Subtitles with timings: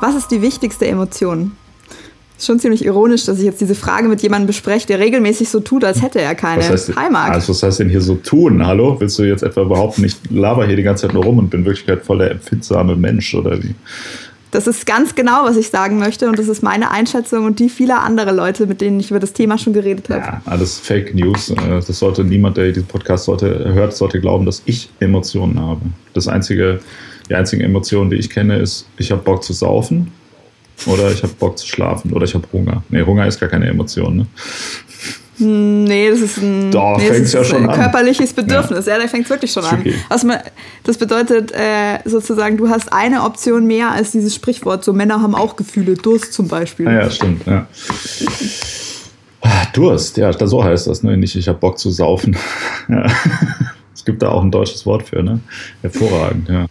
[0.00, 1.52] Was ist die wichtigste Emotion?
[2.36, 5.60] Ist schon ziemlich ironisch, dass ich jetzt diese Frage mit jemandem bespreche, der regelmäßig so
[5.60, 6.62] tut, als hätte er keine.
[6.62, 7.32] Was heißt, Hi, Marc.
[7.32, 8.66] Also, was heißt denn hier so tun?
[8.66, 8.96] Hallo?
[8.98, 11.60] Willst du jetzt etwa behaupten, ich laber hier die ganze Zeit nur rum und bin
[11.60, 13.74] in Wirklichkeit voll der empfindsame Mensch oder wie?
[14.54, 17.68] Das ist ganz genau, was ich sagen möchte und das ist meine Einschätzung und die
[17.68, 20.20] vieler andere Leute, mit denen ich über das Thema schon geredet habe.
[20.20, 21.50] Ja, alles Fake News.
[21.50, 25.80] Äh, Das sollte niemand, der diesen Podcast sollte, hört, sollte glauben, dass ich Emotionen habe.
[26.12, 26.78] Das einzige,
[27.28, 30.12] die einzige Emotion, die ich kenne, ist, ich habe Bock zu saufen
[30.86, 32.84] oder ich habe Bock zu schlafen oder ich habe Hunger.
[32.90, 34.18] Nee, Hunger ist gar keine Emotion.
[34.18, 34.26] Ne?
[35.38, 37.74] Nee, das ist ein, Doch, nee, fängt's ja schon an.
[37.76, 38.86] körperliches Bedürfnis.
[38.86, 39.84] Ja, da fängt es wirklich schon an.
[40.08, 40.28] Also,
[40.84, 44.84] das bedeutet äh, sozusagen, du hast eine Option mehr als dieses Sprichwort.
[44.84, 46.86] So Männer haben auch Gefühle, Durst zum Beispiel.
[46.86, 47.66] Ah ja, stimmt, ja.
[49.40, 51.16] Ah, Durst, ja, da- so heißt das, ne?
[51.16, 52.36] Nicht, ich habe Bock zu saufen.
[52.88, 53.06] ja.
[53.94, 55.40] Es gibt da auch ein deutsches Wort für, ne?
[55.82, 56.66] Hervorragend, ja.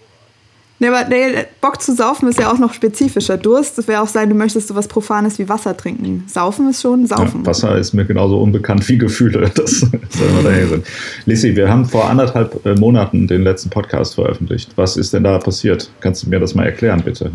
[0.79, 3.37] Nee, aber nee, Bock zu saufen ist ja auch noch spezifischer.
[3.37, 6.25] Durst, das wäre auch sein, du möchtest so was Profanes wie Wasser trinken.
[6.27, 7.41] Saufen ist schon Saufen.
[7.41, 9.51] Ja, Wasser ist mir genauso unbekannt wie Gefühle.
[9.63, 10.83] Das soll mal dahin sein.
[11.25, 14.71] Lissy, wir haben vor anderthalb äh, Monaten den letzten Podcast veröffentlicht.
[14.75, 15.89] Was ist denn da passiert?
[16.01, 17.31] Kannst du mir das mal erklären, bitte?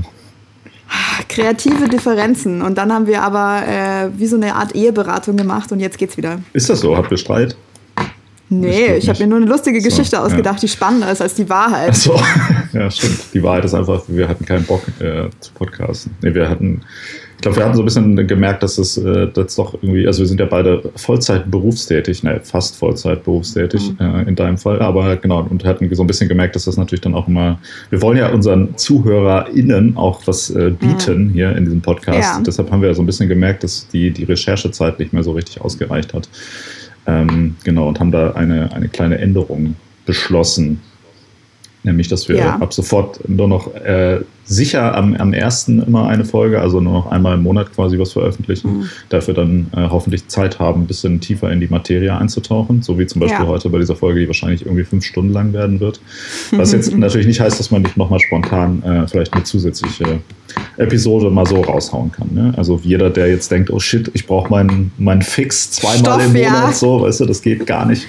[1.28, 2.61] Kreative Differenzen.
[2.62, 6.17] Und dann haben wir aber äh, wie so eine Art Eheberatung gemacht und jetzt geht's
[6.17, 6.41] wieder.
[6.52, 6.97] Ist das so?
[6.97, 7.56] Habt ihr Streit?
[8.50, 10.24] Nee, ich habe mir nur eine lustige So, Geschichte ja.
[10.24, 11.91] ausgedacht, die spannender ist als die Wahrheit.
[11.91, 12.18] Achso,
[12.72, 13.18] ja, stimmt.
[13.34, 16.12] Die Wahrheit ist einfach, wir hatten keinen Bock äh, zu podcasten.
[16.22, 16.80] Nee, wir hatten,
[17.36, 20.20] ich glaube, wir hatten so ein bisschen gemerkt, dass es äh, das doch irgendwie, also
[20.20, 25.16] wir sind ja beide Vollzeit berufstätig, ne, fast Vollzeit berufstätig äh, in deinem Fall, aber
[25.16, 27.58] genau, und hatten so ein bisschen gemerkt, dass das natürlich dann auch immer,
[27.90, 32.38] wir wollen ja unseren ZuhörerInnen auch was äh, bieten hier in diesem Podcast.
[32.38, 32.42] Ja.
[32.44, 35.33] Deshalb haben wir ja so ein bisschen gemerkt, dass die, die Recherchezeit nicht mehr so
[35.33, 36.30] richtig ausgereicht hat.
[37.09, 40.81] Ähm, genau, und haben da eine, eine kleine Änderung beschlossen.
[41.84, 42.56] Nämlich, dass wir Ja.
[42.56, 47.06] ab sofort nur noch äh, sicher am, am ersten immer eine Folge, also nur noch
[47.06, 48.78] einmal im Monat quasi was veröffentlichen.
[48.78, 48.89] Mhm.
[49.11, 52.83] Dafür dann äh, hoffentlich Zeit haben, ein bisschen tiefer in die Materie einzutauchen.
[52.83, 53.46] So wie zum Beispiel Ja.
[53.46, 56.00] heute bei dieser Folge, die wahrscheinlich irgendwie fünf Stunden lang werden wird.
[56.50, 60.20] Was jetzt natürlich nicht heißt, dass man nicht nochmal spontan äh, vielleicht eine zusätzliche
[60.78, 62.28] Episode mal so raushauen kann.
[62.33, 62.55] Ne?
[62.56, 66.36] Also jeder, der jetzt denkt, oh shit, ich brauche meinen meinen Fix zweimal Stoff, im
[66.36, 66.50] ja.
[66.50, 68.06] Monat, so, weißt du, das geht gar nicht.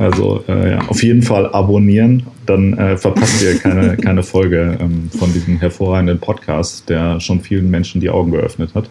[0.00, 5.10] Also äh, ja, auf jeden Fall abonnieren, dann äh, verpasst ihr keine, keine Folge ähm,
[5.18, 8.88] von diesem hervorragenden Podcast, der schon vielen Menschen die Augen geöffnet hat.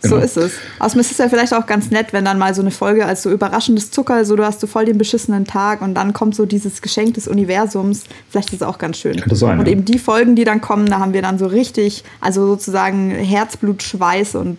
[0.00, 0.24] So Genau.
[0.24, 0.52] ist es.
[0.78, 3.24] Außerdem ist es ja vielleicht auch ganz nett, wenn dann mal so eine Folge als
[3.24, 6.46] so überraschendes Zucker, so du hast so voll den beschissenen Tag und dann kommt so
[6.46, 8.04] dieses Geschenk des Universums.
[8.30, 9.16] Vielleicht ist es auch ganz schön.
[9.20, 9.72] Könnte sein, und ja.
[9.72, 13.82] eben die Folgen, die dann kommen, da haben wir dann so richtig, also sozusagen Herzblut,
[13.82, 14.58] Schweiß und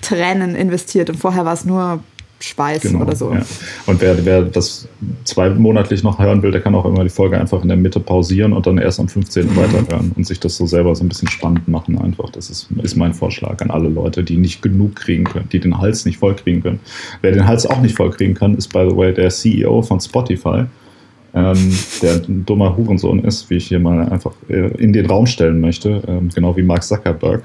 [0.00, 1.10] Tränen investiert.
[1.10, 2.00] Und vorher war es nur
[2.40, 3.28] Schweiß oder so.
[3.28, 3.46] Genau, Ja.
[3.86, 4.88] Und wer, wer das
[5.24, 8.52] zweimonatlich noch hören will, der kann auch immer die Folge einfach in der Mitte pausieren
[8.52, 9.56] und dann erst am 15.
[9.56, 12.30] weiterhören und sich das so selber so ein bisschen spannend machen einfach.
[12.30, 15.78] Das ist, ist mein Vorschlag an alle Leute, die nicht genug kriegen können, die den
[15.78, 16.80] Hals nicht voll kriegen können.
[17.22, 20.00] Wer den Hals auch nicht voll kriegen kann, ist by the way der CEO von
[20.00, 20.64] Spotify.
[21.36, 25.26] Ähm, der ein dummer Hurensohn ist, wie ich hier mal einfach äh, in den Raum
[25.26, 27.44] stellen möchte, ähm, genau wie Mark Zuckerberg.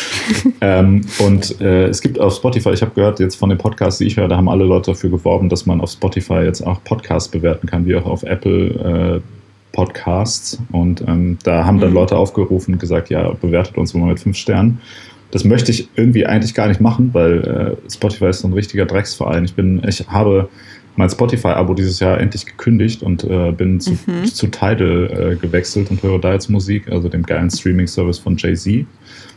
[0.60, 4.06] ähm, und äh, es gibt auf Spotify, ich habe gehört, jetzt von den Podcasts, die
[4.06, 7.28] ich höre, da haben alle Leute dafür geworben, dass man auf Spotify jetzt auch Podcasts
[7.28, 9.20] bewerten kann, wie auch auf Apple äh,
[9.72, 10.60] Podcasts.
[10.72, 11.94] Und ähm, da haben dann Mhm.
[11.94, 14.80] Leute aufgerufen und gesagt, ja, bewertet uns mal mit fünf Sternen.
[15.30, 18.86] Das möchte ich irgendwie eigentlich gar nicht machen, weil äh, Spotify ist so ein richtiger
[18.86, 19.44] Drecksverein.
[19.44, 20.48] Ich bin, ich habe
[20.96, 24.24] mein Spotify-Abo dieses Jahr endlich gekündigt und äh, bin zu, Mhm.
[24.26, 28.84] zu Tidal äh, gewechselt und höre da jetzt Musik, also dem geilen Streaming-Service von Jay-Z,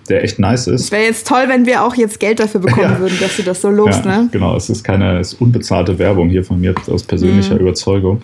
[0.10, 0.92] der echt nice Es ist.
[0.92, 3.00] wäre jetzt toll, wenn wir auch jetzt Geld dafür bekommen Ja.
[3.00, 4.30] würden, dass du das so lobst, ja, ne?
[4.32, 7.62] Genau, es ist keine es ist unbezahlte Werbung hier von mir aus persönlicher Mhm.
[7.62, 8.22] Überzeugung.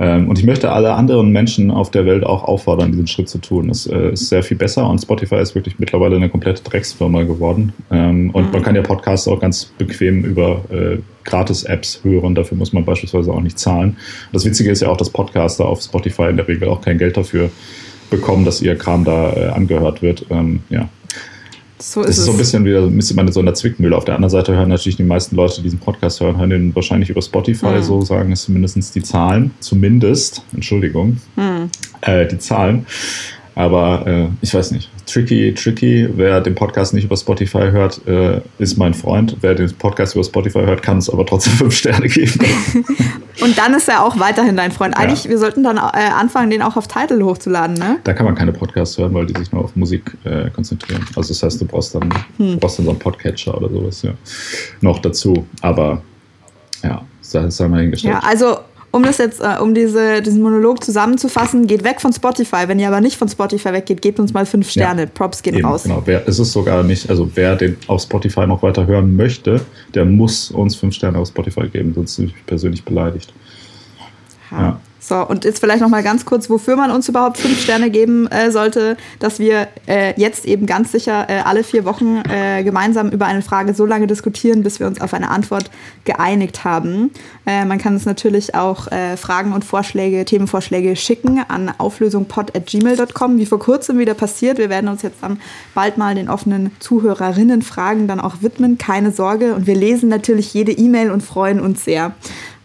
[0.00, 3.38] Ähm, und ich möchte alle anderen Menschen auf der Welt auch auffordern, diesen Schritt zu
[3.38, 3.68] tun.
[3.68, 7.74] Es äh, ist sehr viel besser und Spotify ist wirklich mittlerweile eine komplette Drecksfirma geworden.
[7.90, 8.52] Ähm, und Mhm.
[8.52, 12.34] man kann ja Podcasts auch ganz bequem über äh, Gratis-Apps hören.
[12.34, 13.98] Dafür muss man beispielsweise auch nicht zahlen.
[14.32, 17.18] Das Witzige ist ja auch, dass Podcaster auf Spotify in der Regel auch kein Geld
[17.18, 17.50] dafür
[18.08, 20.24] bekommen, dass ihr Kram da äh, angehört wird.
[20.30, 20.88] Ähm, ja,
[21.82, 22.38] So das ist ist so ein es.
[22.42, 23.96] bisschen wieder ein bisschen in so einer Zwickmühle.
[23.96, 26.74] Auf der anderen Seite hören natürlich die meisten Leute, die diesen Podcast hören, hören den
[26.74, 27.82] wahrscheinlich über Spotify, Mhm.
[27.82, 29.52] so sagen es zumindest die Zahlen.
[29.60, 31.70] Zumindest, Entschuldigung, Hm.
[32.02, 32.86] äh, die Zahlen.
[33.60, 34.88] Aber äh, ich weiß nicht.
[35.04, 36.08] Tricky, tricky.
[36.16, 39.36] Wer den Podcast nicht über Spotify hört, äh, ist mein Freund.
[39.42, 42.40] Wer den Podcast über Spotify hört, kann es aber trotzdem fünf Sterne geben.
[43.42, 44.94] Und dann ist er auch weiterhin dein Freund.
[44.96, 45.04] Ja.
[45.04, 47.98] Eigentlich, wir sollten dann äh, anfangen, den auch auf Title hochzuladen, ne?
[48.04, 51.04] Da kann man keine Podcasts hören, weil die sich nur auf Musik äh, konzentrieren.
[51.14, 52.08] Also das heißt, du brauchst dann,
[52.38, 54.12] du brauchst dann so einen Podcatcher oder sowas, ja.
[54.80, 55.46] Noch dazu.
[55.60, 56.00] Aber
[56.82, 58.14] ja, das sei mal hingestellt.
[58.14, 58.58] Ja, also
[58.92, 62.66] um das jetzt, äh, um diese, diesen Monolog zusammenzufassen, geht weg von Spotify.
[62.66, 65.02] Wenn ihr aber nicht von Spotify weggeht, gebt uns mal fünf Sterne.
[65.02, 65.84] Ja, Props gehen eben, raus.
[65.84, 69.60] Genau, wer, es ist sogar nicht, also wer den auf Spotify noch weiter hören möchte,
[69.94, 73.32] der muss uns fünf Sterne auf Spotify geben, sonst bin ich persönlich beleidigt.
[74.50, 74.80] Ja.
[75.02, 78.26] So, und jetzt vielleicht noch mal ganz kurz, wofür man uns überhaupt fünf Sterne geben
[78.26, 83.08] äh, sollte, dass wir äh, jetzt eben ganz sicher äh, alle vier Wochen äh, gemeinsam
[83.08, 85.70] über eine Frage so lange diskutieren, bis wir uns auf eine Antwort
[86.04, 87.10] geeinigt haben.
[87.46, 93.46] Äh, man kann uns natürlich auch äh, Fragen und Vorschläge, Themenvorschläge schicken an auflösungpod.gmail.com, wie
[93.46, 94.58] vor kurzem wieder passiert.
[94.58, 95.40] Wir werden uns jetzt dann
[95.74, 99.54] bald mal den offenen Zuhörerinnen-Fragen dann auch widmen, keine Sorge.
[99.54, 102.12] Und wir lesen natürlich jede E-Mail und freuen uns sehr.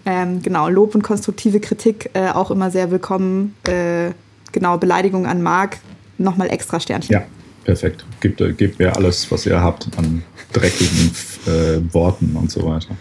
[0.05, 3.55] Ähm, genau, Lob und konstruktive Kritik äh, auch immer sehr willkommen.
[3.67, 4.11] Äh,
[4.51, 5.77] genau, Beleidigung an Marc,
[6.17, 7.13] nochmal extra Sternchen.
[7.13, 7.23] Ja,
[7.63, 8.05] perfekt.
[8.19, 10.23] Gebt, äh, gebt mir alles, was ihr habt an
[10.53, 11.11] dreckigen
[11.47, 12.95] äh, Worten und so weiter.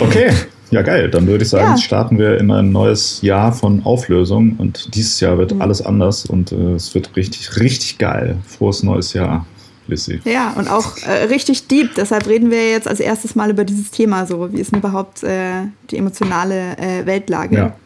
[0.00, 0.30] Okay,
[0.70, 1.10] ja geil.
[1.10, 1.78] Dann würde ich sagen, ja.
[1.78, 5.62] starten wir in ein neues Jahr von Auflösung und dieses Jahr wird mhm.
[5.62, 8.38] alles anders und äh, es wird richtig, richtig geil.
[8.46, 9.46] Frohes neues Jahr.
[9.86, 10.20] Lissy.
[10.24, 11.94] Ja, und auch äh, richtig deep.
[11.96, 14.52] Deshalb reden wir jetzt als erstes mal über dieses Thema so.
[14.52, 17.56] Wie ist denn überhaupt äh, die emotionale äh, Weltlage?
[17.56, 17.76] Ja.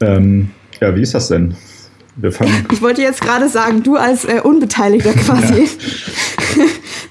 [0.00, 0.50] Ähm,
[0.80, 1.56] ja, wie ist das denn?
[2.16, 2.66] Wir fangen.
[2.72, 5.68] Ich wollte jetzt gerade sagen, du als äh, Unbeteiligter quasi.
[6.56, 6.64] Ja.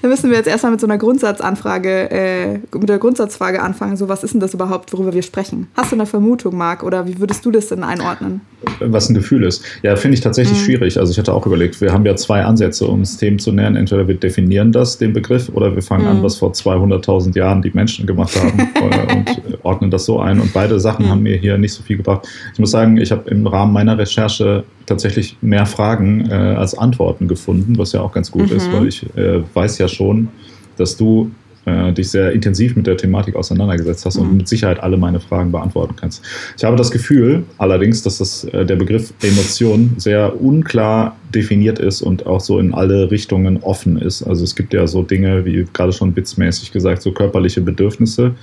[0.06, 3.96] Da müssen wir jetzt erstmal mit so einer Grundsatzanfrage, äh, mit der Grundsatzfrage anfangen.
[3.96, 5.66] So, was ist denn das überhaupt, worüber wir sprechen?
[5.74, 8.40] Hast du eine Vermutung, Marc, oder wie würdest du das denn einordnen?
[8.78, 9.64] Was ein Gefühl ist.
[9.82, 10.64] Ja, finde ich tatsächlich mhm.
[10.64, 10.98] schwierig.
[11.00, 13.74] Also ich hatte auch überlegt, wir haben ja zwei Ansätze, um das Thema zu nähern.
[13.74, 16.18] Entweder wir definieren das, den Begriff, oder wir fangen mhm.
[16.18, 20.40] an, was vor 200.000 Jahren die Menschen gemacht haben und ordnen das so ein.
[20.40, 21.10] Und beide Sachen mhm.
[21.10, 22.28] haben mir hier nicht so viel gebracht.
[22.52, 27.28] Ich muss sagen, ich habe im Rahmen meiner Recherche tatsächlich mehr Fragen äh, als Antworten
[27.28, 28.72] gefunden, was ja auch ganz gut ist, mhm.
[28.72, 30.28] weil ich äh, weiß ja schon,
[30.76, 31.30] dass du
[31.66, 34.22] äh, dich sehr intensiv mit der Thematik auseinandergesetzt hast mhm.
[34.22, 36.24] und mit Sicherheit alle meine Fragen beantworten kannst.
[36.56, 42.02] Ich habe das Gefühl allerdings, dass das, äh, der Begriff Emotion sehr unklar definiert ist
[42.02, 44.22] und auch so in alle Richtungen offen ist.
[44.22, 48.34] Also es gibt ja so Dinge, wie gerade schon witzmäßig gesagt, so körperliche Bedürfnisse,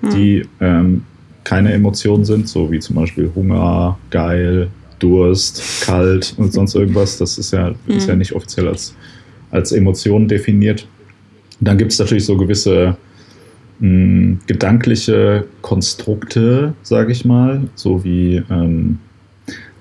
[0.00, 0.10] mhm.
[0.10, 1.02] die ähm,
[1.42, 4.68] keine Emotionen sind, so wie zum Beispiel Hunger, geil,
[4.98, 7.18] Durst, kalt und sonst irgendwas.
[7.18, 7.96] Das ist ja, mhm.
[7.96, 8.18] ist ja mhm.
[8.18, 8.94] nicht offiziell als,
[9.50, 10.86] als Emotion definiert.
[11.60, 12.96] dann gibt es natürlich so gewisse
[13.80, 18.98] mh, hm, gedankliche Konstrukte, sage ich mal, so wie, ähm,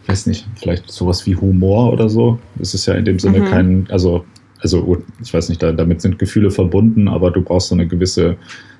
[0.07, 2.39] weiß nicht, vielleicht sowas wie Humor oder so.
[2.55, 3.45] Das ist ja in dem Sinne mhm.
[3.45, 4.25] kein, also,
[4.59, 8.37] also ich weiß nicht, da, damit sind Gefühle verbunden, aber du brauchst so eine gewisse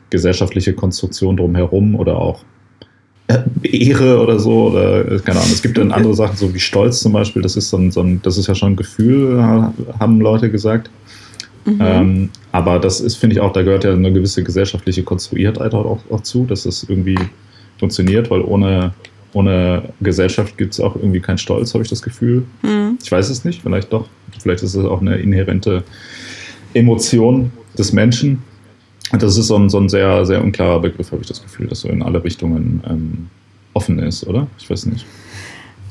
[0.09, 2.43] gesellschaftliche Konstruktion drumherum oder auch
[3.61, 5.51] Ehre oder so oder keine Ahnung.
[5.51, 7.41] Es gibt dann andere Sachen, so wie Stolz zum Beispiel.
[7.41, 9.41] Das ist so ein, so ein das ist ja schon ein Gefühl,
[9.99, 10.89] haben Leute gesagt.
[11.65, 11.81] Mhm.
[11.81, 15.99] Ähm, aber das ist, finde ich auch, da gehört ja eine gewisse gesellschaftliche Konstruiertheit auch,
[16.09, 17.19] auch zu, dass das irgendwie
[17.77, 18.93] funktioniert, weil ohne,
[19.33, 22.45] ohne Gesellschaft gibt es auch irgendwie keinen Stolz, habe ich das Gefühl.
[22.61, 22.97] Mhm.
[23.03, 24.07] Ich weiß es nicht, vielleicht doch.
[24.39, 25.83] Vielleicht ist es auch eine inhärente
[26.73, 28.43] Emotion des Menschen.
[29.11, 31.81] Das ist so ein, so ein sehr, sehr unklarer Begriff, habe ich das Gefühl, dass
[31.81, 33.29] so in alle Richtungen ähm,
[33.73, 34.47] offen ist, oder?
[34.57, 35.05] Ich weiß nicht.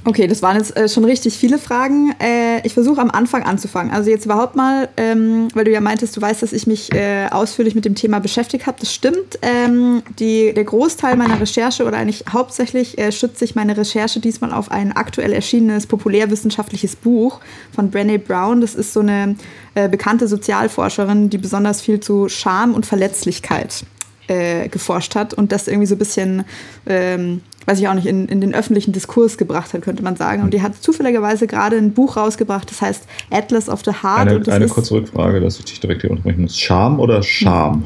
[0.06, 2.14] Okay, das waren jetzt äh, schon richtig viele Fragen.
[2.20, 3.92] Äh, ich versuche am Anfang anzufangen.
[3.92, 7.26] Also jetzt überhaupt mal, ähm, weil du ja meintest, du weißt, dass ich mich äh,
[7.28, 8.78] ausführlich mit dem Thema beschäftigt habe.
[8.78, 9.36] Das stimmt.
[9.42, 14.52] Ähm, die, der Großteil meiner Recherche oder eigentlich hauptsächlich äh, schützt sich meine Recherche diesmal
[14.52, 17.40] auf ein aktuell erschienenes populärwissenschaftliches Buch
[17.74, 18.60] von Brené Brown.
[18.60, 19.34] Das ist so eine
[19.74, 23.84] äh, bekannte Sozialforscherin, die besonders viel zu Scham und Verletzlichkeit
[24.28, 26.44] äh, geforscht hat und das irgendwie so ein bisschen
[26.86, 30.42] ähm, weiß ich auch nicht, in, in den öffentlichen Diskurs gebracht hat, könnte man sagen.
[30.42, 34.28] Und die hat zufälligerweise gerade ein Buch rausgebracht, das heißt Atlas of the Heart.
[34.28, 36.56] Eine, eine kurze Rückfrage, dass ich dich direkt hier unterbrechen muss.
[36.56, 37.84] Scham oder Scham?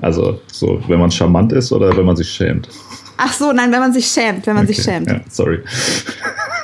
[0.00, 2.68] Also, so, wenn man charmant ist oder wenn man sich schämt?
[3.16, 5.08] Ach so, nein, wenn man sich schämt, wenn man okay, sich schämt.
[5.08, 5.60] Ja, sorry.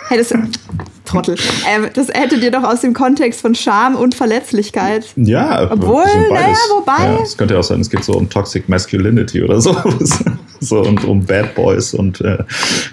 [0.08, 0.34] Hey, das,
[1.10, 1.36] Trottel.
[1.68, 5.06] Ähm, das hätte dir doch aus dem Kontext von Scham und Verletzlichkeit.
[5.16, 7.04] Ja, obwohl, naja, wobei.
[7.04, 9.76] Ja, es könnte ja auch sein, es geht so um Toxic Masculinity oder so.
[10.60, 12.38] so und um Bad Boys und äh,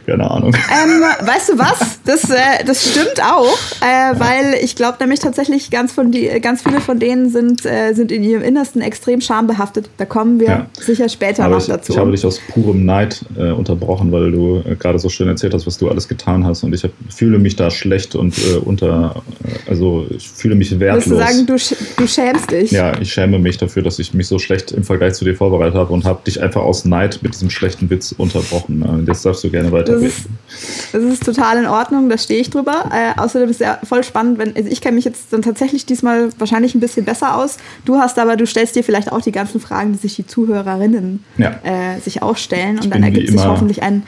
[0.05, 0.53] keine Ahnung.
[0.55, 1.99] Ähm, weißt du was?
[2.05, 6.63] Das, äh, das stimmt auch, äh, weil ich glaube nämlich tatsächlich ganz, von die, ganz
[6.63, 9.89] viele von denen sind, äh, sind in ihrem Innersten extrem schambehaftet.
[9.97, 10.65] Da kommen wir ja.
[10.79, 11.91] sicher später Aber noch ich, dazu.
[11.91, 15.53] Ich habe dich aus purem Neid äh, unterbrochen, weil du äh, gerade so schön erzählt
[15.53, 18.35] hast, was du alles getan hast und ich hab, fühle mich da schlecht und
[18.65, 19.21] unter,
[19.67, 21.07] also ich fühle mich wertlos.
[21.09, 22.71] Würdest du sagen, du, du schämst dich?
[22.71, 25.75] Ja, ich schäme mich dafür, dass ich mich so schlecht im Vergleich zu dir vorbereitet
[25.75, 28.79] habe und habe dich einfach aus Neid mit diesem schlechten Witz unterbrochen.
[28.79, 29.03] Ne?
[29.07, 30.03] Jetzt darfst du gerne weiterreden.
[30.03, 32.89] Das ist, das ist total in Ordnung, da stehe ich drüber.
[32.91, 35.85] Äh, außerdem ist es ja voll spannend, wenn also ich kenne mich jetzt dann tatsächlich
[35.85, 37.57] diesmal wahrscheinlich ein bisschen besser aus.
[37.85, 41.23] Du hast aber, du stellst dir vielleicht auch die ganzen Fragen, die sich die Zuhörerinnen
[41.37, 41.59] Ja.
[41.63, 42.79] äh, sich auch stellen.
[42.79, 44.03] Und dann ergibt sich hoffentlich ein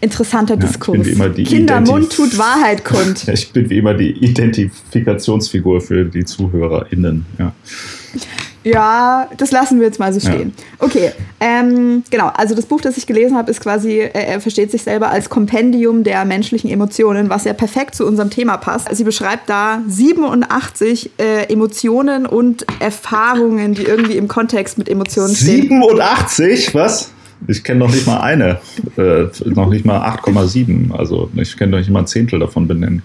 [0.00, 1.06] interessanter Ja, Diskurs.
[1.44, 3.06] Kindermund tut Wahrheit kund.
[3.26, 7.26] Ja, ich bin wie immer die Identifikationsfigur für die ZuhörerInnen.
[7.38, 7.52] Ja.
[8.66, 10.52] Ja, das lassen wir jetzt mal so stehen.
[10.80, 12.32] Okay, ähm, genau.
[12.34, 15.30] Also das Buch, das ich gelesen habe, ist quasi, äh, er versteht sich selber als
[15.30, 18.88] Kompendium der menschlichen Emotionen, was ja perfekt zu unserem Thema passt.
[18.92, 25.68] Sie beschreibt da 87 äh, Emotionen und Erfahrungen, die irgendwie im Kontext mit Emotionen stehen.
[25.68, 26.74] 87?
[26.74, 27.12] Was?
[27.48, 28.60] Ich kenne noch nicht mal eine.
[28.96, 30.92] Äh, noch nicht mal 8,7.
[30.92, 33.02] Also ich kenne noch nicht mal ein Zehntel davon benennen.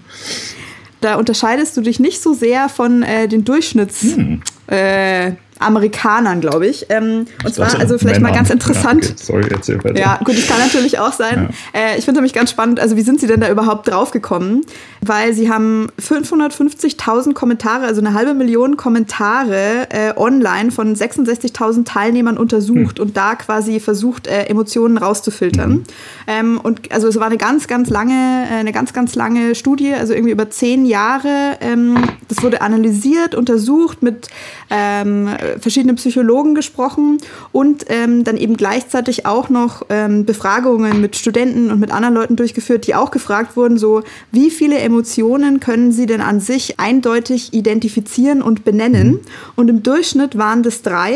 [1.00, 4.16] Da unterscheidest du dich nicht so sehr von äh, den Durchschnitts...
[4.16, 4.42] Hm.
[4.68, 5.32] Äh,
[5.62, 6.86] Amerikanern, glaube ich.
[6.88, 8.44] Ähm, und zwar, also vielleicht mal Männern.
[8.44, 9.04] ganz interessant.
[9.04, 9.22] Ja, okay.
[9.22, 9.98] Sorry, erzähl weiter.
[9.98, 11.50] Ja, gut, das kann natürlich auch sein.
[11.72, 14.64] Äh, ich finde nämlich ganz spannend, also wie sind Sie denn da überhaupt draufgekommen?
[15.00, 22.36] Weil Sie haben 550.000 Kommentare, also eine halbe Million Kommentare äh, online von 66.000 Teilnehmern
[22.38, 25.84] untersucht und da quasi versucht, äh, Emotionen rauszufiltern.
[26.26, 29.94] Ähm, und also es war eine ganz, ganz lange, äh, eine ganz, ganz lange Studie,
[29.94, 31.58] also irgendwie über zehn Jahre.
[31.60, 31.96] Ähm,
[32.28, 34.28] das wurde analysiert, untersucht, mit
[34.70, 35.28] ähm,
[35.60, 37.18] verschiedenen Psychologen gesprochen
[37.52, 42.36] und ähm, dann eben gleichzeitig auch noch ähm, Befragungen mit Studenten und mit anderen Leuten
[42.36, 47.52] durchgeführt, die auch gefragt wurden, so wie viele Emotionen können sie denn an sich eindeutig
[47.54, 49.20] identifizieren und benennen?
[49.56, 51.14] Und im Durchschnitt waren das drei.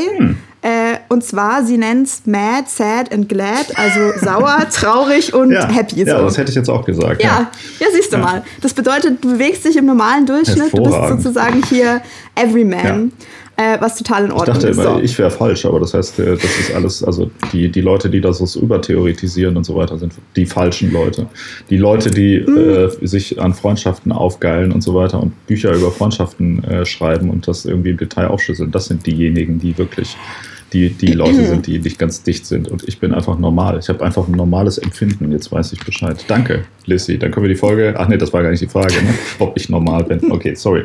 [0.62, 5.68] Äh, und zwar, sie nennen es mad, sad and glad, also sauer, traurig und ja.
[5.68, 6.02] happy.
[6.02, 6.24] Ja, so.
[6.24, 7.22] das hätte ich jetzt auch gesagt.
[7.22, 8.22] Ja, ja, siehst du Ja.
[8.24, 8.42] mal.
[8.62, 12.00] Das bedeutet, du bewegst dich im normalen Durchschnitt, du bist sozusagen hier
[12.34, 13.12] Everyman,
[13.56, 14.76] äh, was total in Ich Ordnung dachte ist.
[14.78, 15.00] immer, So.
[15.00, 18.20] ich wäre falsch, aber das heißt, äh, das ist alles, also die, die Leute, die
[18.20, 21.26] das so übertheoretisieren und so weiter, sind die falschen Leute.
[21.70, 22.58] Die Leute, die Mhm.
[23.02, 27.48] äh, sich an Freundschaften aufgeilen und so weiter und Bücher über Freundschaften äh, schreiben und
[27.48, 30.16] das irgendwie im Detail aufschlüsseln, das sind diejenigen, die wirklich
[30.76, 32.68] die, die Leute sind, die nicht ganz dicht sind.
[32.68, 33.78] Und ich bin einfach normal.
[33.78, 35.32] Ich habe einfach ein normales Empfinden.
[35.32, 36.22] Jetzt weiß ich Bescheid.
[36.28, 37.18] Danke, Lissy.
[37.18, 37.94] Dann können wir die Folge.
[37.96, 39.14] Ach nee, das war gar nicht die Frage, ne?
[39.38, 40.30] ob ich normal bin.
[40.30, 40.84] Okay, sorry.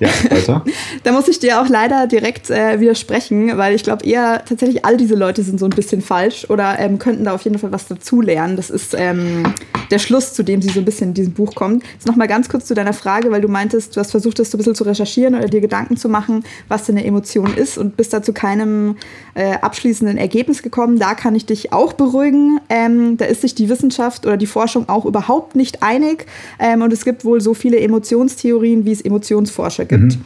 [0.00, 0.64] Ja, weiter.
[1.04, 4.96] Da muss ich dir auch leider direkt äh, widersprechen, weil ich glaube eher tatsächlich all
[4.96, 7.86] diese Leute sind so ein bisschen falsch oder ähm, könnten da auf jeden Fall was
[7.86, 8.56] dazulernen.
[8.56, 9.44] Das ist ähm,
[9.90, 11.84] der Schluss, zu dem sie so ein bisschen in diesem Buch kommt.
[11.92, 14.50] Jetzt noch mal ganz kurz zu deiner Frage, weil du meintest, du hast versucht, das
[14.50, 17.78] so ein bisschen zu recherchieren oder dir Gedanken zu machen, was denn eine Emotion ist
[17.78, 18.96] und bist da zu keinem
[19.34, 20.98] äh, abschließenden Ergebnis gekommen.
[20.98, 22.60] Da kann ich dich auch beruhigen.
[22.68, 26.26] Ähm, da ist sich die Wissenschaft oder die Forschung auch überhaupt nicht einig.
[26.58, 30.18] Ähm, und es gibt wohl so viele Emotionstheorien, wie es Emotionsforscher gibt.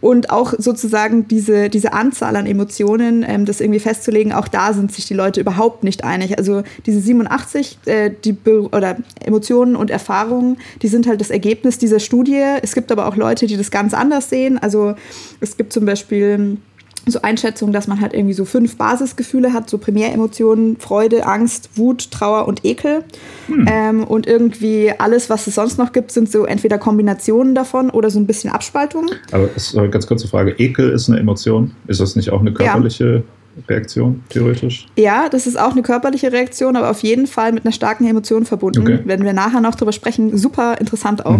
[0.00, 4.92] Und auch sozusagen diese, diese Anzahl an Emotionen, ähm, das irgendwie festzulegen, auch da sind
[4.92, 6.38] sich die Leute überhaupt nicht einig.
[6.38, 11.78] Also diese 87 äh, die Be oder Emotionen und Erfahrungen, die sind halt das Ergebnis
[11.78, 12.44] dieser Studie.
[12.62, 14.58] Es gibt aber auch Leute, die das ganz anders sehen.
[14.58, 14.94] Also
[15.40, 16.58] es gibt zum Beispiel
[17.08, 22.10] so Einschätzung, dass man halt irgendwie so fünf Basisgefühle hat, so Primäremotionen, Freude, Angst, Wut,
[22.10, 23.04] Trauer und Ekel.
[23.68, 28.10] Ähm, und irgendwie alles, was es sonst noch gibt, sind so entweder Kombinationen davon oder
[28.10, 29.10] so ein bisschen Abspaltungen.
[29.30, 30.52] Aber ist eine ganz kurze Frage.
[30.58, 31.72] Ekel ist eine Emotion.
[31.86, 33.22] Ist das nicht auch eine körperliche
[33.68, 34.86] Reaktion, theoretisch?
[34.96, 38.44] Ja, das ist auch eine körperliche Reaktion, aber auf jeden Fall mit einer starken Emotion
[38.44, 38.82] verbunden.
[38.82, 39.00] Okay.
[39.04, 40.36] Werden wir nachher noch drüber sprechen.
[40.36, 41.38] Super interessant auch.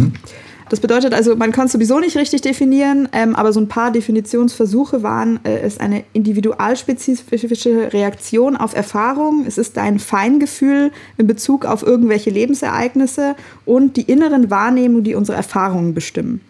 [0.68, 3.92] Das bedeutet also, man kann es sowieso nicht richtig definieren, ähm, aber so ein paar
[3.92, 11.66] Definitionsversuche waren, äh, es eine individualspezifische Reaktion auf Erfahrung, es ist dein Feingefühl in Bezug
[11.66, 16.40] auf irgendwelche Lebensereignisse und die inneren Wahrnehmungen, die unsere Erfahrungen bestimmen.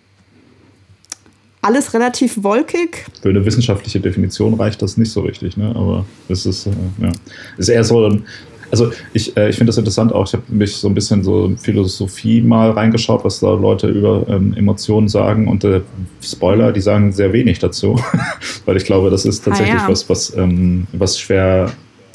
[1.60, 5.74] Alles relativ wolkig, Für eine wissenschaftliche Definition reicht das nicht so richtig, ne?
[5.74, 6.70] aber es ist, äh,
[7.02, 7.12] ja.
[7.58, 8.24] ist eher so ein.
[8.70, 11.46] Also ich, äh, ich finde das interessant auch, ich habe mich so ein bisschen so
[11.46, 15.80] in Philosophie mal reingeschaut, was da Leute über ähm, Emotionen sagen und äh,
[16.22, 18.00] Spoiler, die sagen sehr wenig dazu,
[18.64, 19.88] weil ich glaube, das ist tatsächlich ja.
[19.88, 21.72] was, was, ähm, was schwer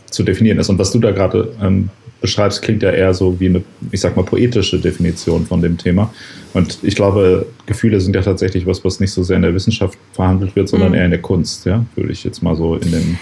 [0.09, 0.69] zu definieren ist.
[0.69, 1.89] Und was du da gerade ähm,
[2.21, 6.13] beschreibst, klingt ja eher so wie eine, ich sag mal, poetische Definition von dem Thema.
[6.53, 9.97] Und ich glaube, Gefühle sind ja tatsächlich was, was nicht so sehr in der Wissenschaft
[10.13, 10.95] verhandelt wird, sondern Mhm.
[10.95, 13.17] eher in der Kunst, ja, würde ich jetzt mal so in dem.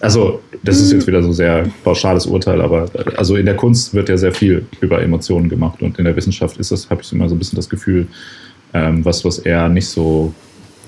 [0.00, 2.86] Also, das ist jetzt wieder so sehr pauschales Urteil, aber
[3.16, 6.58] also in der Kunst wird ja sehr viel über Emotionen gemacht und in der Wissenschaft
[6.58, 8.06] ist das, habe ich immer so ein bisschen das Gefühl,
[8.74, 10.34] ähm, was, was eher nicht so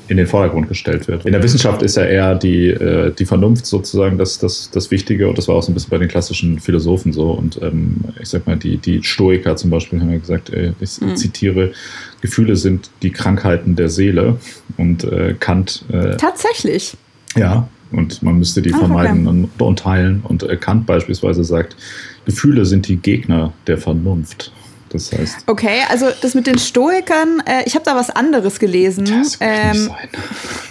[0.09, 1.27] in den Vordergrund gestellt wird.
[1.27, 5.29] In der Wissenschaft ist ja eher die, äh, die Vernunft sozusagen das, das, das Wichtige
[5.29, 8.29] und das war auch so ein bisschen bei den klassischen Philosophen so und ähm, ich
[8.29, 11.17] sag mal, die, die Stoiker zum Beispiel haben ja gesagt, äh, ich Mhm.
[11.17, 11.73] zitiere,
[12.21, 14.39] Gefühle sind die Krankheiten der Seele
[14.77, 16.97] und äh, Kant, äh, tatsächlich.
[17.37, 19.49] ja, und man müsste die Ach, vermeiden okay.
[19.59, 20.23] und, und teilen.
[20.23, 21.77] Und Kant beispielsweise sagt,
[22.25, 24.53] Gefühle sind die Gegner der Vernunft.
[24.91, 25.39] Das heißt.
[25.47, 29.05] Okay, also das mit den Stoikern, äh, ich habe da was anderes gelesen.
[29.05, 30.09] Das kann ähm, nicht sein.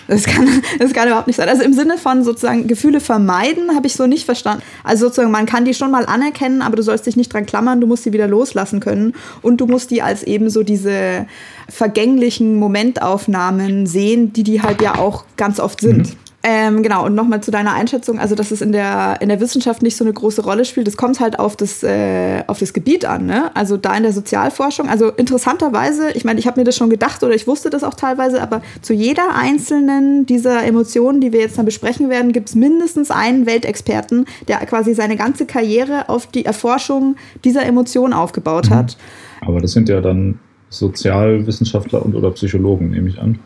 [0.08, 0.48] Das kann,
[0.79, 1.50] das kann überhaupt nicht sein.
[1.50, 4.63] Also im Sinne von sozusagen Gefühle vermeiden, habe ich so nicht verstanden.
[4.84, 7.82] Also sozusagen, man kann die schon mal anerkennen, aber du sollst dich nicht dran klammern,
[7.82, 9.13] du musst sie wieder loslassen können.
[9.41, 11.27] Und du musst die als eben so diese
[11.67, 16.10] vergänglichen Momentaufnahmen sehen, die die halt ja auch ganz oft sind.
[16.10, 16.25] Mhm.
[16.48, 19.82] Ähm, genau, und nochmal zu deiner Einschätzung, also dass es in der, in der Wissenschaft
[19.82, 23.04] nicht so eine große Rolle spielt, das kommt halt auf das, äh, auf das Gebiet
[23.04, 23.50] an, ne?
[23.56, 27.24] Also da in der Sozialforschung, also interessanterweise, ich meine, ich habe mir das schon gedacht
[27.24, 31.58] oder ich wusste das auch teilweise, aber zu jeder einzelnen dieser Emotionen, die wir jetzt
[31.58, 36.46] dann besprechen werden, gibt es mindestens einen Weltexperten, der quasi seine ganze Karriere auf die
[36.46, 38.75] Erforschung dieser Emotionen aufgebaut mhm.
[38.75, 38.98] hat.
[39.42, 40.38] Aber das sind ja dann
[40.70, 43.40] Sozialwissenschaftler und oder Psychologen, nehme ich an.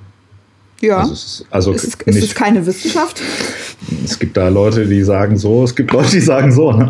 [0.82, 1.00] Ja.
[1.00, 3.22] Also, es ist, also ist, es, ist es keine Wissenschaft?
[4.04, 6.70] Es gibt da Leute, die sagen so, es gibt Leute, die sagen so.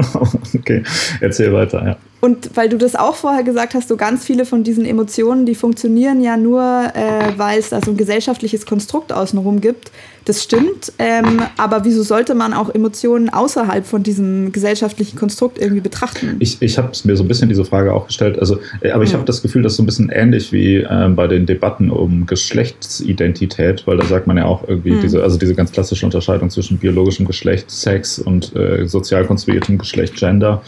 [0.59, 0.83] Okay,
[1.21, 1.97] erzähl weiter, ja.
[2.21, 5.55] Und weil du das auch vorher gesagt hast, so ganz viele von diesen Emotionen, die
[5.55, 6.61] funktionieren ja nur,
[6.93, 9.91] äh, weil es da so ein gesellschaftliches Konstrukt außenrum gibt.
[10.29, 15.81] Das stimmt, ähm, aber wieso sollte man auch Emotionen außerhalb von diesem gesellschaftlichen Konstrukt irgendwie
[15.81, 16.35] betrachten?
[16.37, 19.15] Ich, ich habe mir so ein bisschen diese Frage auch gestellt, also, äh, aber ich
[19.15, 22.27] habe das Gefühl, das ist so ein bisschen ähnlich wie äh, bei den Debatten um
[22.27, 25.01] Geschlechtsidentität, weil da sagt man ja auch irgendwie mhm.
[25.01, 30.15] diese, also diese ganz klassische Unterscheidung zwischen biologischem Geschlecht, Sex und äh, sozial konstruiertem Geschlecht,
[30.15, 30.61] Gender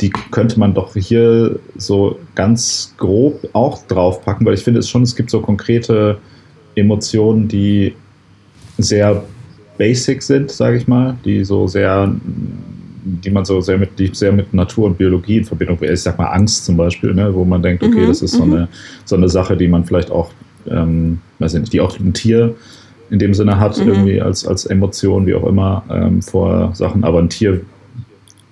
[0.00, 5.02] die könnte man doch hier so ganz grob auch draufpacken, weil ich finde es schon,
[5.02, 6.18] es gibt so konkrete
[6.74, 7.94] Emotionen, die
[8.78, 9.22] sehr
[9.78, 12.12] basic sind, sage ich mal, die so sehr,
[13.04, 15.92] die man so sehr mit, die sehr mit Natur und Biologie in Verbindung bringt.
[15.92, 18.44] Ich sag mal Angst zum Beispiel, ne, wo man denkt, okay, mhm, das ist so
[18.44, 18.52] mhm.
[18.52, 18.68] eine,
[19.04, 20.30] so eine Sache, die man vielleicht auch,
[20.68, 22.54] ähm, weiß ich nicht, die auch ein Tier
[23.10, 23.88] in dem Sinne hat, mhm.
[23.88, 27.60] irgendwie als, als Emotion, wie auch immer, ähm, vor Sachen, aber ein Tier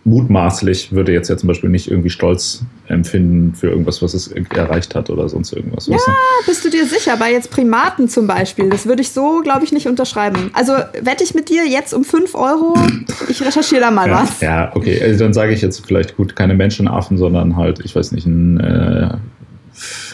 [0.05, 4.95] mutmaßlich würde jetzt ja zum Beispiel nicht irgendwie Stolz empfinden für irgendwas, was es erreicht
[4.97, 5.87] hat oder sonst irgendwas.
[5.87, 5.97] Ja,
[6.45, 7.17] bist du dir sicher?
[7.17, 10.51] Bei jetzt Primaten zum Beispiel, das würde ich so, glaube ich, nicht unterschreiben.
[10.55, 12.75] Also wette ich mit dir jetzt um 5 Euro,
[13.29, 14.41] ich recherchiere da mal ja, was.
[14.41, 18.11] Ja, okay, also dann sage ich jetzt vielleicht gut, keine Menschenaffen, sondern halt, ich weiß
[18.11, 19.09] nicht, ein, äh,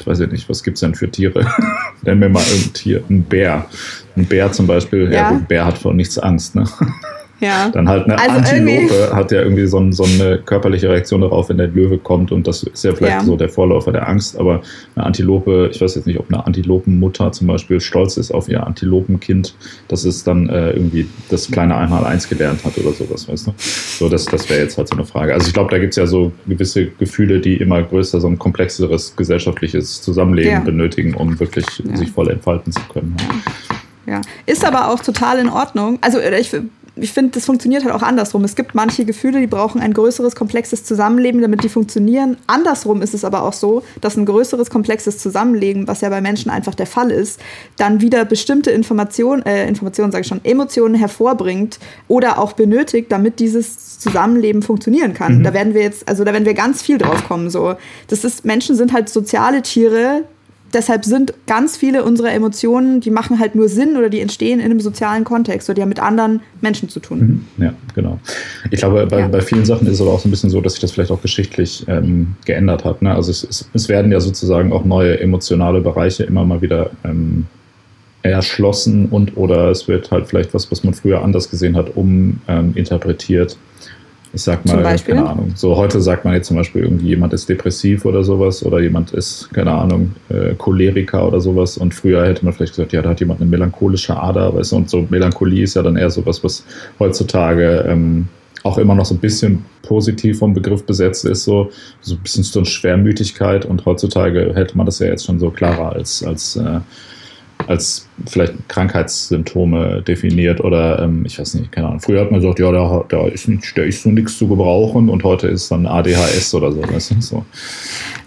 [0.04, 1.46] weiß ich nicht, was gibt es denn für Tiere?
[2.02, 3.64] Nennen wir mal ein Tier, ein Bär.
[4.16, 6.64] Ein Bär zum Beispiel, ja, ja ein Bär hat vor nichts Angst, ne?
[7.40, 7.68] Ja.
[7.70, 11.58] Dann halt eine also Antilope hat ja irgendwie so, so, eine körperliche Reaktion darauf, wenn
[11.58, 13.24] der Löwe kommt und das ist ja vielleicht ja.
[13.24, 14.62] so der Vorläufer der Angst, aber
[14.96, 18.66] eine Antilope, ich weiß jetzt nicht, ob eine Antilopenmutter zum Beispiel stolz ist auf ihr
[18.66, 19.54] Antilopenkind,
[19.86, 23.54] dass es dann äh, irgendwie das kleine Einmal-Eins gelernt hat oder sowas, weißt du?
[23.56, 25.32] So, das, das wäre jetzt halt so eine Frage.
[25.32, 28.38] Also ich glaube, da gibt es ja so gewisse Gefühle, die immer größer, so ein
[28.38, 30.60] komplexeres gesellschaftliches Zusammenleben ja.
[30.60, 33.16] benötigen, um wirklich sich voll entfalten zu können.
[34.06, 35.98] Ja, ist aber auch total in Ordnung.
[36.00, 36.50] Also ich
[37.00, 38.44] ich finde, das funktioniert halt auch andersrum.
[38.44, 42.36] Es gibt manche Gefühle, die brauchen ein größeres, komplexes Zusammenleben, damit die funktionieren.
[42.46, 46.50] Andersrum ist es aber auch so, dass ein größeres, komplexes Zusammenleben, was ja bei Menschen
[46.50, 47.40] einfach der Fall ist,
[47.76, 53.40] dann wieder bestimmte Informationen, äh, Informationen sage ich schon, Emotionen hervorbringt oder auch benötigt, damit
[53.40, 55.38] dieses Zusammenleben funktionieren kann.
[55.38, 55.44] Mhm.
[55.44, 57.50] Da werden wir jetzt, also da werden wir ganz viel drauf kommen.
[57.50, 57.74] So,
[58.08, 60.24] das ist, Menschen sind halt soziale Tiere,
[60.72, 64.66] deshalb sind ganz viele unserer Emotionen, die machen halt nur Sinn oder die entstehen in
[64.66, 67.44] einem sozialen Kontext oder die haben mit anderen Menschen zu tun.
[67.56, 67.64] Mhm.
[67.64, 68.18] Ja, genau.
[68.70, 69.28] Ich glaube, bei, ja.
[69.28, 71.10] bei vielen Sachen ist es aber auch so ein bisschen so, dass sich das vielleicht
[71.10, 73.02] auch geschichtlich ähm, geändert hat.
[73.02, 73.14] Ne?
[73.14, 77.46] Also es, es, werden ja sozusagen auch neue emotionale Bereiche immer mal wieder ähm,
[78.22, 83.52] erschlossen und oder es wird halt vielleicht was, was man früher anders gesehen hat, uminterpretiert.
[83.52, 83.58] Ähm,
[84.32, 85.52] ich sag mal, keine Ahnung.
[85.54, 89.12] So heute sagt man jetzt zum Beispiel irgendwie jemand ist depressiv oder sowas oder jemand
[89.12, 91.78] ist, keine Ahnung, äh, Choleriker oder sowas.
[91.78, 94.76] Und früher hätte man vielleicht gesagt, ja, da hat jemand eine melancholische Ader, weißt du,
[94.76, 96.64] und so Melancholie ist ja dann eher sowas, was
[96.98, 98.28] heutzutage ähm,
[98.64, 102.44] auch immer noch so ein bisschen positiv vom Begriff besetzt ist, so, so ein bisschen
[102.44, 103.64] so eine Schwermütigkeit.
[103.64, 106.80] Und heutzutage hätte man das ja jetzt schon so klarer als, als äh,
[107.66, 112.00] als vielleicht Krankheitssymptome definiert oder ähm, ich weiß nicht, keine Ahnung.
[112.00, 115.08] Früher hat man gesagt, ja, da, da ist, nicht, da ist so nichts zu gebrauchen
[115.08, 116.82] und heute ist dann ADHS oder so.
[116.82, 117.20] Weißt du?
[117.20, 117.44] so.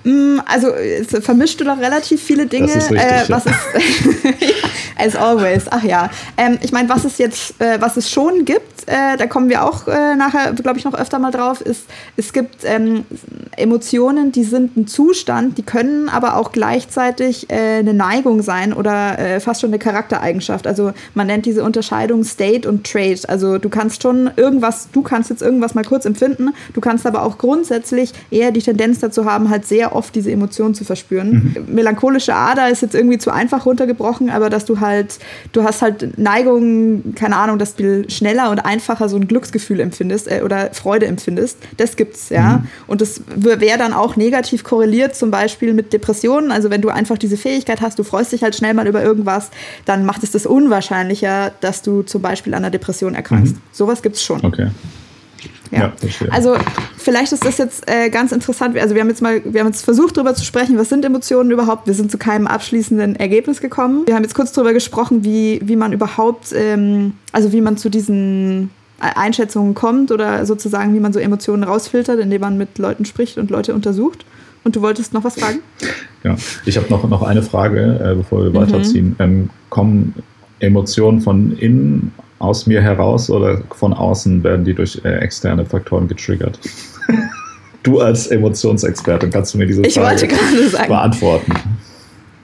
[0.03, 0.69] Mm, also
[1.21, 2.67] vermischst du doch relativ viele Dinge.
[2.67, 3.51] Das ist richtig, äh, was ja.
[3.51, 6.09] ist, as always, ach ja.
[6.37, 9.63] Ähm, ich meine, was es jetzt, äh, was es schon gibt, äh, da kommen wir
[9.63, 11.85] auch äh, nachher, glaube ich, noch öfter mal drauf, ist,
[12.17, 13.05] es gibt ähm,
[13.57, 19.19] Emotionen, die sind ein Zustand, die können aber auch gleichzeitig äh, eine Neigung sein oder
[19.19, 20.67] äh, fast schon eine Charaktereigenschaft.
[20.67, 23.27] Also man nennt diese Unterscheidung State und Trait.
[23.27, 27.23] Also du kannst schon irgendwas, du kannst jetzt irgendwas mal kurz empfinden, du kannst aber
[27.23, 31.53] auch grundsätzlich eher die Tendenz dazu haben, halt sehr oft diese Emotionen zu verspüren.
[31.67, 31.75] Mhm.
[31.75, 35.19] Melancholische Ader ist jetzt irgendwie zu einfach runtergebrochen, aber dass du halt,
[35.51, 40.31] du hast halt Neigungen, keine Ahnung, dass du schneller und einfacher so ein Glücksgefühl empfindest
[40.31, 41.57] äh, oder Freude empfindest.
[41.77, 42.57] Das gibt's, ja.
[42.57, 42.67] Mhm.
[42.87, 46.51] Und das wäre dann auch negativ korreliert, zum Beispiel mit Depressionen.
[46.51, 49.49] Also wenn du einfach diese Fähigkeit hast, du freust dich halt schnell mal über irgendwas,
[49.85, 53.55] dann macht es das unwahrscheinlicher, dass du zum Beispiel an einer Depression erkrankst.
[53.55, 53.61] Mhm.
[53.71, 54.43] Sowas gibt's schon.
[54.43, 54.69] Okay.
[55.71, 55.79] Ja.
[55.79, 55.93] ja
[56.29, 56.55] also
[56.97, 58.77] vielleicht ist das jetzt äh, ganz interessant.
[58.77, 61.51] Also wir haben jetzt mal, wir haben jetzt versucht darüber zu sprechen, was sind Emotionen
[61.51, 61.87] überhaupt.
[61.87, 64.03] Wir sind zu keinem abschließenden Ergebnis gekommen.
[64.05, 67.89] Wir haben jetzt kurz darüber gesprochen, wie, wie man überhaupt, ähm, also wie man zu
[67.89, 73.37] diesen Einschätzungen kommt oder sozusagen, wie man so Emotionen rausfiltert, indem man mit Leuten spricht
[73.37, 74.25] und Leute untersucht.
[74.63, 75.59] Und du wolltest noch was fragen?
[76.23, 78.55] Ja, ich habe noch, noch eine Frage, äh, bevor wir mhm.
[78.55, 79.15] weiterziehen.
[79.19, 80.13] Ähm, kommen
[80.59, 86.07] Emotionen von innen aus mir heraus oder von außen werden die durch äh, externe Faktoren
[86.07, 86.59] getriggert?
[87.83, 90.27] du als Emotionsexperte, kannst du mir diese Frage
[90.87, 91.53] beantworten?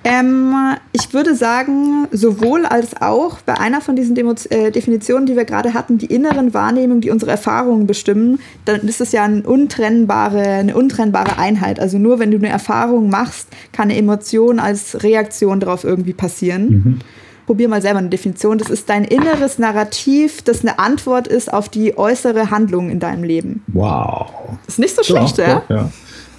[0.03, 0.53] Ähm,
[0.93, 5.45] ich würde sagen, sowohl als auch bei einer von diesen Demo äh, Definitionen, die wir
[5.45, 10.41] gerade hatten, die inneren Wahrnehmungen, die unsere Erfahrungen bestimmen, dann ist es ja eine untrennbare,
[10.41, 11.79] eine untrennbare Einheit.
[11.79, 16.69] Also nur wenn du eine Erfahrung machst, kann eine Emotion als Reaktion darauf irgendwie passieren.
[16.69, 16.99] Mhm
[17.47, 18.59] probier mal selber eine Definition.
[18.59, 23.23] Das ist dein inneres Narrativ, das eine Antwort ist auf die äußere Handlung in deinem
[23.23, 23.63] Leben.
[23.67, 24.29] Wow.
[24.67, 25.63] Ist nicht so schlecht, ja?
[25.69, 25.75] ja?
[25.75, 25.91] ja.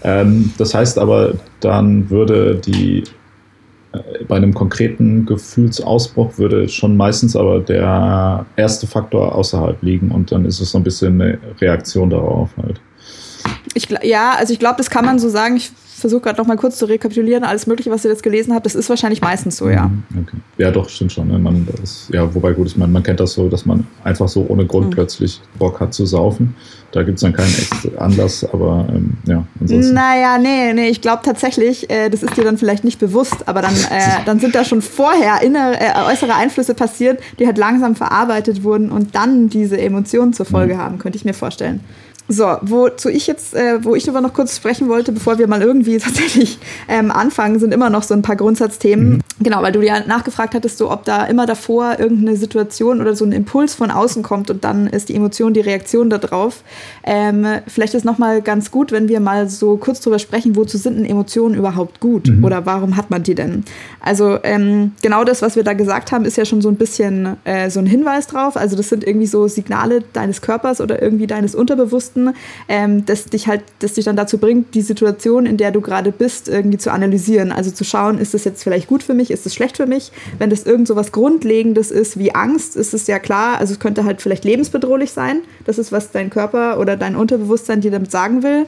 [0.05, 3.03] Ähm, das heißt aber, dann würde die
[4.27, 10.45] bei einem konkreten Gefühlsausbruch würde schon meistens aber der erste Faktor außerhalb liegen und dann
[10.45, 12.81] ist es so ein bisschen eine Reaktion darauf halt.
[13.75, 15.57] Ich, ja, also ich glaube, das kann man so sagen.
[15.57, 18.67] Ich versuche gerade noch mal kurz zu rekapitulieren, alles Mögliche, was ihr jetzt gelesen habt,
[18.67, 19.89] das ist wahrscheinlich meistens so, ja.
[19.89, 20.37] Mhm, okay.
[20.59, 21.29] Ja, doch, stimmt schon.
[21.29, 21.39] Ne?
[21.39, 24.45] Man, ist, ja, wobei gut, ich meine, man kennt das so, dass man einfach so
[24.49, 24.91] ohne Grund mhm.
[24.91, 26.55] plötzlich Bock hat zu saufen.
[26.91, 27.55] Da gibt es dann keinen
[27.99, 29.93] Anlass, aber ähm, ja, ansonsten.
[29.93, 33.61] Naja, nee, nee, ich glaube tatsächlich, äh, das ist dir dann vielleicht nicht bewusst, aber
[33.61, 37.95] dann, äh, dann sind da schon vorher innere, äh, äußere Einflüsse passiert, die halt langsam
[37.95, 40.79] verarbeitet wurden und dann diese Emotionen zur Folge mhm.
[40.79, 41.81] haben, könnte ich mir vorstellen.
[42.31, 45.63] So, wozu ich jetzt, äh, wo ich aber noch kurz sprechen wollte, bevor wir mal
[45.63, 49.15] irgendwie tatsächlich ähm, anfangen, sind immer noch so ein paar Grundsatzthemen.
[49.15, 49.21] Mhm.
[49.41, 53.25] Genau, weil du ja nachgefragt hattest, so ob da immer davor irgendeine Situation oder so
[53.25, 56.65] ein Impuls von außen kommt und dann ist die Emotion die Reaktion darauf.
[57.03, 60.99] Ähm, vielleicht ist nochmal ganz gut, wenn wir mal so kurz drüber sprechen, wozu sind
[60.99, 62.45] denn Emotionen überhaupt gut mhm.
[62.45, 63.65] oder warum hat man die denn?
[64.01, 67.37] Also ähm, genau das, was wir da gesagt haben, ist ja schon so ein bisschen
[67.45, 68.57] äh, so ein Hinweis drauf.
[68.57, 72.35] Also das sind irgendwie so Signale deines Körpers oder irgendwie deines Unterbewussten Texten,
[72.69, 76.13] ähm, das dich halt, das dich dann dazu bringt, die Situation, in der du gerade
[76.13, 77.53] bist, irgendwie zu analysieren.
[77.53, 80.13] Also zu schauen, ist das jetzt vielleicht gut für mich, ist das schlecht für mich?
[80.39, 83.81] Wenn das irgend so was Grundlegendes ist wie Angst, ist es ja klar, also es
[83.81, 85.43] könnte halt vielleicht lebensbedrohlich sein.
[85.65, 88.67] Das ist, was dein Körper oder dein Unterbewusstsein dir damit sagen will.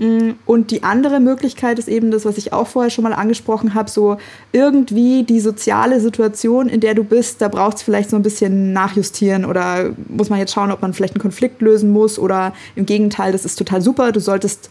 [0.00, 3.74] Mm, und die andere Möglichkeit ist eben das, was ich auch vorher schon mal angesprochen
[3.74, 4.16] habe, so
[4.50, 8.72] irgendwie die soziale Situation, in der du bist, da braucht es vielleicht so ein bisschen
[8.72, 12.86] nachjustieren oder muss man jetzt schauen, ob man vielleicht einen Konflikt lösen muss oder im
[12.86, 14.70] Gegenteil, das ist total super, du solltest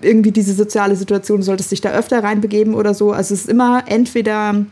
[0.00, 3.10] irgendwie diese soziale Situation, du solltest dich da öfter reinbegeben oder so.
[3.10, 4.64] Also es ist immer entweder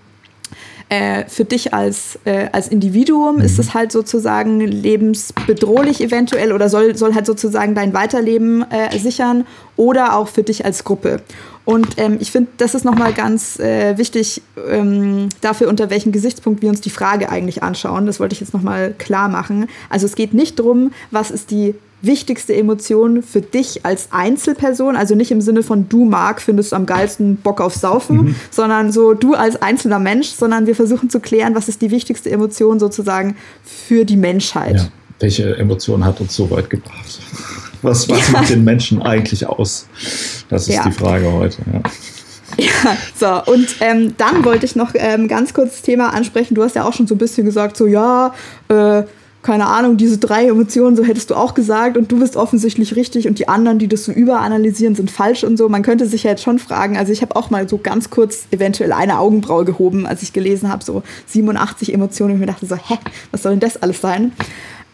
[0.88, 3.60] äh, für dich als, äh, als Individuum ist mhm.
[3.60, 9.46] es halt sozusagen lebensbedrohlich eventuell oder soll, soll halt sozusagen dein Weiterleben äh, sichern
[9.76, 11.22] oder auch für dich als Gruppe.
[11.64, 16.62] Und ähm, ich finde, das ist nochmal ganz äh, wichtig ähm, dafür, unter welchem Gesichtspunkt
[16.62, 18.06] wir uns die Frage eigentlich anschauen.
[18.06, 19.66] Das wollte ich jetzt nochmal klar machen.
[19.90, 24.96] Also es geht nicht darum, was ist die wichtigste Emotion für dich als Einzelperson?
[24.96, 28.34] Also nicht im Sinne von du Marc findest am geilsten Bock auf Saufen, mhm.
[28.50, 32.30] sondern so du als einzelner Mensch, sondern wir versuchen zu klären, was ist die wichtigste
[32.30, 34.76] Emotion sozusagen für die Menschheit.
[34.76, 34.88] Ja.
[35.18, 37.20] Welche Emotion hat uns so weit gebracht?
[37.82, 38.32] Was, was ja.
[38.32, 39.86] macht den Menschen eigentlich aus?
[40.48, 40.84] Das ist ja.
[40.84, 41.58] die Frage heute.
[41.72, 41.80] Ja.
[42.58, 46.54] Ja, so, und ähm, dann wollte ich noch ähm, ganz kurz das Thema ansprechen.
[46.54, 48.32] Du hast ja auch schon so ein bisschen gesagt, so ja,
[48.68, 49.02] äh,
[49.46, 53.28] keine Ahnung, diese drei Emotionen, so hättest du auch gesagt und du bist offensichtlich richtig
[53.28, 55.68] und die anderen, die das so überanalysieren, sind falsch und so.
[55.68, 58.48] Man könnte sich ja jetzt schon fragen, also ich habe auch mal so ganz kurz
[58.50, 62.74] eventuell eine Augenbraue gehoben, als ich gelesen habe, so 87 Emotionen und mir dachte so,
[62.74, 62.98] hä,
[63.30, 64.32] was soll denn das alles sein?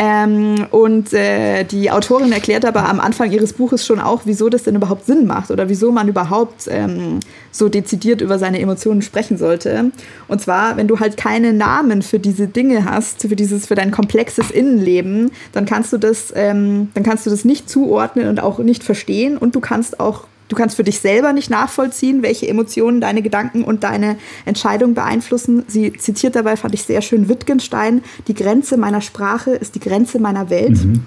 [0.04, 4.64] Ähm, und äh, die Autorin erklärt aber am Anfang ihres Buches schon auch, wieso das
[4.64, 7.20] denn überhaupt Sinn macht oder wieso man überhaupt ähm,
[7.52, 9.92] so dezidiert über seine Emotionen sprechen sollte.
[10.26, 13.92] Und zwar, wenn du halt keine Namen für diese Dinge hast, für dieses, für dein
[13.92, 18.58] komplexes Innenleben, dann kannst du das, ähm, dann kannst du das nicht zuordnen und auch
[18.58, 23.00] nicht verstehen und du kannst auch du kannst für dich selber nicht nachvollziehen, welche Emotionen
[23.00, 25.64] deine Gedanken und deine Entscheidung beeinflussen.
[25.66, 30.18] Sie zitiert dabei, fand ich sehr schön, Wittgenstein, die Grenze meiner Sprache ist die Grenze
[30.18, 30.84] meiner Welt.
[30.84, 31.06] Mhm.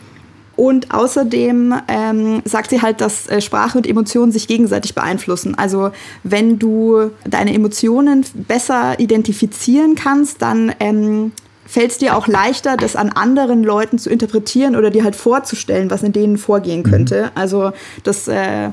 [0.55, 5.53] Und außerdem ähm, sagt sie halt, dass äh, Sprache und Emotionen sich gegenseitig beeinflussen.
[5.55, 5.91] Also
[6.23, 11.33] wenn du deine Emotionen besser identifizieren kannst, dann ähm,
[11.67, 15.91] fällt es dir auch leichter, das an anderen Leuten zu interpretieren oder dir halt vorzustellen,
[15.91, 16.89] was in denen vorgehen mhm.
[16.89, 17.31] könnte.
[17.35, 18.69] Also das äh,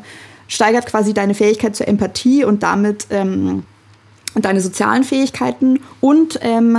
[0.53, 3.63] steigert quasi deine Fähigkeit zur Empathie und damit ähm,
[4.35, 6.77] deine sozialen Fähigkeiten und ähm,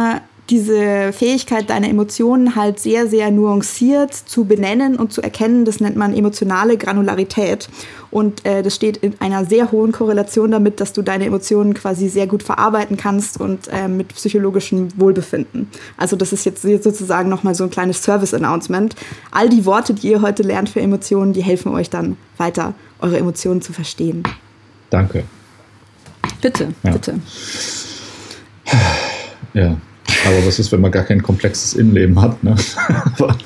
[0.50, 5.96] diese Fähigkeit, deine Emotionen halt sehr, sehr nuanciert zu benennen und zu erkennen, das nennt
[5.96, 7.70] man emotionale Granularität.
[8.12, 12.10] Und äh, das steht in einer sehr hohen Korrelation damit, dass du deine Emotionen quasi
[12.10, 15.70] sehr gut verarbeiten kannst und äh, mit psychologischem Wohlbefinden.
[15.98, 18.96] Also das ist jetzt sozusagen nochmal so ein kleines Service-Announcement.
[19.32, 23.18] All die Worte, die ihr heute lernt für Emotionen, die helfen euch dann weiter, eure
[23.18, 24.24] Emotionen zu verstehen.
[24.90, 25.24] Danke.
[26.42, 26.92] Bitte, ja.
[26.92, 27.20] bitte.
[29.54, 29.78] Ja,
[30.26, 32.44] aber was ist, wenn man gar kein komplexes Innenleben hat?
[32.44, 32.56] Ne?
[33.18, 33.38] Aber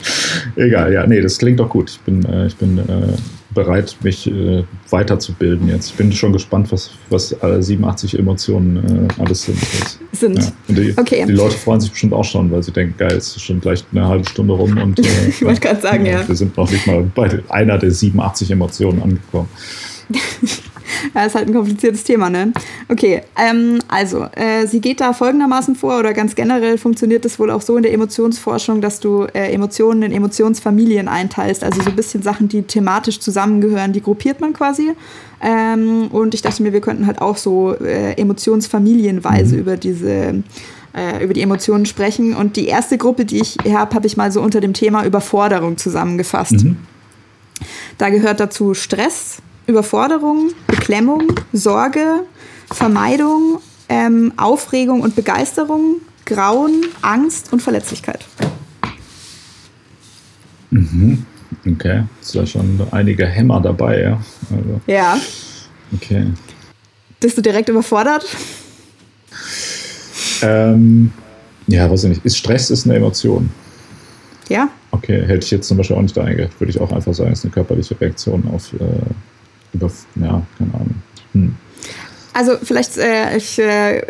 [0.56, 1.90] egal, ja, nee, das klingt doch gut.
[1.90, 3.18] Ich bin, äh, ich bin äh,
[3.58, 5.90] bereit, mich äh, weiterzubilden jetzt.
[5.90, 9.58] Ich bin schon gespannt, was, was alle 87 Emotionen äh, alles sind.
[10.12, 10.38] Sind.
[10.38, 10.52] Ja.
[10.68, 11.26] Die, okay.
[11.28, 13.84] die Leute freuen sich bestimmt auch schon, weil sie denken, geil, es ist schon gleich
[13.92, 16.28] eine halbe Stunde rum und äh, ich wollte gerade sagen, ja.
[16.28, 19.50] Wir sind noch nicht mal bei einer der 87 Emotionen angekommen.
[21.14, 22.54] ja, ist halt ein kompliziertes Thema, ne?
[22.90, 27.52] Okay, ähm, also, äh, sie geht da folgendermaßen vor, oder ganz generell funktioniert es wohl
[27.52, 31.96] auch so in der Emotionsforschung, dass du äh, Emotionen in Emotionsfamilien einteilst, also so ein
[31.96, 34.92] bisschen Sachen, die thematisch zusammengehören, die gruppiert man quasi.
[35.42, 39.62] Ähm, und ich dachte mir, wir könnten halt auch so äh, emotionsfamilienweise mhm.
[39.62, 40.44] über diese
[40.98, 42.36] äh, über die Emotionen sprechen.
[42.36, 45.78] Und die erste Gruppe, die ich habe, habe ich mal so unter dem Thema Überforderung
[45.78, 46.64] zusammengefasst.
[46.64, 46.78] Mhm.
[47.98, 49.38] Da gehört dazu Stress,
[49.68, 52.24] Überforderung, Beklemmung, Sorge,
[52.72, 58.26] Vermeidung, ähm, Aufregung und Begeisterung, Grauen, Angst und Verletzlichkeit.
[60.72, 61.26] Mhm.
[61.66, 64.22] Okay, ist ja schon einige Hämmer dabei, ja.
[64.50, 65.20] Also, ja.
[65.94, 66.28] Okay.
[67.20, 68.26] Bist du direkt überfordert?
[70.42, 71.12] Ähm,
[71.68, 72.26] ja, weiß ich nicht.
[72.26, 73.50] Ist Stress ist eine Emotion?
[74.50, 74.70] Ja.
[74.92, 76.60] Okay, hätte ich jetzt zum Beispiel auch nicht eingedacht.
[76.60, 78.78] Würde ich auch einfach sagen, es ist eine körperliche Reaktion auf äh,
[79.80, 80.96] über, ja, keine Ahnung.
[81.34, 81.56] Hm.
[82.38, 84.04] Also vielleicht, äh, ich äh,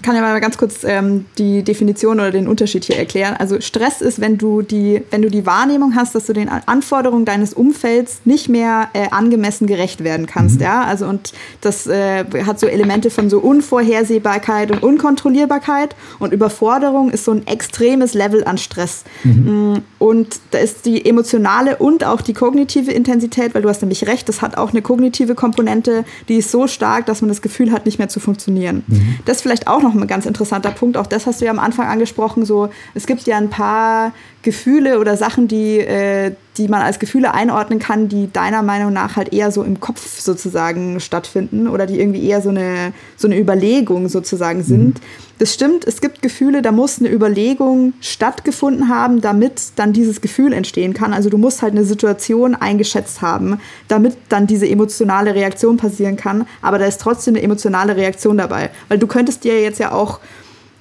[0.00, 3.34] kann ja mal ganz kurz ähm, die Definition oder den Unterschied hier erklären.
[3.36, 7.24] Also Stress ist, wenn du die, wenn du die Wahrnehmung hast, dass du den Anforderungen
[7.24, 10.56] deines Umfelds nicht mehr äh, angemessen gerecht werden kannst.
[10.56, 10.62] Mhm.
[10.62, 11.32] Ja, also und
[11.62, 17.44] das äh, hat so Elemente von so Unvorhersehbarkeit und Unkontrollierbarkeit und Überforderung ist so ein
[17.48, 19.02] extremes Level an Stress.
[19.24, 19.72] Mhm.
[19.72, 24.06] Mm, und da ist die emotionale und auch die kognitive Intensität, weil du hast nämlich
[24.06, 27.63] recht, das hat auch eine kognitive Komponente, die ist so stark, dass man das Gefühl
[27.64, 28.84] Gefühl hat, nicht mehr zu funktionieren.
[28.86, 29.18] Mhm.
[29.24, 30.96] Das ist vielleicht auch noch ein ganz interessanter Punkt.
[30.96, 32.44] Auch das hast du ja am Anfang angesprochen.
[32.44, 34.12] So, es gibt ja ein paar
[34.44, 39.16] Gefühle oder Sachen, die, äh, die man als Gefühle einordnen kann, die deiner Meinung nach
[39.16, 43.36] halt eher so im Kopf sozusagen stattfinden oder die irgendwie eher so eine, so eine
[43.38, 45.00] Überlegung sozusagen sind.
[45.00, 45.04] Mhm.
[45.38, 50.52] Das stimmt, es gibt Gefühle, da muss eine Überlegung stattgefunden haben, damit dann dieses Gefühl
[50.52, 51.12] entstehen kann.
[51.12, 56.46] Also du musst halt eine Situation eingeschätzt haben, damit dann diese emotionale Reaktion passieren kann.
[56.62, 58.70] Aber da ist trotzdem eine emotionale Reaktion dabei.
[58.88, 60.20] Weil du könntest dir jetzt ja auch,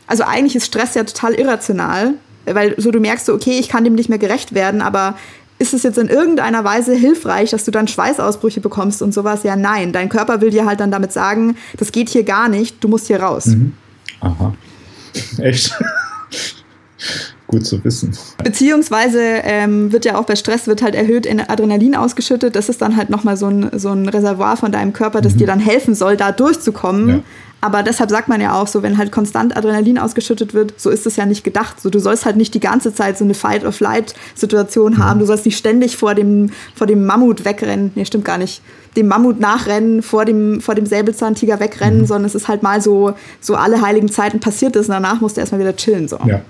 [0.06, 2.14] also eigentlich ist Stress ja total irrational,
[2.46, 5.16] weil so du merkst so, okay, ich kann dem nicht mehr gerecht werden, aber
[5.60, 9.44] ist es jetzt in irgendeiner Weise hilfreich, dass du dann Schweißausbrüche bekommst und sowas?
[9.44, 9.94] Ja, nein.
[9.94, 13.08] Dein Körper will dir halt dann damit sagen, das geht hier gar nicht, du musst
[13.08, 13.48] hier raus.
[13.48, 13.74] Mhm.
[14.20, 14.54] Aha.
[15.38, 15.74] Echt?
[17.48, 18.18] Gut zu wissen.
[18.44, 22.56] Beziehungsweise ähm, wird ja auch bei Stress wird halt erhöht in Adrenalin ausgeschüttet.
[22.56, 25.38] Das ist dann halt nochmal so ein, so ein Reservoir von deinem Körper, das mhm.
[25.38, 27.10] dir dann helfen soll, da durchzukommen.
[27.10, 27.20] Ja.
[27.64, 31.06] Aber deshalb sagt man ja auch so, wenn halt konstant Adrenalin ausgeschüttet wird, so ist
[31.06, 31.80] es ja nicht gedacht.
[31.80, 35.22] So, du sollst halt nicht die ganze Zeit so eine Fight-or-Flight-Situation haben.
[35.22, 37.94] Du sollst nicht ständig vor dem, vor dem Mammut wegrennen.
[37.96, 38.62] Nee, stimmt gar nicht.
[38.98, 42.06] Dem Mammut nachrennen, vor dem, vor dem Säbelzahntiger wegrennen, mhm.
[42.06, 45.38] sondern es ist halt mal so, so alle heiligen Zeiten passiert ist und danach musst
[45.38, 46.10] du erstmal wieder chillen.
[46.10, 46.20] So.
[46.26, 46.42] Ja.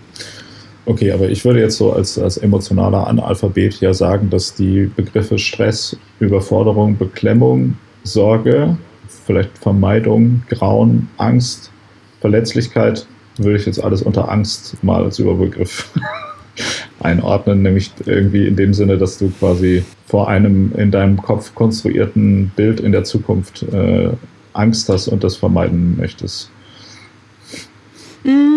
[0.88, 5.38] Okay, aber ich würde jetzt so als, als emotionaler Analphabet ja sagen, dass die Begriffe
[5.38, 8.78] Stress, Überforderung, Beklemmung, Sorge
[9.26, 11.72] vielleicht Vermeidung, Grauen, Angst,
[12.22, 13.06] Verletzlichkeit,
[13.38, 15.90] würde ich jetzt alles unter Angst mal als Überbegriff
[17.00, 22.52] einordnen, nämlich irgendwie in dem Sinne, dass du quasi vor einem in deinem Kopf konstruierten
[22.56, 24.10] Bild in der Zukunft äh,
[24.54, 26.52] Angst hast und das vermeiden möchtest.
[28.24, 28.54] Mm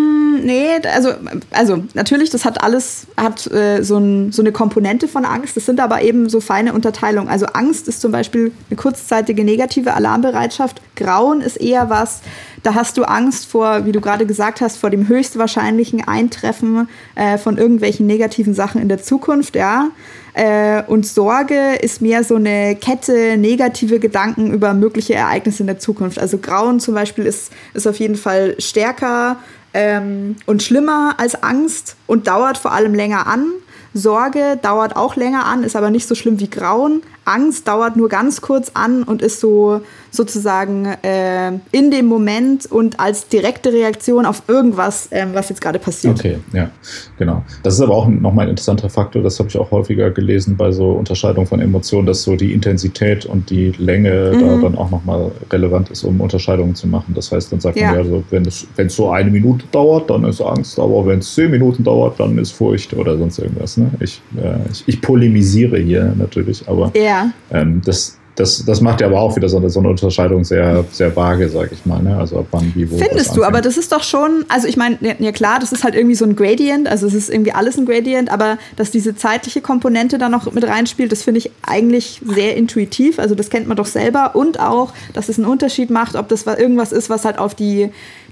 [0.46, 1.10] nee, also,
[1.50, 5.56] also natürlich, das hat alles, hat äh, so, ein, so eine Komponente von Angst.
[5.56, 7.28] Das sind aber eben so feine Unterteilungen.
[7.28, 10.80] Also Angst ist zum Beispiel eine kurzzeitige negative Alarmbereitschaft.
[10.94, 12.20] Grauen ist eher was,
[12.62, 17.38] da hast du Angst vor, wie du gerade gesagt hast, vor dem höchstwahrscheinlichen Eintreffen äh,
[17.38, 19.90] von irgendwelchen negativen Sachen in der Zukunft, ja.
[20.34, 25.78] Äh, und Sorge ist mehr so eine Kette negative Gedanken über mögliche Ereignisse in der
[25.78, 26.18] Zukunft.
[26.18, 29.38] Also Grauen zum Beispiel ist, ist auf jeden Fall stärker
[29.76, 33.52] ähm, und schlimmer als Angst und dauert vor allem länger an.
[33.92, 37.02] Sorge dauert auch länger an, ist aber nicht so schlimm wie Grauen.
[37.26, 42.98] Angst dauert nur ganz kurz an und ist so sozusagen äh, in dem Moment und
[43.00, 46.18] als direkte Reaktion auf irgendwas, ähm, was jetzt gerade passiert.
[46.18, 46.70] Okay, ja,
[47.18, 47.42] genau.
[47.62, 50.70] Das ist aber auch nochmal ein interessanter Faktor, das habe ich auch häufiger gelesen bei
[50.70, 54.40] so Unterscheidungen von Emotionen, dass so die Intensität und die Länge mhm.
[54.40, 57.12] da dann auch nochmal relevant ist, um Unterscheidungen zu machen.
[57.14, 57.88] Das heißt, dann sagt ja.
[57.88, 61.04] man ja, so, wenn es, wenn es so eine Minute dauert, dann ist Angst, aber
[61.06, 63.76] wenn es zehn Minuten dauert, dann ist Furcht oder sonst irgendwas.
[63.76, 63.90] Ne?
[64.00, 67.15] Ich, äh, ich, ich polemisiere hier natürlich, aber ja.
[67.50, 70.84] Ähm, das das, das macht ja aber auch wieder so eine, so eine Unterscheidung sehr,
[70.92, 72.02] sehr vage, sag ich mal.
[72.02, 72.16] Ne?
[72.16, 72.98] Also ab wann, wie, wo.
[72.98, 75.94] Findest du, aber das ist doch schon, also ich meine, ja klar, das ist halt
[75.94, 79.62] irgendwie so ein Gradient, also es ist irgendwie alles ein Gradient, aber dass diese zeitliche
[79.62, 83.18] Komponente da noch mit reinspielt, das finde ich eigentlich sehr intuitiv.
[83.18, 86.44] Also das kennt man doch selber und auch, dass es einen Unterschied macht, ob das
[86.46, 87.88] irgendwas ist, was halt auf die,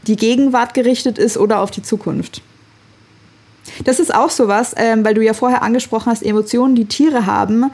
[0.06, 2.42] die Gegenwart gerichtet ist oder auf die Zukunft.
[3.84, 7.70] Das ist auch sowas, ähm, weil du ja vorher angesprochen hast, Emotionen, die Tiere haben,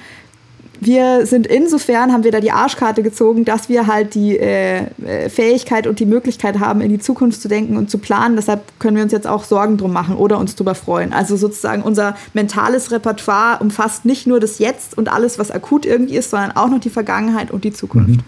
[0.81, 5.29] wir sind insofern, haben wir da die Arschkarte gezogen, dass wir halt die äh, äh,
[5.29, 8.37] Fähigkeit und die Möglichkeit haben, in die Zukunft zu denken und zu planen.
[8.37, 11.13] Deshalb können wir uns jetzt auch Sorgen drum machen oder uns drüber freuen.
[11.13, 16.17] Also sozusagen unser mentales Repertoire umfasst nicht nur das Jetzt und alles, was akut irgendwie
[16.17, 18.21] ist, sondern auch noch die Vergangenheit und die Zukunft.
[18.21, 18.25] Mhm.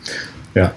[0.55, 0.73] Ja.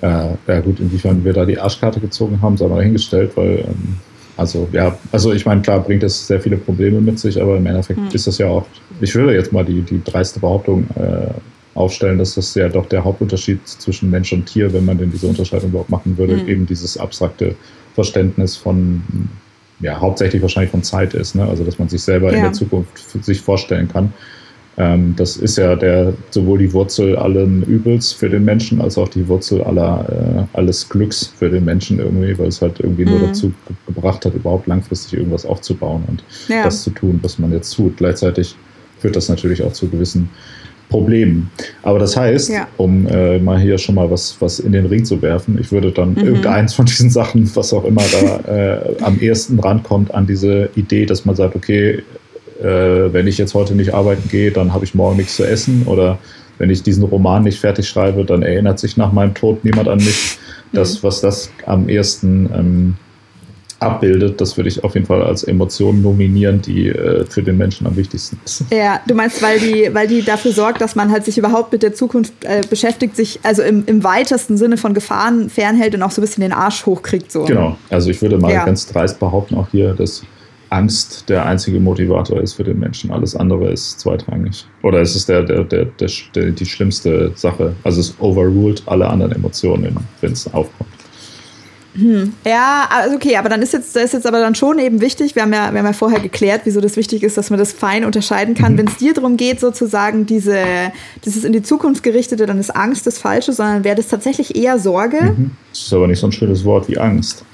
[0.00, 3.96] Äh, ja gut, inwiefern wir da die Arschkarte gezogen haben, sei mal dahingestellt, weil ähm,
[4.38, 7.66] also ja, also ich meine, klar bringt das sehr viele Probleme mit sich, aber im
[7.66, 8.08] Endeffekt hm.
[8.12, 8.64] ist das ja auch,
[9.00, 11.26] ich würde jetzt mal die, die dreiste Behauptung äh,
[11.74, 15.26] aufstellen, dass das ja doch der Hauptunterschied zwischen Mensch und Tier, wenn man denn diese
[15.26, 16.48] Unterscheidung überhaupt machen würde, hm.
[16.48, 17.56] eben dieses abstrakte
[17.96, 19.02] Verständnis von,
[19.80, 21.44] ja, hauptsächlich wahrscheinlich von Zeit ist, ne?
[21.44, 22.36] also dass man sich selber ja.
[22.36, 24.12] in der Zukunft sich vorstellen kann.
[24.78, 29.08] Ähm, das ist ja der, sowohl die Wurzel allen Übels für den Menschen als auch
[29.08, 33.10] die Wurzel aller, äh, alles Glücks für den Menschen irgendwie, weil es halt irgendwie mhm.
[33.10, 33.52] nur dazu
[33.86, 36.62] gebracht hat, überhaupt langfristig irgendwas aufzubauen und ja.
[36.62, 37.96] das zu tun, was man jetzt tut.
[37.96, 38.54] Gleichzeitig
[39.00, 40.30] führt das natürlich auch zu gewissen
[40.88, 41.50] Problemen.
[41.82, 42.68] Aber das heißt, ja.
[42.76, 45.90] um äh, mal hier schon mal was, was in den Ring zu werfen, ich würde
[45.90, 46.18] dann mhm.
[46.18, 51.04] irgendeins von diesen Sachen, was auch immer da äh, am ehesten rankommt, an diese Idee,
[51.04, 52.02] dass man sagt, okay,
[52.60, 55.84] äh, wenn ich jetzt heute nicht arbeiten gehe, dann habe ich morgen nichts zu essen
[55.86, 56.18] oder
[56.58, 59.98] wenn ich diesen Roman nicht fertig schreibe, dann erinnert sich nach meinem Tod niemand an
[59.98, 60.38] mich.
[60.72, 61.06] Das, mhm.
[61.06, 62.94] was das am ersten ähm,
[63.80, 67.86] abbildet, das würde ich auf jeden Fall als Emotion nominieren, die äh, für den Menschen
[67.86, 68.64] am wichtigsten ist.
[68.70, 71.82] Ja, du meinst, weil die, weil die dafür sorgt, dass man halt sich überhaupt mit
[71.82, 76.10] der Zukunft äh, beschäftigt, sich also im, im weitesten Sinne von Gefahren fernhält und auch
[76.10, 77.30] so ein bisschen den Arsch hochkriegt.
[77.30, 77.44] So.
[77.44, 78.64] Genau, also ich würde mal ja.
[78.64, 80.22] ganz dreist behaupten, auch hier, dass
[80.70, 83.10] Angst der einzige Motivator ist für den Menschen.
[83.10, 84.66] Alles andere ist zweitrangig.
[84.82, 85.86] Oder es ist der, der, der,
[86.34, 87.74] der, die schlimmste Sache.
[87.84, 90.90] Also es overruled alle anderen Emotionen, wenn es aufkommt.
[91.94, 92.32] Hm.
[92.44, 95.42] Ja, also okay, aber dann ist jetzt, ist jetzt aber dann schon eben wichtig, wir
[95.42, 98.04] haben, ja, wir haben ja vorher geklärt, wieso das wichtig ist, dass man das fein
[98.04, 98.74] unterscheiden kann.
[98.74, 98.78] Mhm.
[98.78, 100.62] Wenn es dir darum geht, sozusagen diese,
[101.24, 104.78] dieses in die Zukunft gerichtete, dann ist Angst das Falsche, sondern wäre das tatsächlich eher
[104.78, 105.34] Sorge.
[105.36, 105.50] Mhm.
[105.70, 107.44] Das ist aber nicht so ein schönes Wort wie Angst.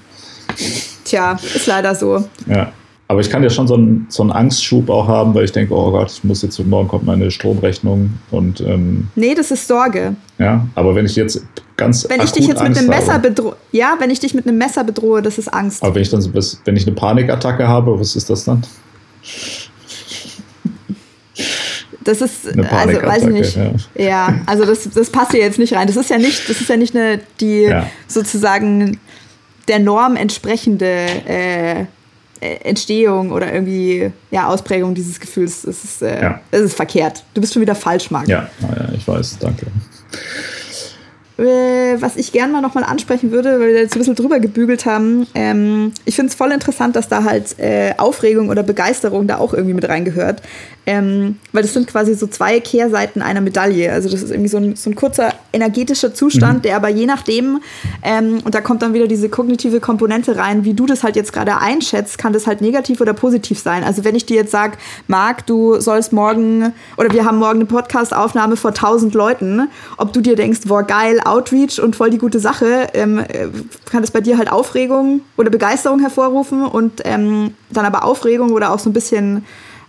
[1.05, 2.29] Tja, ist leider so.
[2.47, 2.73] Ja.
[3.07, 5.75] Aber ich kann ja schon so einen, so einen Angstschub auch haben, weil ich denke,
[5.75, 10.17] oh Gott, ich muss jetzt morgen kommt meine Stromrechnung und ähm, Nee, das ist Sorge.
[10.39, 11.45] Ja, aber wenn ich jetzt
[11.77, 14.47] ganz Wenn ich dich jetzt Angst mit einem Messer bedrohe, ja, wenn ich dich mit
[14.47, 15.83] einem Messer bedrohe, das ist Angst.
[15.83, 16.25] Aber wenn ich dann
[16.65, 18.63] wenn ich eine Panikattacke habe, was ist das dann?
[22.05, 23.57] Das ist, also weiß ich nicht.
[23.57, 25.87] Ja, ja also das, das passt hier jetzt nicht rein.
[25.87, 27.87] Das ist ja nicht, das ist ja nicht eine, die ja.
[28.07, 28.99] sozusagen
[29.69, 30.87] der Norm entsprechende
[31.27, 31.85] äh,
[32.65, 35.65] Entstehung oder irgendwie ja, Ausprägung dieses Gefühls.
[35.65, 36.41] Es ist, äh, ja.
[36.51, 37.25] es ist verkehrt.
[37.35, 38.29] Du bist schon wieder falsch, Marc.
[38.29, 39.67] Ja, ja ich weiß, danke.
[41.37, 44.87] Äh, was ich gerne mal nochmal ansprechen würde, weil wir jetzt ein bisschen drüber gebügelt
[44.87, 45.27] haben.
[45.35, 49.53] Ähm, ich finde es voll interessant, dass da halt äh, Aufregung oder Begeisterung da auch
[49.53, 50.43] irgendwie mit reingehört.
[50.87, 53.91] Ähm, weil das sind quasi so zwei Kehrseiten einer Medaille.
[53.91, 56.63] Also das ist irgendwie so ein, so ein kurzer energetischer Zustand, mhm.
[56.63, 57.61] der aber je nachdem,
[58.03, 61.33] ähm, und da kommt dann wieder diese kognitive Komponente rein, wie du das halt jetzt
[61.33, 63.83] gerade einschätzt, kann das halt negativ oder positiv sein.
[63.83, 64.77] Also wenn ich dir jetzt sage,
[65.09, 70.21] Marc, du sollst morgen, oder wir haben morgen eine Podcast-Aufnahme vor 1000 Leuten, ob du
[70.21, 73.49] dir denkst, boah geil, Outreach und voll die gute Sache, ähm, äh,
[73.91, 78.73] kann das bei dir halt Aufregung oder Begeisterung hervorrufen und ähm, dann aber Aufregung oder
[78.73, 79.45] auch so ein bisschen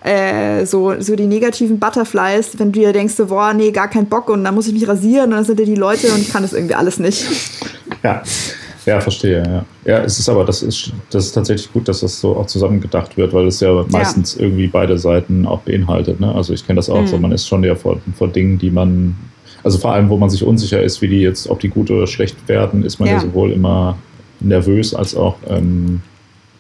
[0.06, 4.06] äh, so, so die negativen Butterflies, wenn du dir denkst, so, boah, nee, gar kein
[4.06, 6.32] Bock und dann muss ich mich rasieren und dann sind da die Leute und ich
[6.32, 7.26] kann das irgendwie alles nicht.
[8.04, 8.22] Ja.
[8.86, 9.66] Ja, verstehe, ja.
[9.84, 13.18] Ja, es ist aber, das ist, das ist tatsächlich gut, dass das so auch zusammengedacht
[13.18, 14.44] wird, weil es ja meistens ja.
[14.44, 16.20] irgendwie beide Seiten auch beinhaltet.
[16.20, 16.34] Ne?
[16.34, 17.08] Also ich kenne das auch mhm.
[17.08, 19.16] so, man ist schon ja vor, vor Dingen, die man,
[19.64, 22.06] also vor allem, wo man sich unsicher ist, wie die jetzt, ob die gut oder
[22.06, 23.98] schlecht werden, ist man ja, ja sowohl immer
[24.40, 26.02] nervös als auch ähm,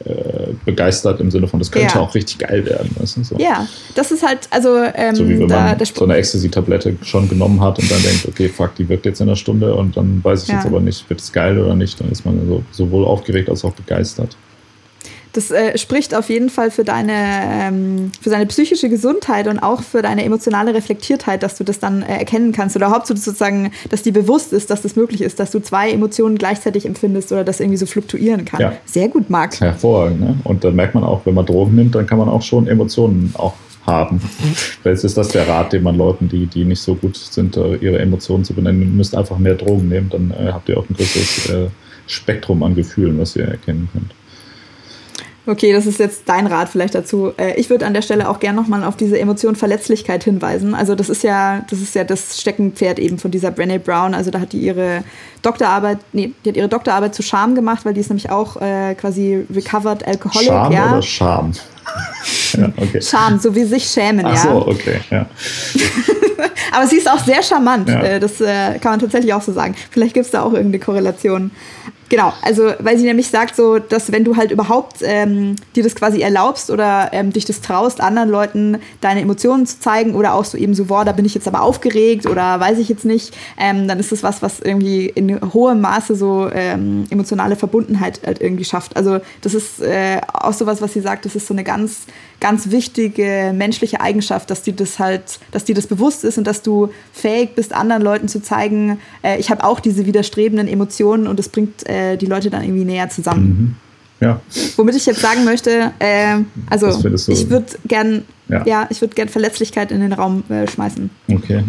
[0.06, 2.01] äh, begeistert im Sinne von, das könnte ja.
[2.01, 2.95] auch richtig geil werden.
[2.99, 3.24] Weißt du?
[3.24, 3.38] so.
[3.38, 4.84] Ja, das ist halt, also.
[4.93, 8.28] Ähm, so wie wenn da, man so eine Ecstasy-Tablette schon genommen hat und dann denkt,
[8.28, 10.56] okay, fuck, die wirkt jetzt in einer Stunde und dann weiß ich ja.
[10.56, 11.99] jetzt aber nicht, wird es geil oder nicht.
[11.99, 14.38] Dann ist man so, sowohl aufgeregt als auch begeistert
[15.36, 19.81] das äh, spricht auf jeden Fall für deine, ähm, für deine psychische Gesundheit und auch
[19.81, 24.03] für deine emotionale Reflektiertheit, dass du das dann äh, erkennen kannst oder überhaupt sozusagen, dass
[24.03, 27.59] dir bewusst ist, dass das möglich ist, dass du zwei Emotionen gleichzeitig empfindest oder das
[27.59, 28.61] irgendwie so fluktuieren kann.
[28.61, 28.73] Ja.
[28.86, 29.59] Sehr gut, Marc.
[29.59, 30.21] Hervorragend.
[30.21, 30.38] Ne?
[30.43, 33.33] Und dann merkt man auch, wenn man Drogen nimmt, dann kann man auch schon Emotionen
[33.38, 33.53] auch
[33.86, 34.21] haben.
[34.81, 37.75] Vielleicht ist das der Rat, den man Leuten, die, die nicht so gut sind, äh,
[37.75, 40.89] ihre Emotionen zu benennen, ihr müsst einfach mehr Drogen nehmen, dann äh, habt ihr auch
[40.89, 41.67] ein größeres äh,
[42.07, 44.13] Spektrum an Gefühlen, was ihr erkennen könnt.
[45.48, 47.32] Okay, das ist jetzt dein Rat vielleicht dazu.
[47.38, 50.74] Äh, ich würde an der Stelle auch gerne nochmal auf diese Emotion Verletzlichkeit hinweisen.
[50.74, 54.16] Also das ist ja, das ist ja das Steckenpferd eben von dieser Brené Brown.
[54.16, 55.04] Also da hat die ihre
[55.43, 58.96] Doktorarbeit, nee, die hat ihre Doktorarbeit zu Scham gemacht, weil die ist nämlich auch äh,
[58.96, 60.48] quasi recovered alcoholic.
[60.48, 60.91] Scham ja.
[60.91, 61.52] oder Scham?
[62.54, 63.02] ja, okay.
[63.02, 64.41] Scham, so wie sich schämen, Ach ja.
[64.41, 65.28] so, okay, ja.
[66.72, 67.88] Aber sie ist auch sehr charmant.
[67.88, 68.02] Ja.
[68.02, 69.76] Äh, das äh, kann man tatsächlich auch so sagen.
[69.91, 71.52] Vielleicht gibt es da auch irgendeine Korrelation.
[72.08, 75.95] Genau, also weil sie nämlich sagt so, dass wenn du halt überhaupt ähm, dir das
[75.95, 80.45] quasi erlaubst oder ähm, dich das traust, anderen Leuten deine Emotionen zu zeigen oder auch
[80.45, 83.36] so eben so, boah, da bin ich jetzt aber aufgeregt oder weiß ich jetzt nicht,
[83.58, 88.39] ähm, dann ist das was, was irgendwie in hohem Maße so ähm, emotionale Verbundenheit halt
[88.39, 88.95] irgendwie schafft.
[88.95, 92.01] Also das ist äh, auch so was, was sie sagt, das ist so eine ganz,
[92.39, 96.61] ganz wichtige menschliche Eigenschaft, dass dir das halt, dass dir das bewusst ist und dass
[96.61, 101.39] du fähig bist, anderen Leuten zu zeigen, äh, ich habe auch diese widerstrebenden Emotionen und
[101.39, 103.47] es bringt äh, die Leute dann irgendwie näher zusammen.
[103.47, 103.75] Mhm.
[104.21, 104.41] Ja.
[104.77, 106.38] Womit ich jetzt sagen möchte, äh,
[106.69, 108.65] also ich würde gern, ja.
[108.65, 108.88] ja.
[108.89, 111.09] ich würde gern Verletzlichkeit in den Raum äh, schmeißen.
[111.29, 111.63] Okay.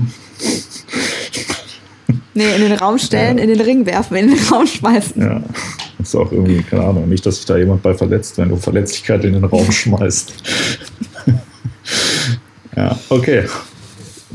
[2.35, 3.45] Nee, in den Raum stellen, ja.
[3.45, 5.23] in den Ring werfen, in den Raum schmeißen.
[5.23, 5.43] Ja.
[5.99, 8.57] Das ist auch irgendwie, keine Ahnung, nicht, dass sich da jemand bei verletzt, wenn du
[8.57, 10.35] Verletzlichkeit in den Raum schmeißt.
[12.77, 13.45] ja, okay.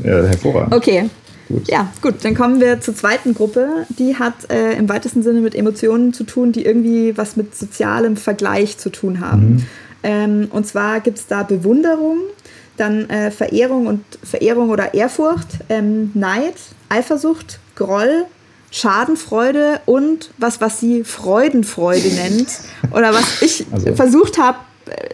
[0.02, 0.74] Ja, hervorragend.
[0.74, 1.08] Okay,
[1.52, 1.68] Gut.
[1.68, 3.86] Ja, gut, dann kommen wir zur zweiten Gruppe.
[3.98, 8.16] Die hat äh, im weitesten Sinne mit Emotionen zu tun, die irgendwie was mit sozialem
[8.16, 9.54] Vergleich zu tun haben.
[9.54, 9.66] Mhm.
[10.02, 12.18] Ähm, und zwar gibt es da Bewunderung,
[12.76, 16.54] dann äh, Verehrung und Verehrung oder Ehrfurcht, ähm, Neid,
[16.88, 18.24] Eifersucht, Groll,
[18.72, 22.48] Schadenfreude und was, was sie Freudenfreude nennt.
[22.90, 23.94] Oder was ich also.
[23.94, 24.58] versucht habe,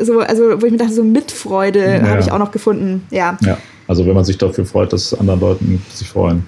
[0.00, 3.06] so, also wo ich mir dachte, so Mitfreude ja, habe ich auch noch gefunden.
[3.10, 3.36] Ja.
[3.42, 3.58] ja.
[3.88, 6.46] Also wenn man sich dafür freut, dass anderen Leuten sich freuen.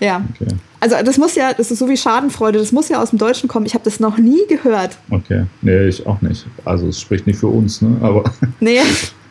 [0.00, 0.22] Ja.
[0.34, 0.54] Okay.
[0.80, 3.48] Also das muss ja, das ist so wie Schadenfreude, das muss ja aus dem Deutschen
[3.48, 3.66] kommen.
[3.66, 4.96] Ich habe das noch nie gehört.
[5.10, 5.44] Okay.
[5.60, 6.46] Nee, ich auch nicht.
[6.64, 7.96] Also es spricht nicht für uns, ne?
[8.00, 8.24] Aber.
[8.60, 8.80] Nee.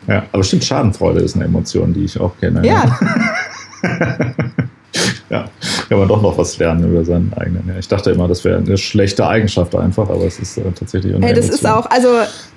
[0.06, 2.66] ja, aber stimmt, Schadenfreude ist eine Emotion, die ich auch kenne.
[2.66, 2.98] Ja.
[3.82, 4.34] ja,
[5.28, 7.64] kann man doch noch was lernen über seinen eigenen.
[7.68, 11.14] Ja, ich dachte immer, das wäre eine schlechte Eigenschaft einfach, aber es ist äh, tatsächlich
[11.14, 11.54] eine Ey, das Emotion.
[11.54, 12.08] ist auch, also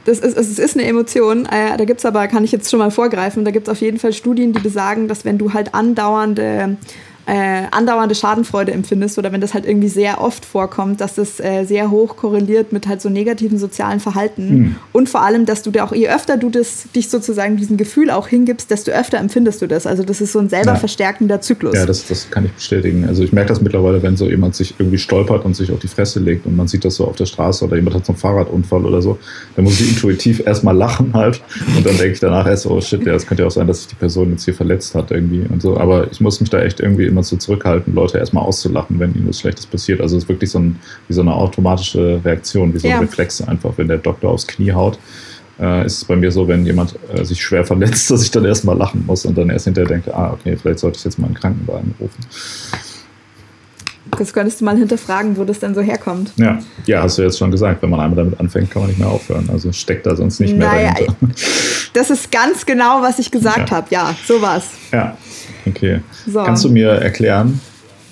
[0.05, 1.45] das ist, es ist eine Emotion.
[1.45, 3.81] Äh, da gibt es aber, kann ich jetzt schon mal vorgreifen, da gibt es auf
[3.81, 6.77] jeden Fall Studien, die besagen, dass wenn du halt andauernde
[7.25, 11.65] äh, andauernde Schadenfreude empfindest oder wenn das halt irgendwie sehr oft vorkommt, dass das äh,
[11.65, 14.75] sehr hoch korreliert mit halt so negativen sozialen Verhalten mhm.
[14.91, 18.09] und vor allem, dass du dir auch, je öfter du das, dich sozusagen diesem Gefühl
[18.09, 19.85] auch hingibst, desto öfter empfindest du das.
[19.85, 20.75] Also das ist so ein selber ja.
[20.75, 21.75] verstärkender Zyklus.
[21.75, 23.05] Ja, das, das kann ich bestätigen.
[23.07, 25.87] Also ich merke das mittlerweile, wenn so jemand sich irgendwie stolpert und sich auf die
[25.87, 28.19] Fresse legt und man sieht das so auf der Straße oder jemand hat so einen
[28.19, 29.19] Fahrradunfall oder so,
[29.55, 31.41] dann muss ich intuitiv erstmal lachen halt
[31.75, 33.79] und dann denke ich danach erst, oh shit, ja, es könnte ja auch sein, dass
[33.79, 35.77] sich die Person jetzt hier verletzt hat irgendwie und so.
[35.77, 39.27] Aber ich muss mich da echt irgendwie immer so zurückhalten, Leute erstmal auszulachen, wenn ihnen
[39.27, 40.01] was Schlechtes passiert.
[40.01, 42.95] Also es ist wirklich so, ein, wie so eine automatische Reaktion, wie so ja.
[42.95, 44.97] ein Reflex einfach, wenn der Doktor aufs Knie haut.
[45.59, 48.45] Äh, ist es bei mir so, wenn jemand äh, sich schwer verletzt, dass ich dann
[48.45, 51.27] erstmal lachen muss und dann erst hinterher denke, ah, okay, vielleicht sollte ich jetzt mal
[51.27, 52.25] einen Krankenwagen rufen.
[54.17, 56.33] Das könntest du mal hinterfragen, wo das denn so herkommt.
[56.35, 58.99] Ja, ja, hast du jetzt schon gesagt, wenn man einmal damit anfängt, kann man nicht
[58.99, 59.49] mehr aufhören.
[59.51, 61.15] Also steckt da sonst nicht mehr naja, dahinter.
[61.93, 63.75] Das ist ganz genau, was ich gesagt ja.
[63.77, 63.87] habe.
[63.91, 64.69] Ja, sowas.
[64.91, 65.17] Ja,
[65.65, 66.01] okay.
[66.27, 66.43] So.
[66.43, 67.59] Kannst du mir erklären,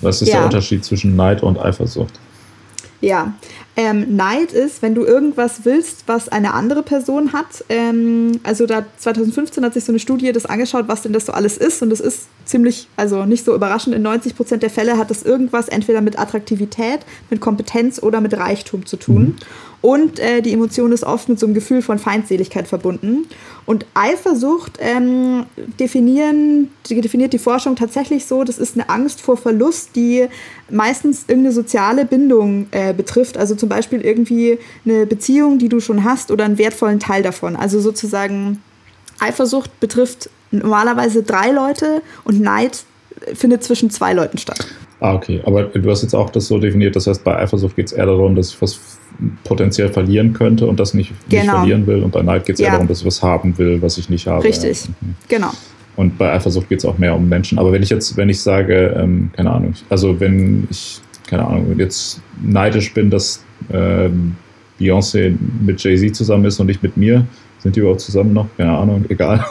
[0.00, 0.36] was ist ja.
[0.36, 2.18] der Unterschied zwischen Neid und Eifersucht?
[3.00, 3.32] Ja,
[3.76, 7.64] ähm, Neid ist, wenn du irgendwas willst, was eine andere Person hat.
[7.70, 11.32] Ähm, also da 2015 hat sich so eine Studie das angeschaut, was denn das so
[11.32, 11.80] alles ist.
[11.80, 15.22] Und es ist ziemlich, also nicht so überraschend, in 90 Prozent der Fälle hat das
[15.22, 19.22] irgendwas entweder mit Attraktivität, mit Kompetenz oder mit Reichtum zu tun.
[19.22, 19.36] Mhm.
[19.82, 23.26] Und äh, die Emotion ist oft mit so einem Gefühl von Feindseligkeit verbunden.
[23.66, 25.46] Und Eifersucht ähm,
[25.78, 30.26] definieren, definiert die Forschung tatsächlich so, das ist eine Angst vor Verlust, die
[30.70, 33.36] meistens irgendeine soziale Bindung äh, betrifft.
[33.36, 37.56] Also zum Beispiel irgendwie eine Beziehung, die du schon hast oder einen wertvollen Teil davon.
[37.56, 38.62] Also sozusagen
[39.20, 42.84] Eifersucht betrifft normalerweise drei Leute und Neid
[43.34, 44.66] findet zwischen zwei Leuten statt.
[45.00, 45.40] Ah, okay.
[45.44, 48.06] Aber du hast jetzt auch das so definiert, das heißt, bei Eifersucht geht es eher
[48.06, 48.78] darum, dass ich was
[49.44, 51.42] potenziell verlieren könnte und das nicht, genau.
[51.42, 52.02] nicht verlieren will.
[52.02, 52.66] Und bei Neid geht es ja.
[52.66, 54.44] eher darum, dass ich was haben will, was ich nicht habe.
[54.44, 55.14] Richtig, mhm.
[55.28, 55.50] genau.
[55.96, 57.58] Und bei Eifersucht geht es auch mehr um Menschen.
[57.58, 61.74] Aber wenn ich jetzt, wenn ich sage, ähm, keine Ahnung, also wenn ich, keine Ahnung,
[61.78, 64.36] jetzt neidisch bin, dass ähm,
[64.78, 67.26] Beyoncé mit Jay-Z zusammen ist und nicht mit mir,
[67.58, 68.46] sind die überhaupt zusammen noch?
[68.56, 69.44] Keine Ahnung, egal.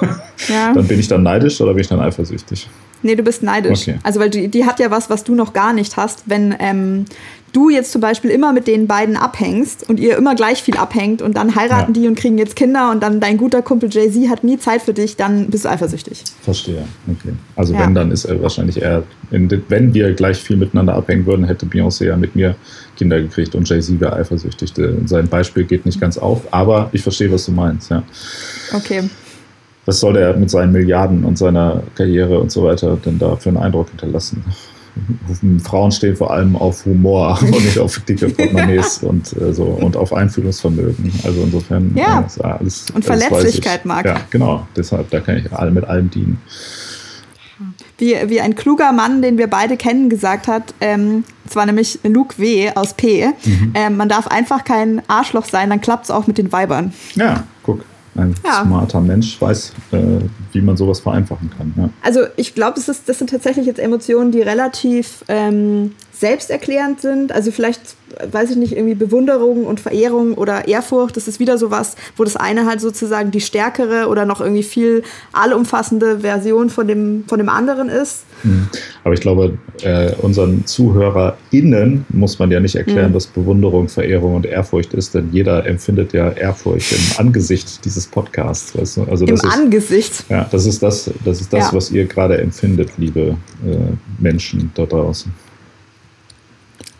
[0.48, 0.74] Ja.
[0.74, 2.68] Dann bin ich dann neidisch oder bin ich dann eifersüchtig?
[3.04, 3.88] Nee, du bist neidisch.
[3.88, 4.00] Okay.
[4.04, 6.24] Also, weil die, die hat ja was, was du noch gar nicht hast.
[6.26, 7.06] Wenn ähm,
[7.52, 11.22] du jetzt zum Beispiel immer mit den beiden abhängst und ihr immer gleich viel abhängt
[11.22, 12.02] und dann heiraten ja.
[12.02, 14.94] die und kriegen jetzt Kinder und dann dein guter Kumpel Jay-Z hat nie Zeit für
[14.94, 16.24] dich, dann bist du eifersüchtig.
[16.42, 17.34] Verstehe, okay.
[17.56, 17.82] Also ja.
[17.82, 22.06] wenn, dann ist er wahrscheinlich eher, wenn wir gleich viel miteinander abhängen würden, hätte Beyoncé
[22.06, 22.56] ja mit mir
[22.98, 24.74] Kinder gekriegt und Jay-Z wäre eifersüchtig.
[25.06, 28.04] Sein Beispiel geht nicht ganz auf, aber ich verstehe, was du meinst, ja.
[28.74, 29.10] Okay.
[29.86, 33.50] Was soll er mit seinen Milliarden und seiner Karriere und so weiter denn da für
[33.50, 34.44] einen Eindruck hinterlassen?
[35.64, 39.98] Frauen stehen vor allem auf Humor und nicht auf dicke Portemonnaies und äh, so und
[39.98, 41.12] auf Einfühlungsvermögen.
[41.24, 42.26] Also insofern ja.
[42.40, 42.86] Äh, alles.
[42.94, 44.06] Und Verletzlichkeit mag.
[44.06, 44.68] Ja, genau.
[44.76, 46.40] Deshalb, da kann ich alle mit allem dienen.
[47.98, 52.38] Wie, wie ein kluger Mann, den wir beide kennen, gesagt hat, ähm, zwar nämlich Luke
[52.38, 52.72] W.
[52.74, 53.28] aus P.
[53.28, 53.74] Mhm.
[53.74, 56.94] Ähm, man darf einfach kein Arschloch sein, dann klappt es auch mit den Weibern.
[57.16, 57.44] Ja,
[58.16, 58.64] ein ja.
[58.64, 59.98] smarter Mensch weiß, äh,
[60.52, 61.74] wie man sowas vereinfachen kann.
[61.78, 61.90] Ja.
[62.02, 67.32] Also ich glaube, das, das sind tatsächlich jetzt Emotionen, die relativ ähm, selbsterklärend sind.
[67.32, 67.82] Also vielleicht,
[68.32, 71.16] weiß ich nicht, irgendwie Bewunderung und Verehrung oder Ehrfurcht.
[71.16, 75.04] Das ist wieder sowas, wo das eine halt sozusagen die stärkere oder noch irgendwie viel
[75.32, 78.26] allumfassende Version von dem, von dem anderen ist.
[78.44, 78.68] Mhm.
[79.06, 83.16] Aber ich glaube, äh, unseren ZuhörerInnen muss man ja nicht erklären, mhm.
[83.16, 88.78] was Bewunderung, Verehrung und Ehrfurcht ist, denn jeder empfindet ja Ehrfurcht im Angesicht dieses Podcasts.
[88.78, 89.04] Weißt du?
[89.04, 90.26] also das Im ist, Angesicht?
[90.28, 91.74] Ja, das ist das, das, ist das ja.
[91.78, 93.78] was ihr gerade empfindet, liebe äh,
[94.20, 95.32] Menschen da draußen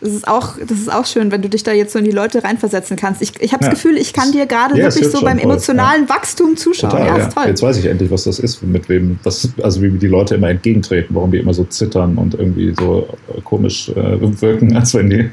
[0.02, 2.12] das ist auch, das ist auch schön, wenn du dich da jetzt so in die
[2.12, 3.22] Leute reinversetzen kannst.
[3.22, 3.74] Ich, ich habe das ja.
[3.74, 6.16] Gefühl, ich kann dir gerade ja, wirklich so beim emotionalen ja.
[6.16, 6.92] Wachstum zuschauen.
[6.92, 7.44] Total, ja, ist toll.
[7.48, 10.50] Jetzt weiß ich endlich, was das ist, mit wem, was, also wie die Leute immer
[10.50, 15.10] entgegentreten, warum die immer so zittern und irgendwie so äh, komisch äh, wirken, als wenn
[15.10, 15.30] die,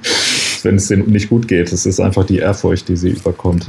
[0.62, 1.72] wenn es denen nicht gut geht.
[1.72, 3.66] Es ist einfach die Ehrfurcht, die sie überkommt.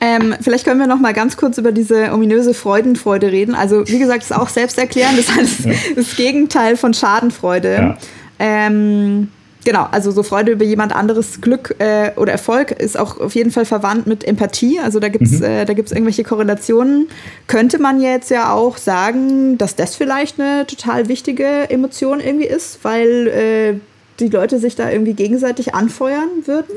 [0.00, 3.56] Ähm, vielleicht können wir noch mal ganz kurz über diese ominöse Freudenfreude reden.
[3.56, 5.18] Also wie gesagt, ist auch selbsterklärend.
[5.18, 5.72] Das heißt, ja.
[5.96, 7.72] das Gegenteil von Schadenfreude.
[7.72, 7.98] Ja.
[8.38, 9.28] Ähm,
[9.64, 13.50] genau, also so Freude über jemand anderes Glück äh, oder Erfolg ist auch auf jeden
[13.50, 14.80] Fall verwandt mit Empathie.
[14.80, 15.44] Also da gibt es mhm.
[15.44, 17.08] äh, irgendwelche Korrelationen.
[17.46, 22.80] Könnte man jetzt ja auch sagen, dass das vielleicht eine total wichtige Emotion irgendwie ist,
[22.82, 23.80] weil äh,
[24.20, 26.74] die Leute sich da irgendwie gegenseitig anfeuern würden?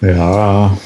[0.00, 0.76] Ja,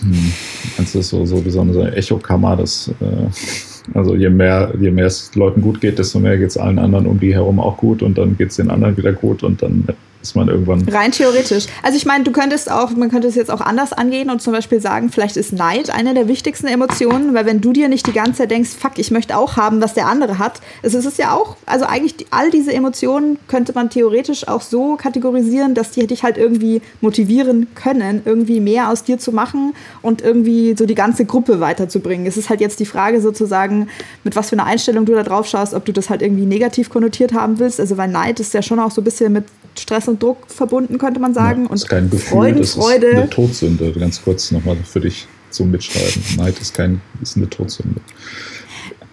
[0.00, 0.32] hm.
[0.78, 5.06] das ist so, so wie so eine Echokammer, das äh, also je mehr, je mehr
[5.06, 8.02] es Leuten gut geht, desto mehr geht es allen anderen um die herum auch gut
[8.02, 9.84] und dann geht es den anderen wieder gut und dann
[10.24, 10.88] ist man irgendwann.
[10.88, 11.66] Rein theoretisch.
[11.82, 14.54] Also ich meine, du könntest auch, man könnte es jetzt auch anders angehen und zum
[14.54, 18.12] Beispiel sagen, vielleicht ist Neid eine der wichtigsten Emotionen, weil wenn du dir nicht die
[18.12, 21.34] ganze Zeit denkst, fuck, ich möchte auch haben, was der andere hat, es ist ja
[21.34, 26.06] auch, also eigentlich die, all diese Emotionen könnte man theoretisch auch so kategorisieren, dass die
[26.06, 30.94] dich halt irgendwie motivieren können, irgendwie mehr aus dir zu machen und irgendwie so die
[30.94, 32.26] ganze Gruppe weiterzubringen.
[32.26, 33.88] Es ist halt jetzt die Frage sozusagen,
[34.24, 36.88] mit was für einer Einstellung du da drauf schaust, ob du das halt irgendwie negativ
[36.88, 37.78] konnotiert haben willst.
[37.78, 39.44] Also weil Neid ist ja schon auch so ein bisschen mit
[39.76, 41.66] Stress und Druck verbunden, könnte man sagen.
[41.68, 43.06] Ja, ist kein Gefühl, Freuden, das Freude.
[43.06, 43.92] ist eine Todsünde.
[43.92, 46.22] Ganz kurz nochmal für dich zum Mitschreiben.
[46.36, 48.00] Neid ist, kein, ist eine Todsünde.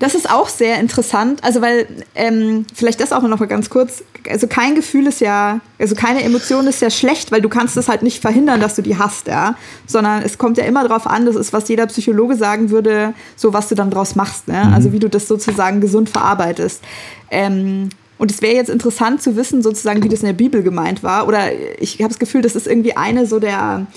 [0.01, 1.86] Das ist auch sehr interessant, also weil,
[2.16, 6.24] ähm, vielleicht das auch noch mal ganz kurz, also kein Gefühl ist ja, also keine
[6.24, 9.28] Emotion ist ja schlecht, weil du kannst es halt nicht verhindern, dass du die hast,
[9.28, 9.55] ja,
[9.86, 13.53] sondern es kommt ja immer darauf an, das ist, was jeder Psychologe sagen würde, so
[13.53, 14.66] was du dann draus machst, ne?
[14.66, 14.74] Mhm.
[14.74, 16.82] also wie du das sozusagen gesund verarbeitest.
[17.30, 17.89] Ähm,
[18.22, 21.28] und es wäre jetzt interessant zu wissen, sozusagen, wie das in der Bibel gemeint war.
[21.28, 23.88] Oder ich habe das Gefühl, das ist irgendwie eine so der,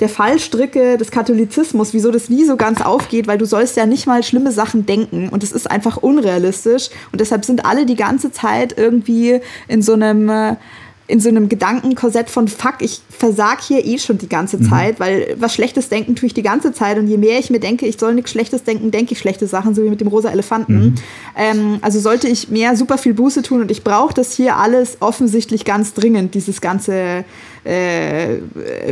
[0.00, 4.08] der Fallstricke des Katholizismus, wieso das nie so ganz aufgeht, weil du sollst ja nicht
[4.08, 6.88] mal schlimme Sachen denken und es ist einfach unrealistisch.
[7.12, 10.56] Und deshalb sind alle die ganze Zeit irgendwie in so einem
[11.08, 14.68] in so einem Gedankenkorsett von fuck, ich versag hier eh schon die ganze mhm.
[14.68, 17.60] Zeit, weil was Schlechtes denken tue ich die ganze Zeit und je mehr ich mir
[17.60, 20.30] denke, ich soll nichts Schlechtes denken, denke ich schlechte Sachen, so wie mit dem rosa
[20.30, 20.74] Elefanten.
[20.74, 20.94] Mhm.
[21.36, 24.98] Ähm, also sollte ich mehr super viel Buße tun und ich brauche das hier alles
[25.00, 27.24] offensichtlich ganz dringend, dieses ganze
[27.64, 28.38] äh,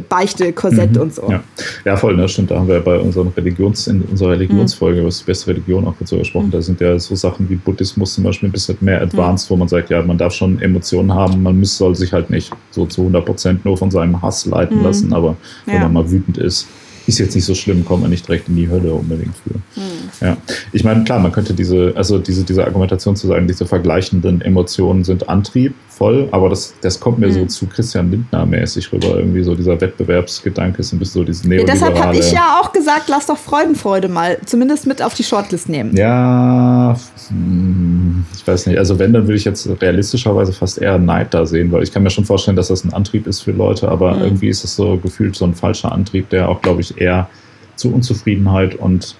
[0.08, 1.00] Beichte-Korsett mhm.
[1.00, 1.30] und so.
[1.30, 1.42] Ja.
[1.84, 2.50] ja, voll, ne, stimmt.
[2.50, 5.06] Da haben wir bei unseren Religions, in unserer Religionsfolge, mhm.
[5.06, 6.52] was die beste Religion auch dazu gesprochen, mhm.
[6.52, 9.54] da sind ja so Sachen wie Buddhismus zum Beispiel ein bisschen mehr advanced, mhm.
[9.54, 12.52] wo man sagt, ja, man darf schon Emotionen haben, man muss, soll sich halt nicht
[12.70, 14.84] so zu 100 Prozent nur von seinem Hass leiten mhm.
[14.84, 15.82] lassen, aber wenn ja.
[15.82, 16.68] man mal wütend ist,
[17.06, 19.54] ist jetzt nicht so schlimm, kommt man nicht direkt in die Hölle unbedingt für.
[19.80, 20.10] Mhm.
[20.20, 20.36] Ja,
[20.72, 25.02] ich meine, klar, man könnte diese, also diese, diese Argumentation zu sagen, diese vergleichenden Emotionen
[25.04, 27.32] sind Antrieb, voll, aber das, das kommt mir mhm.
[27.32, 31.44] so zu Christian Lindner mäßig rüber, irgendwie so dieser Wettbewerbsgedanke ist ein bisschen so dieses
[31.44, 31.78] neoliberale...
[31.78, 35.24] Ja, deshalb habe ich ja auch gesagt, lass doch Freudenfreude mal zumindest mit auf die
[35.24, 35.94] Shortlist nehmen.
[35.94, 36.96] Ja,
[37.28, 41.44] hm, ich weiß nicht, also wenn, dann würde ich jetzt realistischerweise fast eher Neid da
[41.44, 44.14] sehen, weil ich kann mir schon vorstellen, dass das ein Antrieb ist für Leute, aber
[44.14, 44.22] mhm.
[44.22, 47.28] irgendwie ist es so gefühlt so ein falscher Antrieb, der auch, glaube ich, eher
[47.76, 49.16] zu Unzufriedenheit und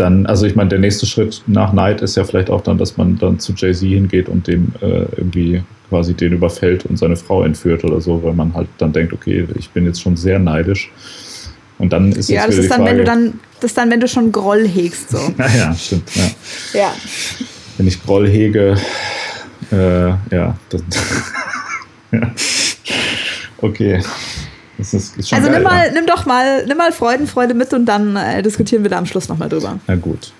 [0.00, 2.96] dann, also ich meine, der nächste Schritt nach Neid ist ja vielleicht auch dann, dass
[2.96, 7.42] man dann zu Jay-Z hingeht und dem äh, irgendwie quasi den überfällt und seine Frau
[7.42, 10.90] entführt oder so, weil man halt dann denkt, okay, ich bin jetzt schon sehr neidisch.
[11.78, 14.00] Und dann ist ja, das ist dann, Frage, wenn du dann, das ist dann, wenn
[14.00, 15.18] du schon Groll hegst, so.
[15.38, 16.80] ja, stimmt, ja.
[16.80, 16.94] ja.
[17.76, 18.76] Wenn ich Groll hege,
[19.70, 20.82] äh, ja, das,
[22.12, 22.32] ja.
[23.62, 24.02] okay.
[24.78, 25.92] Das ist, ist also geil, nimm, mal, ja.
[25.92, 29.28] nimm doch mal, nimm mal Freudenfreude mit und dann äh, diskutieren wir da am Schluss
[29.28, 29.78] nochmal drüber.
[29.86, 30.32] Na gut.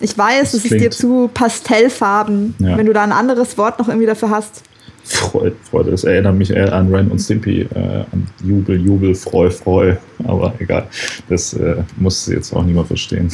[0.00, 2.76] Ich weiß, es ist dir zu Pastellfarben, ja.
[2.76, 4.62] wenn du da ein anderes Wort noch irgendwie dafür hast.
[5.04, 5.90] Freude, Freude.
[5.90, 9.96] Das erinnert mich eher an Ren und Stimpy, äh, an Jubel, Jubel, Freu, Freu.
[10.24, 10.86] Aber egal,
[11.28, 13.28] das äh, muss jetzt auch niemand verstehen.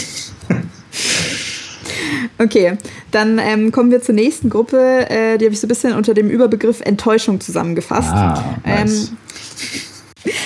[2.38, 2.76] Okay,
[3.12, 5.09] dann ähm, kommen wir zur nächsten Gruppe.
[5.09, 8.12] Äh, die habe ich so ein bisschen unter dem Überbegriff Enttäuschung zusammengefasst.
[8.12, 9.09] Ah, nice.
[9.09, 9.16] ähm,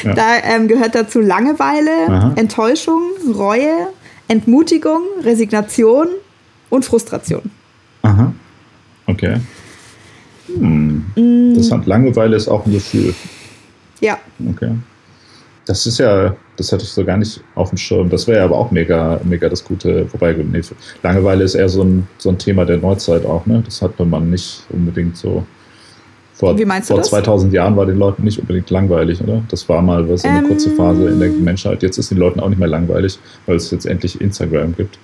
[0.02, 0.14] ja.
[0.14, 2.32] Da ähm, gehört dazu Langeweile, Aha.
[2.36, 3.02] Enttäuschung,
[3.34, 3.88] Reue,
[4.28, 6.08] Entmutigung, Resignation
[6.68, 7.42] und Frustration.
[8.02, 8.32] Aha.
[9.06, 9.36] Okay.
[10.46, 11.04] Hm.
[11.16, 11.54] Mm.
[11.56, 13.14] Das hat Langeweile ist auch ein Gefühl.
[14.00, 14.18] Ja.
[14.50, 14.72] Okay.
[15.66, 18.08] Das ist ja, das hatte ich so gar nicht auf dem Schirm.
[18.08, 20.06] Das wäre ja aber auch mega, mega das Gute.
[20.12, 20.62] Wobei, nee,
[21.02, 23.62] Langeweile ist eher so ein, so ein Thema der Neuzeit auch, ne?
[23.64, 25.44] Das hat man nicht unbedingt so
[26.40, 27.10] vor, Wie meinst du vor das?
[27.10, 29.42] 2000 Jahren war den Leuten nicht unbedingt langweilig, oder?
[29.50, 31.82] Das war mal was, eine ähm, kurze Phase in der Menschheit.
[31.82, 34.98] Jetzt ist den Leuten auch nicht mehr langweilig, weil es jetzt endlich Instagram gibt.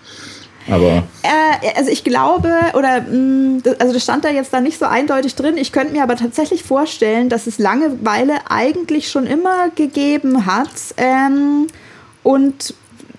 [0.69, 1.05] Aber.
[1.23, 4.87] Äh, also ich glaube, oder mh, mm, also das stand da jetzt da nicht so
[4.87, 5.59] eindeutig drin.
[5.59, 10.71] Ich könnte mir aber tatsächlich vorstellen, dass es Langeweile eigentlich schon immer gegeben hat.
[10.97, 11.67] Ähm,
[12.23, 12.75] und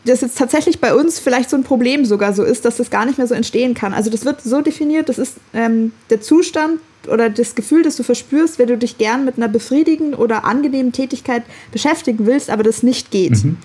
[0.08, 3.06] das jetzt tatsächlich bei uns vielleicht so ein Problem sogar so ist, dass das gar
[3.06, 3.94] nicht mehr so entstehen kann.
[3.94, 8.04] Also das wird so definiert, das ist ähm, der Zustand oder das Gefühl, das du
[8.04, 12.84] verspürst, wenn du dich gern mit einer befriedigenden oder angenehmen Tätigkeit beschäftigen willst, aber das
[12.84, 13.44] nicht geht.
[13.44, 13.58] Mhm.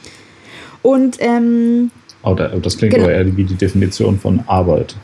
[0.83, 1.91] Und ähm,
[2.23, 3.07] oh, das klingt genau.
[3.07, 4.97] aber eher wie die Definition von Arbeit.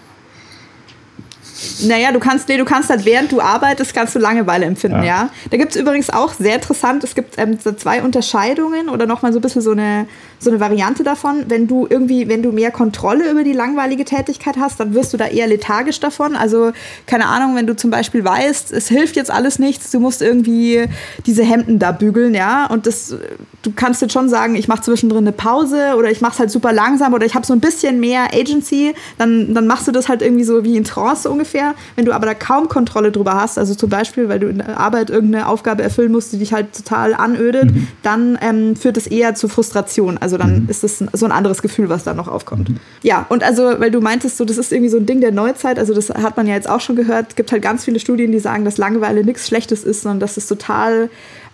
[1.86, 5.04] Naja, du kannst, nee, du kannst halt, während du arbeitest, kannst du Langeweile empfinden, ja.
[5.04, 5.30] ja?
[5.50, 9.32] Da gibt es übrigens auch sehr interessant, es gibt ähm, so zwei Unterscheidungen oder nochmal
[9.32, 10.06] so ein bisschen so eine,
[10.38, 11.44] so eine Variante davon.
[11.48, 15.16] Wenn du irgendwie, wenn du mehr Kontrolle über die langweilige Tätigkeit hast, dann wirst du
[15.16, 16.36] da eher lethargisch davon.
[16.36, 16.72] Also,
[17.06, 20.84] keine Ahnung, wenn du zum Beispiel weißt, es hilft jetzt alles nichts, du musst irgendwie
[21.26, 23.14] diese Hemden da bügeln, ja, und das,
[23.62, 26.50] du kannst jetzt schon sagen, ich mache zwischendrin eine Pause oder ich mache es halt
[26.50, 30.08] super langsam oder ich habe so ein bisschen mehr Agency, dann, dann machst du das
[30.08, 31.74] halt irgendwie so wie in Trance ungefähr.
[31.96, 34.78] Wenn du aber da kaum Kontrolle drüber hast, also zum Beispiel, weil du in der
[34.78, 37.88] Arbeit irgendeine Aufgabe erfüllen musst, die dich halt total anödet, mhm.
[38.02, 40.18] dann ähm, führt es eher zu Frustration.
[40.18, 40.68] Also dann mhm.
[40.68, 42.70] ist das so ein anderes Gefühl, was da noch aufkommt.
[42.70, 42.76] Mhm.
[43.02, 45.78] Ja, und also, weil du meintest, so, das ist irgendwie so ein Ding der Neuzeit,
[45.78, 48.32] also das hat man ja jetzt auch schon gehört, es gibt halt ganz viele Studien,
[48.32, 51.08] die sagen, dass Langeweile nichts Schlechtes ist, sondern dass es total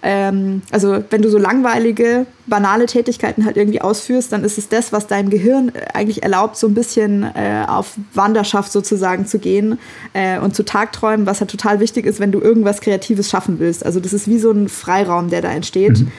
[0.07, 4.93] ähm, also wenn du so langweilige, banale Tätigkeiten halt irgendwie ausführst, dann ist es das,
[4.93, 9.79] was deinem Gehirn äh, eigentlich erlaubt, so ein bisschen äh, auf Wanderschaft sozusagen zu gehen
[10.13, 13.85] äh, und zu Tagträumen, was halt total wichtig ist, wenn du irgendwas Kreatives schaffen willst.
[13.87, 16.01] Also das ist wie so ein Freiraum, der da entsteht.
[16.01, 16.13] Mhm.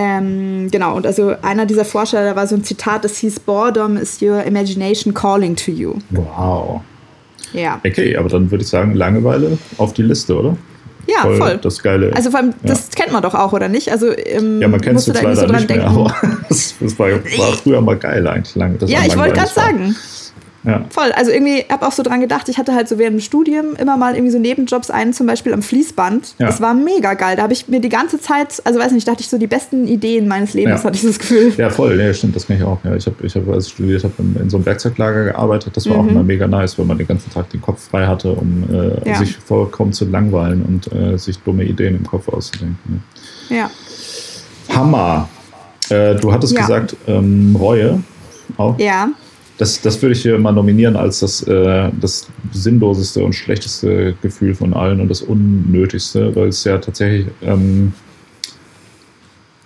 [0.00, 3.96] Ähm, genau, und also einer dieser Forscher, da war so ein Zitat, das hieß, Boredom
[3.96, 5.94] is your imagination calling to you.
[6.10, 6.82] Wow.
[7.52, 7.80] Ja.
[7.84, 10.56] Okay, aber dann würde ich sagen, Langeweile auf die Liste, oder?
[11.08, 11.36] Ja, voll.
[11.36, 11.58] voll.
[11.60, 12.12] Das Geile.
[12.14, 13.90] Also vor allem, das kennt man doch auch, oder nicht?
[13.90, 16.14] Also, ähm, ja, man kennt es jetzt leider so nicht mehr, aber
[16.48, 18.54] das, das war, war, früher mal geil eigentlich.
[18.54, 19.96] Lang, ja, ich wollte gerade sagen.
[20.68, 20.84] Ja.
[20.90, 21.12] voll.
[21.12, 23.96] Also irgendwie habe auch so dran gedacht, ich hatte halt so während dem Studium immer
[23.96, 26.34] mal irgendwie so Nebenjobs einen, zum Beispiel am Fließband.
[26.38, 26.46] Ja.
[26.46, 27.36] Das war mega geil.
[27.36, 29.86] Da habe ich mir die ganze Zeit, also weiß nicht, dachte ich so die besten
[29.86, 30.84] Ideen meines Lebens, ja.
[30.84, 31.52] hatte ich das Gefühl.
[31.56, 32.78] Ja, voll, ja, stimmt, das kann ich auch.
[32.84, 35.76] Ja, ich habe, ich hab, als ich studiert habe, in, in, so einem Werkzeuglager gearbeitet.
[35.76, 36.00] Das war mhm.
[36.00, 38.64] auch immer mega nice, weil man den ganzen Tag den Kopf frei hatte, um
[39.04, 43.02] äh, sich vollkommen zu langweilen und äh, sich dumme Ideen im Kopf auszudenken.
[43.48, 43.70] Ja.
[44.74, 45.28] Hammer.
[45.88, 48.02] Äh, du hattest gesagt, ähm, Reue
[48.56, 48.78] auch.
[48.78, 49.08] Ja.
[49.58, 54.54] Das, das würde ich hier mal nominieren als das, äh, das sinnloseste und schlechteste Gefühl
[54.54, 57.92] von allen und das unnötigste, weil es ja tatsächlich, ähm,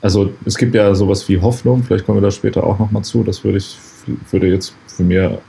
[0.01, 3.22] also es gibt ja sowas wie Hoffnung, vielleicht kommen wir da später auch nochmal zu,
[3.22, 3.76] das würde ich,
[4.30, 5.40] würde jetzt für mir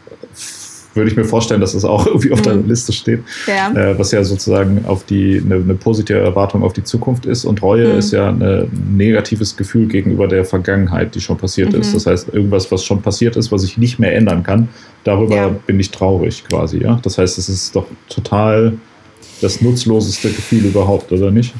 [0.95, 2.67] würde ich mir vorstellen, dass das auch irgendwie auf der mhm.
[2.67, 3.23] Liste steht.
[3.47, 3.71] Ja.
[3.71, 7.45] Äh, was ja sozusagen auf die eine, eine, positive Erwartung auf die Zukunft ist.
[7.45, 7.99] Und Reue mhm.
[7.99, 11.81] ist ja ein negatives Gefühl gegenüber der Vergangenheit, die schon passiert mhm.
[11.81, 11.95] ist.
[11.95, 14.69] Das heißt, irgendwas, was schon passiert ist, was ich nicht mehr ändern kann,
[15.03, 15.49] darüber ja.
[15.49, 16.83] bin ich traurig quasi.
[16.83, 16.99] Ja?
[17.03, 18.73] Das heißt, es ist doch total
[19.41, 21.53] das nutzloseste Gefühl überhaupt, oder nicht?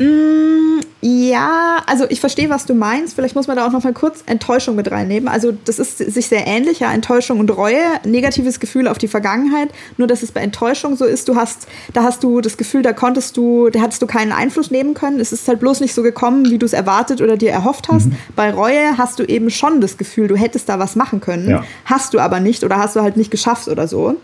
[1.05, 3.15] Ja, also ich verstehe, was du meinst.
[3.15, 5.27] Vielleicht muss man da auch noch mal kurz Enttäuschung mit reinnehmen.
[5.27, 9.67] Also das ist sich sehr ähnlich, ja, Enttäuschung und Reue, negatives Gefühl auf die Vergangenheit.
[9.97, 12.93] Nur dass es bei Enttäuschung so ist, du hast, da hast du das Gefühl, da
[12.93, 15.19] konntest du, da hattest du keinen Einfluss nehmen können.
[15.19, 18.05] Es ist halt bloß nicht so gekommen, wie du es erwartet oder dir erhofft hast.
[18.05, 18.15] Mhm.
[18.37, 21.65] Bei Reue hast du eben schon das Gefühl, du hättest da was machen können, ja.
[21.83, 24.15] hast du aber nicht oder hast du halt nicht geschafft oder so.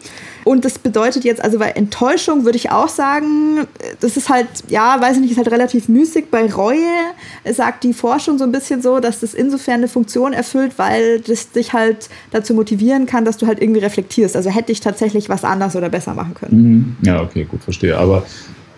[0.44, 3.68] Und das bedeutet jetzt, also bei Enttäuschung würde ich auch sagen,
[4.00, 6.26] das ist halt, ja, weiß ich nicht, ist halt relativ müßig.
[6.32, 6.78] Bei Reue
[7.52, 11.52] sagt die Forschung so ein bisschen so, dass das insofern eine Funktion erfüllt, weil das
[11.52, 14.36] dich halt dazu motivieren kann, dass du halt irgendwie reflektierst.
[14.36, 16.62] Also hätte ich tatsächlich was anders oder besser machen können.
[16.62, 16.98] Mhm.
[17.06, 17.98] Ja, okay, gut, verstehe.
[17.98, 18.26] Aber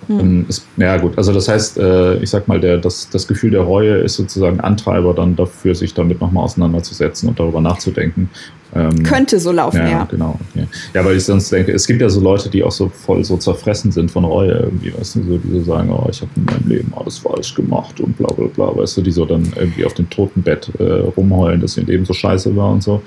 [0.07, 0.19] hm.
[0.19, 3.51] Ähm, ist, ja gut, also das heißt, äh, ich sag mal, der, das, das Gefühl
[3.51, 8.29] der Reue ist sozusagen Antreiber dann dafür, sich damit nochmal auseinanderzusetzen und darüber nachzudenken.
[8.73, 9.89] Ähm, Könnte so laufen, ja.
[9.89, 10.39] Ja, genau.
[10.49, 10.65] Okay.
[10.93, 13.35] Ja, weil ich sonst denke, es gibt ja so Leute, die auch so voll so
[13.37, 16.45] zerfressen sind von Reue irgendwie, weißt du, so, die so sagen, oh, ich habe in
[16.45, 19.85] meinem Leben alles falsch gemacht und bla bla bla, weißt du, die so dann irgendwie
[19.85, 23.01] auf dem Totenbett äh, rumheulen, dass ihr Leben so scheiße war und so.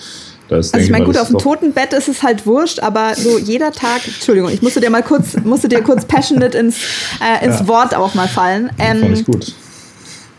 [0.48, 3.72] Das, also ich meine, gut, auf dem Totenbett ist es halt wurscht, aber so jeder
[3.72, 6.76] Tag, Entschuldigung, ich musste dir mal kurz, musste dir kurz passionate ins,
[7.20, 7.68] äh, ins ja.
[7.68, 8.70] Wort auch mal fallen.
[8.78, 9.54] Ähm, fand ich gut.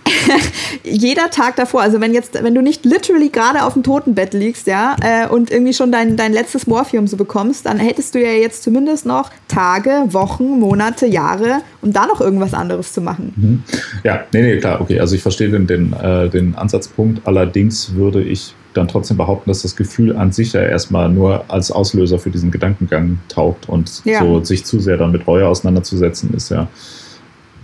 [0.83, 4.67] jeder Tag davor, also wenn jetzt, wenn du nicht literally gerade auf dem Totenbett liegst,
[4.67, 8.31] ja, äh, und irgendwie schon dein, dein letztes Morphium so bekommst, dann hättest du ja
[8.31, 13.33] jetzt zumindest noch Tage, Wochen, Monate, Jahre, um da noch irgendwas anderes zu machen.
[13.35, 13.63] Mhm.
[14.03, 14.99] Ja, nee, nee, klar, okay.
[14.99, 17.25] Also ich verstehe den, den, äh, den Ansatzpunkt.
[17.25, 21.71] Allerdings würde ich dann trotzdem behaupten, dass das Gefühl an sich ja erstmal nur als
[21.71, 24.19] Auslöser für diesen Gedankengang taugt und ja.
[24.19, 26.67] so sich zu sehr dann mit Reue auseinanderzusetzen, ist ja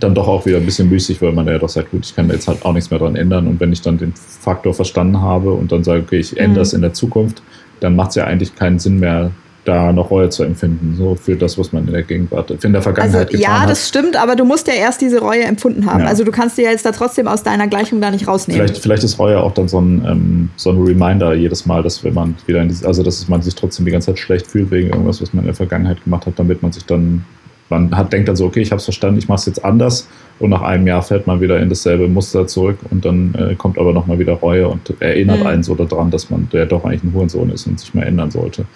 [0.00, 2.28] dann doch auch wieder ein bisschen müßig, weil man ja doch sagt, gut, ich kann
[2.28, 3.46] da jetzt halt auch nichts mehr dran ändern.
[3.46, 6.72] Und wenn ich dann den Faktor verstanden habe und dann sage, okay, ich ändere es
[6.72, 6.78] mhm.
[6.78, 7.42] in der Zukunft,
[7.80, 9.30] dann macht es ja eigentlich keinen Sinn mehr,
[9.64, 12.82] da noch Reue zu empfinden, so für das, was man in der Gegenwart, in der
[12.82, 13.60] Vergangenheit also, getan hat.
[13.62, 16.00] Ja, das stimmt, aber du musst ja erst diese Reue empfunden haben.
[16.00, 16.06] Ja.
[16.06, 18.66] Also du kannst dir jetzt da trotzdem aus deiner Gleichung da nicht rausnehmen.
[18.66, 22.02] Vielleicht, vielleicht ist Reue auch dann so ein, ähm, so ein Reminder jedes Mal, dass
[22.02, 24.70] wenn man wieder in diese, also dass man sich trotzdem die ganze Zeit schlecht fühlt
[24.72, 27.24] wegen irgendwas, was man in der Vergangenheit gemacht hat, damit man sich dann
[27.72, 30.06] man hat, denkt dann so, okay, ich habe es verstanden, ich mache es jetzt anders
[30.38, 33.78] und nach einem Jahr fällt man wieder in dasselbe Muster zurück und dann äh, kommt
[33.78, 35.46] aber nochmal wieder Reue und erinnert mhm.
[35.46, 38.30] einen so daran, dass man der doch eigentlich ein Hurensohn ist und sich mal ändern
[38.30, 38.66] sollte.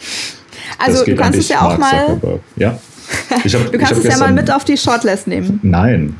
[0.79, 2.21] Also du kannst es ja auch mal.
[2.57, 2.79] Ja.
[3.31, 3.43] Hab,
[3.73, 5.61] du kannst es ja mal mit auf die Shortlist nehmen.
[5.63, 6.17] Nein.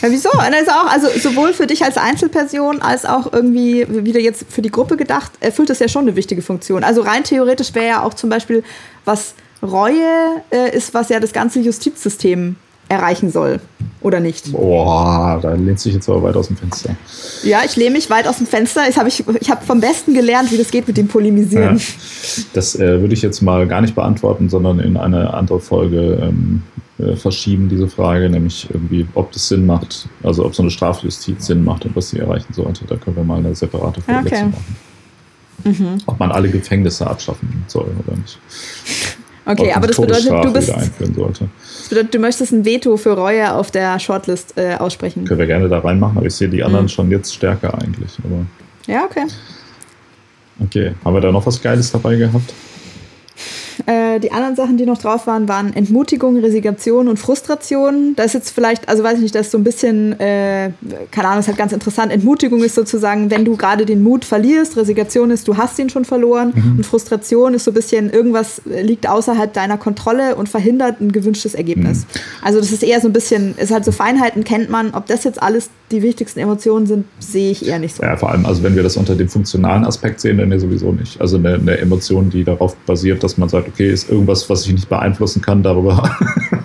[0.00, 0.30] Ja, wieso?
[0.30, 4.70] Also, auch, also sowohl für dich als Einzelperson als auch irgendwie wieder jetzt für die
[4.70, 6.84] Gruppe gedacht, erfüllt das ja schon eine wichtige Funktion.
[6.84, 8.62] Also rein theoretisch wäre ja auch zum Beispiel,
[9.04, 12.56] was Reue äh, ist, was ja das ganze Justizsystem
[12.90, 13.60] erreichen soll,
[14.00, 14.52] oder nicht?
[14.52, 16.96] Boah, da lehnt sich jetzt aber weit aus dem Fenster.
[17.44, 18.88] Ja, ich lehne mich weit aus dem Fenster.
[18.88, 21.78] Ich habe ich, ich hab vom Besten gelernt, wie das geht mit dem Polemisieren.
[21.78, 21.84] Ja,
[22.52, 26.62] das äh, würde ich jetzt mal gar nicht beantworten, sondern in eine andere Folge ähm,
[26.98, 31.46] äh, verschieben, diese Frage, nämlich irgendwie, ob das Sinn macht, also ob so eine Strafjustiz
[31.46, 32.84] Sinn macht und was sie erreichen sollte.
[32.86, 34.44] Da können wir mal eine separate Folge okay.
[34.44, 34.76] machen.
[35.62, 35.98] Mhm.
[36.06, 38.38] Ob man alle Gefängnisse abschaffen soll oder nicht.
[39.46, 40.68] Okay, aber das bedeutet, du bist.
[40.68, 40.90] Das
[41.90, 45.26] bedeutet, du möchtest ein Veto für Reue auf der Shortlist äh, aussprechen.
[45.26, 46.88] Können wir gerne da reinmachen, aber ich sehe die anderen mhm.
[46.88, 48.18] schon jetzt stärker eigentlich.
[48.24, 48.46] Aber
[48.86, 49.26] ja, okay.
[50.64, 52.54] Okay, haben wir da noch was Geiles dabei gehabt?
[53.86, 58.14] Äh, die anderen Sachen, die noch drauf waren, waren Entmutigung, Resignation und Frustration.
[58.16, 60.70] Da ist jetzt vielleicht, also weiß ich nicht, das ist so ein bisschen, äh,
[61.10, 62.12] keine Ahnung, ist halt ganz interessant.
[62.12, 64.76] Entmutigung ist sozusagen, wenn du gerade den Mut verlierst.
[64.76, 66.52] Resignation ist, du hast ihn schon verloren.
[66.54, 66.76] Mhm.
[66.78, 71.54] Und Frustration ist so ein bisschen, irgendwas liegt außerhalb deiner Kontrolle und verhindert ein gewünschtes
[71.54, 72.00] Ergebnis.
[72.00, 72.20] Mhm.
[72.42, 74.90] Also das ist eher so ein bisschen, ist halt so Feinheiten kennt man.
[74.94, 78.02] Ob das jetzt alles die wichtigsten Emotionen sind, sehe ich eher nicht so.
[78.02, 80.92] Ja, vor allem, also wenn wir das unter dem funktionalen Aspekt sehen, dann ja sowieso
[80.92, 81.20] nicht.
[81.20, 84.72] Also eine, eine Emotion, die darauf basiert, dass man sagt, okay, ist irgendwas, was ich
[84.72, 86.16] nicht beeinflussen kann, darüber.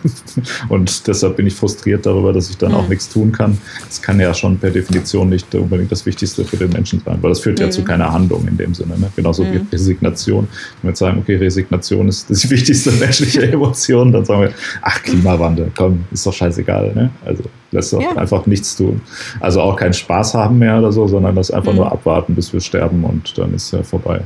[0.70, 2.78] und deshalb bin ich frustriert darüber, dass ich dann mhm.
[2.78, 3.58] auch nichts tun kann.
[3.88, 7.30] Das kann ja schon per Definition nicht unbedingt das Wichtigste für den Menschen sein, weil
[7.30, 7.66] das führt mhm.
[7.66, 7.86] ja zu mhm.
[7.86, 8.98] keiner Handlung in dem Sinne.
[8.98, 9.12] Ne?
[9.16, 9.54] Genauso mhm.
[9.54, 10.48] wie Resignation.
[10.82, 14.52] Wenn wir sagen, okay, Resignation ist die wichtigste menschliche Emotion, dann sagen wir,
[14.82, 16.94] ach, Klimawandel, komm, ist doch scheißegal.
[16.96, 17.12] Ne?
[17.26, 18.16] Also lässt doch ja.
[18.16, 19.02] einfach nichts tun.
[19.40, 21.80] Also auch keinen Spaß haben mehr oder so, sondern das einfach mhm.
[21.80, 24.22] nur abwarten, bis wir sterben und dann ist ja vorbei.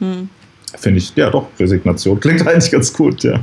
[0.00, 0.28] Mhm
[0.78, 3.40] finde ich, ja doch, Resignation klingt eigentlich ganz gut, ja.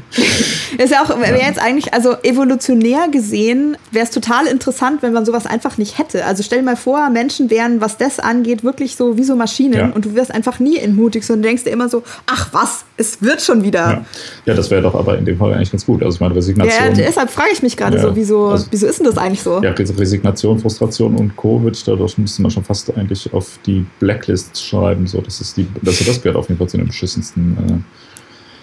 [0.78, 5.26] Ist ja auch, wäre jetzt eigentlich, also evolutionär gesehen, wäre es total interessant, wenn man
[5.26, 6.26] sowas einfach nicht hätte.
[6.26, 9.74] Also stell dir mal vor, Menschen wären, was das angeht, wirklich so wie so Maschinen
[9.74, 9.90] ja.
[9.90, 13.42] und du wirst einfach nie entmutigt, sondern denkst dir immer so, ach was, es wird
[13.42, 13.80] schon wieder.
[13.80, 14.06] Ja,
[14.46, 16.04] ja das wäre doch aber in dem Fall eigentlich ganz gut.
[16.04, 16.90] Also ich meine, Resignation.
[16.90, 19.62] Ja, deshalb frage ich mich gerade so, wieso, also, wieso ist denn das eigentlich so?
[19.62, 21.62] Ja, Resignation, Frustration und Co.
[21.62, 25.08] würde ich da, das müsste man schon fast eigentlich auf die Blacklist schreiben.
[25.08, 27.84] So, das ist die, also das gehört auf jeden Fall zu den beschissensten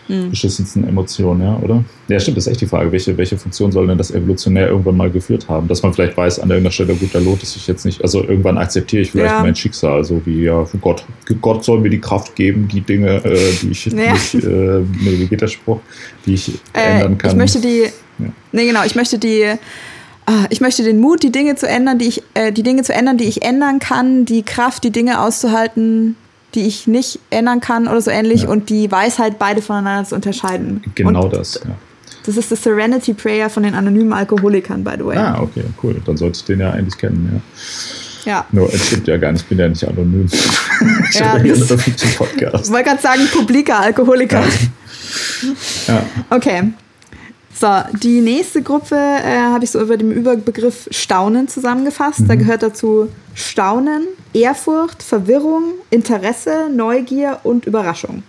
[0.09, 0.31] äh, mhm.
[0.31, 1.85] beschissensten Emotionen, ja, oder?
[2.09, 4.97] Ja, stimmt, das ist echt die Frage, welche, welche Funktion soll denn das evolutionär irgendwann
[4.97, 5.69] mal geführt haben?
[5.69, 8.03] Dass man vielleicht weiß, an irgendeiner Stelle, gut, da lohnt es sich jetzt nicht.
[8.03, 9.43] Also irgendwann akzeptiere ich vielleicht ja.
[9.43, 11.05] mein Schicksal, so wie, ja, Gott,
[11.41, 13.93] Gott soll mir die Kraft geben, die Dinge, äh, die ich, ja.
[13.93, 15.81] die ich äh, nee, wie geht der Spruch,
[16.27, 17.31] die ich äh, ändern kann.
[17.31, 17.85] Ich möchte die,
[18.19, 18.33] ja.
[18.53, 19.45] nee, genau, ich möchte die,
[20.27, 22.95] ah, ich möchte den Mut, die Dinge zu ändern, die ich, äh, die Dinge zu
[22.95, 26.17] ändern, die ich ändern kann, die Kraft, die Dinge auszuhalten,
[26.55, 28.49] die ich nicht ändern kann oder so ähnlich ja.
[28.49, 30.83] und die Weisheit, beide voneinander zu unterscheiden.
[30.95, 31.75] Genau und das, ja.
[32.25, 35.17] Das ist das Serenity Prayer von den anonymen Alkoholikern, by the way.
[35.17, 35.97] Ah, okay, cool.
[36.05, 37.41] Dann sollte ich den ja eigentlich kennen, ja.
[38.25, 38.45] Ja.
[38.53, 40.27] Nur, es stimmt ja gar nicht, ich bin ja nicht anonym.
[41.11, 41.69] ich ja, habe ja einen
[42.17, 42.67] Podcast.
[42.67, 44.43] Ich wollte gerade sagen, publiker Alkoholiker.
[45.87, 45.95] Ja.
[45.95, 46.03] ja.
[46.29, 46.65] Okay.
[47.61, 47.67] So,
[48.05, 52.21] die nächste Gruppe äh, habe ich so über dem Überbegriff Staunen zusammengefasst.
[52.21, 52.29] Mhm.
[52.29, 58.23] Da gehört dazu Staunen, Ehrfurcht, Verwirrung, Interesse, Neugier und Überraschung.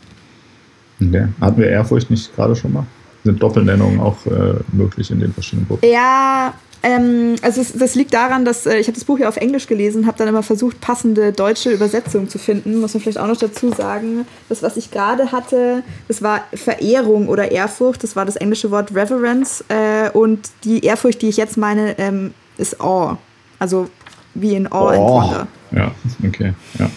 [0.99, 1.27] Okay.
[1.39, 2.87] Hatten wir Ehrfurcht nicht gerade schon mal?
[3.23, 5.87] Sind Doppelnennungen auch äh, möglich in den verschiedenen Gruppen?
[5.87, 9.37] Ja, ähm, also es, das liegt daran, dass äh, ich habe das Buch ja auf
[9.37, 12.79] Englisch gelesen, habe dann immer versucht, passende deutsche Übersetzungen zu finden.
[12.79, 17.27] Muss man vielleicht auch noch dazu sagen, das, was ich gerade hatte, das war Verehrung
[17.27, 18.03] oder Ehrfurcht.
[18.03, 19.63] Das war das englische Wort Reverence.
[19.67, 23.17] Äh, und die Ehrfurcht, die ich jetzt meine, ähm, ist Awe.
[23.59, 23.89] Also
[24.33, 25.19] wie in Awe oh.
[25.19, 25.47] and Wonder.
[25.71, 25.91] Ja,
[26.25, 26.89] okay, ja.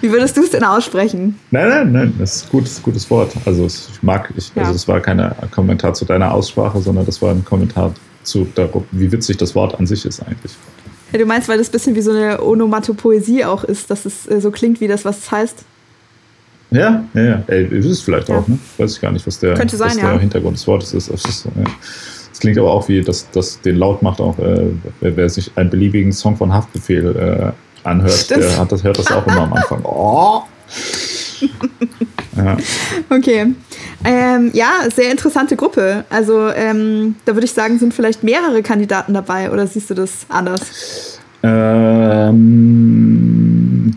[0.00, 1.38] Wie würdest du es denn aussprechen?
[1.50, 3.32] Nein, nein, nein, das ist ein gutes, gutes Wort.
[3.44, 4.62] Also ich mag, ich, ja.
[4.62, 7.92] also das war kein Kommentar zu deiner Aussprache, sondern das war ein Kommentar
[8.22, 10.52] zu, darum, wie witzig das Wort an sich ist eigentlich.
[11.12, 14.28] Ja, du meinst, weil das ein bisschen wie so eine Onomatopoesie auch ist, dass es
[14.28, 15.64] äh, so klingt, wie das, was es heißt?
[16.70, 17.42] Ja, ja, ja.
[17.48, 18.38] Ey, ist es vielleicht ja.
[18.38, 18.58] auch, ne?
[18.78, 20.18] Weiß ich gar nicht, was der, sein, was der ja.
[20.18, 21.10] Hintergrund des Wortes ist.
[21.10, 24.66] Das klingt aber auch wie, dass das den Laut macht auch, äh,
[25.00, 28.44] wer, wer, sich einen beliebigen Song von Haftbefehl äh, anhört, Stimmt.
[28.44, 29.80] der hat das, hört das auch immer am Anfang.
[29.84, 30.42] Oh!
[32.36, 32.56] Ja.
[33.08, 33.54] Okay.
[34.04, 36.04] Ähm, ja, sehr interessante Gruppe.
[36.10, 40.26] Also ähm, da würde ich sagen, sind vielleicht mehrere Kandidaten dabei oder siehst du das
[40.28, 41.18] anders?
[41.42, 42.50] Ähm,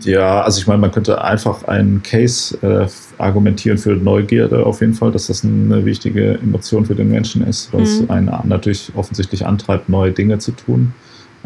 [0.02, 2.86] ja, also ich meine, man könnte einfach einen Case äh,
[3.18, 7.70] argumentieren für Neugierde auf jeden Fall, dass das eine wichtige Emotion für den Menschen ist,
[7.72, 8.10] was mhm.
[8.10, 10.94] einen natürlich offensichtlich antreibt, neue Dinge zu tun.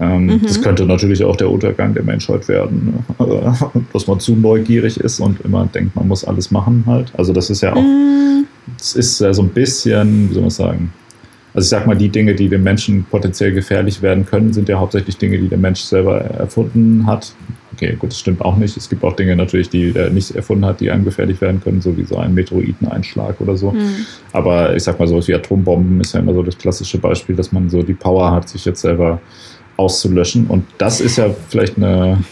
[0.01, 0.43] Ähm, mhm.
[0.43, 3.57] Das könnte natürlich auch der Untergang der Menschheit werden, ne?
[3.93, 7.13] dass man zu neugierig ist und immer denkt, man muss alles machen halt.
[7.17, 7.85] Also das ist ja auch,
[8.79, 9.01] es mhm.
[9.01, 10.93] ist ja so ein bisschen, wie soll man sagen,
[11.55, 14.79] also ich sag mal, die Dinge, die dem Menschen potenziell gefährlich werden können, sind ja
[14.79, 17.33] hauptsächlich Dinge, die der Mensch selber erfunden hat.
[17.73, 18.77] Okay, gut, das stimmt auch nicht.
[18.77, 21.81] Es gibt auch Dinge natürlich, die er nicht erfunden hat, die einem gefährlich werden können,
[21.81, 23.73] so wie so ein Meteoriteneinschlag oder so.
[23.73, 24.07] Mhm.
[24.33, 27.51] Aber ich sag mal, so wie Atombomben ist ja immer so das klassische Beispiel, dass
[27.51, 29.21] man so die Power hat, sich jetzt selber
[29.79, 30.47] auszulöschen.
[30.49, 32.23] Und das ist ja vielleicht eine.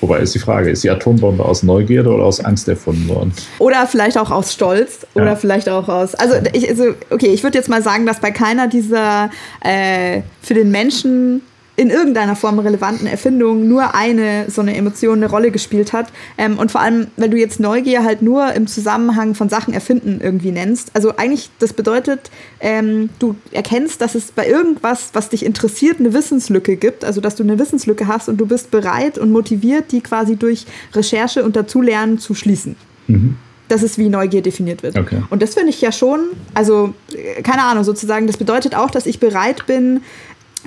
[0.00, 3.32] Wobei ist die Frage, ist die Atombombe aus Neugierde oder aus Angst erfunden worden?
[3.60, 5.36] Oder vielleicht auch aus Stolz oder ja.
[5.36, 6.16] vielleicht auch aus.
[6.16, 9.30] Also, ich, also okay, ich würde jetzt mal sagen, dass bei keiner dieser
[9.60, 11.42] äh, für den Menschen
[11.76, 16.12] in irgendeiner Form relevanten Erfindung nur eine so eine Emotion eine Rolle gespielt hat.
[16.36, 20.20] Ähm, und vor allem, wenn du jetzt Neugier halt nur im Zusammenhang von Sachen erfinden
[20.22, 20.90] irgendwie nennst.
[20.94, 26.12] Also eigentlich, das bedeutet, ähm, du erkennst, dass es bei irgendwas, was dich interessiert, eine
[26.12, 27.04] Wissenslücke gibt.
[27.04, 30.66] Also dass du eine Wissenslücke hast und du bist bereit und motiviert, die quasi durch
[30.94, 32.76] Recherche und Dazulernen zu schließen.
[33.06, 33.36] Mhm
[33.72, 34.98] Das ist, wie Neugier definiert wird.
[34.98, 35.22] Okay.
[35.30, 36.20] Und das finde ich ja schon,
[36.52, 40.02] also äh, keine Ahnung, sozusagen, das bedeutet auch, dass ich bereit bin,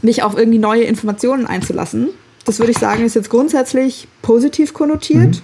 [0.02, 2.10] mich auf irgendwie neue Informationen einzulassen.
[2.46, 5.36] Das würde ich sagen, ist jetzt grundsätzlich positiv konnotiert.
[5.36, 5.42] Mhm.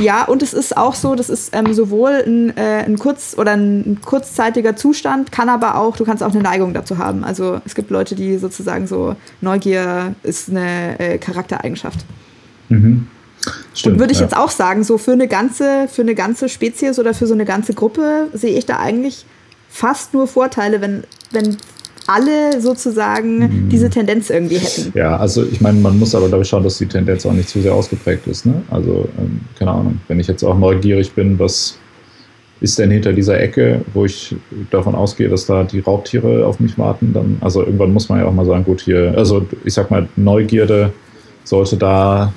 [0.00, 3.52] Ja, und es ist auch so, das ist ähm, sowohl ein, äh, ein kurz- oder
[3.52, 7.22] ein kurzzeitiger Zustand, kann aber auch, du kannst auch eine Neigung dazu haben.
[7.22, 12.04] Also es gibt Leute, die sozusagen so, Neugier ist eine äh, Charaktereigenschaft.
[12.70, 13.06] Mhm.
[13.74, 14.24] Stimmt, und würde ich ja.
[14.24, 17.44] jetzt auch sagen, so für eine ganze, für eine ganze Spezies oder für so eine
[17.44, 19.26] ganze Gruppe sehe ich da eigentlich
[19.68, 21.56] fast nur Vorteile, wenn, wenn
[22.06, 23.68] alle sozusagen mhm.
[23.68, 24.92] diese Tendenz irgendwie hätten.
[24.96, 27.60] Ja, also ich meine, man muss aber ich schauen, dass die Tendenz auch nicht zu
[27.60, 28.46] sehr ausgeprägt ist.
[28.46, 28.62] Ne?
[28.70, 31.78] Also ähm, keine Ahnung, wenn ich jetzt auch neugierig bin, was
[32.60, 34.34] ist denn hinter dieser Ecke, wo ich
[34.70, 38.26] davon ausgehe, dass da die Raubtiere auf mich warten, dann, also irgendwann muss man ja
[38.26, 40.92] auch mal sagen, gut, hier, also ich sag mal, Neugierde
[41.42, 42.32] sollte da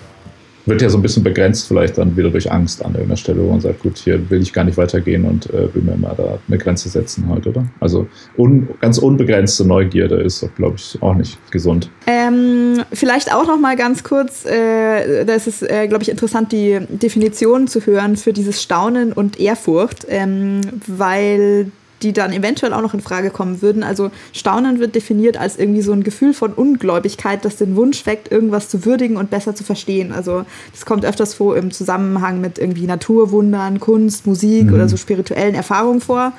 [0.68, 3.52] wird ja so ein bisschen begrenzt vielleicht dann wieder durch Angst an irgendeiner Stelle, wo
[3.52, 6.38] man sagt, gut, hier will ich gar nicht weitergehen und äh, will mir mal da
[6.48, 7.66] eine Grenze setzen halt, oder?
[7.80, 8.08] Also
[8.38, 11.90] un, ganz unbegrenzte Neugierde ist, glaube ich, auch nicht gesund.
[12.06, 16.52] Ähm, vielleicht auch noch mal ganz kurz, äh, da ist es, äh, glaube ich, interessant,
[16.52, 22.82] die Definition zu hören für dieses Staunen und Ehrfurcht, ähm, weil die dann eventuell auch
[22.82, 23.84] noch in Frage kommen würden.
[23.84, 28.32] Also Staunen wird definiert als irgendwie so ein Gefühl von Ungläubigkeit, das den Wunsch weckt,
[28.32, 30.12] irgendwas zu würdigen und besser zu verstehen.
[30.12, 34.74] Also das kommt öfters vor im Zusammenhang mit irgendwie Naturwundern, Kunst, Musik mhm.
[34.74, 36.34] oder so spirituellen Erfahrungen vor.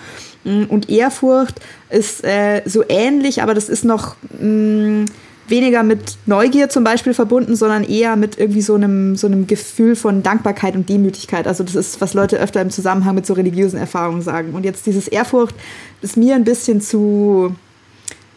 [0.44, 5.04] Mm, und Ehrfurcht ist äh, so ähnlich, aber das ist noch mh, mm,
[5.50, 9.96] weniger mit Neugier zum Beispiel verbunden, sondern eher mit irgendwie so einem, so einem Gefühl
[9.96, 11.46] von Dankbarkeit und Demütigkeit.
[11.46, 14.54] Also das ist, was Leute öfter im Zusammenhang mit so religiösen Erfahrungen sagen.
[14.54, 15.54] Und jetzt dieses Ehrfurcht
[16.02, 17.54] ist mir ein bisschen zu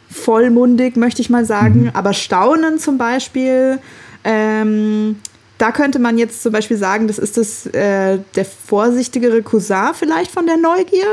[0.09, 1.83] vollmundig, möchte ich mal sagen.
[1.83, 1.91] Mhm.
[1.93, 3.79] Aber Staunen zum Beispiel,
[4.23, 5.17] ähm,
[5.57, 10.31] da könnte man jetzt zum Beispiel sagen, das ist das, äh, der vorsichtigere Cousin vielleicht
[10.31, 11.05] von der Neugier.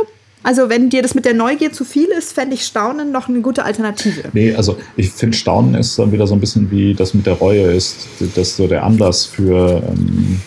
[0.42, 3.40] Also wenn dir das mit der Neugier zu viel ist, fände ich Staunen noch eine
[3.40, 4.24] gute Alternative.
[4.32, 7.34] Nee, also ich finde Staunen ist dann wieder so ein bisschen wie das mit der
[7.34, 10.40] Reue ist, dass so der Anlass für, ähm,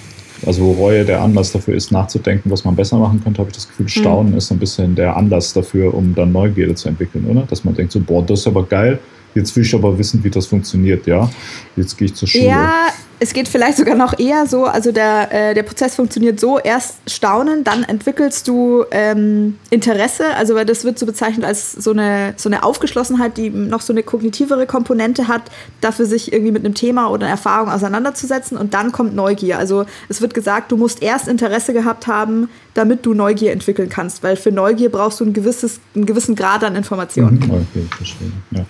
[0.46, 3.56] also wo Reue der Anlass dafür ist, nachzudenken, was man besser machen könnte, habe ich
[3.56, 3.90] das Gefühl, hm.
[3.90, 4.38] Staunen mhm.
[4.38, 7.42] ist so ein bisschen der Anlass dafür, um dann Neugierde zu entwickeln, oder?
[7.50, 9.00] Dass man denkt so, boah, das ist aber geil,
[9.36, 11.30] jetzt will ich aber wissen, wie das funktioniert, ja?
[11.76, 12.46] Jetzt gehe ich zur Schule.
[12.46, 12.88] Ja,
[13.24, 17.08] es geht vielleicht sogar noch eher so, also der, äh, der Prozess funktioniert so, erst
[17.08, 22.34] staunen, dann entwickelst du ähm, Interesse, also weil das wird so bezeichnet als so eine,
[22.36, 25.44] so eine Aufgeschlossenheit, die noch so eine kognitivere Komponente hat,
[25.82, 29.60] dafür sich irgendwie mit einem Thema oder einer Erfahrung auseinanderzusetzen und dann kommt Neugier.
[29.60, 34.24] Also es wird gesagt, du musst erst Interesse gehabt haben, damit du Neugier entwickeln kannst,
[34.24, 37.38] weil für Neugier brauchst du ein gewisses, einen gewissen Grad an Informationen.
[37.38, 38.32] Mhm, okay, verstehe.
[38.50, 38.66] Ja.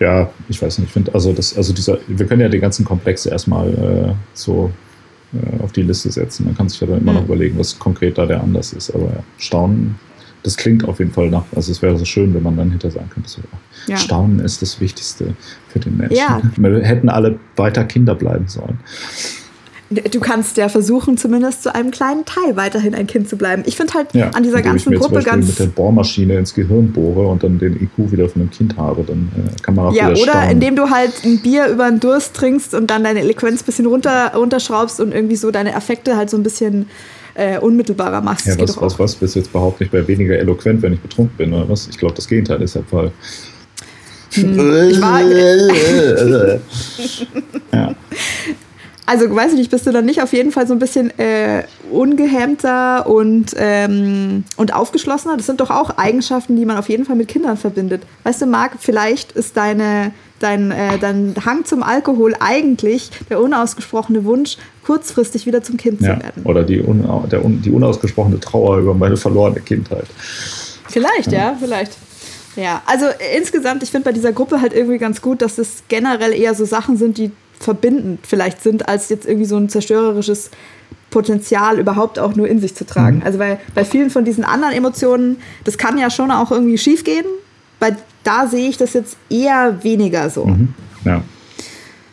[0.00, 2.84] Ja, ich weiß nicht, ich finde, also das, also dieser, wir können ja den ganzen
[2.84, 4.70] Komplex erstmal mal äh, so
[5.32, 6.46] äh, auf die Liste setzen.
[6.46, 7.18] Man kann sich ja dann immer mhm.
[7.18, 8.90] noch überlegen, was konkret da der Anlass ist.
[8.90, 9.96] Aber ja, Staunen,
[10.42, 11.44] das klingt auf jeden Fall nach.
[11.54, 13.40] Also es wäre so schön, wenn man dann hinter sagen könnte, so,
[13.86, 13.96] ja.
[13.96, 15.34] Staunen ist das Wichtigste
[15.68, 16.16] für den Menschen.
[16.16, 16.40] Ja.
[16.56, 18.78] Wir hätten alle weiter Kinder bleiben sollen.
[19.92, 23.62] Du kannst ja versuchen, zumindest zu einem kleinen Teil weiterhin ein Kind zu bleiben.
[23.66, 25.26] Ich finde halt ja, an dieser ganzen Gruppe ganz.
[25.26, 28.50] Wenn ich mit der Bohrmaschine ins Gehirn bohre und dann den IQ wieder von einem
[28.50, 30.50] Kind habe, dann äh, kann man auch Ja, oder staunen.
[30.50, 33.86] indem du halt ein Bier über den Durst trinkst und dann deine Eloquenz ein bisschen
[33.86, 36.86] runter, runterschraubst und irgendwie so deine Affekte halt so ein bisschen
[37.34, 38.46] äh, unmittelbarer machst.
[38.46, 39.14] Ja, was, was, was?
[39.14, 41.88] Bist du jetzt überhaupt nicht mehr weniger eloquent, wenn ich betrunken bin, oder was?
[41.88, 43.10] Ich glaube, das Gegenteil ist der Fall.
[44.34, 44.90] Hm.
[44.90, 45.20] Ich war.
[47.72, 47.81] ja
[49.06, 51.64] also weiß ich nicht, bist du dann nicht auf jeden Fall so ein bisschen äh,
[51.90, 55.36] ungehemmter und, ähm, und aufgeschlossener?
[55.36, 58.02] Das sind doch auch Eigenschaften, die man auf jeden Fall mit Kindern verbindet.
[58.22, 64.24] Weißt du, Marc, vielleicht ist deine, dein, äh, dein Hang zum Alkohol eigentlich der unausgesprochene
[64.24, 66.42] Wunsch, kurzfristig wieder zum Kind ja, zu werden.
[66.44, 70.06] Oder die, un, der, die unausgesprochene Trauer über meine verlorene Kindheit.
[70.88, 71.96] Vielleicht, ja, ja vielleicht.
[72.54, 76.34] Ja, also insgesamt, ich finde bei dieser Gruppe halt irgendwie ganz gut, dass es generell
[76.34, 77.30] eher so Sachen sind, die
[77.64, 80.50] verbindend vielleicht sind, als jetzt irgendwie so ein zerstörerisches
[81.10, 83.18] Potenzial überhaupt auch nur in sich zu tragen.
[83.18, 83.22] Mhm.
[83.22, 87.04] Also weil bei vielen von diesen anderen Emotionen, das kann ja schon auch irgendwie schief
[87.04, 87.26] gehen,
[87.78, 90.46] weil da sehe ich das jetzt eher weniger so.
[90.46, 90.74] Mhm.
[91.04, 91.22] Ja.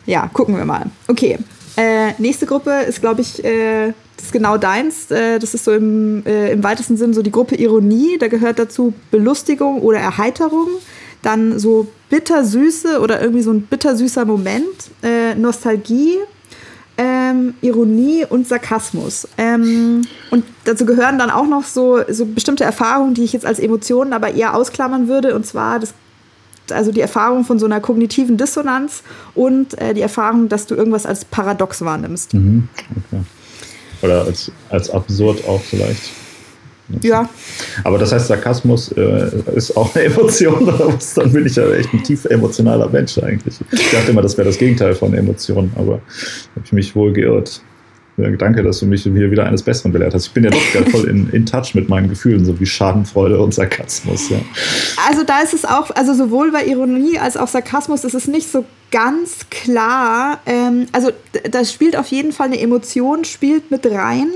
[0.06, 0.86] ja, gucken wir mal.
[1.08, 1.38] Okay.
[1.76, 5.10] Äh, nächste Gruppe ist, glaube ich, äh, das ist genau deins.
[5.10, 8.18] Äh, das ist so im, äh, im weitesten Sinn so die Gruppe Ironie.
[8.18, 10.68] Da gehört dazu Belustigung oder Erheiterung.
[11.22, 16.16] Dann so bittersüße oder irgendwie so ein bittersüßer Moment, äh, Nostalgie,
[16.96, 19.26] ähm, Ironie und Sarkasmus.
[19.38, 23.58] Ähm, und dazu gehören dann auch noch so, so bestimmte Erfahrungen, die ich jetzt als
[23.58, 25.34] Emotionen aber eher ausklammern würde.
[25.34, 25.94] Und zwar das,
[26.70, 29.02] also die Erfahrung von so einer kognitiven Dissonanz
[29.34, 32.34] und äh, die Erfahrung, dass du irgendwas als paradox wahrnimmst.
[32.34, 32.68] Mhm.
[32.90, 33.22] Okay.
[34.02, 36.10] Oder als, als absurd auch vielleicht.
[37.02, 37.28] Ja.
[37.84, 41.14] Aber das heißt, Sarkasmus äh, ist auch eine Emotion, oder was?
[41.14, 43.56] Dann bin ich ja echt ein tief emotionaler Mensch eigentlich.
[43.70, 47.62] Ich dachte immer, das wäre das Gegenteil von Emotionen, aber habe ich mich wohl geirrt.
[48.38, 50.26] Danke, dass du mich hier wieder eines Besseren belehrt hast.
[50.26, 53.40] Ich bin ja doch gerade voll in, in touch mit meinen Gefühlen, so wie Schadenfreude
[53.40, 54.28] und Sarkasmus.
[54.28, 54.38] Ja.
[55.08, 58.50] Also da ist es auch, also sowohl bei Ironie als auch Sarkasmus ist es nicht
[58.50, 60.40] so ganz klar.
[60.46, 61.12] Ähm, also
[61.50, 64.28] das spielt auf jeden Fall eine Emotion, spielt mit rein.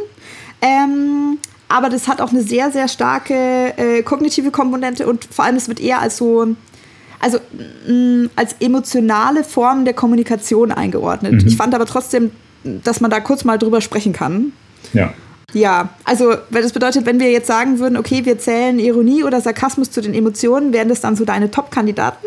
[0.63, 1.39] Ähm,
[1.75, 5.67] aber das hat auch eine sehr, sehr starke äh, kognitive Komponente und vor allem es
[5.67, 6.55] wird eher als so,
[7.19, 7.39] also
[7.89, 11.33] mh, als emotionale Form der Kommunikation eingeordnet.
[11.33, 11.49] Mhm.
[11.49, 12.31] Ich fand aber trotzdem,
[12.63, 14.53] dass man da kurz mal drüber sprechen kann.
[14.93, 15.13] Ja.
[15.53, 19.41] Ja, also weil das bedeutet, wenn wir jetzt sagen würden, okay, wir zählen Ironie oder
[19.41, 22.25] Sarkasmus zu den Emotionen, wären das dann so deine Top-Kandidaten?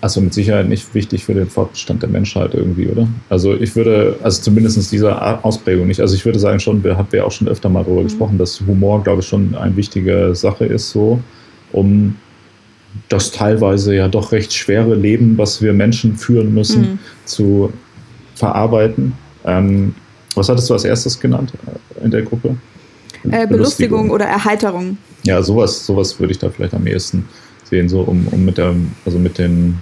[0.00, 3.08] Also mit Sicherheit nicht wichtig für den Fortbestand der Menschheit irgendwie, oder?
[3.28, 6.00] Also ich würde, also zumindest diese Ausprägung nicht.
[6.00, 8.06] Also ich würde sagen schon, wir haben ja auch schon öfter mal darüber mhm.
[8.06, 11.20] gesprochen, dass Humor, glaube ich, schon eine wichtige Sache ist, so,
[11.72, 12.16] um
[13.08, 16.98] das teilweise ja doch recht schwere Leben, was wir Menschen führen müssen, mhm.
[17.24, 17.72] zu
[18.34, 19.12] verarbeiten.
[19.44, 19.94] Ähm,
[20.34, 22.56] was hattest du als erstes genannt äh, in der Gruppe?
[23.24, 23.48] Äh, Belustigung.
[23.48, 24.98] Belustigung oder Erheiterung.
[25.24, 27.26] Ja, sowas, sowas würde ich da vielleicht am ehesten
[27.68, 29.78] sehen, so um, um mit der, also mit den,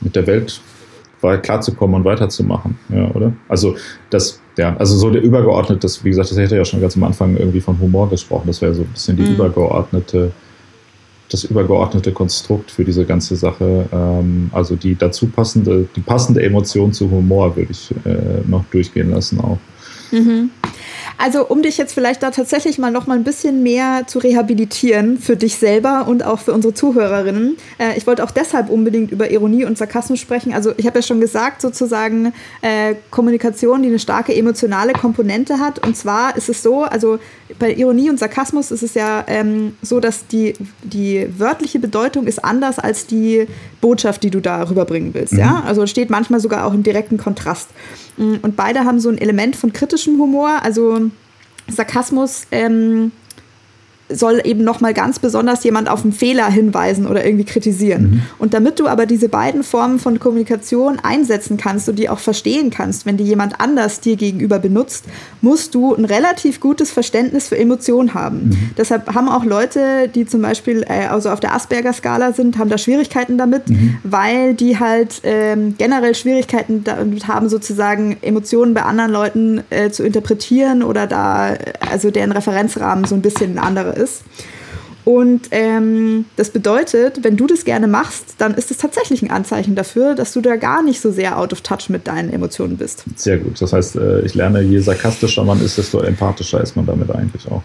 [0.00, 0.60] mit der Welt
[1.42, 3.32] klarzukommen und weiterzumachen, ja, oder?
[3.48, 3.76] Also
[4.10, 7.04] das, ja, also so der übergeordnete, das, wie gesagt, das hätte ja schon ganz am
[7.04, 8.48] Anfang irgendwie von Humor gesprochen.
[8.48, 9.34] Das wäre so ein bisschen die mhm.
[9.34, 10.32] übergeordnete,
[11.30, 13.86] das übergeordnete Konstrukt für diese ganze Sache.
[13.92, 19.10] Ähm, also die dazu passende, die passende Emotion zu Humor würde ich äh, noch durchgehen
[19.10, 19.58] lassen auch.
[20.10, 20.50] Mhm.
[21.22, 25.18] Also um dich jetzt vielleicht da tatsächlich mal noch mal ein bisschen mehr zu rehabilitieren
[25.18, 27.56] für dich selber und auch für unsere Zuhörerinnen.
[27.78, 30.52] Äh, ich wollte auch deshalb unbedingt über Ironie und Sarkasmus sprechen.
[30.52, 35.78] Also ich habe ja schon gesagt, sozusagen äh, Kommunikation, die eine starke emotionale Komponente hat.
[35.86, 37.20] Und zwar ist es so, also
[37.56, 42.44] bei Ironie und Sarkasmus ist es ja ähm, so, dass die, die wörtliche Bedeutung ist
[42.44, 43.46] anders als die
[43.80, 45.34] Botschaft, die du da rüberbringen willst.
[45.34, 45.38] Mhm.
[45.38, 45.62] Ja?
[45.64, 47.68] Also steht manchmal sogar auch im direkten Kontrast.
[48.18, 50.60] Und beide haben so ein Element von kritischem Humor.
[50.62, 51.11] Also
[51.68, 53.12] Sarkasmus ähm,
[54.08, 58.02] soll eben nochmal ganz besonders jemand auf einen Fehler hinweisen oder irgendwie kritisieren.
[58.02, 58.22] Mhm.
[58.38, 62.70] Und damit du aber diese beiden Formen von Kommunikation einsetzen kannst und die auch verstehen
[62.70, 65.04] kannst, wenn die jemand anders dir gegenüber benutzt,
[65.40, 68.48] musst du ein relativ gutes Verständnis für Emotionen haben.
[68.48, 68.70] Mhm.
[68.76, 72.78] Deshalb haben auch Leute, die zum Beispiel äh, also auf der Asperger-Skala sind, haben da
[72.78, 73.96] Schwierigkeiten damit, mhm.
[74.02, 80.02] weil die halt ähm, generell Schwierigkeiten damit haben, sozusagen Emotionen bei anderen Leuten äh, zu
[80.02, 81.54] interpretieren oder da,
[81.90, 84.22] also deren Referenzrahmen so ein bisschen ein anderer ist ist.
[85.04, 89.74] Und ähm, das bedeutet, wenn du das gerne machst, dann ist es tatsächlich ein Anzeichen
[89.74, 93.04] dafür, dass du da gar nicht so sehr out of touch mit deinen Emotionen bist.
[93.16, 93.60] Sehr gut.
[93.60, 97.50] Das heißt, äh, ich lerne, je sarkastischer man ist, desto empathischer ist man damit eigentlich
[97.50, 97.62] auch.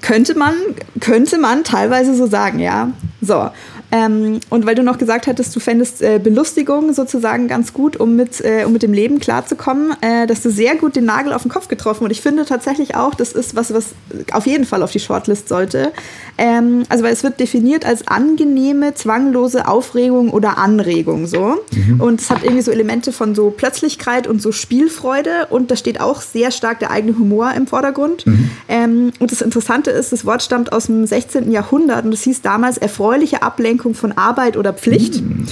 [0.00, 0.54] Könnte man,
[1.00, 2.92] könnte man teilweise so sagen, ja.
[3.20, 3.50] So.
[3.90, 8.16] Ähm, und weil du noch gesagt hattest, du fändest äh, Belustigung sozusagen ganz gut, um
[8.16, 11.42] mit, äh, um mit dem Leben klarzukommen, äh, dass du sehr gut den Nagel auf
[11.42, 12.04] den Kopf getroffen.
[12.04, 13.94] Und ich finde tatsächlich auch, das ist was, was
[14.32, 15.92] auf jeden Fall auf die Shortlist sollte.
[16.36, 21.56] Ähm, also weil es wird definiert als angenehme, zwanglose Aufregung oder Anregung so.
[21.72, 22.00] Mhm.
[22.00, 25.46] Und es hat irgendwie so Elemente von so Plötzlichkeit und so Spielfreude.
[25.48, 28.26] Und da steht auch sehr stark der eigene Humor im Vordergrund.
[28.26, 28.50] Mhm.
[28.68, 31.50] Ähm, und das Interessante ist, das Wort stammt aus dem 16.
[31.50, 35.22] Jahrhundert und es hieß damals erfreuliche Ablenkung Ablenkung von Arbeit oder Pflicht.
[35.22, 35.46] Mhm.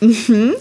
[0.00, 0.52] Mhm.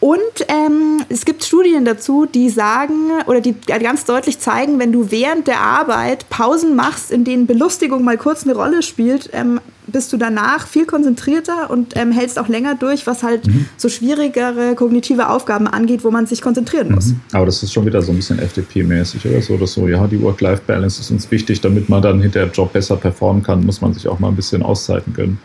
[0.00, 5.10] Und ähm, es gibt Studien dazu, die sagen oder die ganz deutlich zeigen, wenn du
[5.10, 10.12] während der Arbeit Pausen machst, in denen Belustigung mal kurz eine Rolle spielt, ähm, bist
[10.12, 13.66] du danach viel konzentrierter und ähm, hältst auch länger durch, was halt mhm.
[13.76, 17.06] so schwierigere kognitive Aufgaben angeht, wo man sich konzentrieren muss.
[17.06, 17.20] Mhm.
[17.32, 20.20] Aber das ist schon wieder so ein bisschen FDP-mäßig oder so, dass so, ja, die
[20.22, 23.92] Work-Life-Balance ist uns wichtig, damit man dann hinter dem Job besser performen kann, muss man
[23.94, 25.38] sich auch mal ein bisschen Auszeiten gönnen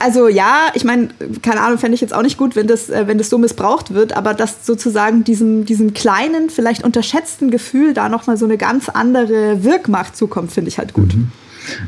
[0.00, 1.08] also ja, ich meine,
[1.42, 3.94] keine Ahnung, fände ich jetzt auch nicht gut, wenn das, äh, wenn das so missbraucht
[3.94, 8.88] wird, aber dass sozusagen diesem, diesem kleinen, vielleicht unterschätzten Gefühl da nochmal so eine ganz
[8.88, 11.14] andere Wirkmacht zukommt, finde ich halt gut.
[11.14, 11.30] Mhm.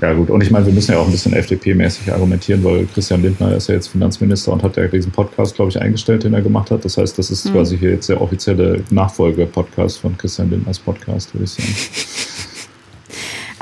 [0.02, 0.28] Ja, gut.
[0.28, 3.68] Und ich meine, wir müssen ja auch ein bisschen FDP-mäßig argumentieren, weil Christian Lindner ist
[3.68, 6.84] ja jetzt Finanzminister und hat ja diesen Podcast, glaube ich, eingestellt, den er gemacht hat.
[6.84, 7.52] Das heißt, das ist mhm.
[7.52, 12.48] quasi hier jetzt der offizielle Nachfolge-Podcast von Christian Lindners Podcast, würde ich sagen.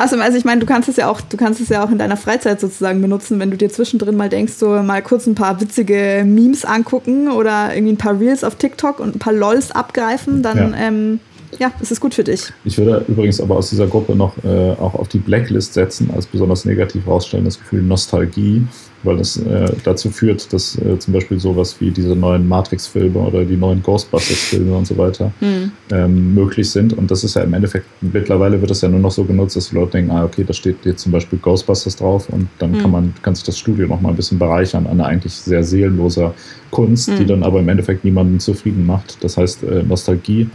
[0.00, 0.22] Awesome.
[0.22, 2.16] Also ich meine, du kannst es ja auch, du kannst es ja auch in deiner
[2.16, 6.24] Freizeit sozusagen benutzen, wenn du dir zwischendrin mal denkst, so mal kurz ein paar witzige
[6.26, 10.72] Memes angucken oder irgendwie ein paar Reels auf TikTok und ein paar LOLs abgreifen, dann
[10.72, 10.78] ja.
[10.78, 11.20] Ähm,
[11.58, 12.50] ja, ist gut für dich.
[12.64, 16.24] Ich würde übrigens aber aus dieser Gruppe noch äh, auch auf die Blacklist setzen, als
[16.24, 18.66] besonders negativ rausstellen, das Gefühl Nostalgie.
[19.02, 23.44] Weil das äh, dazu führt, dass äh, zum Beispiel sowas wie diese neuen Matrix-Filme oder
[23.44, 25.72] die neuen Ghostbusters-Filme und so weiter mhm.
[25.90, 26.92] ähm, möglich sind.
[26.92, 29.70] Und das ist ja im Endeffekt, mittlerweile wird das ja nur noch so genutzt, dass
[29.70, 32.78] die Leute denken, ah, okay, da steht jetzt zum Beispiel Ghostbusters drauf und dann mhm.
[32.78, 35.64] kann man, kann sich das Studio noch mal ein bisschen bereichern an einer eigentlich sehr
[35.64, 36.34] seelenloser
[36.70, 37.16] Kunst, mhm.
[37.16, 39.22] die dann aber im Endeffekt niemanden zufrieden macht.
[39.24, 40.48] Das heißt, äh, Nostalgie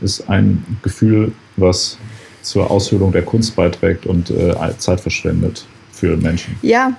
[0.00, 1.98] ist ein Gefühl, was
[2.42, 6.56] zur Aushöhlung der Kunst beiträgt und äh, Zeit verschwendet für Menschen.
[6.62, 6.98] Ja,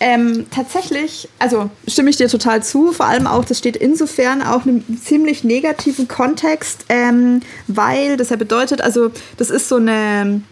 [0.00, 4.64] ähm, tatsächlich, also stimme ich dir total zu, vor allem auch, das steht insofern auch
[4.66, 10.42] in einem ziemlich negativen Kontext, ähm, weil das ja bedeutet, also das ist so eine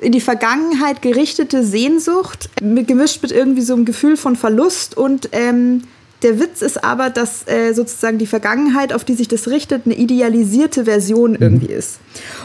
[0.00, 5.82] in die Vergangenheit gerichtete Sehnsucht, gemischt mit irgendwie so einem Gefühl von Verlust und ähm,
[6.22, 9.96] der Witz ist aber, dass äh, sozusagen die Vergangenheit, auf die sich das richtet, eine
[9.96, 11.38] idealisierte Version mhm.
[11.40, 11.98] irgendwie ist.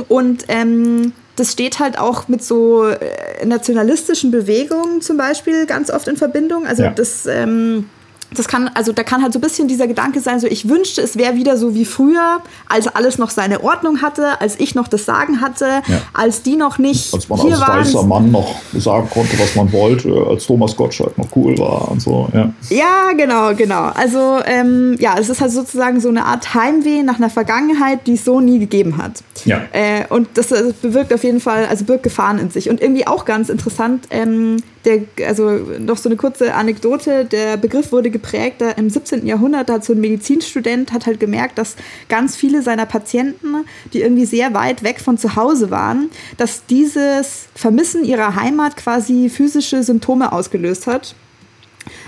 [0.08, 6.08] Und ähm, das steht halt auch mit so äh, nationalistischen Bewegungen zum Beispiel ganz oft
[6.08, 6.68] in Verbindung.
[6.68, 6.92] Also ja.
[6.92, 7.90] das ähm,
[8.34, 11.02] das kann, also da kann halt so ein bisschen dieser Gedanke sein, so ich wünschte,
[11.02, 14.88] es wäre wieder so wie früher, als alles noch seine Ordnung hatte, als ich noch
[14.88, 16.02] das Sagen hatte, ja.
[16.14, 17.14] als die noch nicht.
[17.14, 21.28] Als man als weißer Mann noch sagen konnte, was man wollte, als Thomas Gottschalk noch
[21.36, 22.52] cool war und so, ja.
[22.70, 23.92] Ja, genau, genau.
[23.94, 28.14] Also ähm, ja, es ist halt sozusagen so eine Art Heimweh nach einer Vergangenheit, die
[28.14, 29.24] es so nie gegeben hat.
[29.46, 29.62] Ja.
[29.72, 32.70] Äh, und das, das, bewirkt auf jeden Fall, also birgt Gefahren in sich.
[32.70, 35.50] Und irgendwie auch ganz interessant, ähm, der, also
[35.80, 39.26] noch so eine kurze Anekdote, der Begriff wurde geprägt im 17.
[39.26, 41.76] Jahrhundert, da hat so ein Medizinstudent hat halt gemerkt, dass
[42.10, 47.48] ganz viele seiner Patienten, die irgendwie sehr weit weg von zu Hause waren, dass dieses
[47.56, 51.16] Vermissen ihrer Heimat quasi physische Symptome ausgelöst hat.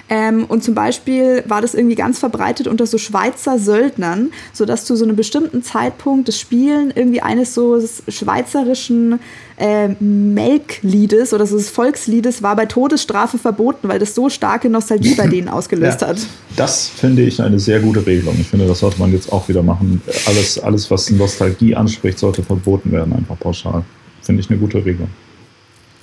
[0.07, 4.95] Ähm, und zum Beispiel war das irgendwie ganz verbreitet unter so Schweizer Söldnern, sodass zu
[4.95, 9.19] so einem bestimmten Zeitpunkt das Spielen irgendwie eines so schweizerischen
[9.57, 15.15] äh, Melkliedes oder so des Volksliedes war bei Todesstrafe verboten, weil das so starke Nostalgie
[15.15, 16.17] bei denen ausgelöst ja, hat.
[16.55, 18.35] Das finde ich eine sehr gute Regelung.
[18.39, 20.01] Ich finde, das sollte man jetzt auch wieder machen.
[20.27, 23.83] Alles, alles was Nostalgie anspricht, sollte verboten werden, einfach pauschal.
[24.21, 25.09] Finde ich eine gute Regelung.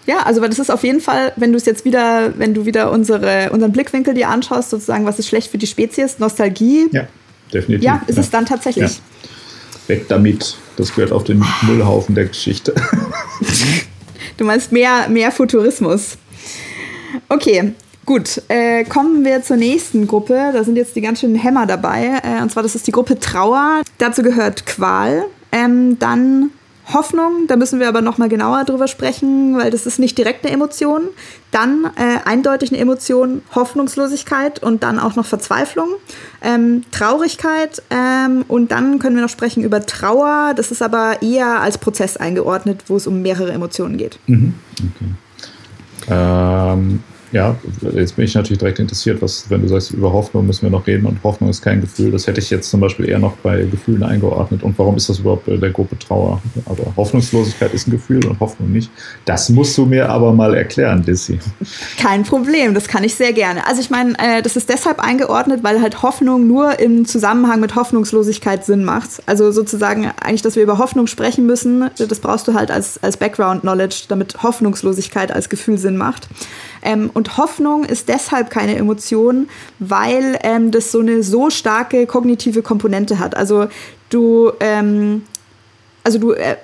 [0.06, 2.90] Ja, also das ist auf jeden Fall, wenn du es jetzt wieder, wenn du wieder
[2.90, 6.88] unsere, unseren Blickwinkel dir anschaust, sozusagen, was ist schlecht für die Spezies, Nostalgie.
[6.90, 7.06] Ja,
[7.52, 7.84] definitiv.
[7.84, 8.22] Ja, ist ja.
[8.22, 8.96] es dann tatsächlich.
[8.96, 9.88] Ja.
[9.88, 10.56] Weg damit.
[10.76, 12.74] Das gehört auf den Müllhaufen der Geschichte.
[14.36, 16.16] du meinst mehr, mehr Futurismus.
[17.28, 17.74] Okay,
[18.04, 20.50] Gut, äh, kommen wir zur nächsten Gruppe.
[20.52, 22.20] Da sind jetzt die ganz schönen Hämmer dabei.
[22.24, 23.82] Äh, und zwar, das ist die Gruppe Trauer.
[23.98, 25.26] Dazu gehört Qual.
[25.52, 26.50] Ähm, dann
[26.92, 30.44] Hoffnung, da müssen wir aber noch mal genauer drüber sprechen, weil das ist nicht direkt
[30.44, 31.02] eine Emotion.
[31.52, 35.88] Dann äh, eindeutig eine Emotion, Hoffnungslosigkeit und dann auch noch Verzweiflung,
[36.42, 40.54] ähm, Traurigkeit ähm, und dann können wir noch sprechen über Trauer.
[40.56, 44.18] Das ist aber eher als Prozess eingeordnet, wo es um mehrere Emotionen geht.
[44.26, 44.54] Mhm.
[44.78, 45.14] Okay.
[46.08, 47.56] Ähm, ja,
[47.94, 50.86] jetzt bin ich natürlich direkt interessiert, was, wenn du sagst, über Hoffnung müssen wir noch
[50.86, 52.10] reden und Hoffnung ist kein Gefühl.
[52.10, 54.62] Das hätte ich jetzt zum Beispiel eher noch bei Gefühlen eingeordnet.
[54.62, 56.42] Und warum ist das überhaupt bei der Gruppe Trauer?
[56.66, 58.90] Aber Hoffnungslosigkeit ist ein Gefühl und Hoffnung nicht.
[59.24, 61.38] Das musst du mir aber mal erklären, Lissy.
[61.98, 63.66] Kein Problem, das kann ich sehr gerne.
[63.66, 67.74] Also ich meine, äh, das ist deshalb eingeordnet, weil halt Hoffnung nur im Zusammenhang mit
[67.76, 69.22] Hoffnungslosigkeit Sinn macht.
[69.24, 73.16] Also sozusagen eigentlich, dass wir über Hoffnung sprechen müssen, das brauchst du halt als, als
[73.16, 76.28] Background-Knowledge, damit Hoffnungslosigkeit als Gefühl Sinn macht.
[76.82, 79.48] Ähm, und Hoffnung ist deshalb keine Emotion,
[79.78, 83.36] weil ähm, das so eine so starke kognitive Komponente hat.
[83.36, 83.68] Also
[84.10, 85.22] du ähm,
[86.04, 86.56] also du, äh,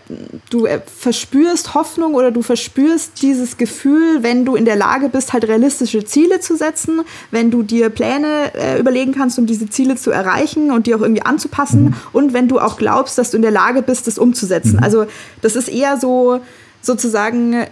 [0.51, 5.33] du äh, verspürst Hoffnung oder du verspürst dieses Gefühl, wenn du in der Lage bist,
[5.33, 9.97] halt realistische Ziele zu setzen, wenn du dir Pläne äh, überlegen kannst, um diese Ziele
[9.97, 11.95] zu erreichen und die auch irgendwie anzupassen mhm.
[12.13, 14.77] und wenn du auch glaubst, dass du in der Lage bist, das umzusetzen.
[14.77, 14.83] Mhm.
[14.83, 15.07] Also
[15.41, 16.41] das ist eher so,
[16.81, 17.67] sozusagen, äh,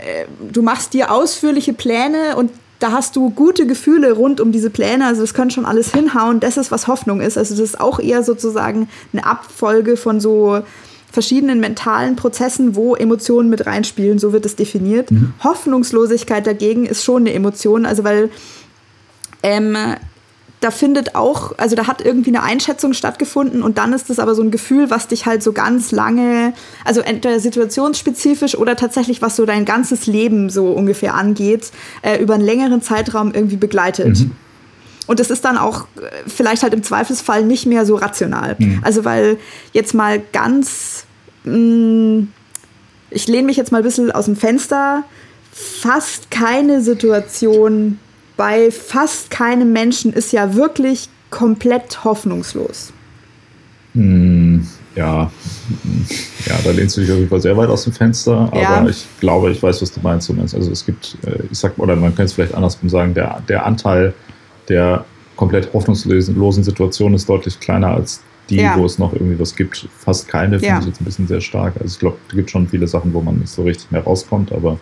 [0.53, 5.07] du machst dir ausführliche Pläne und da hast du gute Gefühle rund um diese Pläne,
[5.07, 7.39] also das könnte schon alles hinhauen, das ist, was Hoffnung ist.
[7.39, 10.61] Also das ist auch eher sozusagen eine Abfolge von so
[11.11, 15.11] verschiedenen mentalen Prozessen, wo Emotionen mit reinspielen, so wird es definiert.
[15.11, 15.33] Mhm.
[15.43, 18.31] Hoffnungslosigkeit dagegen ist schon eine Emotion, also weil
[19.43, 19.77] ähm,
[20.61, 24.35] da findet auch, also da hat irgendwie eine Einschätzung stattgefunden und dann ist es aber
[24.35, 26.55] so ein Gefühl, was dich halt so ganz lange,
[26.85, 31.73] also entweder situationsspezifisch oder tatsächlich, was so dein ganzes Leben so ungefähr angeht,
[32.03, 34.21] äh, über einen längeren Zeitraum irgendwie begleitet.
[34.21, 34.33] Mhm.
[35.07, 38.57] Und das ist dann auch äh, vielleicht halt im Zweifelsfall nicht mehr so rational.
[38.59, 38.81] Mhm.
[38.83, 39.39] Also weil
[39.73, 41.05] jetzt mal ganz,
[41.45, 42.29] mh, mm,
[43.11, 45.05] ich lehne mich jetzt mal ein bisschen aus dem Fenster,
[45.53, 47.99] fast keine Situation
[48.37, 52.93] bei fast keinem Menschen ist ja wirklich komplett hoffnungslos.
[53.95, 55.31] Hm, ja,
[56.47, 58.87] ja, da lehnst du dich auf jeden Fall sehr weit aus dem Fenster, aber ja.
[58.87, 60.31] ich glaube, ich weiß, was du meinst.
[60.31, 63.65] Also es gibt, äh, ich sag, oder man könnte es vielleicht andersrum sagen, der, der
[63.65, 64.15] Anteil
[64.69, 65.05] der
[65.37, 68.77] komplett hoffnungslosen Situation ist deutlich kleiner als die, ja.
[68.77, 69.89] wo es noch irgendwie was gibt.
[69.99, 70.79] Fast keine, finde ja.
[70.79, 71.75] ich jetzt ein bisschen sehr stark.
[71.81, 74.53] Also ich glaube, es gibt schon viele Sachen, wo man nicht so richtig mehr rauskommt,
[74.53, 74.79] aber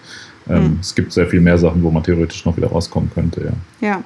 [0.49, 0.79] ähm, mhm.
[0.81, 3.45] es gibt sehr viel mehr Sachen, wo man theoretisch noch wieder rauskommen könnte,
[3.81, 3.89] ja.
[3.89, 4.05] Ja.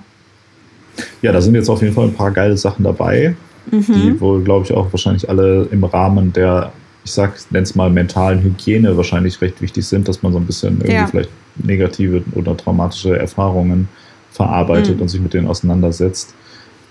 [1.23, 3.35] Ja, da sind jetzt auf jeden Fall ein paar geile Sachen dabei,
[3.70, 3.85] mhm.
[3.86, 6.73] die wohl, glaube ich, auch wahrscheinlich alle im Rahmen der,
[7.05, 10.78] ich sag, nenn's mal mentalen Hygiene wahrscheinlich recht wichtig sind, dass man so ein bisschen
[10.78, 11.06] irgendwie ja.
[11.06, 13.89] vielleicht negative oder traumatische Erfahrungen
[14.32, 15.02] verarbeitet mhm.
[15.02, 16.35] und sich mit denen auseinandersetzt.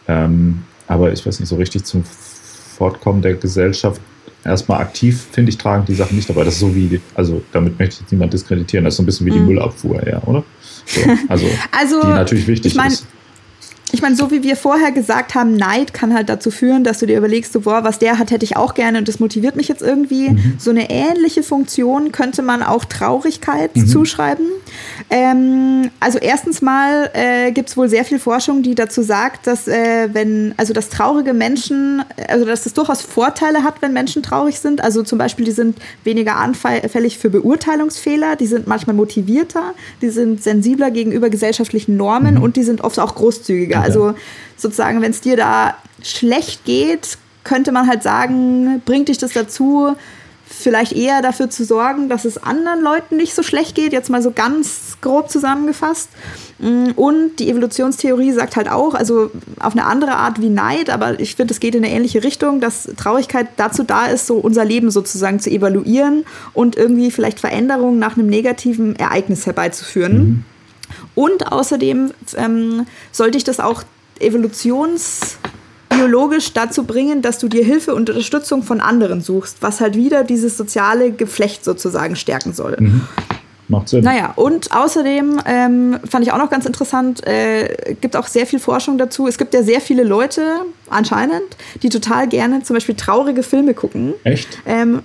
[0.07, 4.01] Ähm, aber ich weiß nicht, so richtig zum Fortkommen der Gesellschaft
[4.43, 6.43] erstmal aktiv, finde ich, tragen die Sachen nicht dabei.
[6.43, 9.05] Das ist so wie, also damit möchte ich jetzt niemand diskreditieren, das ist so ein
[9.05, 9.47] bisschen wie die mhm.
[9.47, 10.43] Müllabfuhr, ja, oder?
[10.85, 13.07] So, also, also, die natürlich wichtig ich mein, ist
[13.93, 17.05] ich meine, so wie wir vorher gesagt haben, Neid kann halt dazu führen, dass du
[17.05, 19.69] dir überlegst, so, boah, was der hat, hätte ich auch gerne und das motiviert mich
[19.69, 20.31] jetzt irgendwie.
[20.31, 20.55] Mhm.
[20.57, 23.87] So eine ähnliche Funktion könnte man auch Traurigkeit mhm.
[23.87, 24.45] zuschreiben.
[25.09, 29.69] Ähm, also erstens mal äh, gibt es wohl sehr viel Forschung, die dazu sagt, dass
[29.69, 34.59] äh, wenn, also dass traurige Menschen, also dass es durchaus Vorteile hat, wenn Menschen traurig
[34.59, 34.83] sind.
[34.83, 40.43] Also zum Beispiel, die sind weniger anfällig für Beurteilungsfehler, die sind manchmal motivierter, die sind
[40.43, 42.43] sensibler gegenüber gesellschaftlichen Normen mhm.
[42.43, 43.85] und die sind oft auch großzügiger weniger.
[43.85, 44.15] Also
[44.55, 49.95] sozusagen, wenn es dir da schlecht geht, könnte man halt sagen, bringt dich das dazu,
[50.49, 54.21] vielleicht eher dafür zu sorgen, dass es anderen Leuten nicht so schlecht geht, jetzt mal
[54.21, 56.09] so ganz grob zusammengefasst.
[56.59, 59.29] Mm, und die Evolutionstheorie sagt halt auch, also
[59.59, 62.61] auf eine andere Art wie Neid, aber ich finde, es geht in eine ähnliche Richtung,
[62.61, 67.99] dass Traurigkeit dazu da ist, so unser Leben sozusagen zu evaluieren und irgendwie vielleicht Veränderungen
[67.99, 70.17] nach einem negativen Ereignis herbeizuführen.
[70.17, 70.45] Mhm.
[71.15, 73.83] Und außerdem ähm, sollte ich das auch
[74.19, 80.23] evolutionsbiologisch dazu bringen, dass du dir Hilfe und Unterstützung von anderen suchst, was halt wieder
[80.23, 82.77] dieses soziale Geflecht sozusagen stärken soll.
[82.79, 83.01] Mhm.
[83.69, 84.03] Macht Sinn.
[84.03, 88.59] Naja, und außerdem ähm, fand ich auch noch ganz interessant, äh, gibt auch sehr viel
[88.59, 89.27] Forschung dazu.
[89.27, 91.43] Es gibt ja sehr viele Leute, anscheinend,
[91.83, 94.13] die total gerne zum Beispiel traurige Filme gucken.
[94.23, 94.59] Echt?
[94.65, 95.01] Ähm,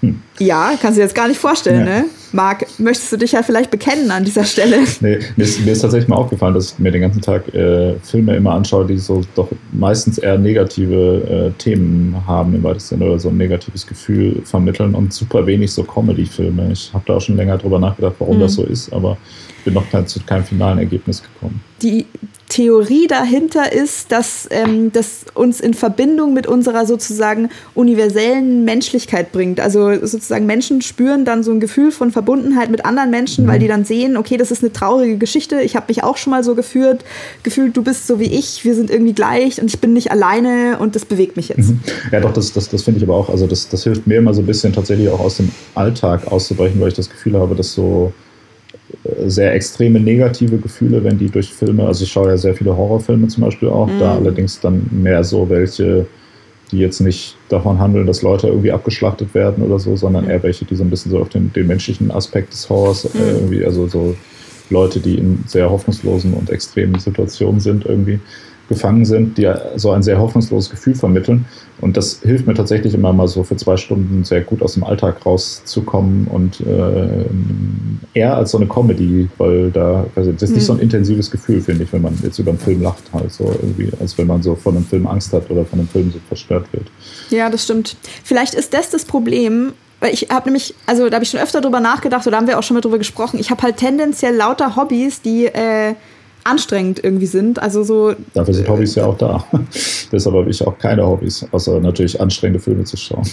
[0.00, 0.22] hm.
[0.38, 2.00] Ja, kannst du dir jetzt gar nicht vorstellen, ja.
[2.00, 2.04] ne?
[2.32, 4.78] Marc, möchtest du dich ja vielleicht bekennen an dieser Stelle?
[5.00, 7.94] Nee, mir ist, mir ist tatsächlich mal aufgefallen, dass ich mir den ganzen Tag äh,
[8.02, 13.10] Filme immer anschaue, die so doch meistens eher negative äh, Themen haben im weitesten Sinne
[13.10, 16.72] oder so ein negatives Gefühl vermitteln und super wenig so Comedy-Filme.
[16.72, 18.42] Ich habe da auch schon länger drüber nachgedacht, warum mhm.
[18.42, 19.16] das so ist, aber
[19.64, 21.60] bin noch kein, zu keinem finalen Ergebnis gekommen.
[21.82, 22.06] Die
[22.50, 29.60] Theorie dahinter ist, dass ähm, das uns in Verbindung mit unserer sozusagen universellen Menschlichkeit bringt.
[29.60, 33.48] Also sozusagen Menschen spüren dann so ein Gefühl von Verbundenheit mit anderen Menschen, mhm.
[33.48, 35.62] weil die dann sehen, okay, das ist eine traurige Geschichte.
[35.62, 37.04] Ich habe mich auch schon mal so gefühlt,
[37.44, 40.78] gefühlt, du bist so wie ich, wir sind irgendwie gleich und ich bin nicht alleine
[40.80, 41.70] und das bewegt mich jetzt.
[41.70, 41.80] Mhm.
[42.10, 43.30] Ja, doch, das, das, das finde ich aber auch.
[43.30, 46.80] Also das, das hilft mir immer so ein bisschen tatsächlich auch aus dem Alltag auszubrechen,
[46.80, 48.12] weil ich das Gefühl habe, dass so
[49.26, 53.28] sehr extreme negative Gefühle, wenn die durch Filme, also ich schaue ja sehr viele Horrorfilme
[53.28, 53.98] zum Beispiel auch, mhm.
[53.98, 56.06] da allerdings dann mehr so welche,
[56.70, 60.64] die jetzt nicht davon handeln, dass Leute irgendwie abgeschlachtet werden oder so, sondern eher welche,
[60.64, 63.22] die so ein bisschen so auf den, den menschlichen Aspekt des Horrors äh, mhm.
[63.22, 64.16] äh, irgendwie, also so
[64.70, 68.20] Leute, die in sehr hoffnungslosen und extremen Situationen sind irgendwie
[68.70, 71.44] gefangen sind, die so ein sehr hoffnungsloses Gefühl vermitteln.
[71.80, 74.84] Und das hilft mir tatsächlich immer mal so für zwei Stunden sehr gut aus dem
[74.84, 77.24] Alltag rauszukommen und äh,
[78.14, 81.60] eher als so eine Comedy, weil da, also das ist nicht so ein intensives Gefühl,
[81.60, 84.40] finde ich, wenn man jetzt über einen Film lacht, halt so irgendwie, als wenn man
[84.42, 86.86] so von einem Film Angst hat oder von einem Film so verstört wird.
[87.30, 87.96] Ja, das stimmt.
[88.22, 91.60] Vielleicht ist das das Problem, weil ich habe nämlich, also da habe ich schon öfter
[91.60, 93.40] drüber nachgedacht oder haben wir auch schon mal drüber gesprochen.
[93.40, 95.94] Ich habe halt tendenziell lauter Hobbys, die äh,
[96.44, 97.60] anstrengend irgendwie sind.
[97.60, 98.14] Also so.
[98.34, 99.44] Dafür sind Hobbys ja auch da.
[100.12, 103.26] Deshalb habe ich auch keine Hobbys, außer natürlich anstrengende Filme zu schauen.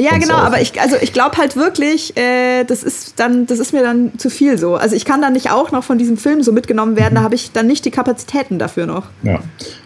[0.00, 3.74] Ja, genau, aber ich, also ich glaube halt wirklich, äh, das ist dann, das ist
[3.74, 4.76] mir dann zu viel so.
[4.76, 7.16] Also ich kann dann nicht auch noch von diesem Film so mitgenommen werden, mhm.
[7.16, 9.06] da habe ich dann nicht die Kapazitäten dafür noch.
[9.22, 9.40] Ja,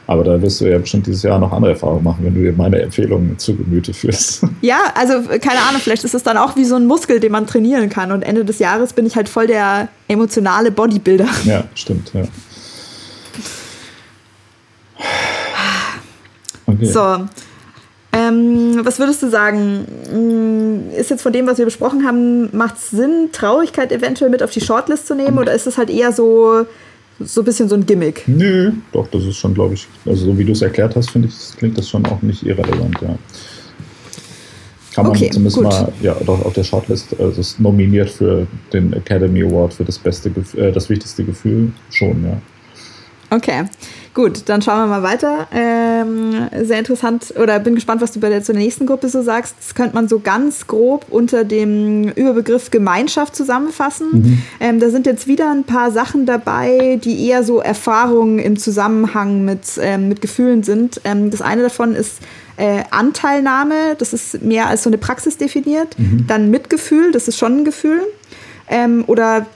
[0.07, 2.53] aber da wirst du ja bestimmt dieses Jahr noch andere Erfahrungen machen, wenn du dir
[2.53, 4.45] meine Empfehlungen zu Gemüte führst.
[4.61, 7.47] Ja, also keine Ahnung, vielleicht ist es dann auch wie so ein Muskel, den man
[7.47, 8.12] trainieren kann.
[8.12, 11.27] Und Ende des Jahres bin ich halt voll der emotionale Bodybuilder.
[11.45, 12.23] Ja, stimmt, ja.
[16.66, 16.86] Okay.
[16.86, 17.27] So,
[18.15, 19.86] ähm, was würdest du sagen?
[20.12, 24.43] Mm, ist jetzt von dem, was wir besprochen haben, macht es Sinn, Traurigkeit eventuell mit
[24.43, 26.65] auf die Shortlist zu nehmen oder ist das halt eher so,
[27.19, 28.23] so ein bisschen so ein Gimmick?
[28.28, 31.27] Nö, doch, das ist schon, glaube ich, also so wie du es erklärt hast, finde
[31.28, 33.19] ich, klingt das schon auch nicht irrelevant, ja.
[34.95, 35.65] Kann man okay, zumindest gut.
[35.65, 39.99] mal ja, doch auf der Shortlist, also ist nominiert für den Academy Award für das
[39.99, 42.41] beste, äh, das wichtigste Gefühl schon, ja.
[43.31, 43.65] Okay.
[44.15, 45.49] Gut, dann schauen wir mal weiter.
[45.53, 49.57] Ähm, sehr interessant oder bin gespannt, was du bei der, zur nächsten Gruppe so sagst.
[49.59, 54.09] Das könnte man so ganz grob unter dem Überbegriff Gemeinschaft zusammenfassen.
[54.12, 54.43] Mhm.
[54.61, 59.45] Ähm, da sind jetzt wieder ein paar Sachen dabei, die eher so Erfahrungen im Zusammenhang
[59.45, 61.01] mit, ähm, mit Gefühlen sind.
[61.03, 62.19] Ähm, das eine davon ist
[62.57, 65.99] äh, Anteilnahme, das ist mehr als so eine Praxis definiert.
[65.99, 66.27] Mhm.
[66.28, 68.03] Dann Mitgefühl, das ist schon ein Gefühl.
[68.69, 69.47] Ähm, oder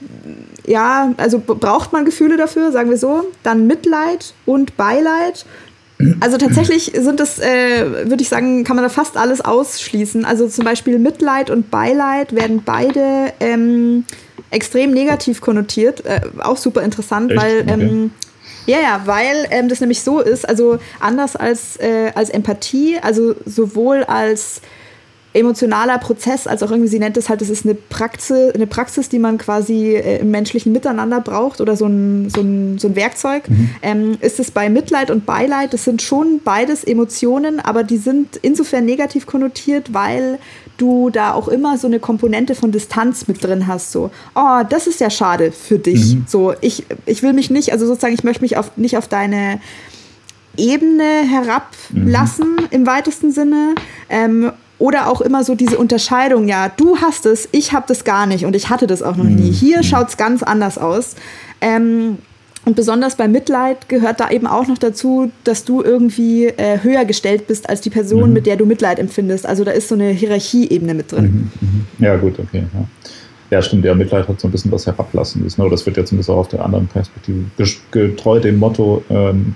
[0.65, 3.25] ja, also braucht man Gefühle dafür, sagen wir so.
[3.43, 5.45] Dann Mitleid und Beileid.
[6.21, 10.23] Also tatsächlich sind das, äh, würde ich sagen, kann man da fast alles ausschließen.
[10.23, 14.05] Also zum Beispiel Mitleid und Beileid werden beide ähm,
[14.49, 16.05] extrem negativ konnotiert.
[16.05, 17.41] Äh, auch super interessant, Echt?
[17.41, 17.71] weil okay.
[17.73, 18.11] ähm,
[18.65, 23.35] ja, ja, weil ähm, das nämlich so ist, also anders als, äh, als Empathie, also
[23.45, 24.61] sowohl als
[25.33, 29.09] emotionaler Prozess, als auch irgendwie, sie nennt es halt, das ist eine Praxis, eine Praxis,
[29.09, 32.95] die man quasi äh, im menschlichen Miteinander braucht oder so ein, so ein, so ein
[32.95, 33.47] Werkzeug.
[33.47, 33.69] Mhm.
[33.83, 38.37] Ähm, ist es bei Mitleid und Beileid, das sind schon beides Emotionen, aber die sind
[38.41, 40.39] insofern negativ konnotiert, weil
[40.77, 43.91] du da auch immer so eine Komponente von Distanz mit drin hast.
[43.91, 46.15] So, oh, das ist ja schade für dich.
[46.15, 46.25] Mhm.
[46.27, 49.59] So, ich, ich will mich nicht, also sozusagen, ich möchte mich auf, nicht auf deine
[50.57, 52.67] Ebene herablassen mhm.
[52.71, 53.75] im weitesten Sinne.
[54.09, 58.25] Ähm, oder auch immer so diese Unterscheidung, ja, du hast es, ich habe das gar
[58.25, 59.49] nicht und ich hatte das auch noch nie.
[59.49, 59.53] Mhm.
[59.53, 61.15] Hier schaut es ganz anders aus.
[61.61, 62.17] Ähm,
[62.65, 67.05] und besonders bei Mitleid gehört da eben auch noch dazu, dass du irgendwie äh, höher
[67.05, 68.33] gestellt bist als die Person, mhm.
[68.33, 69.45] mit der du Mitleid empfindest.
[69.45, 71.51] Also da ist so eine Hierarchieebene mit drin.
[71.61, 72.05] Mhm, mhm.
[72.05, 72.63] Ja, gut, okay.
[72.73, 72.85] Ja.
[73.49, 73.61] ja.
[73.61, 75.57] stimmt, ja, Mitleid hat so ein bisschen was Herablassendes.
[75.57, 75.67] Ne?
[75.69, 77.45] Das wird jetzt ein bisschen auf der anderen Perspektive
[77.91, 79.55] getreu dem Motto, ähm,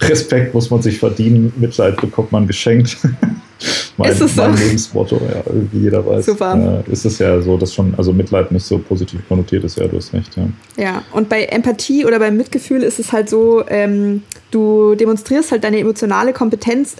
[0.00, 2.96] Respekt muss man sich verdienen, Mitleid bekommt man geschenkt.
[3.96, 4.64] mein, ist es mein so?
[4.64, 5.42] Lebensmotto, ja,
[5.72, 6.26] wie jeder weiß.
[6.26, 6.84] Super.
[6.86, 9.86] Äh, ist es ja so, dass schon, also Mitleid nicht so positiv konnotiert ist, ja,
[9.86, 10.48] du hast recht, ja.
[10.82, 15.64] Ja, und bei Empathie oder beim Mitgefühl ist es halt so, ähm, du demonstrierst halt
[15.64, 16.96] deine emotionale Kompetenz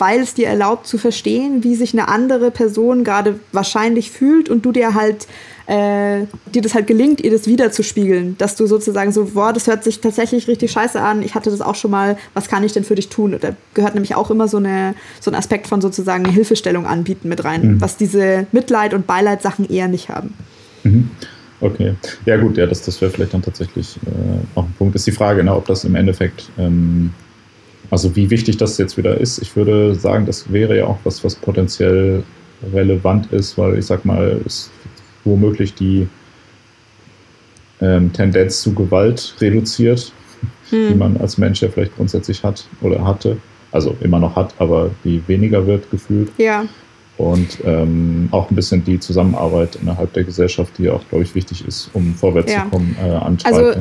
[0.00, 4.64] weil es dir erlaubt zu verstehen, wie sich eine andere Person gerade wahrscheinlich fühlt und
[4.64, 5.26] du dir halt
[5.68, 6.24] äh,
[6.54, 10.00] dir das halt gelingt, ihr das wiederzuspiegeln, dass du sozusagen so, boah, das hört sich
[10.00, 12.94] tatsächlich richtig scheiße an, ich hatte das auch schon mal, was kann ich denn für
[12.94, 13.36] dich tun?
[13.38, 17.44] da gehört nämlich auch immer so, eine, so ein Aspekt von sozusagen Hilfestellung anbieten mit
[17.44, 17.80] rein, mhm.
[17.82, 20.32] was diese Mitleid- und Beileid-Sachen eher nicht haben.
[20.84, 21.10] Mhm.
[21.60, 21.94] Okay.
[22.24, 24.94] Ja gut, ja, das, das wäre vielleicht dann tatsächlich äh, auch ein Punkt.
[24.94, 27.10] Ist die Frage, ne, ob das im Endeffekt, ähm,
[27.90, 29.42] also wie wichtig das jetzt wieder ist.
[29.42, 32.22] Ich würde sagen, das wäre ja auch was, was potenziell
[32.72, 34.70] relevant ist, weil ich sag mal, es
[35.28, 36.08] womöglich die
[37.80, 40.12] ähm, Tendenz zu Gewalt reduziert,
[40.70, 40.88] hm.
[40.88, 43.36] die man als Mensch ja vielleicht grundsätzlich hat oder hatte.
[43.70, 46.30] Also immer noch hat, aber die weniger wird gefühlt.
[46.38, 46.64] Ja.
[47.18, 51.66] Und ähm, auch ein bisschen die Zusammenarbeit innerhalb der Gesellschaft, die auch, glaube ich, wichtig
[51.66, 52.64] ist, um vorwärts ja.
[52.64, 53.56] zu kommen, äh, antreibt.
[53.56, 53.80] Also,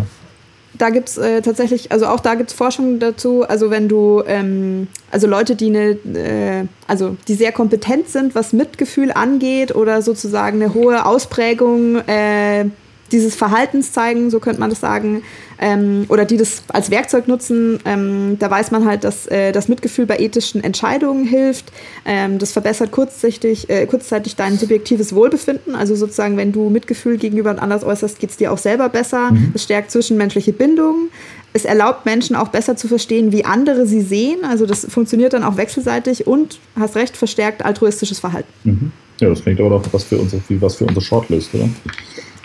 [0.78, 4.24] da gibt es äh, tatsächlich, also auch da gibt es Forschung dazu, also wenn du,
[4.28, 10.02] ähm, also Leute, die eine, äh, also die sehr kompetent sind, was Mitgefühl angeht oder
[10.02, 12.66] sozusagen eine hohe Ausprägung äh,
[13.12, 15.24] dieses Verhaltens zeigen, so könnte man das sagen,
[15.60, 19.68] ähm, oder die das als Werkzeug nutzen, ähm, da weiß man halt, dass äh, das
[19.68, 21.72] Mitgefühl bei ethischen Entscheidungen hilft.
[22.06, 25.76] Ähm, das verbessert kurzzeitig, äh, kurzzeitig dein subjektives Wohlbefinden.
[25.76, 29.32] Also sozusagen, wenn du Mitgefühl gegenüber anders äußerst, geht es dir auch selber besser.
[29.32, 29.52] Mhm.
[29.56, 31.10] Es stärkt zwischenmenschliche Bindungen.
[31.54, 34.44] Es erlaubt Menschen auch besser zu verstehen, wie andere sie sehen.
[34.44, 38.50] Also das funktioniert dann auch wechselseitig und, hast recht, verstärkt altruistisches Verhalten.
[38.64, 38.92] Mhm.
[39.20, 41.68] Ja, das klingt aber doch was für unsere, was für unsere Shortlist, oder?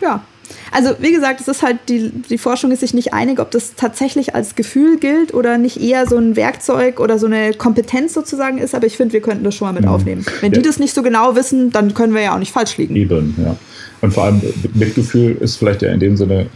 [0.01, 0.25] Ja,
[0.71, 3.75] also wie gesagt, es ist halt die, die Forschung ist sich nicht einig, ob das
[3.75, 8.59] tatsächlich als Gefühl gilt oder nicht eher so ein Werkzeug oder so eine Kompetenz sozusagen
[8.59, 9.91] ist, aber ich finde, wir könnten das schon mal mit mhm.
[9.91, 10.27] aufnehmen.
[10.41, 10.59] Wenn ja.
[10.59, 12.97] die das nicht so genau wissen, dann können wir ja auch nicht falsch liegen.
[12.97, 13.57] Eben, ja.
[14.01, 14.41] Und vor allem
[14.75, 16.47] Mitgefühl ist vielleicht ja in dem Sinne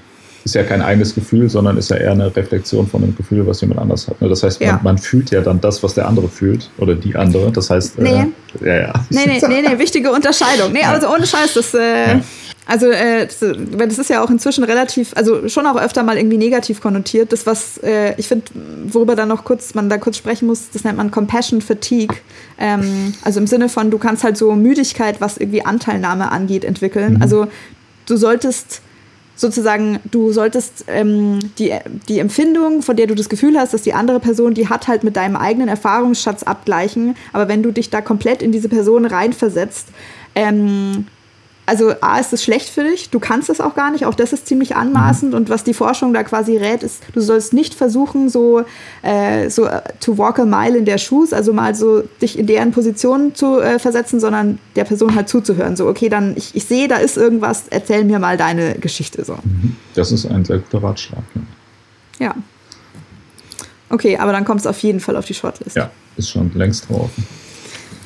[0.47, 3.61] ist ja kein eigenes Gefühl, sondern ist ja eher eine Reflexion von einem Gefühl, was
[3.63, 4.23] jemand anders hat.
[4.23, 4.29] Ne?
[4.29, 4.81] Das heißt, man, ja.
[4.83, 7.51] man fühlt ja dann das, was der andere fühlt oder die andere.
[7.51, 8.27] Das heißt, nee.
[8.63, 8.93] Äh, ja, ja.
[9.11, 10.73] Nee, nee, nee, nee, wichtige Unterscheidung.
[10.73, 12.21] Nee, also ohne Scheiß, das, äh.
[12.67, 16.81] Also äh, das ist ja auch inzwischen relativ, also schon auch öfter mal irgendwie negativ
[16.81, 17.33] konnotiert.
[17.33, 18.47] Das, was äh, ich finde,
[18.89, 22.17] worüber dann noch kurz, man da kurz sprechen muss, das nennt man Compassion Fatigue.
[22.59, 27.15] Ähm, also im Sinne von, du kannst halt so Müdigkeit, was irgendwie Anteilnahme angeht, entwickeln.
[27.15, 27.23] Mhm.
[27.23, 27.47] Also
[28.07, 28.83] du solltest
[29.37, 31.73] sozusagen, du solltest ähm, die,
[32.09, 35.05] die Empfindung, von der du das Gefühl hast, dass die andere Person, die hat halt
[35.05, 37.15] mit deinem eigenen Erfahrungsschatz abgleichen.
[37.33, 39.89] Aber wenn du dich da komplett in diese Person reinversetzt,
[40.35, 41.07] ähm,
[41.67, 44.33] also A, ist es schlecht für dich, du kannst es auch gar nicht, auch das
[44.33, 45.37] ist ziemlich anmaßend mhm.
[45.37, 48.65] und was die Forschung da quasi rät, ist, du sollst nicht versuchen, so,
[49.03, 52.47] äh, so uh, to walk a mile in der Shoes, also mal so dich in
[52.47, 55.77] deren Position zu äh, versetzen, sondern der Person halt zuzuhören.
[55.77, 59.25] So, okay, dann, ich, ich sehe, da ist irgendwas, erzähl mir mal deine Geschichte.
[59.25, 59.35] So.
[59.35, 59.77] Mhm.
[59.95, 61.25] Das ist ein sehr guter Ratschlag.
[62.19, 62.27] Ja.
[62.27, 62.35] ja.
[63.89, 65.77] Okay, aber dann kommt es auf jeden Fall auf die Shortlist.
[65.77, 67.11] Ja, ist schon längst drauf.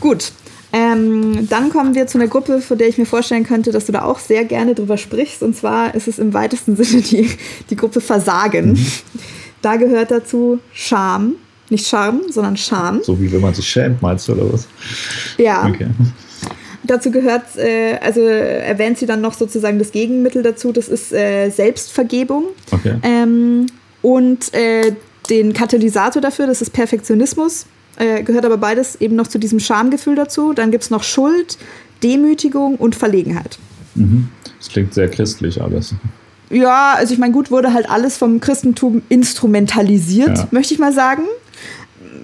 [0.01, 0.33] Gut.
[0.73, 3.93] Ähm, dann kommen wir zu einer Gruppe, von der ich mir vorstellen könnte, dass du
[3.93, 5.43] da auch sehr gerne drüber sprichst.
[5.43, 7.31] Und zwar ist es im weitesten Sinne die,
[7.69, 8.73] die Gruppe Versagen.
[8.73, 8.87] Mhm.
[9.63, 11.35] Da gehört dazu Scham.
[11.71, 13.01] Nicht Charme, sondern Scham.
[13.03, 14.67] So wie wenn man sich schämt, meinst du, oder was?
[15.39, 15.69] Ja.
[15.69, 15.87] Okay.
[16.83, 21.49] Dazu gehört, äh, also erwähnt sie dann noch sozusagen das Gegenmittel dazu, das ist äh,
[21.51, 22.47] Selbstvergebung.
[22.73, 22.95] Okay.
[23.05, 23.67] Ähm,
[24.03, 24.97] und äh,
[25.29, 27.67] den Katalysator dafür, das ist Perfektionismus.
[27.97, 30.53] Äh, gehört aber beides eben noch zu diesem Schamgefühl dazu.
[30.53, 31.59] Dann gibt es noch Schuld,
[32.03, 33.59] Demütigung und Verlegenheit.
[33.95, 34.29] Mhm.
[34.59, 35.95] Das klingt sehr christlich alles.
[36.51, 40.49] Ja, also ich meine, gut wurde halt alles vom Christentum instrumentalisiert, ja.
[40.51, 41.23] möchte ich mal sagen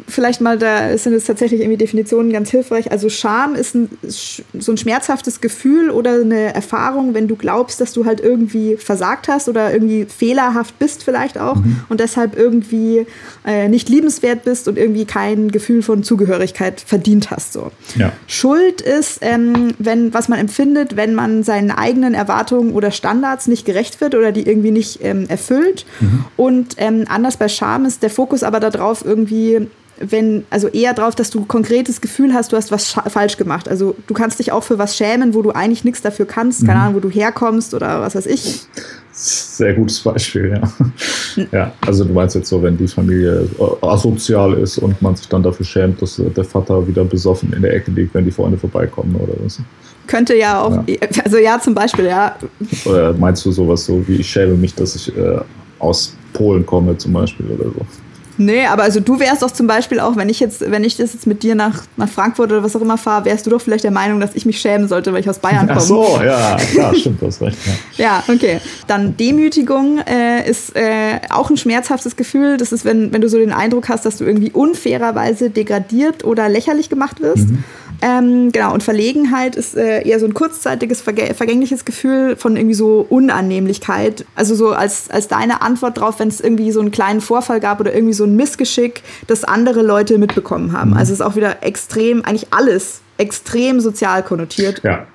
[0.09, 2.93] vielleicht mal, da sind es tatsächlich irgendwie Definitionen ganz hilfreich.
[2.93, 7.93] Also Scham ist ein, so ein schmerzhaftes Gefühl oder eine Erfahrung, wenn du glaubst, dass
[7.93, 11.81] du halt irgendwie versagt hast oder irgendwie fehlerhaft bist vielleicht auch mhm.
[11.89, 13.07] und deshalb irgendwie
[13.45, 17.53] äh, nicht liebenswert bist und irgendwie kein Gefühl von Zugehörigkeit verdient hast.
[17.53, 17.73] So.
[17.97, 18.13] Ja.
[18.27, 23.65] Schuld ist, ähm, wenn, was man empfindet, wenn man seinen eigenen Erwartungen oder Standards nicht
[23.67, 25.85] gerecht wird oder die irgendwie nicht ähm, erfüllt.
[26.01, 26.25] Mhm.
[26.37, 31.15] Und ähm, anders bei Scham ist der Fokus aber darauf, irgendwie wenn, also eher darauf,
[31.15, 33.69] dass du konkretes Gefühl hast, du hast was falsch gemacht.
[33.69, 36.79] Also du kannst dich auch für was schämen, wo du eigentlich nichts dafür kannst, keine
[36.79, 36.85] mhm.
[36.85, 38.67] Ahnung, wo du herkommst oder was weiß ich.
[39.13, 41.47] Sehr gutes Beispiel, ja.
[41.51, 41.73] ja.
[41.87, 43.49] Also du meinst jetzt so, wenn die Familie
[43.81, 47.75] asozial ist und man sich dann dafür schämt, dass der Vater wieder besoffen in der
[47.75, 49.59] Ecke liegt, wenn die Freunde vorbeikommen oder was.
[50.07, 50.97] Könnte ja auch, ja.
[51.25, 52.37] also ja, zum Beispiel, ja.
[52.85, 55.39] Oder meinst du sowas so wie ich schäme mich, dass ich äh,
[55.79, 57.87] aus Polen komme zum Beispiel oder so?
[58.39, 61.15] Nee, aber also du wärst doch zum Beispiel auch, wenn ich jetzt, wenn ich das
[61.15, 63.85] jetzt mit dir nach, nach Frankfurt oder was auch immer fahre, wärst du doch vielleicht
[63.85, 65.79] der Meinung, dass ich mich schämen sollte, weil ich aus Bayern komme.
[65.79, 67.57] Ach so, ja, klar, stimmt, das recht.
[67.97, 68.05] Ja.
[68.05, 68.61] ja, okay.
[68.87, 72.57] Dann Demütigung äh, ist äh, auch ein schmerzhaftes Gefühl.
[72.57, 76.49] Das ist, wenn, wenn du so den Eindruck hast, dass du irgendwie unfairerweise degradiert oder
[76.49, 77.49] lächerlich gemacht wirst.
[77.49, 77.65] Mhm.
[78.03, 82.75] Ähm, genau, und Verlegenheit ist äh, eher so ein kurzzeitiges, vergä vergängliches Gefühl von irgendwie
[82.75, 84.25] so Unannehmlichkeit.
[84.35, 87.81] Also so als, als deine Antwort drauf, wenn es irgendwie so einen kleinen Vorfall gab
[87.81, 90.91] oder irgendwie so ein Missgeschick, das andere Leute mitbekommen haben.
[90.91, 90.97] Mhm.
[90.97, 94.83] Also es ist auch wieder extrem, eigentlich alles extrem sozial konnotiert.
[94.83, 95.07] Ja.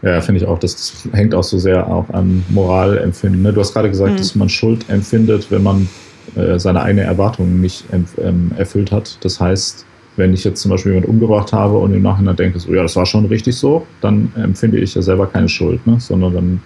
[0.00, 0.60] Ja, finde ich auch.
[0.60, 3.42] Das, das, hängt auch so sehr auch an Moralempfinden.
[3.42, 3.52] Ne?
[3.52, 4.16] Du hast gerade gesagt, mhm.
[4.16, 5.88] dass man Schuld empfindet, wenn man
[6.36, 9.18] äh, seine eigenen Erwartungen nicht ähm, erfüllt hat.
[9.22, 9.86] Das heißt,
[10.18, 12.96] wenn ich jetzt zum Beispiel jemanden umgebracht habe und im Nachhinein denke, so, ja, das
[12.96, 15.98] war schon richtig so, dann empfinde ich ja selber keine Schuld, ne?
[16.00, 16.60] sondern dann,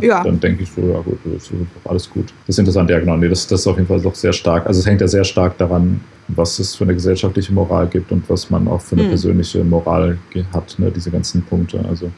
[0.00, 0.24] äh, ja.
[0.24, 1.52] dann denke ich so, ja gut, das ist
[1.84, 2.32] alles gut.
[2.46, 4.66] Das ist interessant, ja genau, nee, das, das ist auf jeden Fall doch sehr stark.
[4.66, 8.28] Also es hängt ja sehr stark daran, was es für eine gesellschaftliche Moral gibt und
[8.30, 9.10] was man auch für eine hm.
[9.10, 10.18] persönliche Moral
[10.52, 10.90] hat, ne?
[10.90, 11.84] diese ganzen Punkte.
[11.86, 12.10] Also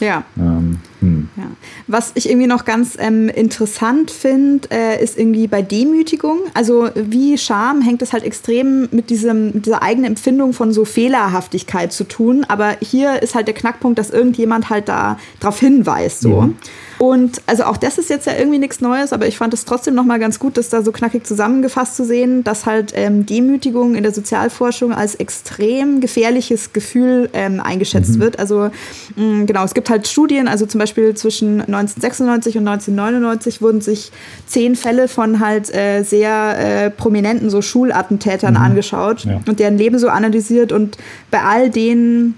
[0.00, 0.24] ja.
[0.36, 1.28] Ähm, hm.
[1.36, 1.44] ja.
[1.86, 6.38] Was ich irgendwie noch ganz ähm, interessant finde, äh, ist irgendwie bei Demütigung.
[6.54, 10.84] Also wie Scham hängt es halt extrem mit, diesem, mit dieser eigenen Empfindung von so
[10.84, 12.44] Fehlerhaftigkeit zu tun.
[12.48, 16.22] Aber hier ist halt der Knackpunkt, dass irgendjemand halt da darauf hinweist.
[16.22, 16.42] So.
[16.42, 16.56] Mhm.
[16.98, 19.94] Und also auch das ist jetzt ja irgendwie nichts Neues, aber ich fand es trotzdem
[19.94, 24.02] nochmal ganz gut, das da so knackig zusammengefasst zu sehen, dass halt ähm, Demütigung in
[24.02, 28.20] der Sozialforschung als extrem gefährliches Gefühl ähm, eingeschätzt mhm.
[28.20, 28.38] wird.
[28.38, 28.70] Also
[29.16, 34.12] mh, genau, es gibt halt Studien, also zum Beispiel zwischen 1996 und 1999 wurden sich
[34.46, 38.60] zehn Fälle von halt äh, sehr äh, prominenten so Schulattentätern mhm.
[38.60, 39.40] angeschaut ja.
[39.46, 40.98] und deren Leben so analysiert und
[41.30, 42.34] bei all denen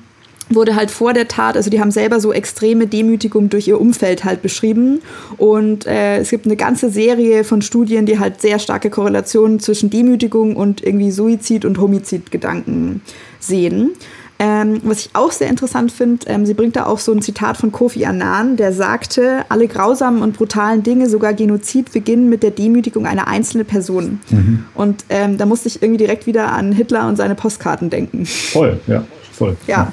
[0.51, 4.25] wurde halt vor der Tat, also die haben selber so extreme Demütigung durch ihr Umfeld
[4.25, 5.01] halt beschrieben.
[5.37, 9.91] Und äh, es gibt eine ganze Serie von Studien, die halt sehr starke Korrelationen zwischen
[9.91, 13.03] Demütigung und irgendwie Suizid- und Homizidgedanken
[13.41, 13.93] sehen.
[14.41, 17.57] Ähm, was ich auch sehr interessant finde, ähm, sie bringt da auch so ein Zitat
[17.57, 22.51] von Kofi Annan, der sagte, alle grausamen und brutalen Dinge, sogar Genozid, beginnen mit der
[22.51, 24.19] Demütigung einer einzelnen Person.
[24.31, 24.65] Mhm.
[24.75, 28.27] Und ähm, da musste ich irgendwie direkt wieder an Hitler und seine Postkarten denken.
[28.27, 29.57] Voll, ja, voll.
[29.69, 29.77] ja.
[29.77, 29.93] ja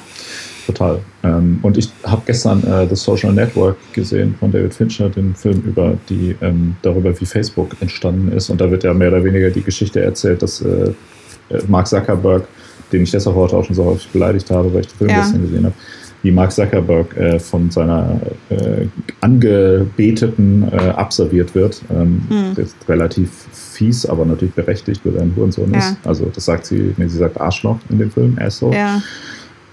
[0.66, 1.00] total.
[1.24, 5.62] Ähm, und ich habe gestern äh, The Social Network gesehen von David Fincher, den Film
[5.62, 8.50] über die ähm, darüber, wie Facebook entstanden ist.
[8.50, 10.94] Und da wird ja mehr oder weniger die Geschichte erzählt, dass äh,
[11.50, 12.48] äh Mark Zuckerberg,
[12.92, 15.22] den ich deshalb heute auch schon so häufig beleidigt habe, weil ich den Film ja.
[15.22, 15.76] bisschen gesehen habe,
[16.24, 18.20] wie Mark Zuckerberg äh, von seiner
[18.50, 18.86] äh,
[19.22, 21.82] Angebeteten äh, abserviert wird.
[21.92, 22.64] Ähm, hm.
[22.64, 25.80] ist relativ fies, aber natürlich berechtigt, weil er ein Hurensohn ja.
[25.80, 25.98] ist.
[26.04, 28.76] Also das sagt sie, nee, sie sagt Arschloch in dem Film, Asshole.
[28.76, 29.02] Ja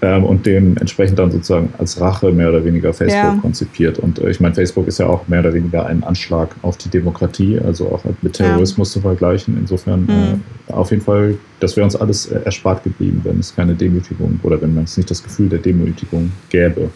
[0.01, 3.37] ähm, und dementsprechend dann sozusagen als Rache mehr oder weniger Facebook ja.
[3.41, 3.99] konzipiert.
[3.99, 6.89] Und äh, ich meine, Facebook ist ja auch mehr oder weniger ein Anschlag auf die
[6.89, 8.93] Demokratie, also auch mit Terrorismus ja.
[8.93, 9.57] zu vergleichen.
[9.59, 10.41] Insofern mhm.
[10.67, 14.39] äh, auf jeden Fall, das wäre uns alles äh, erspart geblieben, wenn es keine Demütigung
[14.43, 16.89] oder wenn es nicht das Gefühl der Demütigung gäbe.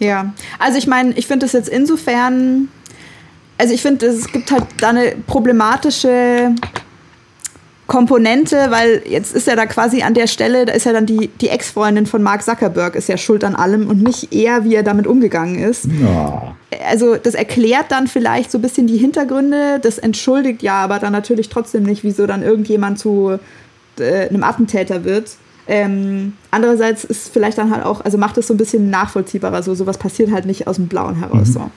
[0.00, 2.68] Ja, also ich meine, ich finde es jetzt insofern,
[3.58, 6.54] also ich finde, es gibt halt da eine problematische
[7.86, 11.28] Komponente, weil jetzt ist ja da quasi an der Stelle, da ist ja dann die,
[11.40, 14.82] die Ex-Freundin von Mark Zuckerberg, ist ja schuld an allem und nicht er, wie er
[14.82, 15.86] damit umgegangen ist.
[16.00, 16.54] Ja.
[16.88, 21.12] Also das erklärt dann vielleicht so ein bisschen die Hintergründe, das entschuldigt ja aber dann
[21.12, 23.38] natürlich trotzdem nicht, wieso dann irgendjemand zu
[23.98, 25.32] äh, einem Attentäter wird.
[25.66, 29.74] Ähm, andererseits ist vielleicht dann halt auch, also macht es so ein bisschen nachvollziehbarer, so
[29.74, 31.48] sowas passiert halt nicht aus dem Blauen heraus.
[31.48, 31.52] Mhm.
[31.52, 31.70] So.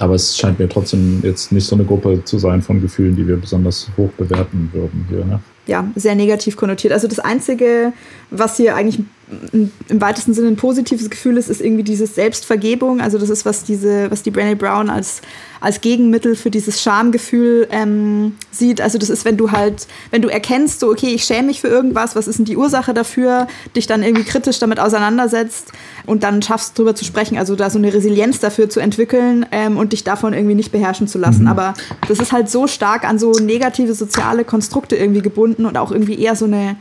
[0.00, 3.28] Aber es scheint mir trotzdem jetzt nicht so eine Gruppe zu sein von Gefühlen, die
[3.28, 5.24] wir besonders hoch bewerten würden hier.
[5.26, 5.40] Ne?
[5.66, 6.94] Ja, sehr negativ konnotiert.
[6.94, 7.92] Also das Einzige,
[8.30, 9.04] was hier eigentlich
[9.52, 13.00] im weitesten Sinne ein positives Gefühl ist, ist irgendwie dieses Selbstvergebung.
[13.00, 15.22] Also das ist, was diese, was die Brené Brown als
[15.60, 18.80] als Gegenmittel für dieses Schamgefühl ähm, sieht.
[18.80, 21.68] Also das ist, wenn du halt, wenn du erkennst, so okay, ich schäme mich für
[21.68, 23.46] irgendwas, was ist denn die Ursache dafür,
[23.76, 25.72] dich dann irgendwie kritisch damit auseinandersetzt
[26.06, 29.76] und dann schaffst drüber zu sprechen, also da so eine Resilienz dafür zu entwickeln ähm,
[29.76, 31.42] und dich davon irgendwie nicht beherrschen zu lassen.
[31.42, 31.48] Mhm.
[31.48, 31.74] Aber
[32.08, 36.18] das ist halt so stark an so negative soziale Konstrukte irgendwie gebunden und auch irgendwie
[36.18, 36.76] eher so eine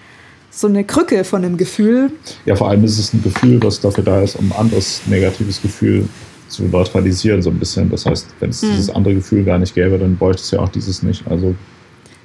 [0.51, 2.11] so eine Krücke von einem Gefühl.
[2.45, 5.61] Ja, vor allem ist es ein Gefühl, was dafür da ist, um ein anderes negatives
[5.61, 6.07] Gefühl
[6.47, 7.89] zu neutralisieren, so ein bisschen.
[7.89, 8.71] Das heißt, wenn es mhm.
[8.71, 11.23] dieses andere Gefühl gar nicht gäbe, dann bräuchte es ja auch dieses nicht.
[11.27, 11.55] Also,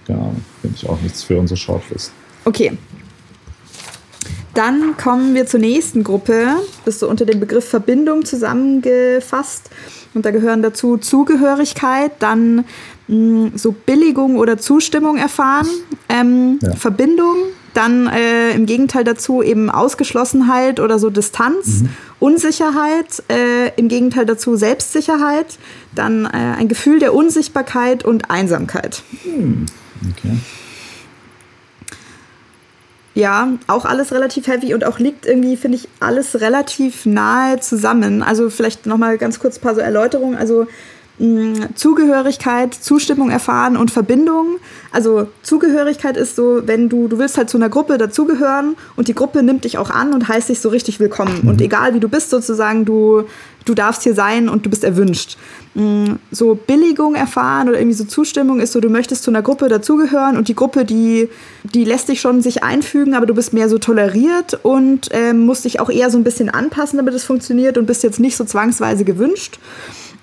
[0.08, 0.16] ja,
[0.60, 2.12] finde ich auch nichts für unsere Shortlist.
[2.44, 2.72] Okay.
[4.54, 6.46] Dann kommen wir zur nächsten Gruppe.
[6.84, 9.70] Das ist so unter dem Begriff Verbindung zusammengefasst.
[10.14, 12.64] Und da gehören dazu Zugehörigkeit, dann
[13.08, 15.66] mh, so Billigung oder Zustimmung erfahren,
[16.08, 16.76] ähm, ja.
[16.76, 17.36] Verbindung,
[17.74, 21.88] dann äh, im Gegenteil dazu eben Ausgeschlossenheit oder so Distanz, mhm.
[22.20, 25.58] Unsicherheit, äh, im Gegenteil dazu Selbstsicherheit,
[25.94, 26.28] dann äh,
[26.58, 29.02] ein Gefühl der Unsichtbarkeit und Einsamkeit.
[29.24, 29.66] Mhm.
[30.10, 30.36] Okay.
[33.14, 38.24] Ja, auch alles relativ heavy und auch liegt irgendwie, finde ich, alles relativ nahe zusammen.
[38.24, 40.36] Also vielleicht nochmal ganz kurz ein paar so Erläuterungen.
[40.36, 40.66] Also
[41.76, 44.56] Zugehörigkeit, Zustimmung erfahren und Verbindung.
[44.90, 49.14] Also Zugehörigkeit ist so, wenn du, du willst halt zu einer Gruppe dazugehören und die
[49.14, 51.42] Gruppe nimmt dich auch an und heißt dich so richtig willkommen.
[51.42, 51.48] Mhm.
[51.48, 53.24] Und egal wie du bist sozusagen, du,
[53.64, 55.38] du darfst hier sein und du bist erwünscht.
[56.32, 60.36] So Billigung erfahren oder irgendwie so Zustimmung ist so, du möchtest zu einer Gruppe dazugehören
[60.36, 61.28] und die Gruppe, die,
[61.62, 65.64] die lässt dich schon sich einfügen, aber du bist mehr so toleriert und ähm, musst
[65.64, 68.44] dich auch eher so ein bisschen anpassen, damit es funktioniert und bist jetzt nicht so
[68.44, 69.58] zwangsweise gewünscht.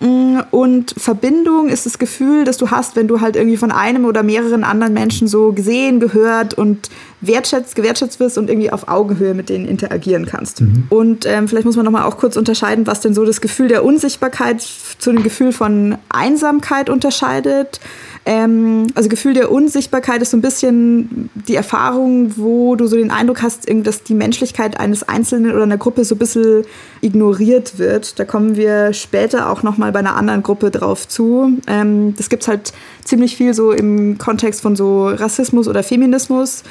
[0.01, 4.05] Mm, und Verbindung ist das Gefühl, das du hast, wenn du halt irgendwie von einem
[4.05, 6.89] oder mehreren anderen Menschen so gesehen, gehört und
[7.21, 10.61] wertschätzt, gewertschätzt wirst und irgendwie auf Augenhöhe mit denen interagieren kannst.
[10.61, 10.85] Mhm.
[10.89, 13.85] Und ähm, vielleicht muss man nochmal auch kurz unterscheiden, was denn so das Gefühl der
[13.85, 17.79] Unsichtbarkeit zu dem Gefühl von Einsamkeit unterscheidet.
[18.25, 23.09] Ähm, also Gefühl der Unsichtbarkeit ist so ein bisschen die Erfahrung, wo du so den
[23.09, 26.63] Eindruck hast, dass die Menschlichkeit eines Einzelnen oder einer Gruppe so ein bisschen
[27.01, 28.19] ignoriert wird.
[28.19, 31.57] Da kommen wir später auch nochmal bei einer anderen Gruppe drauf zu.
[31.65, 32.73] Ähm, das gibt es halt
[33.03, 36.63] ziemlich viel so im Kontext von so Rassismus oder Feminismus.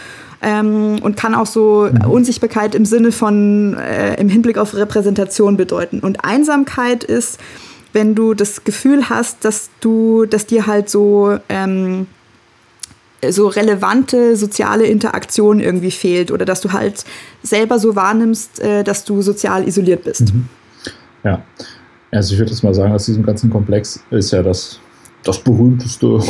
[0.42, 2.10] Ähm, und kann auch so mhm.
[2.10, 6.00] Unsichtbarkeit im Sinne von äh, im Hinblick auf Repräsentation bedeuten.
[6.00, 7.38] Und Einsamkeit ist,
[7.92, 12.06] wenn du das Gefühl hast, dass du, dass dir halt so ähm,
[13.28, 17.04] so relevante soziale Interaktion irgendwie fehlt oder dass du halt
[17.42, 20.32] selber so wahrnimmst, äh, dass du sozial isoliert bist.
[20.32, 20.48] Mhm.
[21.22, 21.42] Ja,
[22.10, 24.80] also ich würde jetzt mal sagen, aus diesem ganzen Komplex ist ja das,
[25.24, 26.20] das berühmteste,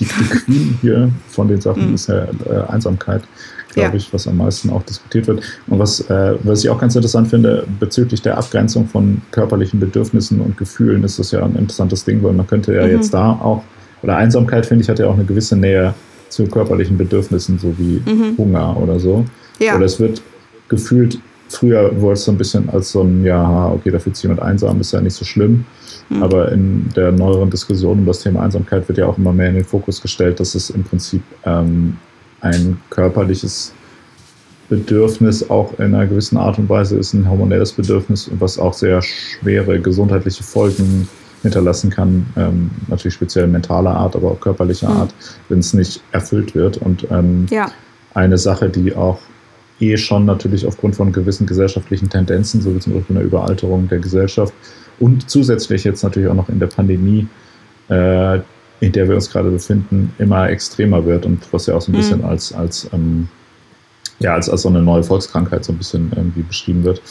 [0.00, 1.94] die, die Queen hier von den Sachen mhm.
[1.94, 3.22] ist ja äh, Einsamkeit
[3.72, 3.94] glaube ja.
[3.94, 5.42] ich, was am meisten auch diskutiert wird.
[5.68, 10.40] Und was, äh, was ich auch ganz interessant finde, bezüglich der Abgrenzung von körperlichen Bedürfnissen
[10.40, 12.92] und Gefühlen ist das ja ein interessantes Ding, weil man könnte ja mhm.
[12.92, 13.62] jetzt da auch,
[14.02, 15.94] oder Einsamkeit, finde ich, hat ja auch eine gewisse Nähe
[16.28, 18.36] zu körperlichen Bedürfnissen, so wie mhm.
[18.38, 19.24] Hunger oder so.
[19.58, 19.76] Ja.
[19.76, 20.22] Oder es wird
[20.68, 21.20] gefühlt,
[21.50, 24.40] früher wurde es so ein bisschen als so ein, ja, okay, da fühlt sich jemand
[24.40, 25.66] einsam, ist ja nicht so schlimm.
[26.08, 26.22] Mhm.
[26.22, 29.56] Aber in der neueren Diskussion um das Thema Einsamkeit wird ja auch immer mehr in
[29.56, 31.96] den Fokus gestellt, dass es im Prinzip ähm,
[32.40, 33.74] ein körperliches
[34.68, 39.02] Bedürfnis auch in einer gewissen Art und Weise ist ein hormonelles Bedürfnis, was auch sehr
[39.02, 41.08] schwere gesundheitliche Folgen
[41.42, 44.96] hinterlassen kann, ähm, natürlich speziell mentaler Art, aber auch körperlicher mhm.
[44.96, 45.14] Art,
[45.48, 46.76] wenn es nicht erfüllt wird.
[46.76, 47.72] Und ähm, ja.
[48.14, 49.18] eine Sache, die auch
[49.80, 53.98] eh schon natürlich aufgrund von gewissen gesellschaftlichen Tendenzen, so wie zum Beispiel eine Überalterung der
[53.98, 54.52] Gesellschaft
[54.98, 57.26] und zusätzlich jetzt natürlich auch noch in der Pandemie,
[57.88, 58.40] äh,
[58.80, 61.96] in der wir uns gerade befinden, immer extremer wird und was ja auch so ein
[61.96, 62.26] bisschen mhm.
[62.26, 63.28] als, als, ähm,
[64.18, 67.02] ja, als, als so eine neue Volkskrankheit so ein bisschen irgendwie beschrieben wird.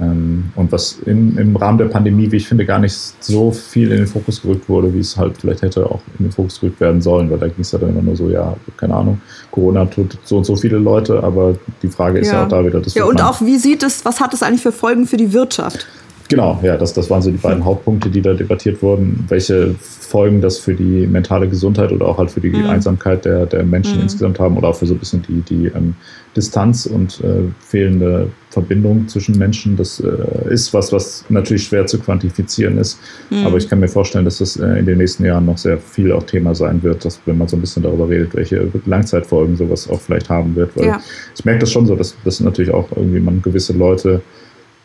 [0.00, 3.90] Ähm, und was in, im Rahmen der Pandemie, wie ich finde, gar nicht so viel
[3.90, 6.80] in den Fokus gerückt wurde, wie es halt vielleicht hätte auch in den Fokus gerückt
[6.80, 9.86] werden sollen, weil da ging es ja dann immer nur so, ja, keine Ahnung, Corona
[9.86, 12.80] tut so und so viele Leute, aber die Frage ist ja, ja auch da wieder
[12.80, 12.94] das.
[12.94, 15.86] Ja, und auch, wie sieht es, was hat es eigentlich für Folgen für die Wirtschaft?
[16.30, 19.24] Genau, ja, das, das waren so die beiden Hauptpunkte, die da debattiert wurden.
[19.26, 22.66] Welche Folgen das für die mentale Gesundheit oder auch halt für die mhm.
[22.66, 24.02] Einsamkeit der, der Menschen mhm.
[24.02, 25.96] insgesamt haben oder auch für so ein bisschen die, die ähm,
[26.36, 29.76] Distanz und äh, fehlende Verbindung zwischen Menschen.
[29.76, 33.00] Das äh, ist was, was natürlich schwer zu quantifizieren ist.
[33.30, 33.46] Mhm.
[33.46, 36.12] Aber ich kann mir vorstellen, dass das äh, in den nächsten Jahren noch sehr viel
[36.12, 39.90] auch Thema sein wird, dass wenn man so ein bisschen darüber redet, welche Langzeitfolgen sowas
[39.90, 40.76] auch vielleicht haben wird.
[40.76, 41.00] Weil ja.
[41.36, 44.22] ich merke das schon so, dass, dass natürlich auch irgendwie man gewisse Leute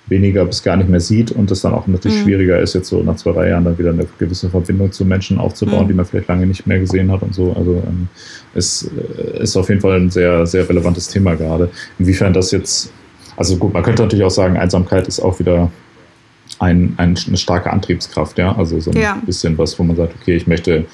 [0.07, 2.23] weniger bis gar nicht mehr sieht und es dann auch natürlich mhm.
[2.23, 5.39] schwieriger ist, jetzt so nach zwei, drei Jahren dann wieder eine gewisse Verbindung zu Menschen
[5.39, 5.87] aufzubauen, mhm.
[5.87, 7.53] die man vielleicht lange nicht mehr gesehen hat und so.
[7.53, 8.07] Also ähm,
[8.53, 11.69] es äh, ist auf jeden Fall ein sehr, sehr relevantes Thema gerade.
[11.97, 12.91] Inwiefern das jetzt,
[13.35, 15.71] also gut, man könnte natürlich auch sagen, Einsamkeit ist auch wieder
[16.59, 18.55] ein, ein, eine starke Antriebskraft, ja.
[18.55, 19.21] Also so ein ja.
[19.25, 20.85] bisschen was, wo man sagt, okay, ich möchte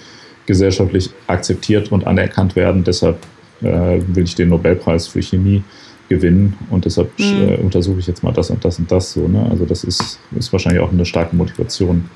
[0.45, 3.17] gesellschaftlich akzeptiert und anerkannt werden, deshalb
[3.61, 5.63] äh, will ich den Nobelpreis für Chemie
[6.11, 7.49] gewinnen und deshalb mhm.
[7.49, 9.27] äh, untersuche ich jetzt mal das und das und das so.
[9.27, 9.47] Ne?
[9.49, 12.09] Also das ist, ist wahrscheinlich auch eine starke Motivation.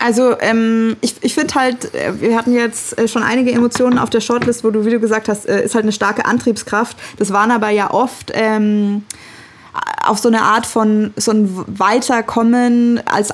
[0.00, 4.10] Also ähm, ich, ich finde halt, äh, wir hatten jetzt äh, schon einige Emotionen auf
[4.10, 6.96] der Shortlist, wo du, wie du gesagt hast, äh, ist halt eine starke Antriebskraft.
[7.18, 9.04] Das waren aber ja oft ähm,
[10.04, 11.48] auf so eine Art von so ein
[11.78, 13.32] Weiterkommen als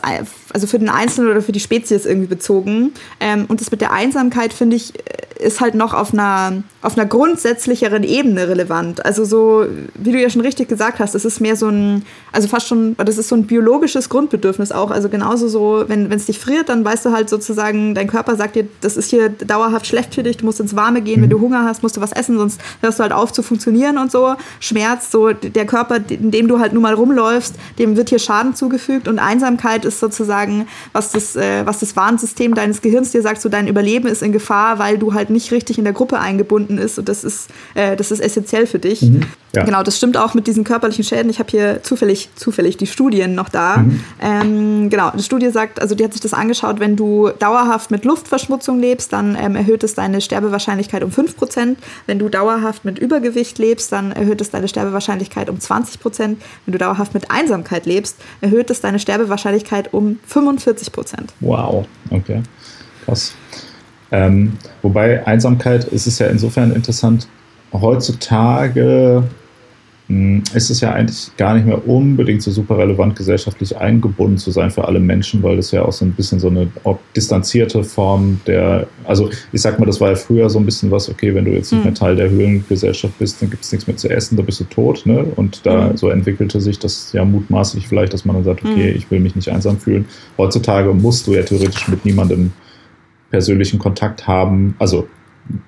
[0.52, 2.92] also für den Einzelnen oder für die Spezies irgendwie bezogen.
[3.20, 4.92] Ähm, und das mit der Einsamkeit finde ich
[5.38, 9.04] ist halt noch auf einer auf einer grundsätzlicheren Ebene relevant.
[9.04, 12.46] Also so, wie du ja schon richtig gesagt hast, es ist mehr so ein, also
[12.46, 14.92] fast schon, das ist so ein biologisches Grundbedürfnis auch.
[14.92, 18.54] Also genauso so, wenn es dich friert, dann weißt du halt sozusagen, dein Körper sagt
[18.54, 21.24] dir, das ist hier dauerhaft schlecht für dich, du musst ins Warme gehen, mhm.
[21.24, 23.98] wenn du Hunger hast, musst du was essen, sonst hörst du halt auf zu funktionieren
[23.98, 24.36] und so.
[24.60, 28.54] Schmerz, so der Körper, in dem du halt nun mal rumläufst, dem wird hier Schaden
[28.54, 30.37] zugefügt und Einsamkeit ist sozusagen,
[30.92, 34.32] was das, äh, was das Warnsystem deines Gehirns dir sagt, so dein Überleben ist in
[34.32, 37.96] Gefahr, weil du halt nicht richtig in der Gruppe eingebunden ist und das ist, äh,
[37.96, 39.02] das ist essentiell für dich.
[39.02, 39.22] Mhm.
[39.54, 39.64] Ja.
[39.64, 41.30] Genau, das stimmt auch mit diesen körperlichen Schäden.
[41.30, 43.78] Ich habe hier zufällig, zufällig die Studien noch da.
[43.78, 44.00] Mhm.
[44.20, 48.04] Ähm, genau, die Studie sagt, also die hat sich das angeschaut, wenn du dauerhaft mit
[48.04, 51.76] Luftverschmutzung lebst, dann ähm, erhöht es deine Sterbewahrscheinlichkeit um 5%.
[52.06, 56.18] Wenn du dauerhaft mit Übergewicht lebst, dann erhöht es deine Sterbewahrscheinlichkeit um 20%.
[56.18, 56.36] Wenn
[56.66, 61.28] du dauerhaft mit Einsamkeit lebst, erhöht es deine Sterbewahrscheinlichkeit um 45%.
[61.40, 62.42] Wow, okay.
[63.04, 63.32] Krass.
[64.10, 67.28] Ähm, wobei Einsamkeit ist es ja insofern interessant.
[67.72, 69.24] Heutzutage
[70.54, 74.70] ist es ja eigentlich gar nicht mehr unbedingt so super relevant, gesellschaftlich eingebunden zu sein
[74.70, 76.66] für alle Menschen, weil das ja auch so ein bisschen so eine
[77.14, 81.10] distanzierte Form der, also ich sag mal, das war ja früher so ein bisschen was,
[81.10, 81.98] okay, wenn du jetzt nicht mehr hm.
[81.98, 85.04] Teil der Höhlengesellschaft bist, dann gibt es nichts mehr zu essen, da bist du tot,
[85.04, 85.26] ne?
[85.36, 85.98] Und da mhm.
[85.98, 89.36] so entwickelte sich das ja mutmaßlich vielleicht, dass man dann sagt, okay, ich will mich
[89.36, 90.06] nicht einsam fühlen.
[90.38, 92.52] Heutzutage musst du ja theoretisch mit niemandem
[93.30, 94.74] persönlichen Kontakt haben.
[94.78, 95.06] Also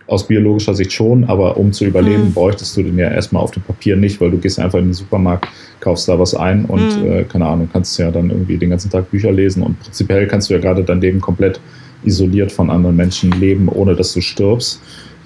[0.07, 2.33] aus biologischer Sicht schon, aber um zu überleben, mhm.
[2.33, 4.95] bräuchtest du den ja erstmal auf dem Papier nicht, weil du gehst einfach in den
[4.95, 5.49] Supermarkt,
[5.81, 7.11] kaufst da was ein und mhm.
[7.11, 10.51] äh, keine Ahnung, kannst ja dann irgendwie den ganzen Tag Bücher lesen und prinzipiell kannst
[10.51, 11.61] du ja gerade dein Leben komplett
[12.05, 14.81] isoliert von anderen Menschen leben, ohne dass du stirbst.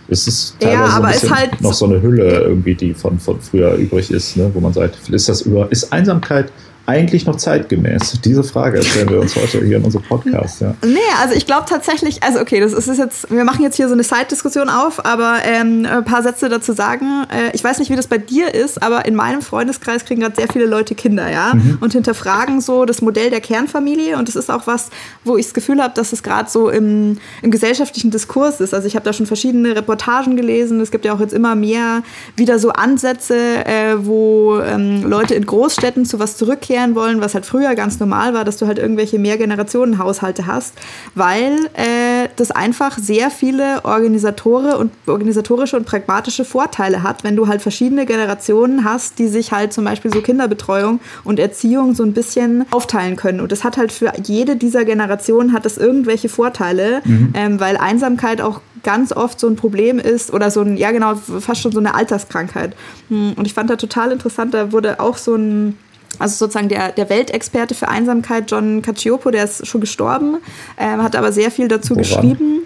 [0.09, 3.75] Es ist teilweise ja, bisschen halt noch so eine Hülle irgendwie, die von, von früher
[3.75, 4.51] übrig ist, ne?
[4.53, 6.53] wo man sagt, ist das über, ist Einsamkeit
[6.87, 8.21] eigentlich noch zeitgemäß?
[8.23, 10.61] Diese Frage stellen wir uns heute hier in unserem Podcast.
[10.61, 10.75] Ja.
[10.85, 13.95] Nee, also ich glaube tatsächlich, also okay, das ist jetzt, wir machen jetzt hier so
[13.95, 17.25] eine Side-Diskussion auf, aber ähm, ein paar Sätze dazu sagen.
[17.33, 20.37] Äh, ich weiß nicht, wie das bei dir ist, aber in meinem Freundeskreis kriegen gerade
[20.37, 21.79] sehr viele Leute Kinder, ja, mhm.
[21.81, 24.91] und hinterfragen so das Modell der Kernfamilie und das ist auch was,
[25.25, 28.75] wo ich das Gefühl habe, dass es gerade so im, im gesellschaftlichen Diskurs ist.
[28.75, 30.81] Also ich habe da schon verschiedene Reportagen gelesen.
[30.81, 32.03] Es gibt ja auch jetzt immer mehr
[32.37, 37.35] wieder so Ansätze, äh, wo ähm, Leute in Großstädten zu was zurückkehren umkehren wollen, was
[37.35, 40.75] halt früher ganz normal war, dass du halt irgendwelche Mehrgenerationenhaushalte hast,
[41.15, 47.47] weil äh, das einfach sehr viele Organisatore und organisatorische und pragmatische Vorteile hat, wenn du
[47.47, 52.13] halt verschiedene Generationen hast, die sich halt zum Beispiel so Kinderbetreuung und Erziehung so ein
[52.13, 53.41] bisschen aufteilen können.
[53.41, 57.33] Und das hat halt für jede dieser Generationen hat das irgendwelche Vorteile, mhm.
[57.35, 61.15] ähm, weil Einsamkeit auch ganz oft so ein Problem ist oder so ein, ja genau,
[61.15, 62.75] fast schon so eine Alterskrankheit.
[63.09, 65.79] Hm, und ich fand da total interessant, da wurde auch so ein
[66.21, 70.39] also sozusagen der, der Weltexperte für Einsamkeit, John Cacioppo, der ist schon gestorben,
[70.77, 72.03] äh, hat aber sehr viel dazu Woran?
[72.03, 72.63] geschrieben.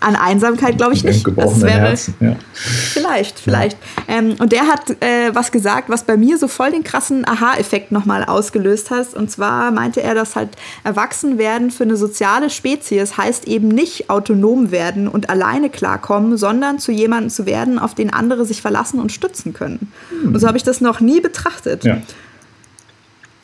[0.00, 1.26] An Einsamkeit glaube ich nicht.
[1.36, 2.36] Das wäre ja.
[2.52, 3.78] vielleicht, vielleicht.
[4.08, 4.18] Ja.
[4.18, 7.92] Ähm, und der hat äh, was gesagt, was bei mir so voll den krassen Aha-Effekt
[7.92, 9.14] nochmal ausgelöst hat.
[9.14, 10.50] Und zwar meinte er, dass halt
[10.84, 16.92] Erwachsenwerden für eine soziale Spezies heißt eben nicht autonom werden und alleine klarkommen, sondern zu
[16.92, 19.90] jemandem zu werden, auf den andere sich verlassen und stützen können.
[20.10, 20.34] Hm.
[20.34, 21.84] Und so habe ich das noch nie betrachtet.
[21.84, 21.98] Ja.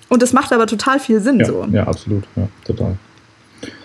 [0.08, 1.66] Und das macht aber total viel Sinn ja, so.
[1.72, 2.24] Ja, absolut.
[2.36, 2.98] Ja, total.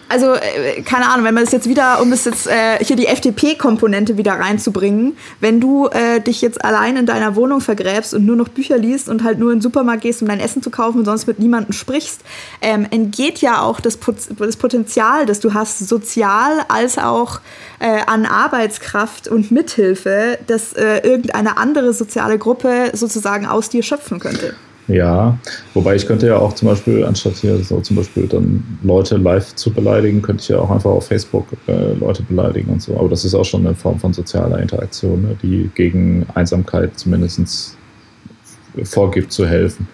[0.09, 3.07] Also äh, keine Ahnung, wenn man es jetzt wieder, um es jetzt äh, hier die
[3.07, 8.35] FDP-Komponente wieder reinzubringen, wenn du äh, dich jetzt allein in deiner Wohnung vergräbst und nur
[8.35, 10.99] noch Bücher liest und halt nur in den Supermarkt gehst, um dein Essen zu kaufen
[10.99, 12.21] und sonst mit niemandem sprichst,
[12.61, 13.99] ähm, entgeht ja auch das,
[14.37, 17.39] das Potenzial, das du hast, sozial als auch
[17.79, 24.19] äh, an Arbeitskraft und Mithilfe, dass äh, irgendeine andere soziale Gruppe sozusagen aus dir schöpfen
[24.19, 24.55] könnte.
[24.87, 25.37] Ja,
[25.73, 29.53] wobei ich könnte ja auch zum Beispiel, anstatt hier so zum Beispiel dann Leute live
[29.55, 32.97] zu beleidigen, könnte ich ja auch einfach auf Facebook äh, Leute beleidigen und so.
[32.97, 37.75] Aber das ist auch schon eine Form von sozialer Interaktion, ne, die gegen Einsamkeit zumindest
[38.83, 39.87] vorgibt zu helfen.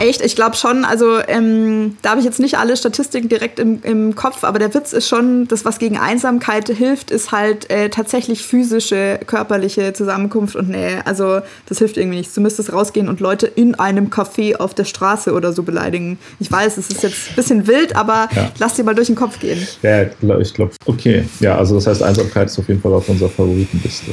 [0.00, 0.84] Echt, ich glaube schon.
[0.84, 4.72] Also ähm, da habe ich jetzt nicht alle Statistiken direkt im, im Kopf, aber der
[4.74, 10.56] Witz ist schon, das, was gegen Einsamkeit hilft, ist halt äh, tatsächlich physische, körperliche Zusammenkunft
[10.56, 11.06] und Nähe.
[11.06, 12.36] Also das hilft irgendwie nicht.
[12.36, 16.18] Du müsstest rausgehen und Leute in einem Café auf der Straße oder so beleidigen.
[16.40, 18.50] Ich weiß, es ist jetzt ein bisschen wild, aber ja.
[18.58, 19.66] lass dir mal durch den Kopf gehen.
[19.82, 20.02] Ja,
[20.38, 21.24] ich glaube, okay.
[21.40, 24.12] Ja, also das heißt, Einsamkeit ist auf jeden Fall auf unserer Favoritenliste.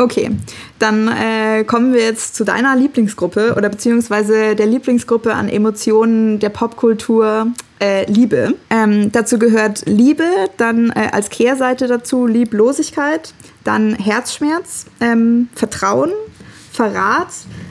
[0.00, 0.30] Okay,
[0.78, 6.50] dann äh, kommen wir jetzt zu deiner Lieblingsgruppe oder beziehungsweise der Lieblingsgruppe an Emotionen der
[6.50, 7.48] Popkultur
[7.80, 8.54] äh, Liebe.
[8.70, 10.24] Ähm, dazu gehört Liebe,
[10.56, 13.34] dann äh, als Kehrseite dazu Lieblosigkeit,
[13.64, 16.12] dann Herzschmerz, ähm, Vertrauen,
[16.70, 17.28] Verrat,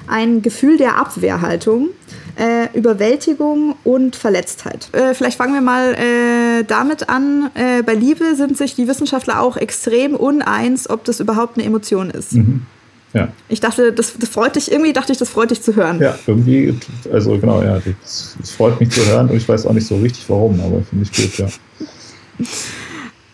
[0.07, 1.91] ein Gefühl der Abwehrhaltung,
[2.37, 4.89] äh, Überwältigung und Verletztheit.
[4.93, 7.49] Äh, vielleicht fangen wir mal äh, damit an.
[7.55, 12.09] Äh, bei Liebe sind sich die Wissenschaftler auch extrem uneins, ob das überhaupt eine Emotion
[12.09, 12.33] ist.
[12.33, 12.65] Mhm.
[13.13, 13.29] Ja.
[13.49, 15.99] Ich dachte, das, das freut dich, irgendwie dachte ich, das freut dich zu hören.
[15.99, 16.77] Ja, irgendwie,
[17.11, 19.95] also genau, ja, das, das freut mich zu hören und ich weiß auch nicht so
[19.97, 21.47] richtig warum, aber finde ich gut, ja.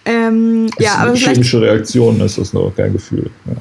[0.06, 3.30] Ähm, ja, aber eine chemische Reaktion ist das noch kein Gefühl.
[3.46, 3.56] Ja.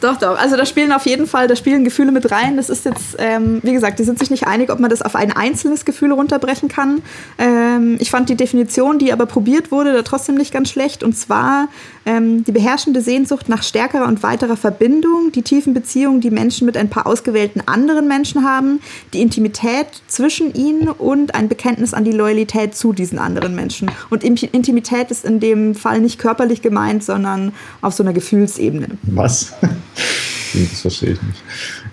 [0.00, 0.38] Doch, doch.
[0.38, 2.56] Also da spielen auf jeden Fall, da spielen Gefühle mit rein.
[2.56, 5.16] Das ist jetzt, ähm, wie gesagt, die sind sich nicht einig, ob man das auf
[5.16, 7.02] ein einzelnes Gefühl runterbrechen kann.
[7.38, 11.02] Ähm, ich fand die Definition, die aber probiert wurde, da trotzdem nicht ganz schlecht.
[11.02, 11.68] Und zwar
[12.04, 16.76] ähm, die beherrschende Sehnsucht nach stärkerer und weiterer Verbindung, die tiefen Beziehungen, die Menschen mit
[16.76, 18.80] ein paar ausgewählten anderen Menschen haben,
[19.14, 23.90] die Intimität zwischen ihnen und ein Bekenntnis an die Loyalität zu diesen anderen Menschen.
[24.10, 28.88] Und Intimität ist in dem Fall nicht körperlich gemeint, sondern auf so einer Gefühlsebene.
[29.02, 29.54] Was?
[29.96, 31.42] Das verstehe ich nicht.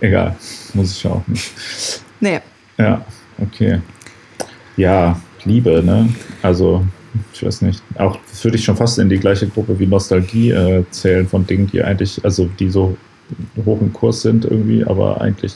[0.02, 0.36] Egal,
[0.74, 1.52] muss ich auch nicht.
[2.20, 2.40] Nee.
[2.78, 3.06] Ja,
[3.40, 3.80] okay.
[4.78, 6.10] Ja, Liebe, ne?
[6.42, 6.86] Also,
[7.34, 7.82] ich weiß nicht.
[7.96, 11.46] Auch das würde ich schon fast in die gleiche Gruppe wie Nostalgie äh, zählen von
[11.46, 12.98] Dingen, die eigentlich, also die so
[13.66, 15.54] hoch im Kurs sind irgendwie, aber eigentlich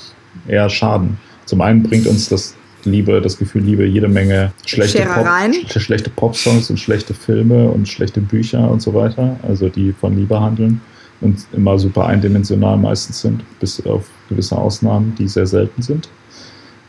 [0.47, 1.17] eher schaden.
[1.45, 5.27] Zum einen bringt uns das Liebe, das Gefühl Liebe jede Menge schlechte, Pop,
[5.81, 10.39] schlechte Pop-Songs und schlechte Filme und schlechte Bücher und so weiter, also die von Liebe
[10.39, 10.81] handeln
[11.21, 16.09] und immer super eindimensional meistens sind, bis auf gewisse Ausnahmen, die sehr selten sind.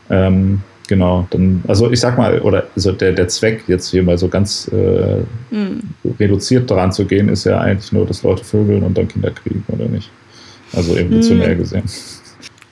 [0.09, 4.17] Ähm, genau, dann, also ich sag mal, oder also der, der Zweck, jetzt hier mal
[4.17, 5.23] so ganz äh,
[5.53, 5.81] mhm.
[6.19, 9.63] reduziert daran zu gehen, ist ja eigentlich nur, dass Leute vögeln und dann Kinder kriegen,
[9.67, 10.09] oder nicht?
[10.73, 11.59] Also evolutionär mhm.
[11.59, 11.83] gesehen.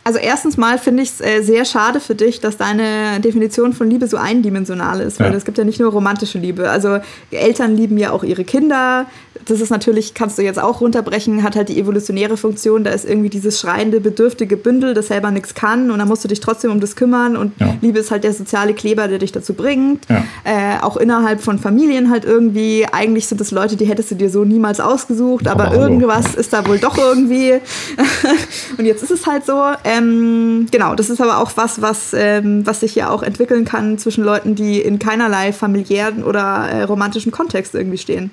[0.07, 3.89] Also erstens mal finde ich es äh, sehr schade für dich, dass deine Definition von
[3.89, 5.37] Liebe so eindimensional ist, weil ja.
[5.37, 6.69] es gibt ja nicht nur romantische Liebe.
[6.69, 9.07] Also Eltern lieben ja auch ihre Kinder.
[9.47, 12.83] Das ist natürlich, kannst du jetzt auch runterbrechen, hat halt die evolutionäre Funktion.
[12.83, 16.27] Da ist irgendwie dieses schreiende, bedürftige Bündel, das selber nichts kann und dann musst du
[16.27, 17.35] dich trotzdem um das kümmern.
[17.35, 17.75] Und ja.
[17.81, 20.05] Liebe ist halt der soziale Kleber, der dich dazu bringt.
[20.09, 20.23] Ja.
[20.43, 22.85] Äh, auch innerhalb von Familien halt irgendwie.
[22.91, 26.53] Eigentlich sind es Leute, die hättest du dir so niemals ausgesucht, aber, aber irgendwas ist
[26.53, 27.53] da wohl doch irgendwie.
[28.77, 29.61] und jetzt ist es halt so.
[29.83, 33.65] Äh, ähm, genau, das ist aber auch was, was, ähm, was sich ja auch entwickeln
[33.65, 38.31] kann zwischen Leuten, die in keinerlei familiären oder äh, romantischen Kontext irgendwie stehen.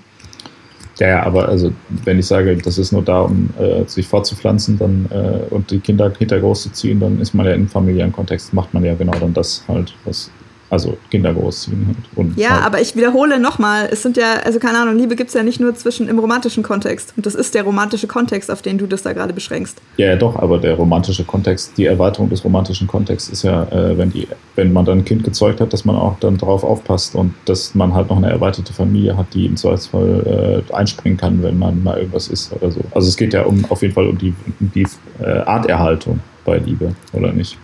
[0.99, 1.73] Ja, ja, aber also
[2.05, 5.81] wenn ich sage, das ist nur da, um äh, sich fortzupflanzen dann, äh, und die
[5.81, 8.95] Kinder hinter groß zu ziehen, dann ist man ja im familiären Kontext, macht man ja
[8.95, 10.31] genau dann das halt, was
[10.70, 11.97] also Kinder großziehen halt.
[12.16, 12.65] Und ja, halt.
[12.65, 15.61] aber ich wiederhole nochmal, es sind ja, also keine Ahnung, Liebe gibt es ja nicht
[15.61, 17.12] nur zwischen im romantischen Kontext.
[17.16, 19.81] Und das ist der romantische Kontext, auf den du das da gerade beschränkst.
[19.97, 23.97] Ja, ja, doch, aber der romantische Kontext, die Erweiterung des romantischen Kontexts ist ja, äh,
[23.97, 24.27] wenn, die,
[24.57, 27.74] wenn man dann ein Kind gezeugt hat, dass man auch dann darauf aufpasst und dass
[27.74, 31.82] man halt noch eine erweiterte Familie hat, die im Zweifelsfall äh, einspringen kann, wenn man
[31.82, 32.81] mal irgendwas ist oder so.
[32.93, 34.86] Also es geht ja um auf jeden Fall um die, um die
[35.20, 37.59] äh, Arterhaltung bei Liebe, oder nicht?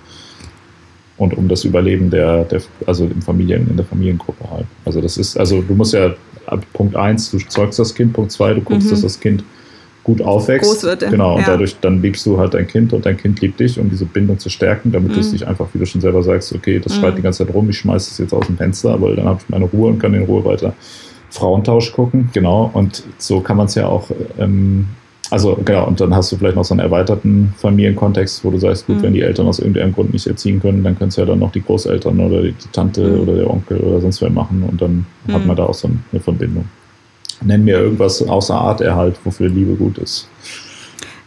[1.21, 4.65] Und um das Überleben der, der also im Familien, in der Familiengruppe halt.
[4.87, 6.15] Also das ist, also du musst ja
[6.47, 8.91] ab Punkt 1, du zeugst das Kind, Punkt 2, du guckst, mhm.
[8.91, 9.45] dass das Kind
[10.03, 10.71] gut aufwächst.
[10.71, 11.11] Groß wird, ja.
[11.11, 13.91] Genau, und dadurch dann liebst du halt dein Kind und dein Kind liebt dich, um
[13.91, 15.19] diese Bindung zu stärken, damit mhm.
[15.19, 17.01] es dich einfach, wie du schon selber sagst, okay, das mhm.
[17.01, 19.41] schreit die ganze Zeit rum, ich schmeiß es jetzt aus dem Fenster, aber dann habe
[19.43, 20.73] ich meine Ruhe und kann in Ruhe weiter
[21.29, 22.31] Frauentausch gucken.
[22.33, 24.87] Genau, und so kann man es ja auch ähm,
[25.31, 28.87] Also genau, und dann hast du vielleicht noch so einen erweiterten Familienkontext, wo du sagst,
[28.87, 29.03] gut, mhm.
[29.03, 31.53] wenn die Eltern aus irgendeinem Grund nicht erziehen können, dann können es ja dann noch
[31.53, 33.21] die Großeltern oder die Tante mhm.
[33.21, 35.33] oder der Onkel oder sonst wer machen und dann mhm.
[35.33, 36.65] hat man da auch so eine Verbindung.
[37.43, 40.29] Nenn mir irgendwas außer Arterhalt, wofür Liebe gut ist.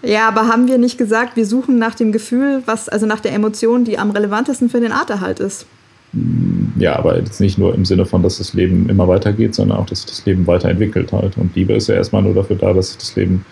[0.03, 3.33] Ja, aber haben wir nicht gesagt, wir suchen nach dem Gefühl, was, also nach der
[3.33, 5.65] Emotion, die am relevantesten für den Arterhalt ist?
[6.77, 9.85] Ja, aber jetzt nicht nur im Sinne von, dass das Leben immer weitergeht, sondern auch,
[9.85, 11.37] dass sich das Leben weiterentwickelt halt.
[11.37, 13.45] Und Liebe ist ja erstmal nur dafür da, dass sich das Leben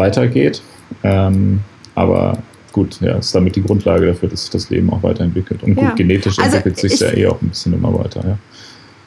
[0.00, 0.62] weitergeht.
[1.02, 1.60] Ähm,
[1.94, 2.38] aber
[2.72, 5.62] gut, ja, ist damit die Grundlage dafür, dass sich das Leben auch weiterentwickelt.
[5.62, 5.94] Und gut, ja.
[5.94, 8.38] genetisch also entwickelt sich ja eh auch ein bisschen immer weiter, ja.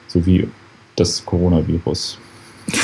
[0.08, 0.48] So wie
[0.96, 2.20] das Coronavirus.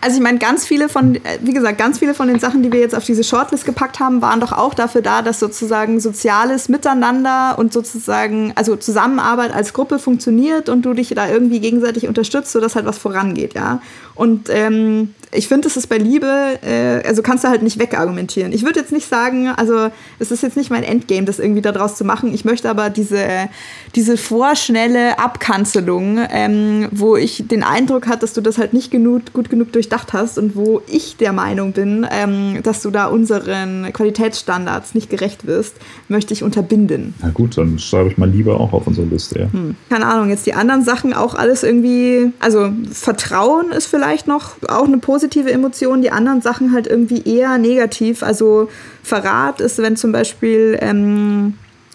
[0.00, 2.80] Also ich meine, ganz viele von, wie gesagt, ganz viele von den Sachen, die wir
[2.80, 7.58] jetzt auf diese Shortlist gepackt haben, waren doch auch dafür da, dass sozusagen soziales Miteinander
[7.58, 12.76] und sozusagen, also Zusammenarbeit als Gruppe funktioniert und du dich da irgendwie gegenseitig unterstützt, sodass
[12.76, 13.80] halt was vorangeht, ja.
[14.14, 18.52] Und ähm, ich finde, es ist bei Liebe, äh, also kannst du halt nicht wegargumentieren.
[18.52, 21.96] Ich würde jetzt nicht sagen, also es ist jetzt nicht mein Endgame, das irgendwie daraus
[21.96, 22.32] zu machen.
[22.32, 23.48] Ich möchte aber diese,
[23.94, 29.32] diese vorschnelle Abkanzelung, ähm, wo ich den Eindruck hatte, dass du das halt nicht genug,
[29.32, 33.92] gut genug durchdacht hast und wo ich der Meinung bin, ähm, dass du da unseren
[33.92, 35.76] Qualitätsstandards nicht gerecht wirst,
[36.08, 37.14] möchte ich unterbinden.
[37.20, 39.40] Na gut, dann schreibe ich mal lieber auch auf unsere Liste.
[39.40, 39.52] Ja.
[39.52, 39.76] Hm.
[39.90, 44.86] Keine Ahnung, jetzt die anderen Sachen auch alles irgendwie, also Vertrauen ist vielleicht noch auch
[44.86, 48.22] eine positive positive Emotionen, die anderen Sachen halt irgendwie eher negativ.
[48.22, 48.68] Also
[49.02, 51.54] Verrat ist, wenn zum Beispiel, ähm,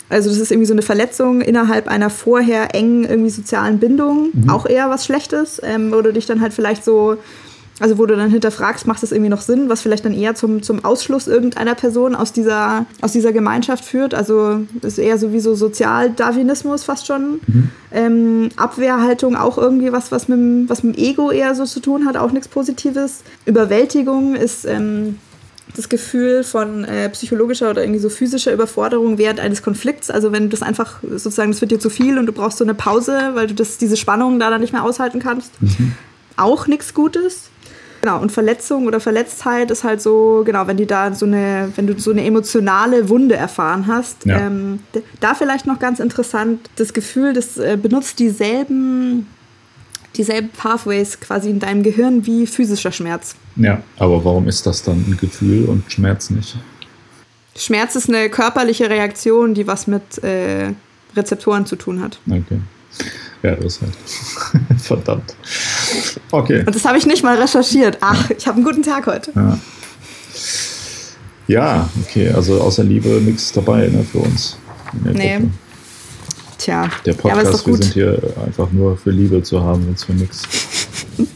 [0.10, 4.49] also das ist irgendwie so eine Verletzung innerhalb einer vorher engen irgendwie sozialen Bindung, mhm.
[4.49, 7.18] auch eher was Schlechtes, ähm, du dich dann halt vielleicht so
[7.80, 10.61] also wo du dann hinterfragst, macht das irgendwie noch Sinn, was vielleicht dann eher zum,
[10.61, 14.14] zum Ausschluss irgendeiner Person aus dieser, aus dieser Gemeinschaft führt.
[14.14, 17.39] Also ist eher sowieso Sozialdarwinismus fast schon.
[17.47, 17.69] Mhm.
[17.91, 21.80] Ähm, Abwehrhaltung auch irgendwie was, was mit, dem, was mit dem Ego eher so zu
[21.80, 23.23] tun hat, auch nichts Positives.
[23.45, 25.18] Überwältigung ist ähm,
[25.76, 30.10] das Gefühl von äh, psychologischer oder irgendwie so physischer Überforderung während eines Konflikts.
[30.10, 32.73] Also wenn das einfach sozusagen, das wird dir zu viel und du brauchst so eine
[32.73, 35.61] Pause, weil du das, diese Spannung da dann nicht mehr aushalten kannst.
[35.61, 35.93] Mhm.
[36.35, 37.49] Auch nichts Gutes.
[38.02, 41.88] Genau, und Verletzung oder Verletztheit ist halt so, genau, wenn die da so eine, wenn
[41.88, 44.26] du so eine emotionale Wunde erfahren hast.
[44.26, 44.40] Ja.
[44.40, 44.80] Ähm,
[45.20, 49.28] da vielleicht noch ganz interessant, das Gefühl, das äh, benutzt dieselben,
[50.16, 53.36] dieselben Pathways quasi in deinem Gehirn wie physischer Schmerz.
[53.58, 56.58] Ja, aber warum ist das dann ein Gefühl und Schmerz nicht?
[57.58, 60.72] Schmerz ist eine körperliche Reaktion, die was mit äh,
[61.16, 62.20] Rezeptoren zu tun hat.
[62.30, 62.62] Okay.
[63.44, 63.94] Ja, das ist halt.
[64.82, 65.36] Verdammt.
[66.32, 66.64] Okay.
[66.66, 67.98] Und das habe ich nicht mal recherchiert.
[68.02, 69.32] Ach, ich habe einen guten Tag heute.
[69.36, 69.60] Ja.
[71.48, 72.30] ja, okay.
[72.30, 74.57] Also außer Liebe nichts dabei ne, für uns.
[75.03, 75.38] Nee.
[75.38, 75.52] Gruppe.
[76.57, 76.90] Tja.
[77.06, 80.44] Der Podcast, ja, wir sind hier einfach nur für Liebe zu haben, sonst für nichts.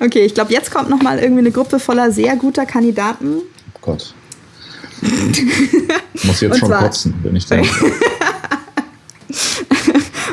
[0.00, 3.38] Okay, ich glaube, jetzt kommt noch mal irgendwie eine Gruppe voller sehr guter Kandidaten.
[3.74, 4.14] Oh Gott.
[5.00, 7.68] ich muss jetzt schon kotzen, wenn ich denke.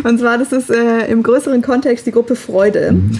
[0.03, 2.94] Und zwar, das ist äh, im größeren Kontext die Gruppe Freude.
[2.94, 3.20] Mhm.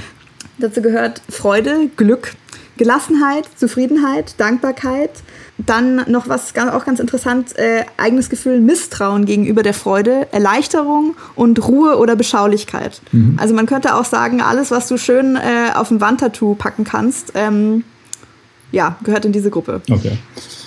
[0.58, 2.34] Dazu gehört Freude, Glück,
[2.78, 5.12] Gelassenheit, Zufriedenheit, Dankbarkeit.
[5.58, 11.68] Dann noch was auch ganz interessant, äh, eigenes Gefühl, Misstrauen gegenüber der Freude, Erleichterung und
[11.68, 13.02] Ruhe oder Beschaulichkeit.
[13.12, 13.38] Mhm.
[13.40, 17.34] Also man könnte auch sagen, alles, was du schön äh, auf ein Wandtattoo packen kannst,
[17.36, 17.84] ähm,
[18.74, 19.82] ja, gehört in diese Gruppe.
[19.90, 20.18] Okay.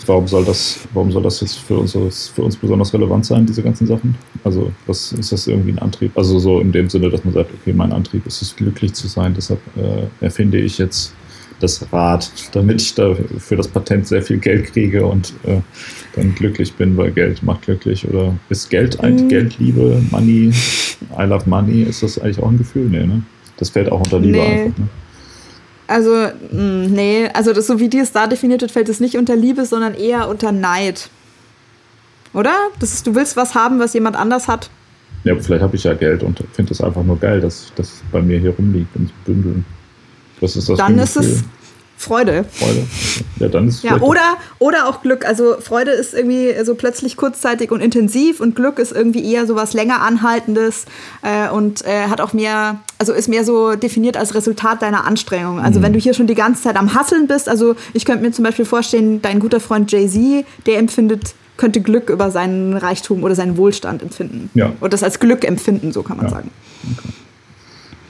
[0.06, 1.92] Warum soll das, warum soll das jetzt für uns,
[2.28, 4.14] für uns besonders relevant sein, diese ganzen Sachen?
[4.44, 6.16] Also, was ist das irgendwie ein Antrieb?
[6.16, 9.08] Also so in dem Sinne, dass man sagt, okay, mein Antrieb ist es, glücklich zu
[9.08, 11.12] sein, deshalb äh, erfinde ich jetzt
[11.58, 15.60] das Rad, damit ich da für das Patent sehr viel Geld kriege und äh,
[16.14, 18.06] dann glücklich bin, weil Geld macht glücklich.
[18.08, 19.28] Oder ist Geld ein mhm.
[19.28, 20.52] Geldliebe, Money,
[21.18, 22.88] I love money, ist das eigentlich auch ein Gefühl?
[22.88, 23.22] Nee, ne?
[23.56, 24.44] Das fällt auch unter Liebe nee.
[24.44, 24.88] einfach, ne?
[25.86, 29.00] Also, mh, mm, nee, also das, so wie die es da definiert wird, fällt es
[29.00, 31.10] nicht unter Liebe, sondern eher unter Neid.
[32.32, 32.54] Oder?
[32.80, 34.68] Das ist, du willst was haben, was jemand anders hat.
[35.24, 38.22] Ja, vielleicht habe ich ja Geld und finde es einfach nur geil, dass das bei
[38.22, 39.64] mir hier rumliegt in Bündeln.
[40.40, 41.42] Was ist das Dann ist es
[41.96, 42.44] Freude.
[42.52, 42.86] Freude.
[43.38, 45.26] Ja, dann ist es ja, oder, oder auch Glück.
[45.26, 49.54] Also Freude ist irgendwie so plötzlich kurzzeitig und intensiv und Glück ist irgendwie eher so
[49.54, 50.84] was länger anhaltendes
[51.22, 55.58] äh, und äh, hat auch mehr, also ist mehr so definiert als Resultat deiner Anstrengung.
[55.58, 55.84] Also mhm.
[55.84, 58.44] wenn du hier schon die ganze Zeit am Hasseln bist, also ich könnte mir zum
[58.44, 63.56] Beispiel vorstellen, dein guter Freund Jay-Z, der empfindet könnte Glück über seinen Reichtum oder seinen
[63.56, 64.50] Wohlstand empfinden.
[64.52, 64.72] Ja.
[64.80, 66.32] Oder das als Glück empfinden, so kann man ja.
[66.32, 66.50] sagen.
[66.98, 67.08] Okay.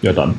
[0.02, 0.34] Ja, dann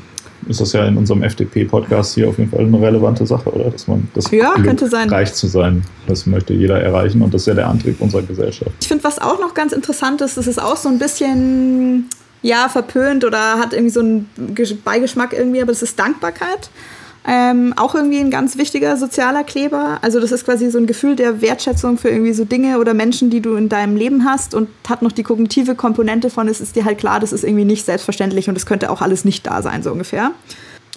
[0.47, 3.69] ist das ja in unserem FDP-Podcast hier auf jeden Fall eine relevante Sache, oder?
[3.69, 5.09] Dass man das ja, Glück, könnte sein.
[5.09, 5.83] reich zu sein.
[6.07, 8.71] Das möchte jeder erreichen und das ist ja der Antrieb unserer Gesellschaft.
[8.81, 12.09] Ich finde, was auch noch ganz interessant ist, das ist auch so ein bisschen
[12.41, 14.29] ja, verpönt oder hat irgendwie so einen
[14.83, 16.69] Beigeschmack irgendwie, aber das ist Dankbarkeit.
[17.29, 19.99] Ähm, auch irgendwie ein ganz wichtiger sozialer Kleber.
[20.01, 23.29] Also das ist quasi so ein Gefühl der Wertschätzung für irgendwie so Dinge oder Menschen,
[23.29, 26.77] die du in deinem Leben hast und hat noch die kognitive Komponente von, es ist
[26.77, 29.61] dir halt klar, das ist irgendwie nicht selbstverständlich und es könnte auch alles nicht da
[29.61, 30.31] sein, so ungefähr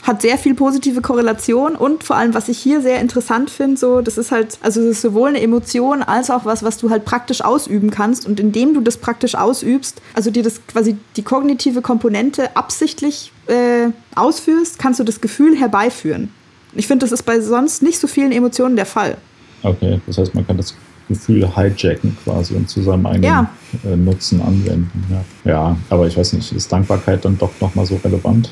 [0.02, 4.01] hat sehr viel positive Korrelation und vor allem, was ich hier sehr interessant finde, so,
[4.01, 7.05] das ist halt, also es ist sowohl eine Emotion als auch was, was du halt
[7.05, 11.82] praktisch ausüben kannst und indem du das praktisch ausübst, also dir das quasi die kognitive
[11.82, 16.31] Komponente absichtlich äh, ausführst, kannst du das Gefühl herbeiführen.
[16.74, 19.16] Ich finde, das ist bei sonst nicht so vielen Emotionen der Fall.
[19.62, 20.74] Okay, das heißt, man kann das
[21.09, 23.51] Gefühl hijacken quasi und zu seinem eigenen ja.
[23.85, 25.05] Äh, Nutzen anwenden.
[25.44, 25.51] Ja.
[25.51, 28.51] ja, aber ich weiß nicht, ist Dankbarkeit dann doch nochmal so relevant?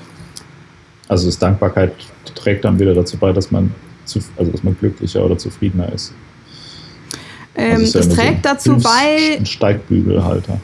[1.09, 1.93] Also das Dankbarkeit
[2.35, 3.75] trägt dann wieder dazu bei, dass man,
[4.05, 6.13] zu, also dass man glücklicher oder zufriedener ist.
[7.55, 9.39] Ähm, also es trägt so dazu bei.
[9.39, 10.61] Ein Steigbügelhalter.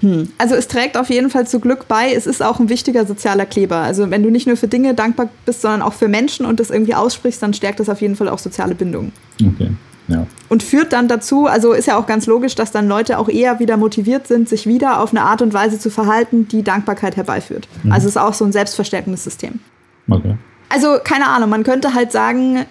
[0.00, 0.28] Hm.
[0.36, 2.12] Also es trägt auf jeden Fall zu Glück bei.
[2.12, 3.76] Es ist auch ein wichtiger sozialer Kleber.
[3.76, 6.70] Also wenn du nicht nur für Dinge dankbar bist, sondern auch für Menschen und das
[6.70, 9.12] irgendwie aussprichst, dann stärkt das auf jeden Fall auch soziale Bindungen.
[9.40, 9.70] Okay.
[10.08, 10.26] Ja.
[10.50, 13.58] Und führt dann dazu, also ist ja auch ganz logisch, dass dann Leute auch eher
[13.58, 17.68] wieder motiviert sind, sich wieder auf eine Art und Weise zu verhalten, die Dankbarkeit herbeiführt.
[17.82, 17.92] Mhm.
[17.92, 19.60] Also es ist auch so ein selbstverstärkendes System.
[20.08, 20.36] Okay.
[20.68, 22.66] Also keine Ahnung, man könnte halt sagen,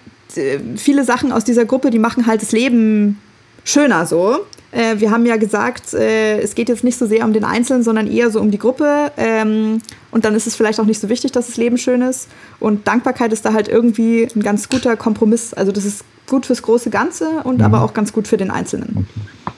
[0.76, 3.20] viele Sachen aus dieser Gruppe, die machen halt das Leben
[3.64, 4.40] schöner so.
[4.72, 7.82] Äh, wir haben ja gesagt, äh, es geht jetzt nicht so sehr um den Einzelnen,
[7.84, 9.12] sondern eher so um die Gruppe.
[9.16, 9.80] Ähm,
[10.10, 12.28] und dann ist es vielleicht auch nicht so wichtig, dass das Leben schön ist.
[12.58, 15.54] Und Dankbarkeit ist da halt irgendwie ein ganz guter Kompromiss.
[15.54, 17.64] Also das ist gut fürs große Ganze und mhm.
[17.64, 19.06] aber auch ganz gut für den Einzelnen.
[19.44, 19.54] Okay.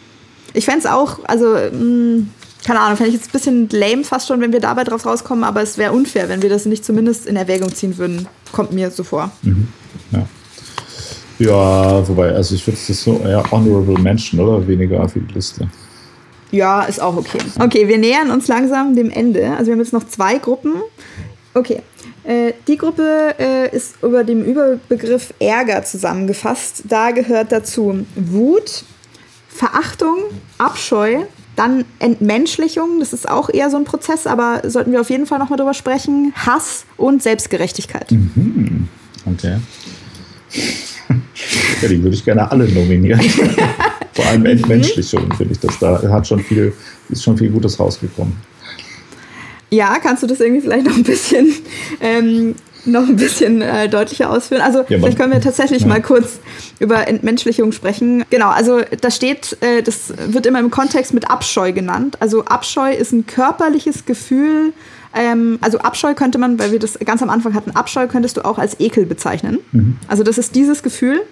[0.53, 2.29] Ich fände es auch, also mh, mm,
[2.67, 5.45] keine Ahnung, fände ich jetzt ein bisschen lame fast schon, wenn wir dabei drauf rauskommen,
[5.45, 8.27] aber es wäre unfair, wenn wir das nicht zumindest in Erwägung ziehen würden.
[8.51, 9.31] Kommt mir so vor.
[9.43, 9.69] Mhm.
[10.11, 10.27] Ja.
[11.39, 15.69] ja, wobei, also ich würde es so eher Honorable Mention oder weniger für die Liste.
[16.51, 17.39] Ja, ist auch okay.
[17.61, 19.49] Okay, wir nähern uns langsam dem Ende.
[19.53, 20.75] Also wir haben jetzt noch zwei Gruppen.
[21.55, 21.83] Okay.
[22.25, 26.83] Äh, die Gruppe äh, ist über dem Überbegriff Ärger zusammengefasst.
[26.89, 28.83] Da gehört dazu Wut,
[29.49, 30.17] Verachtung,
[30.59, 31.27] Abscheu,
[31.57, 35.39] dann Entmenschlichung, das ist auch eher so ein Prozess, aber sollten wir auf jeden Fall
[35.39, 36.33] nochmal drüber sprechen.
[36.37, 38.13] Hass und Selbstgerechtigkeit.
[38.13, 38.89] Mhm.
[39.25, 39.57] Okay.
[41.83, 43.21] ja, die würde ich gerne alle nominieren.
[44.13, 46.73] Vor allem Entmenschlichung, finde ich, dass da hat schon viel,
[47.09, 48.35] ist schon viel Gutes rausgekommen.
[49.71, 51.53] Ja, kannst du das irgendwie vielleicht noch ein bisschen
[52.01, 52.55] ähm,
[52.87, 54.63] noch ein bisschen äh, deutlicher ausführen?
[54.63, 55.89] Also ja, vielleicht können wir tatsächlich ja.
[55.89, 56.41] mal kurz
[56.79, 58.25] über Entmenschlichung sprechen.
[58.31, 62.17] Genau, also da steht, äh, das wird immer im Kontext mit Abscheu genannt.
[62.21, 64.73] Also Abscheu ist ein körperliches Gefühl,
[65.17, 68.45] ähm, also Abscheu könnte man, weil wir das ganz am Anfang hatten, Abscheu könntest du
[68.45, 69.59] auch als Ekel bezeichnen.
[69.73, 69.97] Mhm.
[70.09, 71.23] Also das ist dieses Gefühl.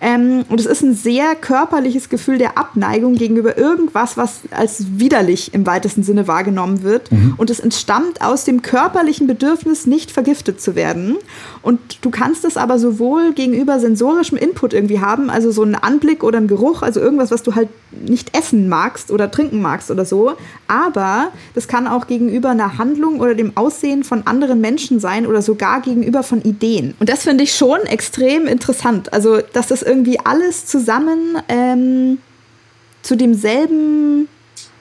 [0.00, 5.52] Ähm, und es ist ein sehr körperliches Gefühl der Abneigung gegenüber irgendwas, was als widerlich
[5.52, 7.12] im weitesten Sinne wahrgenommen wird.
[7.12, 7.34] Mhm.
[7.36, 11.16] Und es entstammt aus dem körperlichen Bedürfnis, nicht vergiftet zu werden.
[11.60, 16.22] Und du kannst es aber sowohl gegenüber sensorischem Input irgendwie haben, also so ein Anblick
[16.22, 20.04] oder ein Geruch, also irgendwas, was du halt nicht essen magst oder trinken magst oder
[20.04, 20.32] so.
[20.66, 25.42] Aber das kann auch gegenüber einer Handlung oder dem Aussehen von anderen Menschen sein oder
[25.42, 26.94] sogar gegenüber von Ideen.
[27.00, 29.12] Und das finde ich schon extrem interessant.
[29.12, 32.18] Also, dass das irgendwie alles zusammen ähm,
[33.02, 34.28] zu demselben,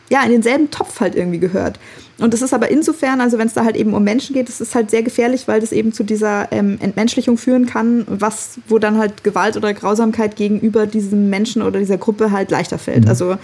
[0.09, 1.79] ja, in denselben Topf halt irgendwie gehört.
[2.19, 4.61] Und das ist aber insofern, also wenn es da halt eben um Menschen geht, das
[4.61, 8.77] ist halt sehr gefährlich, weil das eben zu dieser ähm, Entmenschlichung führen kann, was, wo
[8.77, 13.05] dann halt Gewalt oder Grausamkeit gegenüber diesem Menschen oder dieser Gruppe halt leichter fällt.
[13.05, 13.09] Mhm.
[13.09, 13.37] Also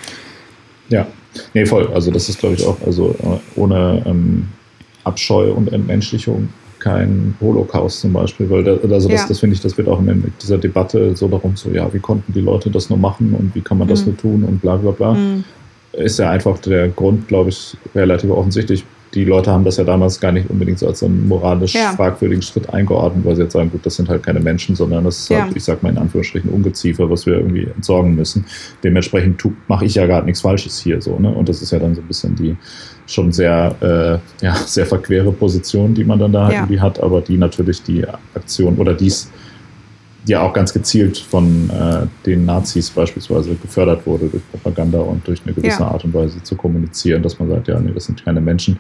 [0.90, 1.08] ja,
[1.54, 1.92] nee, voll.
[1.94, 4.48] Also das ist, glaube ich, auch, also äh, ohne ähm,
[5.04, 6.50] Abscheu und Entmenschlichung
[6.80, 9.28] kein Holocaust zum Beispiel, weil da, also das, ja.
[9.28, 12.32] das finde ich, das wird auch in dieser Debatte so darum, so ja, wie konnten
[12.34, 14.06] die Leute das nur machen und wie kann man das mhm.
[14.08, 15.14] nur tun und bla bla bla.
[15.14, 15.44] Mhm.
[15.92, 20.20] Ist ja einfach der Grund, glaube ich, relativ offensichtlich die Leute haben das ja damals
[20.20, 21.94] gar nicht unbedingt so als einen moralisch ja.
[21.94, 25.20] fragwürdigen Schritt eingeordnet, weil sie jetzt sagen, gut, das sind halt keine Menschen, sondern das
[25.20, 25.56] ist halt, ja.
[25.56, 28.46] ich sag mal in Anführungsstrichen, Ungeziefer, was wir irgendwie entsorgen müssen.
[28.84, 31.30] Dementsprechend mache ich ja gar nichts Falsches hier so, ne?
[31.30, 32.56] Und das ist ja dann so ein bisschen die
[33.10, 36.60] schon sehr, äh, ja, sehr verquere Position, die man dann da ja.
[36.60, 38.06] irgendwie hat, aber die natürlich die
[38.36, 39.32] Aktion oder dies
[40.26, 45.42] ja auch ganz gezielt von äh, den Nazis beispielsweise gefördert wurde durch Propaganda und durch
[45.44, 45.88] eine gewisse ja.
[45.88, 48.78] Art und Weise zu kommunizieren, dass man sagt, ja, nee, das sind keine Menschen.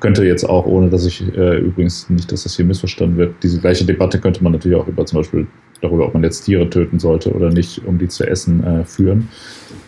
[0.00, 3.60] Könnte jetzt auch, ohne dass ich äh, übrigens nicht, dass das hier missverstanden wird, diese
[3.60, 5.46] gleiche Debatte könnte man natürlich auch über zum Beispiel
[5.80, 9.28] darüber, ob man jetzt Tiere töten sollte oder nicht, um die zu essen, äh, führen.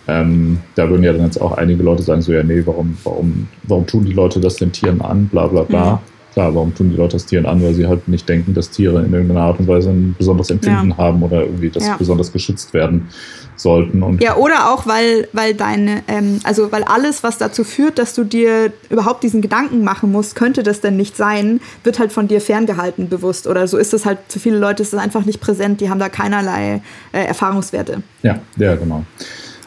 [0.08, 3.48] Ähm, da würden ja dann jetzt auch einige Leute sagen, so ja, nee, warum, warum,
[3.64, 5.92] warum tun die Leute das den Tieren an, bla bla bla.
[5.92, 5.98] Mhm
[6.32, 7.62] klar, warum tun die Leute das Tieren an?
[7.62, 10.90] Weil sie halt nicht denken, dass Tiere in irgendeiner Art und Weise ein besonderes Empfinden
[10.90, 10.96] ja.
[10.96, 11.96] haben oder irgendwie das ja.
[11.96, 13.08] besonders geschützt werden
[13.56, 14.02] sollten.
[14.02, 18.14] Und ja, oder auch, weil, weil deine, ähm, also weil alles, was dazu führt, dass
[18.14, 22.28] du dir überhaupt diesen Gedanken machen musst, könnte das denn nicht sein, wird halt von
[22.28, 23.46] dir ferngehalten bewusst.
[23.46, 25.98] Oder so ist es halt, für viele Leute ist es einfach nicht präsent, die haben
[25.98, 26.82] da keinerlei
[27.12, 28.02] äh, Erfahrungswerte.
[28.22, 29.04] Ja, ja, genau.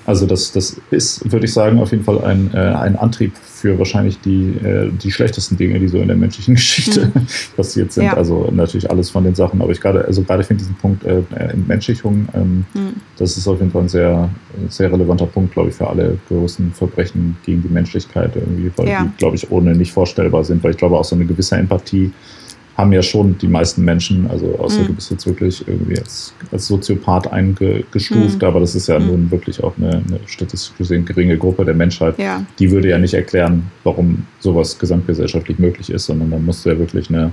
[0.05, 3.77] Also das, das ist, würde ich sagen, auf jeden Fall ein, äh, ein Antrieb für
[3.79, 7.27] wahrscheinlich die, äh, die schlechtesten Dinge, die so in der menschlichen Geschichte mhm.
[7.55, 8.05] passiert sind.
[8.05, 8.17] Ja.
[8.17, 11.21] Also natürlich alles von den Sachen, aber ich gerade, also gerade finde diesen Punkt äh,
[11.35, 12.93] Entmenschlichung, ähm, mhm.
[13.17, 14.29] das ist auf jeden Fall ein sehr,
[14.69, 19.03] sehr relevanter Punkt, glaube ich, für alle größten Verbrechen gegen die Menschlichkeit irgendwie, weil ja.
[19.03, 22.11] die, glaube ich, ohne nicht vorstellbar sind, weil ich glaube auch so eine gewisse Empathie
[22.77, 24.87] haben ja schon die meisten Menschen, also außer mhm.
[24.87, 28.47] du bist jetzt wirklich irgendwie als, als Soziopath eingestuft, mhm.
[28.47, 29.07] aber das ist ja mhm.
[29.07, 32.17] nun wirklich auch eine, eine statistisch gesehen geringe Gruppe der Menschheit.
[32.17, 32.43] Ja.
[32.57, 36.79] Die würde ja nicht erklären, warum sowas gesamtgesellschaftlich möglich ist, sondern dann musst du ja
[36.79, 37.31] wirklich eine,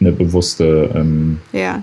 [0.00, 1.82] eine bewusste ähm, ja.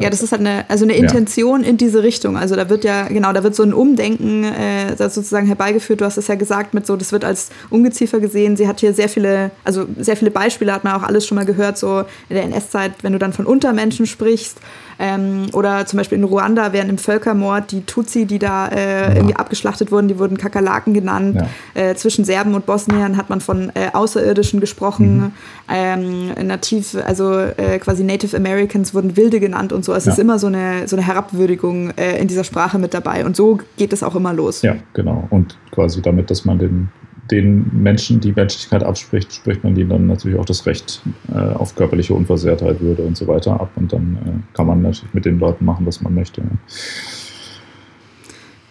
[0.00, 1.68] Ja, das ist halt eine, also eine Intention ja.
[1.70, 2.36] in diese Richtung.
[2.36, 6.00] Also da wird ja, genau, da wird so ein Umdenken äh, sozusagen herbeigeführt.
[6.00, 8.56] Du hast es ja gesagt, mit so, das wird als Ungeziefer gesehen.
[8.56, 11.44] Sie hat hier sehr viele, also sehr viele Beispiele, hat man auch alles schon mal
[11.44, 14.58] gehört, so in der NS-Zeit, wenn du dann von Untermenschen sprichst.
[14.98, 19.14] Ähm, oder zum Beispiel in Ruanda während im Völkermord die Tutsi, die da äh, ja.
[19.14, 21.36] irgendwie abgeschlachtet wurden, die wurden Kakerlaken genannt.
[21.74, 21.90] Ja.
[21.90, 25.16] Äh, zwischen Serben und Bosniern hat man von äh, Außerirdischen gesprochen.
[25.16, 25.32] Mhm.
[25.68, 29.92] Ähm, nativ, also äh, quasi Native Americans wurden Wilde genannt und so.
[29.94, 30.12] Es ja.
[30.12, 33.24] ist immer so eine, so eine Herabwürdigung äh, in dieser Sprache mit dabei.
[33.24, 34.62] Und so geht es auch immer los.
[34.62, 35.26] Ja, genau.
[35.30, 36.88] Und quasi damit, dass man den
[37.30, 41.02] den Menschen die Menschlichkeit abspricht, spricht man ihnen dann natürlich auch das Recht
[41.32, 43.70] äh, auf körperliche Unversehrtheit, Würde und so weiter ab.
[43.76, 46.42] Und dann äh, kann man natürlich mit den Leuten machen, was man möchte.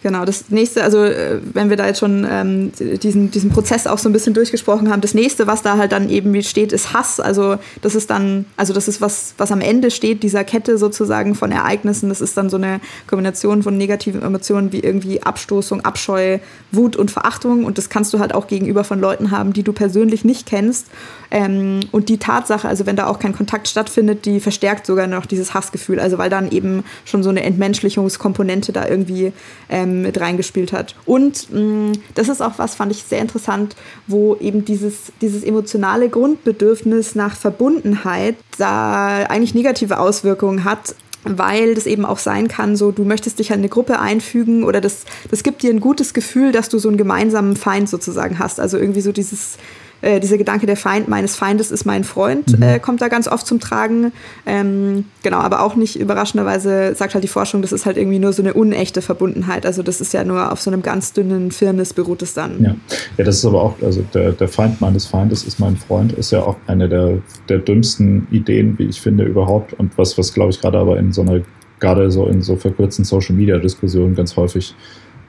[0.04, 3.98] Genau, das nächste, also äh, wenn wir da jetzt schon ähm, diesen, diesen Prozess auch
[3.98, 7.22] so ein bisschen durchgesprochen haben, das nächste, was da halt dann eben steht, ist Hass.
[7.22, 11.36] Also das ist dann, also das ist was, was am Ende steht, dieser Kette sozusagen
[11.36, 12.10] von Ereignissen.
[12.10, 16.40] Das ist dann so eine Kombination von negativen Emotionen wie irgendwie Abstoßung, Abscheu,
[16.74, 17.64] Wut und Verachtung.
[17.64, 20.88] Und das kannst du halt auch gegenüber von Leuten haben, die du persönlich nicht kennst.
[21.32, 25.26] Ähm, und die Tatsache, also wenn da auch kein Kontakt stattfindet, die verstärkt sogar noch
[25.26, 26.02] dieses Hassgefühl.
[26.02, 29.32] Also weil dann eben schon so eine Entmenschlichungskomponente da irgendwie
[29.70, 30.96] ähm, mit reingespielt hat.
[31.06, 33.76] Und mh, mm, das ist auch was, fand ich sehr interessant,
[34.08, 40.96] wo eben dieses, dieses emotionale Grundbedürfnis nach Verbundenheit da eigentlich negative Auswirkungen hat
[41.26, 44.82] weil das eben auch sein kann, so du möchtest dich an eine Gruppe einfügen oder
[44.82, 48.60] das, das gibt dir ein gutes Gefühl, dass du so einen gemeinsamen Feind sozusagen hast.
[48.60, 49.58] Also irgendwie so dieses,
[50.04, 52.64] äh, dieser Gedanke, der Feind meines Feindes ist mein Freund, mhm.
[52.64, 54.12] äh, kommt da ganz oft zum Tragen.
[54.46, 58.34] Ähm, genau, aber auch nicht überraschenderweise sagt halt die Forschung, das ist halt irgendwie nur
[58.34, 59.66] so eine unechte Verbundenheit.
[59.66, 62.62] Also das ist ja nur auf so einem ganz dünnen Firnis beruht es dann.
[62.62, 62.76] Ja,
[63.18, 66.32] ja das ist aber auch, also der, der Feind meines Feindes ist mein Freund, ist
[66.32, 69.74] ja auch eine der, der dümmsten Ideen, wie ich finde, überhaupt.
[69.74, 71.42] Und was, was glaube ich gerade aber in so einer,
[71.80, 74.76] gerade so in so verkürzten Social Media Diskussionen ganz häufig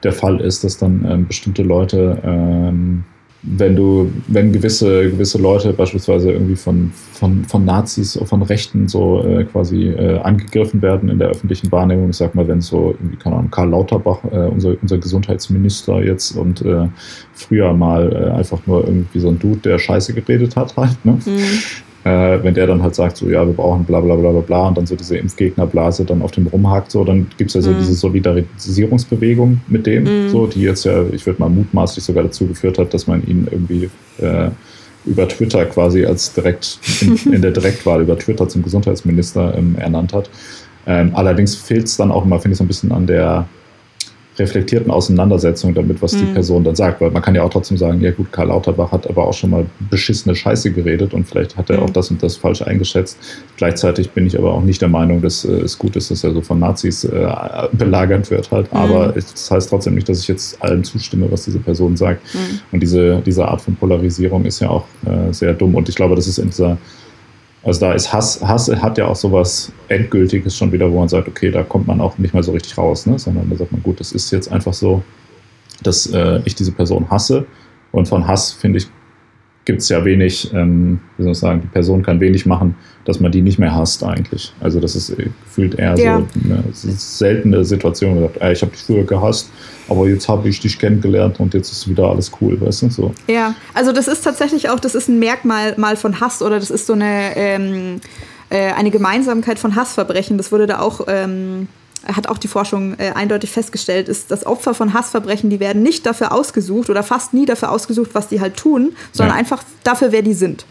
[0.03, 3.05] der Fall ist, dass dann ähm, bestimmte Leute ähm,
[3.45, 9.23] wenn du, wenn gewisse, gewisse Leute beispielsweise irgendwie von, von, von Nazis, von Rechten so
[9.23, 13.17] äh, quasi äh, angegriffen werden in der öffentlichen Wahrnehmung, ich sag mal, wenn so irgendwie,
[13.17, 16.87] keine Ahnung, Karl Lauterbach, äh, unser, unser Gesundheitsminister jetzt und äh,
[17.33, 21.19] früher mal äh, einfach nur irgendwie so ein Dude, der Scheiße geredet hat halt, ne?
[21.25, 24.41] Mhm äh, wenn der dann halt sagt, so ja, wir brauchen bla bla bla bla
[24.41, 27.61] bla und dann so diese Impfgegnerblase dann auf dem rumhakt, so, dann gibt es ja
[27.61, 27.79] so mhm.
[27.79, 30.29] diese Solidarisierungsbewegung mit dem, mhm.
[30.29, 33.47] so, die jetzt ja, ich würde mal mutmaßlich sogar dazu geführt hat, dass man ihn
[33.49, 34.49] irgendwie äh,
[35.07, 40.13] über Twitter quasi als direkt in, in, der Direktwahl über Twitter zum Gesundheitsminister ähm, ernannt
[40.13, 40.29] hat.
[40.85, 43.47] Ähm, allerdings fehlt es dann auch immer, finde ich, so ein bisschen an der
[44.37, 46.19] reflektierten Auseinandersetzung damit, was mhm.
[46.19, 47.01] die Person dann sagt.
[47.01, 49.49] Weil man kann ja auch trotzdem sagen, ja gut, Karl Lauterbach hat aber auch schon
[49.49, 51.83] mal beschissene Scheiße geredet und vielleicht hat er mhm.
[51.83, 53.17] auch das und das falsch eingeschätzt.
[53.57, 56.33] Gleichzeitig bin ich aber auch nicht der Meinung, dass äh, es gut ist, dass er
[56.33, 57.09] so von Nazis äh,
[57.73, 58.71] belagert wird halt.
[58.71, 58.77] Mhm.
[58.77, 62.21] Aber das heißt trotzdem nicht, dass ich jetzt allem zustimme, was diese Person sagt.
[62.33, 62.59] Mhm.
[62.71, 65.75] Und diese, diese Art von Polarisierung ist ja auch äh, sehr dumm.
[65.75, 66.77] Und ich glaube, das ist in dieser
[67.65, 71.27] also da ist Hass, Hass hat ja auch sowas Endgültiges schon wieder, wo man sagt,
[71.27, 73.17] okay, da kommt man auch nicht mehr so richtig raus, ne?
[73.17, 75.01] sondern da sagt man, gut, das ist jetzt einfach so,
[75.81, 77.47] dass äh, ich diese Person hasse.
[77.91, 78.87] Und von Hass, finde ich,
[79.65, 83.19] gibt es ja wenig, ähm, wie soll ich sagen, die Person kann wenig machen, dass
[83.19, 84.53] man die nicht mehr hasst eigentlich.
[84.61, 86.21] Also das ist äh, gefühlt eher ja.
[86.21, 86.63] so eine
[86.95, 88.15] seltene Situation.
[88.15, 89.49] Gesagt, ey, ich habe dich früher gehasst,
[89.89, 92.89] aber jetzt habe ich dich kennengelernt und jetzt ist wieder alles cool, weißt du?
[92.91, 93.13] So.
[93.27, 96.69] Ja, also das ist tatsächlich auch, das ist ein Merkmal mal von Hass oder das
[96.69, 98.01] ist so eine, ähm,
[98.49, 100.37] äh, eine Gemeinsamkeit von Hassverbrechen.
[100.37, 101.01] Das wurde da auch...
[101.07, 101.67] Ähm
[102.05, 106.05] hat auch die Forschung äh, eindeutig festgestellt, ist, dass Opfer von Hassverbrechen, die werden nicht
[106.05, 109.39] dafür ausgesucht oder fast nie dafür ausgesucht, was die halt tun, sondern ja.
[109.39, 110.65] einfach dafür, wer die sind.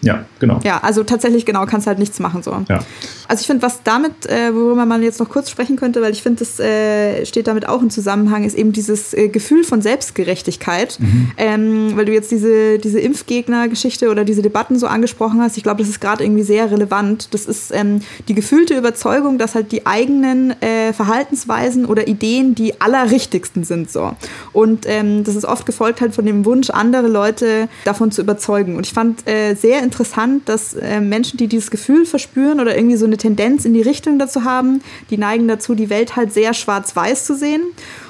[0.00, 0.60] Ja, genau.
[0.62, 2.64] Ja, also tatsächlich genau, kannst halt nichts machen so.
[2.68, 2.80] Ja.
[3.26, 6.22] Also ich finde, was damit, äh, worüber man jetzt noch kurz sprechen könnte, weil ich
[6.22, 10.98] finde, das äh, steht damit auch im Zusammenhang, ist eben dieses äh, Gefühl von Selbstgerechtigkeit.
[11.00, 11.30] Mhm.
[11.36, 15.80] Ähm, weil du jetzt diese, diese Impfgegner-Geschichte oder diese Debatten so angesprochen hast, ich glaube,
[15.80, 17.34] das ist gerade irgendwie sehr relevant.
[17.34, 22.80] Das ist ähm, die gefühlte Überzeugung, dass halt die eigenen äh, Verhaltensweisen oder Ideen die
[22.80, 24.12] allerrichtigsten sind so.
[24.52, 28.76] Und ähm, das ist oft gefolgt halt von dem Wunsch, andere Leute davon zu überzeugen.
[28.76, 32.96] Und ich fand äh, sehr interessant, dass äh, Menschen, die dieses Gefühl verspüren oder irgendwie
[32.96, 34.82] so eine Tendenz in die Richtung dazu haben.
[35.08, 37.62] Die neigen dazu, die Welt halt sehr schwarz-weiß zu sehen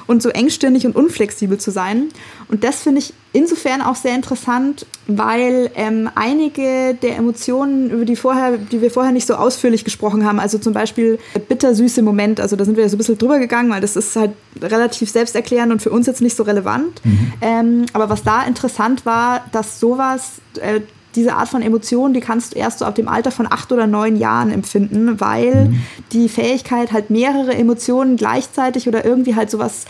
[0.07, 2.09] und so engstirnig und unflexibel zu sein.
[2.49, 8.15] Und das finde ich insofern auch sehr interessant, weil ähm, einige der Emotionen, über die,
[8.15, 12.55] vorher, die wir vorher nicht so ausführlich gesprochen haben, also zum Beispiel bittersüße Moment, also
[12.55, 15.71] da sind wir ja so ein bisschen drüber gegangen, weil das ist halt relativ selbsterklärend
[15.71, 17.05] und für uns jetzt nicht so relevant.
[17.05, 17.33] Mhm.
[17.41, 20.81] Ähm, aber was da interessant war, dass sowas äh,
[21.19, 23.87] diese Art von Emotionen, die kannst du erst so ab dem Alter von acht oder
[23.87, 25.81] neun Jahren empfinden, weil mhm.
[26.13, 29.85] die Fähigkeit halt mehrere Emotionen gleichzeitig oder irgendwie halt sowas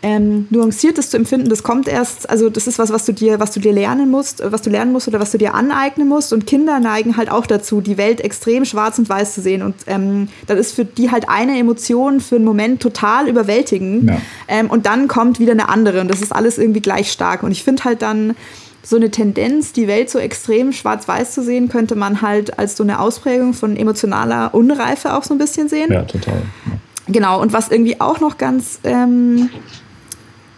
[0.00, 3.50] ähm, nuanciertes zu empfinden, das kommt erst, also das ist was, was du dir, was
[3.50, 6.32] du dir lernen musst, was du lernen musst oder was du dir aneignen musst.
[6.32, 9.62] Und Kinder neigen halt auch dazu, die Welt extrem schwarz und weiß zu sehen.
[9.62, 14.08] Und ähm, dann ist für die halt eine Emotion für einen Moment total überwältigend.
[14.08, 14.20] Ja.
[14.46, 16.00] Ähm, und dann kommt wieder eine andere.
[16.00, 17.42] Und das ist alles irgendwie gleich stark.
[17.42, 18.36] Und ich finde halt dann,
[18.82, 22.82] so eine Tendenz, die Welt so extrem schwarz-weiß zu sehen, könnte man halt als so
[22.82, 25.92] eine Ausprägung von emotionaler Unreife auch so ein bisschen sehen.
[25.92, 26.34] Ja, total.
[26.66, 26.72] Ja.
[27.10, 29.50] Genau, und was irgendwie auch noch ganz ähm,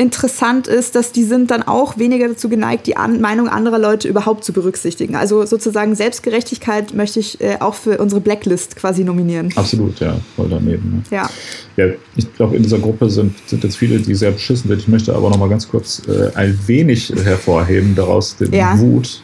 [0.00, 4.08] interessant ist, dass die sind dann auch weniger dazu geneigt, die An Meinung anderer Leute
[4.08, 5.14] überhaupt zu berücksichtigen.
[5.14, 9.52] Also sozusagen Selbstgerechtigkeit möchte ich äh, auch für unsere Blacklist quasi nominieren.
[9.56, 11.02] Absolut, ja, voll daneben.
[11.10, 11.16] Ne?
[11.16, 11.28] Ja.
[11.76, 11.92] ja.
[12.16, 14.80] Ich glaube, in dieser Gruppe sind, sind jetzt viele, die sehr beschissen sind.
[14.80, 18.78] Ich möchte aber noch mal ganz kurz äh, ein wenig hervorheben daraus den ja.
[18.78, 19.22] Wut.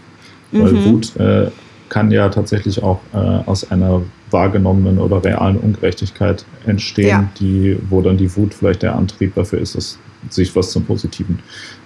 [0.52, 0.84] Weil mhm.
[0.84, 1.50] Wut äh,
[1.88, 7.28] kann ja tatsächlich auch äh, aus einer wahrgenommenen oder realen Ungerechtigkeit entstehen, ja.
[7.40, 9.98] die, wo dann die Wut vielleicht der Antrieb dafür ist, dass
[10.30, 11.40] sich was zum Positiven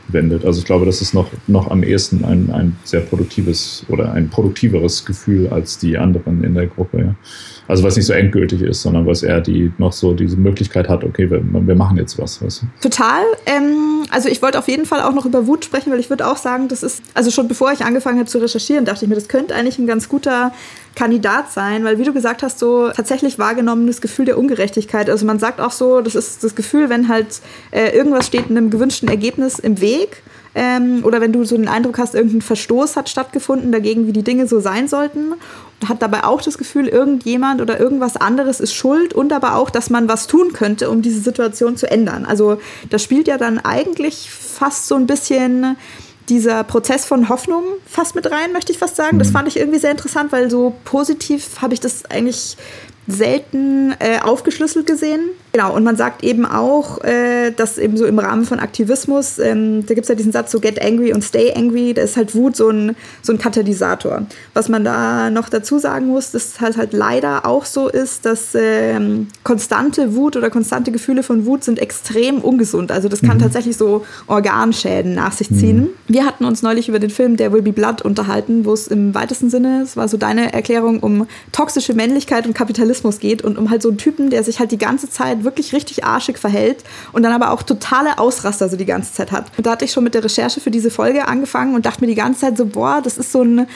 [0.08, 0.44] wendet.
[0.44, 4.28] Also ich glaube, das ist noch, noch am ehesten ein, ein sehr produktives oder ein
[4.28, 6.98] produktiveres Gefühl als die anderen in der Gruppe.
[6.98, 7.14] Ja.
[7.70, 11.04] Also was nicht so endgültig ist, sondern was eher die noch so diese Möglichkeit hat,
[11.04, 12.42] okay, wir, wir machen jetzt was.
[12.42, 12.64] Weißt?
[12.80, 13.22] Total.
[13.46, 16.26] Ähm, also ich wollte auf jeden Fall auch noch über Wut sprechen, weil ich würde
[16.26, 19.14] auch sagen, das ist, also schon bevor ich angefangen habe zu recherchieren, dachte ich mir,
[19.14, 20.52] das könnte eigentlich ein ganz guter
[20.96, 25.08] Kandidat sein, weil wie du gesagt hast, so tatsächlich wahrgenommenes Gefühl der Ungerechtigkeit.
[25.08, 27.40] Also man sagt auch so, das ist das Gefühl, wenn halt
[27.70, 30.22] äh, irgendwas steht einem gewünschten Ergebnis im Weg
[30.54, 34.24] ähm, oder wenn du so den Eindruck hast, irgendein Verstoß hat stattgefunden dagegen, wie die
[34.24, 35.34] Dinge so sein sollten.
[35.88, 39.90] Hat dabei auch das Gefühl, irgendjemand oder irgendwas anderes ist schuld und aber auch, dass
[39.90, 42.26] man was tun könnte, um diese Situation zu ändern.
[42.26, 42.60] Also
[42.90, 45.76] das spielt ja dann eigentlich fast so ein bisschen
[46.28, 49.18] dieser Prozess von Hoffnung fast mit rein, möchte ich fast sagen.
[49.18, 49.32] Das mhm.
[49.32, 52.56] fand ich irgendwie sehr interessant, weil so positiv habe ich das eigentlich
[53.10, 55.20] selten äh, aufgeschlüsselt gesehen.
[55.52, 59.84] Genau, und man sagt eben auch, äh, dass eben so im Rahmen von Aktivismus, ähm,
[59.84, 62.36] da gibt es ja diesen Satz so get angry und stay angry, da ist halt
[62.36, 64.26] Wut so ein, so ein Katalysator.
[64.54, 68.54] Was man da noch dazu sagen muss, dass halt halt leider auch so ist, dass
[68.54, 72.92] ähm, konstante Wut oder konstante Gefühle von Wut sind extrem ungesund.
[72.92, 73.42] Also das kann mhm.
[73.42, 75.80] tatsächlich so Organschäden nach sich ziehen.
[75.80, 75.88] Mhm.
[76.06, 79.14] Wir hatten uns neulich über den Film There Will Be Blood unterhalten, wo es im
[79.16, 83.70] weitesten Sinne, es war so deine Erklärung, um toxische Männlichkeit und Kapitalismus geht und um
[83.70, 87.22] halt so einen Typen, der sich halt die ganze Zeit wirklich richtig arschig verhält und
[87.22, 89.46] dann aber auch totale Ausraster so die ganze Zeit hat.
[89.56, 92.08] Und da hatte ich schon mit der Recherche für diese Folge angefangen und dachte mir
[92.08, 93.66] die ganze Zeit so, boah, das ist so ein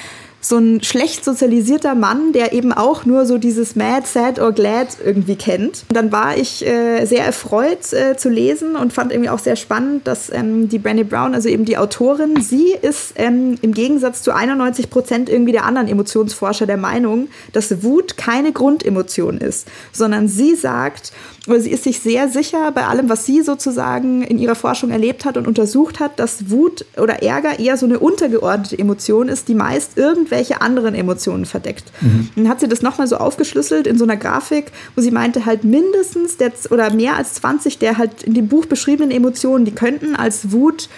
[0.44, 4.88] so ein schlecht sozialisierter Mann, der eben auch nur so dieses Mad, Sad or Glad
[5.02, 5.84] irgendwie kennt.
[5.88, 9.56] Und dann war ich äh, sehr erfreut äh, zu lesen und fand irgendwie auch sehr
[9.56, 14.22] spannend, dass ähm, die Brené Brown, also eben die Autorin, sie ist ähm, im Gegensatz
[14.22, 20.28] zu 91 Prozent irgendwie der anderen Emotionsforscher der Meinung, dass Wut keine Grundemotion ist, sondern
[20.28, 21.12] sie sagt,
[21.46, 25.24] oder sie ist sich sehr sicher bei allem, was sie sozusagen in ihrer Forschung erlebt
[25.24, 29.54] hat und untersucht hat, dass Wut oder Ärger eher so eine untergeordnete Emotion ist, die
[29.54, 31.84] meist irgendwelche anderen Emotionen verdeckt.
[32.00, 32.30] Mhm.
[32.36, 35.64] Dann hat sie das nochmal so aufgeschlüsselt in so einer Grafik, wo sie meinte, halt
[35.64, 40.16] mindestens der, oder mehr als 20 der halt in dem Buch beschriebenen Emotionen, die könnten
[40.16, 40.88] als Wut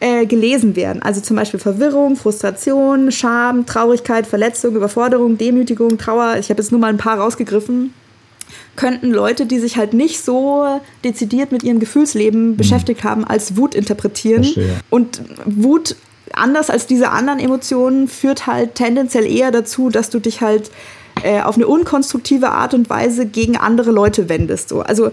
[0.00, 1.02] äh, gelesen werden.
[1.02, 6.36] Also zum Beispiel Verwirrung, Frustration, Scham, Traurigkeit, Verletzung, Überforderung, Demütigung, Trauer.
[6.38, 7.92] Ich habe jetzt nur mal ein paar rausgegriffen
[8.78, 12.56] könnten Leute, die sich halt nicht so dezidiert mit ihrem Gefühlsleben mhm.
[12.56, 14.44] beschäftigt haben, als Wut interpretieren.
[14.44, 14.76] Verstehe.
[14.88, 15.96] Und Wut,
[16.32, 20.70] anders als diese anderen Emotionen, führt halt tendenziell eher dazu, dass du dich halt
[21.22, 24.68] äh, auf eine unkonstruktive Art und Weise gegen andere Leute wendest.
[24.68, 24.80] So.
[24.82, 25.10] Also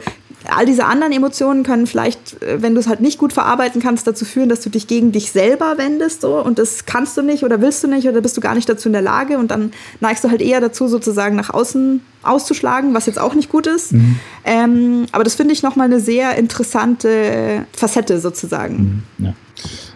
[0.50, 4.06] all diese anderen Emotionen können vielleicht, äh, wenn du es halt nicht gut verarbeiten kannst,
[4.08, 7.44] dazu führen, dass du dich gegen dich selber wendest so und das kannst du nicht
[7.44, 9.72] oder willst du nicht oder bist du gar nicht dazu in der Lage und dann
[10.00, 13.94] neigst du halt eher dazu, sozusagen nach außen auszuschlagen, was jetzt auch nicht gut ist.
[13.94, 14.20] Mhm.
[14.44, 19.04] Ähm, aber das finde ich nochmal eine sehr interessante Facette sozusagen.
[19.18, 19.26] Mhm.
[19.26, 19.34] Ja.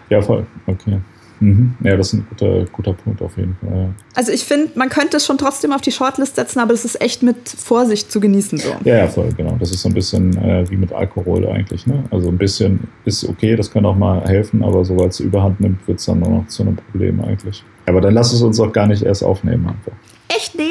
[0.10, 0.46] Ja, voll.
[0.68, 1.00] Okay.
[1.42, 1.76] Mhm.
[1.84, 3.90] Ja, das ist ein guter, guter Punkt auf jeden Fall.
[4.14, 7.02] Also ich finde, man könnte es schon trotzdem auf die Shortlist setzen, aber das ist
[7.02, 8.58] echt mit Vorsicht zu genießen.
[8.58, 8.76] So.
[8.84, 9.56] Ja, ja, voll, genau.
[9.60, 11.88] Das ist so ein bisschen äh, wie mit Alkohol eigentlich.
[11.88, 12.04] Ne?
[12.12, 15.88] Also ein bisschen ist okay, das kann auch mal helfen, aber sobald es überhand nimmt,
[15.88, 17.64] wird es dann nur noch zu einem Problem eigentlich.
[17.86, 19.98] Aber dann lass es uns auch gar nicht erst aufnehmen einfach.
[20.28, 20.58] Echt?
[20.58, 20.64] Nee.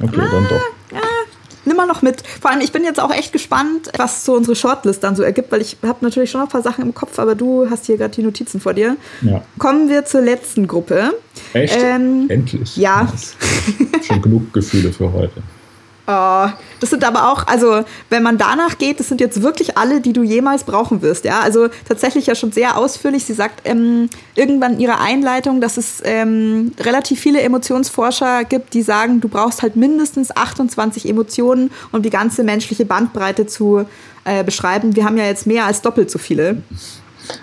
[0.00, 0.81] Okay, ah, dann doch.
[1.64, 2.22] Nimm mal noch mit.
[2.40, 5.52] Vor allem, ich bin jetzt auch echt gespannt, was so unsere Shortlist dann so ergibt,
[5.52, 7.96] weil ich habe natürlich schon noch ein paar Sachen im Kopf, aber du hast hier
[7.96, 8.96] gerade die Notizen vor dir.
[9.22, 9.42] Ja.
[9.58, 11.14] Kommen wir zur letzten Gruppe.
[11.52, 11.78] Echt?
[11.80, 12.76] Ähm, Endlich.
[12.76, 13.06] Ja.
[14.02, 15.42] Schon genug Gefühle für heute.
[16.04, 16.48] Oh,
[16.80, 20.12] das sind aber auch, also wenn man danach geht, das sind jetzt wirklich alle, die
[20.12, 21.24] du jemals brauchen wirst.
[21.24, 23.24] Ja, also tatsächlich ja schon sehr ausführlich.
[23.24, 28.82] Sie sagt ähm, irgendwann in ihrer Einleitung, dass es ähm, relativ viele Emotionsforscher gibt, die
[28.82, 33.86] sagen, du brauchst halt mindestens 28 Emotionen, um die ganze menschliche Bandbreite zu
[34.24, 34.96] äh, beschreiben.
[34.96, 36.62] Wir haben ja jetzt mehr als doppelt so viele.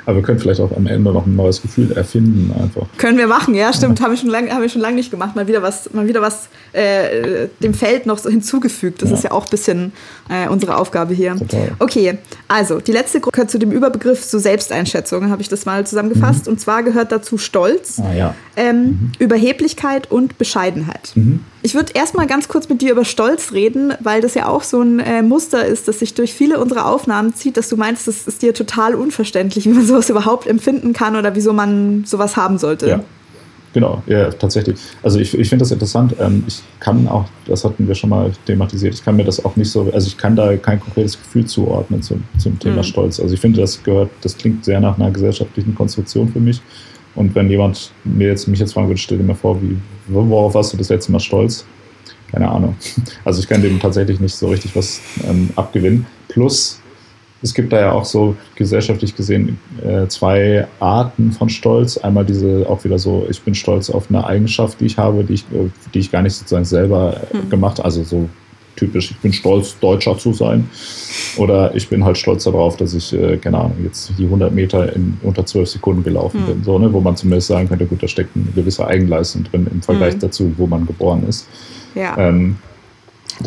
[0.05, 2.87] Aber wir können vielleicht auch am Ende noch ein neues Gefühl erfinden einfach.
[2.97, 3.99] Können wir machen, ja, stimmt.
[3.99, 4.05] Ja.
[4.05, 5.35] Haben wir schon lange, haben lang nicht gemacht.
[5.35, 9.01] Mal wieder was, mal wieder was äh, dem Feld noch so hinzugefügt.
[9.01, 9.15] Das ja.
[9.15, 9.91] ist ja auch ein bisschen
[10.29, 11.35] äh, unsere Aufgabe hier.
[11.35, 11.71] Total.
[11.79, 15.85] Okay, also die letzte Gruppe gehört zu dem Überbegriff so Selbsteinschätzung, habe ich das mal
[15.85, 16.45] zusammengefasst.
[16.45, 16.53] Mhm.
[16.53, 18.35] Und zwar gehört dazu Stolz, ah, ja.
[18.55, 19.11] ähm, mhm.
[19.19, 21.11] Überheblichkeit und Bescheidenheit.
[21.15, 21.41] Mhm.
[21.61, 24.81] Ich würde erstmal ganz kurz mit dir über Stolz reden, weil das ja auch so
[24.81, 28.27] ein äh, Muster ist, das sich durch viele unserer Aufnahmen zieht, dass du meinst, es
[28.27, 32.57] ist dir total unverständlich, wie man sowas überhaupt empfinden kann oder wieso man sowas haben
[32.57, 32.87] sollte.
[32.87, 33.03] Ja.
[33.73, 34.79] Genau, ja, tatsächlich.
[35.03, 36.15] Also ich, ich finde das interessant.
[36.19, 39.55] Ähm, ich kann auch, das hatten wir schon mal thematisiert, ich kann mir das auch
[39.55, 42.83] nicht so, also ich kann da kein konkretes Gefühl zuordnen zum, zum Thema mhm.
[42.83, 43.19] Stolz.
[43.19, 46.61] Also ich finde, das gehört, das klingt sehr nach einer gesellschaftlichen Konstruktion für mich.
[47.15, 49.77] Und wenn jemand mir jetzt, mich jetzt fragen würde, stell dir mal vor, wie,
[50.07, 51.65] worauf warst du das letzte Mal stolz?
[52.31, 52.75] Keine Ahnung.
[53.25, 56.05] Also ich kann dem tatsächlich nicht so richtig was ähm, abgewinnen.
[56.27, 56.79] Plus,
[57.41, 61.97] es gibt da ja auch so gesellschaftlich gesehen äh, zwei Arten von Stolz.
[61.97, 65.33] Einmal diese auch wieder so, ich bin stolz auf eine Eigenschaft, die ich habe, die
[65.33, 67.49] ich, äh, die ich gar nicht sozusagen selber äh, hm.
[67.49, 68.29] gemacht, also so
[68.79, 70.69] typisch, ich bin stolz, Deutscher zu sein.
[71.37, 74.93] Oder ich bin halt stolz darauf, dass ich, äh, keine Ahnung, jetzt die 100 Meter
[74.95, 76.45] in unter 12 Sekunden gelaufen mhm.
[76.45, 76.63] bin.
[76.63, 79.81] So, ne, wo man zumindest sagen könnte, gut, da steckt eine gewisse Eigenleistung drin im
[79.81, 80.19] Vergleich mhm.
[80.19, 81.47] dazu, wo man geboren ist.
[81.95, 82.17] Ja.
[82.17, 82.55] Ähm,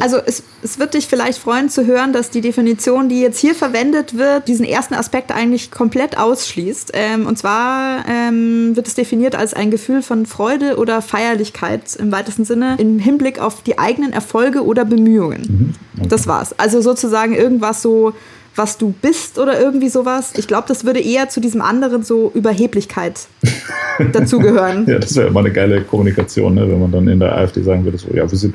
[0.01, 3.55] also es, es wird dich vielleicht freuen zu hören, dass die Definition, die jetzt hier
[3.55, 6.93] verwendet wird, diesen ersten Aspekt eigentlich komplett ausschließt.
[6.95, 12.11] Ähm, und zwar ähm, wird es definiert als ein Gefühl von Freude oder Feierlichkeit im
[12.13, 15.43] weitesten Sinne im Hinblick auf die eigenen Erfolge oder Bemühungen.
[15.43, 15.75] Mhm.
[15.99, 16.09] Okay.
[16.09, 16.59] Das war's.
[16.59, 18.15] Also sozusagen irgendwas so
[18.55, 20.33] was du bist oder irgendwie sowas.
[20.37, 23.27] Ich glaube, das würde eher zu diesem anderen so Überheblichkeit
[24.13, 24.87] dazugehören.
[24.87, 26.69] ja, das wäre immer eine geile Kommunikation, ne?
[26.69, 28.55] wenn man dann in der AfD sagen würde, so, ja, wir sind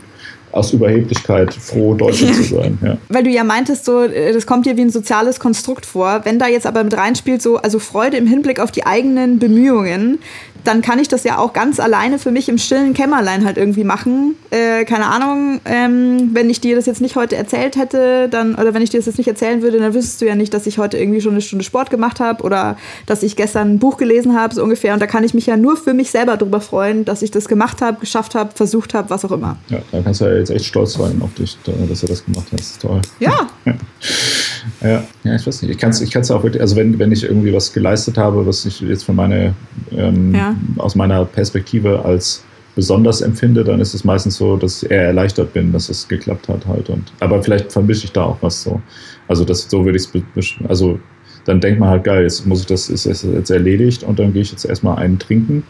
[0.57, 2.77] aus Überheblichkeit froh, Deutsche zu sein.
[2.84, 2.97] Ja.
[3.09, 6.21] Weil du ja meintest, so, äh, das kommt dir wie ein soziales Konstrukt vor.
[6.23, 10.19] Wenn da jetzt aber mit reinspielt, so, also Freude im Hinblick auf die eigenen Bemühungen,
[10.68, 13.85] dann kann ich das ja auch ganz alleine für mich im stillen Kämmerlein halt irgendwie
[13.85, 14.35] machen.
[14.49, 18.73] Äh, keine Ahnung, ähm, wenn ich dir das jetzt nicht heute erzählt hätte, dann, oder
[18.73, 20.77] wenn ich dir das jetzt nicht erzählen würde, dann wüsstest du ja nicht, dass ich
[20.77, 22.76] heute irgendwie schon eine Stunde Sport gemacht habe oder
[23.06, 24.94] dass ich gestern ein Buch gelesen habe, so ungefähr.
[24.94, 27.48] Und da kann ich mich ja nur für mich selber drüber freuen, dass ich das
[27.48, 29.56] gemacht habe, geschafft habe, versucht habe, was auch immer.
[29.69, 32.48] Ja, da kannst du ja jetzt echt stolz sein auf dich, dass du das gemacht
[32.52, 32.81] hast.
[32.81, 33.02] Toll.
[33.19, 33.48] Ja.
[34.81, 35.03] ja.
[35.23, 35.72] ja, ich weiß nicht.
[35.72, 38.45] Ich kann es ich kann's auch wirklich, also wenn, wenn ich irgendwie was geleistet habe,
[38.45, 39.53] was ich jetzt für meine
[39.91, 42.43] ähm, ja aus meiner Perspektive als
[42.75, 46.47] besonders empfinde, dann ist es meistens so, dass ich eher erleichtert bin, dass es geklappt
[46.47, 46.89] hat halt.
[46.89, 48.79] Und, aber vielleicht vermische ich da auch was so.
[49.27, 50.99] Also das, so würde ich es, also
[51.45, 54.43] dann denkt man halt, geil, jetzt muss ich das, ist jetzt erledigt und dann gehe
[54.43, 55.63] ich jetzt erstmal einen trinken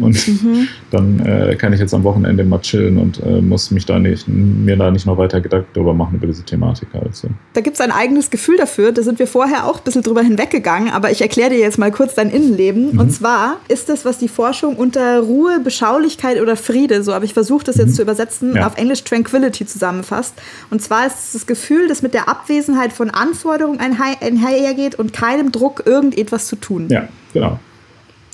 [0.00, 0.68] und mhm.
[0.90, 4.26] dann äh, kann ich jetzt am Wochenende mal chillen und äh, muss mich da nicht,
[4.26, 7.28] mir da nicht noch weiter Gedanken darüber machen, über diese Thematik halt so.
[7.52, 10.22] Da gibt es ein eigenes Gefühl dafür, da sind wir vorher auch ein bisschen drüber
[10.22, 12.92] hinweggegangen, aber ich erkläre dir jetzt mal kurz dein Innenleben.
[12.92, 13.00] Mhm.
[13.00, 17.34] Und zwar ist das, was die Forschung unter Ruhe, Beschaulichkeit oder Friede, so habe ich
[17.34, 17.94] versucht, das jetzt mhm.
[17.94, 18.66] zu übersetzen, ja.
[18.66, 20.34] auf Englisch Tranquility zusammenfasst.
[20.70, 25.52] Und zwar ist es das Gefühl, das mit der Abwesenheit von Anforderungen einhergeht und keinem
[25.52, 26.88] Druck, irgendetwas zu tun.
[26.88, 27.58] Ja, genau.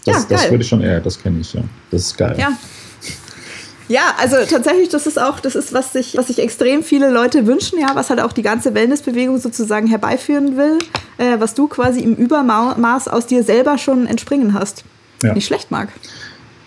[0.05, 1.62] Das, ja, das würde ich schon eher, das kenne ich, ja.
[1.90, 2.36] Das ist geil.
[2.39, 2.56] Ja.
[3.89, 7.48] Ja, also tatsächlich, das ist auch, das ist, was sich, was sich extrem viele Leute
[7.48, 10.78] wünschen, ja, was halt auch die ganze Wellnessbewegung sozusagen herbeiführen will,
[11.18, 14.85] äh, was du quasi im Übermaß aus dir selber schon entspringen hast.
[15.24, 15.35] Ja.
[15.35, 15.89] Nicht schlecht, Marc.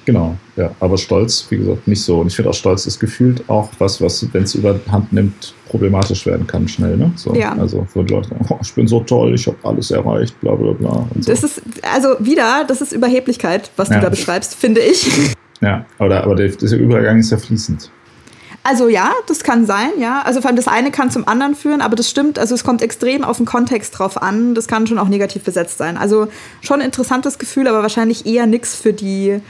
[0.03, 0.71] Genau, ja.
[0.81, 2.19] Aber Stolz, wie gesagt, nicht so.
[2.19, 6.27] Und ich finde auch Stolz ist gefühlt auch was, was, wenn es überhand nimmt, problematisch
[6.27, 6.97] werden kann, schnell.
[6.97, 7.11] Ne?
[7.15, 7.53] So, ja.
[7.53, 11.07] Also für Leute, oh, ich bin so toll, ich habe alles erreicht, bla bla bla.
[11.19, 11.31] So.
[11.31, 13.95] Das ist, also wieder, das ist Überheblichkeit, was ja.
[13.95, 15.09] du da beschreibst, finde ich.
[15.61, 17.89] Ja, oder, aber der, der Übergang ist ja fließend.
[18.61, 20.21] Also ja, das kann sein, ja.
[20.21, 22.81] Also vor allem das eine kann zum anderen führen, aber das stimmt, also es kommt
[22.81, 24.53] extrem auf den Kontext drauf an.
[24.55, 25.97] Das kann schon auch negativ besetzt sein.
[25.97, 26.27] Also
[26.61, 29.41] schon ein interessantes Gefühl, aber wahrscheinlich eher nichts für die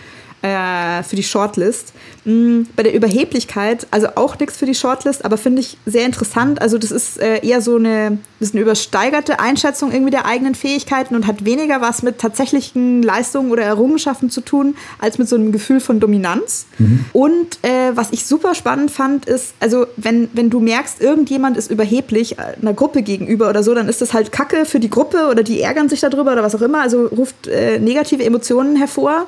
[0.43, 1.93] äh, für die Shortlist.
[2.25, 6.61] Mhm, bei der Überheblichkeit, also auch nichts für die Shortlist, aber finde ich sehr interessant.
[6.61, 10.53] Also das ist äh, eher so eine, das ist eine übersteigerte Einschätzung irgendwie der eigenen
[10.53, 15.37] Fähigkeiten und hat weniger was mit tatsächlichen Leistungen oder Errungenschaften zu tun, als mit so
[15.37, 16.65] einem Gefühl von Dominanz.
[16.77, 17.05] Mhm.
[17.13, 21.71] Und äh, was ich super spannend fand, ist, also wenn, wenn du merkst, irgendjemand ist
[21.71, 25.29] überheblich äh, einer Gruppe gegenüber oder so, dann ist das halt Kacke für die Gruppe
[25.31, 29.25] oder die ärgern sich darüber oder was auch immer, also ruft äh, negative Emotionen hervor.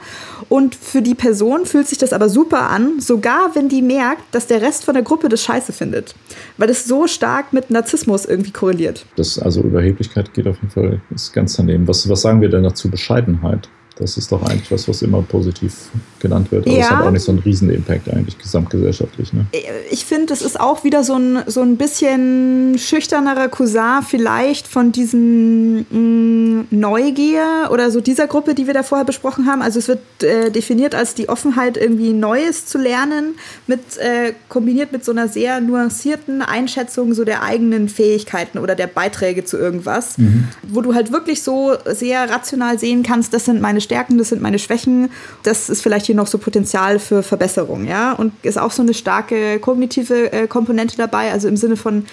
[0.50, 4.48] Und für die Person fühlt sich das aber super an, sogar wenn die merkt, dass
[4.48, 6.16] der Rest von der Gruppe das scheiße findet.
[6.58, 9.05] Weil das so stark mit Narzissmus irgendwie korreliert.
[9.15, 11.88] Das, also Überheblichkeit geht auf jeden Fall ist ganz daneben.
[11.88, 13.69] Was, was sagen wir denn dazu Bescheidenheit?
[13.97, 15.89] Das ist doch eigentlich was, was immer positiv
[16.19, 16.67] genannt wird.
[16.67, 19.31] Aber es hat auch nicht so einen Riesenimpact eigentlich gesamtgesellschaftlich.
[19.31, 19.45] Ne?
[19.89, 24.91] Ich finde, es ist auch wieder so ein, so ein bisschen schüchternerer Cousin vielleicht von
[24.91, 29.61] diesem mh, mm, Neugier oder so dieser Gruppe, die wir da vorher besprochen haben.
[29.61, 33.35] Also es wird äh, definiert als die Offenheit, irgendwie Neues zu lernen,
[33.65, 38.88] mit, äh, kombiniert mit so einer sehr nuancierten Einschätzung so der eigenen Fähigkeiten oder der
[38.88, 40.49] Beiträge zu irgendwas, mhm.
[40.63, 44.41] wo du halt wirklich so sehr rational sehen kannst, das sind meine Stärken, das sind
[44.41, 45.10] meine Schwächen.
[45.44, 48.12] Das ist vielleicht hier noch so Potenzial für Verbesserung, ja.
[48.12, 52.06] Und ist auch so eine starke kognitive äh, Komponente dabei, also im Sinne von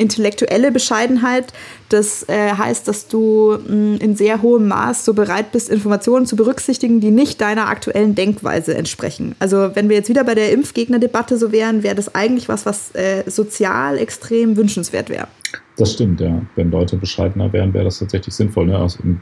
[0.00, 1.52] intellektuelle Bescheidenheit.
[1.90, 6.26] Das äh, heißt, dass du mh, mm, in sehr hohem Maß so bereit bist, Informationen
[6.26, 9.34] zu berücksichtigen, die nicht deiner aktuellen Denkweise entsprechen.
[9.38, 12.94] Also wenn wir jetzt wieder bei der Impfgegnerdebatte so wären, wäre das eigentlich was, was
[12.94, 15.28] äh, sozial extrem wünschenswert wäre.
[15.76, 16.42] Das stimmt, ja.
[16.56, 18.66] Wenn Leute bescheidener wären, wäre das tatsächlich sinnvoll.
[18.66, 18.86] Ne?
[19.02, 19.20] Im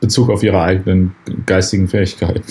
[0.00, 1.14] Bezug auf ihre eigenen
[1.46, 2.42] geistigen Fähigkeiten.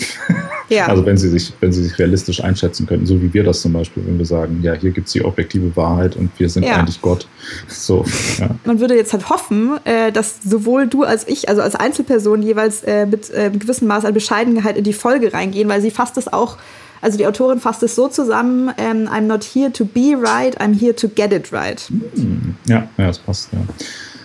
[0.68, 0.86] Ja.
[0.90, 3.72] Also wenn sie sich, wenn sie sich realistisch einschätzen könnten, so wie wir das zum
[3.72, 6.76] Beispiel, wenn wir sagen, ja, hier gibt es die objektive Wahrheit und wir sind ja.
[6.76, 7.26] eigentlich Gott.
[7.66, 8.04] So,
[8.38, 8.50] ja.
[8.64, 12.84] Man würde jetzt halt hoffen, äh, dass sowohl du als ich, also als Einzelperson jeweils
[12.84, 16.16] äh, mit einem äh, gewissen Maß an Bescheidenheit in die Folge reingehen, weil sie fasst
[16.18, 16.56] es auch
[17.02, 20.78] also die Autorin fasst es so zusammen, ähm, I'm not here to be right, I'm
[20.78, 21.80] here to get it right.
[22.14, 22.54] Hm.
[22.66, 23.60] Ja, ja, das passt, ja.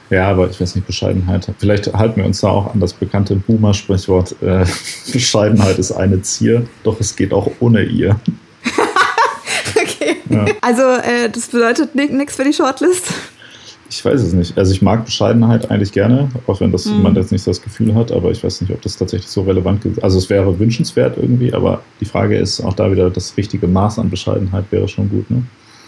[0.10, 1.52] Ja, aber ich weiß nicht, Bescheidenheit.
[1.58, 4.66] Vielleicht halten wir uns da auch an das bekannte Boomer-Sprichwort, äh,
[5.12, 8.20] Bescheidenheit ist eine Zier, doch es geht auch ohne ihr.
[9.76, 10.18] okay.
[10.30, 10.46] Ja.
[10.62, 13.12] Also äh, das bedeutet nichts für die Shortlist?
[13.90, 14.58] Ich weiß es nicht.
[14.58, 17.04] Also ich mag Bescheidenheit eigentlich gerne, auch wenn das mhm.
[17.04, 19.86] man jetzt nicht das Gefühl hat, aber ich weiß nicht, ob das tatsächlich so relevant
[19.86, 20.04] ist.
[20.04, 24.00] Also es wäre wünschenswert irgendwie, aber die Frage ist auch da wieder, das richtige Maß
[24.00, 25.30] an Bescheidenheit wäre schon gut.
[25.30, 25.44] Ne?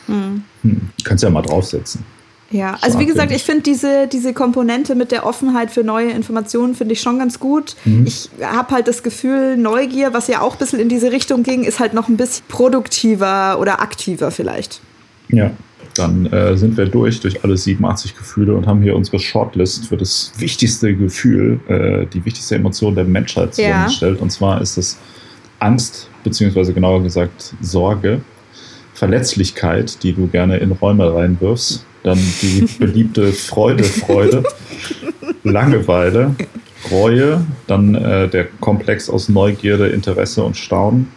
[0.08, 0.44] Mhm.
[0.62, 0.82] Hm.
[1.04, 2.04] Kannst ja mal draufsetzen.
[2.50, 6.76] Ja, also wie gesagt, ich finde diese, diese Komponente mit der Offenheit für neue Informationen
[6.76, 7.76] finde ich schon ganz gut.
[7.84, 8.06] Mhm.
[8.06, 11.64] Ich habe halt das Gefühl, Neugier, was ja auch ein bisschen in diese Richtung ging,
[11.64, 14.80] ist halt noch ein bisschen produktiver oder aktiver vielleicht.
[15.28, 15.52] Ja,
[15.96, 19.98] dann äh, sind wir durch, durch alle 87 Gefühle und haben hier unsere Shortlist für
[19.98, 24.18] das wichtigste Gefühl, äh, die wichtigste Emotion der Menschheit zusammengestellt.
[24.18, 24.22] Ja.
[24.22, 24.98] Und zwar ist es
[25.60, 28.22] Angst, beziehungsweise genauer gesagt Sorge,
[28.94, 34.44] Verletzlichkeit, die du gerne in Räume reinwirfst dann die beliebte Freude, Freude,
[35.44, 36.36] Langeweile,
[36.90, 41.10] Reue, dann äh, der Komplex aus Neugierde, Interesse und Staunen,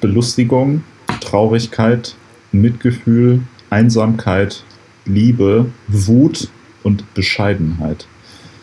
[0.00, 0.84] Belustigung,
[1.20, 2.14] Traurigkeit,
[2.52, 3.40] Mitgefühl,
[3.70, 4.62] Einsamkeit,
[5.04, 6.48] Liebe, Wut
[6.84, 8.06] und Bescheidenheit.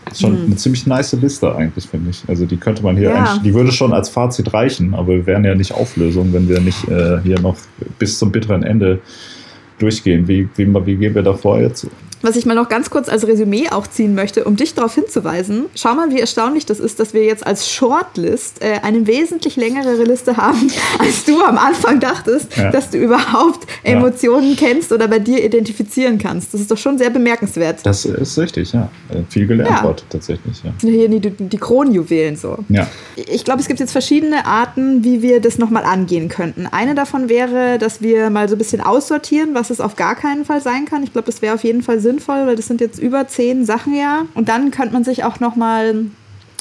[0.05, 0.45] Das ist schon hm.
[0.45, 2.23] eine ziemlich nice Liste eigentlich, finde ich.
[2.29, 3.39] Also die könnte man hier ja.
[3.43, 6.87] die würde schon als Fazit reichen, aber wir wären ja nicht Auflösung, wenn wir nicht
[6.87, 7.57] äh, hier noch
[7.99, 9.01] bis zum bitteren Ende
[9.79, 10.27] durchgehen.
[10.27, 11.87] Wie, wie, wie gehen wir da vor jetzt?
[12.21, 15.65] Was ich mal noch ganz kurz als Resümee auch ziehen möchte, um dich darauf hinzuweisen.
[15.75, 20.03] Schau mal, wie erstaunlich das ist, dass wir jetzt als Shortlist äh, eine wesentlich längere
[20.03, 22.71] Liste haben, als du am Anfang dachtest, ja.
[22.71, 24.55] dass du überhaupt Emotionen ja.
[24.57, 26.53] kennst oder bei dir identifizieren kannst.
[26.53, 27.85] Das ist doch schon sehr bemerkenswert.
[27.85, 28.89] Das ist richtig, ja.
[29.09, 29.83] Äh, viel gelernt ja.
[29.83, 30.63] Wort, tatsächlich.
[30.63, 30.71] Ja.
[30.71, 32.57] Das sind hier die, die Kronjuwelen so.
[32.69, 32.87] Ja.
[33.15, 36.65] Ich glaube, es gibt jetzt verschiedene Arten, wie wir das nochmal angehen könnten.
[36.65, 40.45] Eine davon wäre, dass wir mal so ein bisschen aussortieren, was es auf gar keinen
[40.45, 41.03] Fall sein kann.
[41.03, 43.95] Ich glaube, das wäre auf jeden Fall sinnvoll, weil das sind jetzt über zehn Sachen
[43.95, 44.25] ja.
[44.33, 46.05] Und dann könnte man sich auch noch mal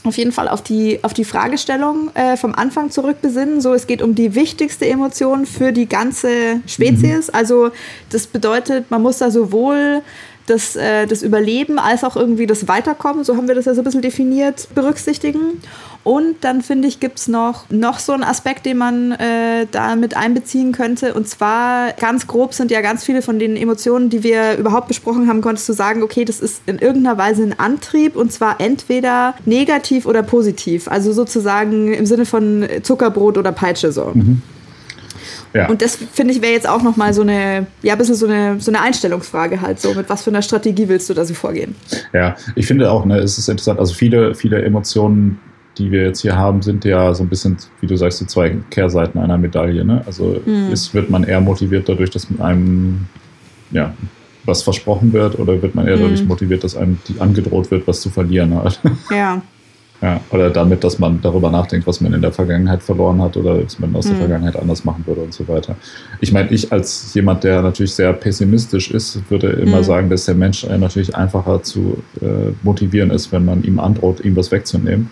[0.04, 3.60] auf jeden Fall auf die, auf die Fragestellung äh, vom Anfang zurück besinnen.
[3.60, 7.28] So, es geht um die wichtigste Emotion für die ganze Spezies.
[7.28, 7.34] Mhm.
[7.34, 7.70] Also
[8.10, 10.02] das bedeutet, man muss da sowohl
[10.46, 13.80] das, äh, das Überleben als auch irgendwie das Weiterkommen, so haben wir das ja so
[13.80, 15.60] ein bisschen definiert, berücksichtigen.
[16.04, 19.96] Und dann finde ich, gibt es noch, noch so einen Aspekt, den man äh, da
[19.96, 21.14] mit einbeziehen könnte.
[21.14, 25.28] Und zwar ganz grob sind ja ganz viele von den Emotionen, die wir überhaupt besprochen
[25.28, 29.34] haben, konntest du sagen, okay, das ist in irgendeiner Weise ein Antrieb und zwar entweder
[29.46, 30.86] negativ oder positiv.
[30.86, 34.12] Also sozusagen im Sinne von Zuckerbrot oder Peitsche so.
[34.14, 34.42] Mhm.
[35.56, 35.68] Ja.
[35.68, 38.60] Und das finde ich wäre jetzt auch nochmal so eine, ja, ein bisschen so eine,
[38.60, 39.94] so eine Einstellungsfrage halt so.
[39.94, 41.74] Mit was für einer Strategie willst du da so vorgehen?
[42.12, 43.80] Ja, ich finde auch, ne, es ist interessant.
[43.80, 45.38] Also viele, viele Emotionen,
[45.78, 48.56] die wir jetzt hier haben, sind ja so ein bisschen, wie du sagst, die zwei
[48.70, 49.84] Kehrseiten einer Medaille.
[49.84, 50.02] Ne?
[50.06, 50.70] Also mhm.
[50.70, 53.06] ist, wird man eher motiviert dadurch, dass mit einem,
[53.70, 53.94] ja,
[54.44, 56.02] was versprochen wird, oder wird man eher mhm.
[56.02, 58.80] dadurch motiviert, dass einem die angedroht wird, was zu verlieren halt?
[59.10, 59.42] Ja.
[60.02, 63.64] Ja, oder damit, dass man darüber nachdenkt, was man in der Vergangenheit verloren hat oder
[63.64, 64.10] was man aus mhm.
[64.10, 65.74] der Vergangenheit anders machen würde und so weiter.
[66.20, 69.84] Ich meine, ich als jemand, der natürlich sehr pessimistisch ist, würde immer mhm.
[69.84, 74.36] sagen, dass der Mensch natürlich einfacher zu äh, motivieren ist, wenn man ihm androht, ihm
[74.36, 75.10] was wegzunehmen.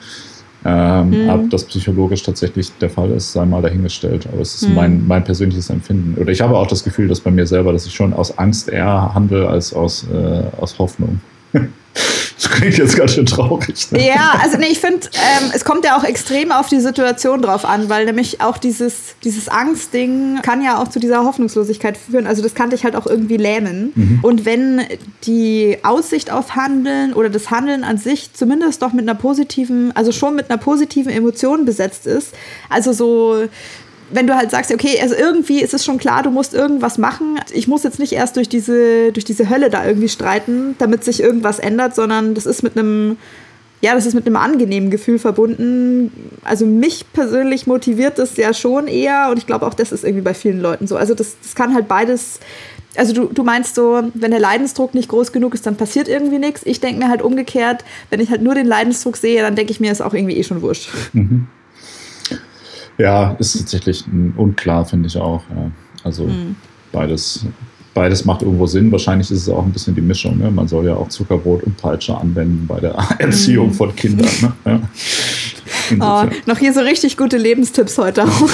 [0.66, 1.28] Ähm, mhm.
[1.30, 4.26] Ob das psychologisch tatsächlich der Fall ist, sei mal dahingestellt.
[4.30, 4.74] Aber es ist mhm.
[4.74, 6.20] mein, mein persönliches Empfinden.
[6.20, 8.68] Oder ich habe auch das Gefühl, dass bei mir selber, dass ich schon aus Angst
[8.68, 11.20] eher handle als aus, äh, aus Hoffnung.
[11.94, 13.90] Das klingt jetzt ganz schön traurig.
[13.92, 14.06] Ne?
[14.06, 17.64] Ja, also nee, ich finde, ähm, es kommt ja auch extrem auf die Situation drauf
[17.64, 22.26] an, weil nämlich auch dieses, dieses Angstding kann ja auch zu dieser Hoffnungslosigkeit führen.
[22.26, 23.92] Also das kann dich halt auch irgendwie lähmen.
[23.94, 24.18] Mhm.
[24.22, 24.82] Und wenn
[25.24, 30.10] die Aussicht auf Handeln oder das Handeln an sich zumindest doch mit einer positiven, also
[30.10, 32.34] schon mit einer positiven Emotion besetzt ist,
[32.68, 33.44] also so
[34.14, 37.40] wenn du halt sagst, okay, also irgendwie ist es schon klar, du musst irgendwas machen.
[37.52, 41.20] Ich muss jetzt nicht erst durch diese, durch diese Hölle da irgendwie streiten, damit sich
[41.20, 43.16] irgendwas ändert, sondern das ist mit einem,
[43.80, 46.12] ja, das ist mit einem angenehmen Gefühl verbunden.
[46.44, 50.22] Also mich persönlich motiviert das ja schon eher und ich glaube auch, das ist irgendwie
[50.22, 50.96] bei vielen Leuten so.
[50.96, 52.38] Also das, das kann halt beides
[52.96, 56.38] also du, du meinst so, wenn der Leidensdruck nicht groß genug ist, dann passiert irgendwie
[56.38, 56.62] nichts.
[56.64, 59.80] Ich denke mir halt umgekehrt, wenn ich halt nur den Leidensdruck sehe, dann denke ich
[59.80, 60.90] mir, ist auch irgendwie eh schon wurscht.
[61.12, 61.48] Mhm.
[62.98, 64.04] Ja, ist tatsächlich
[64.36, 65.42] unklar, finde ich auch.
[65.50, 65.70] Ja.
[66.04, 66.56] Also mhm.
[66.92, 67.46] beides,
[67.92, 68.92] beides macht irgendwo Sinn.
[68.92, 70.38] Wahrscheinlich ist es auch ein bisschen die Mischung.
[70.38, 70.50] Ne?
[70.50, 73.74] Man soll ja auch Zuckerbrot und Peitsche anwenden bei der Erziehung mhm.
[73.74, 74.30] von Kindern.
[74.40, 74.52] Ne?
[74.64, 74.80] Ja.
[76.00, 78.48] Oh, noch hier so richtig gute Lebenstipps heute auch.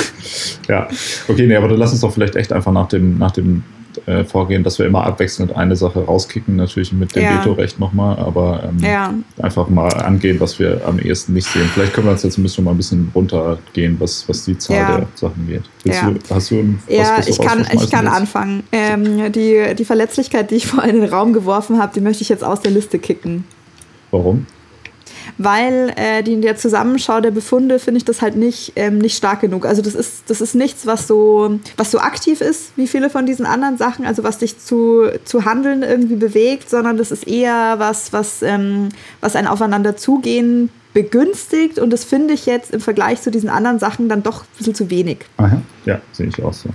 [0.69, 0.89] ja,
[1.29, 3.63] okay, nee, aber dann lass uns doch vielleicht echt einfach nach dem, nach dem
[4.07, 7.41] äh, vorgehen, dass wir immer abwechselnd eine Sache rauskicken, natürlich mit dem ja.
[7.41, 9.15] Vetorecht nochmal, aber ähm, ja.
[9.43, 11.69] einfach mal angehen, was wir am ehesten nicht sehen.
[11.73, 14.77] Vielleicht können wir uns jetzt ein bisschen mal ein bisschen runtergehen, was, was die Zahl
[14.77, 14.97] ja.
[14.99, 15.63] der Sachen geht.
[15.85, 16.11] Ja.
[16.11, 18.63] Du, hast du was, ja, was du ich kann, ich kann anfangen.
[18.73, 22.29] Ähm, die, die Verletzlichkeit, die ich vorhin in den Raum geworfen habe, die möchte ich
[22.29, 23.45] jetzt aus der Liste kicken.
[24.11, 24.47] Warum?
[25.43, 29.17] Weil äh, die in der Zusammenschau der Befunde finde ich das halt nicht, ähm, nicht
[29.17, 29.65] stark genug.
[29.65, 33.25] Also das ist, das ist nichts, was so, was so aktiv ist wie viele von
[33.25, 37.79] diesen anderen Sachen, also was dich zu, zu handeln irgendwie bewegt, sondern das ist eher
[37.79, 38.91] was, was, ähm,
[39.23, 44.11] was ein Aufeinanderzugehen begünstigt und das finde ich jetzt im Vergleich zu diesen anderen Sachen
[44.11, 45.19] dann doch ein bisschen zu wenig.
[45.39, 45.63] Aha.
[45.87, 46.69] Ja, sehe ich auch so.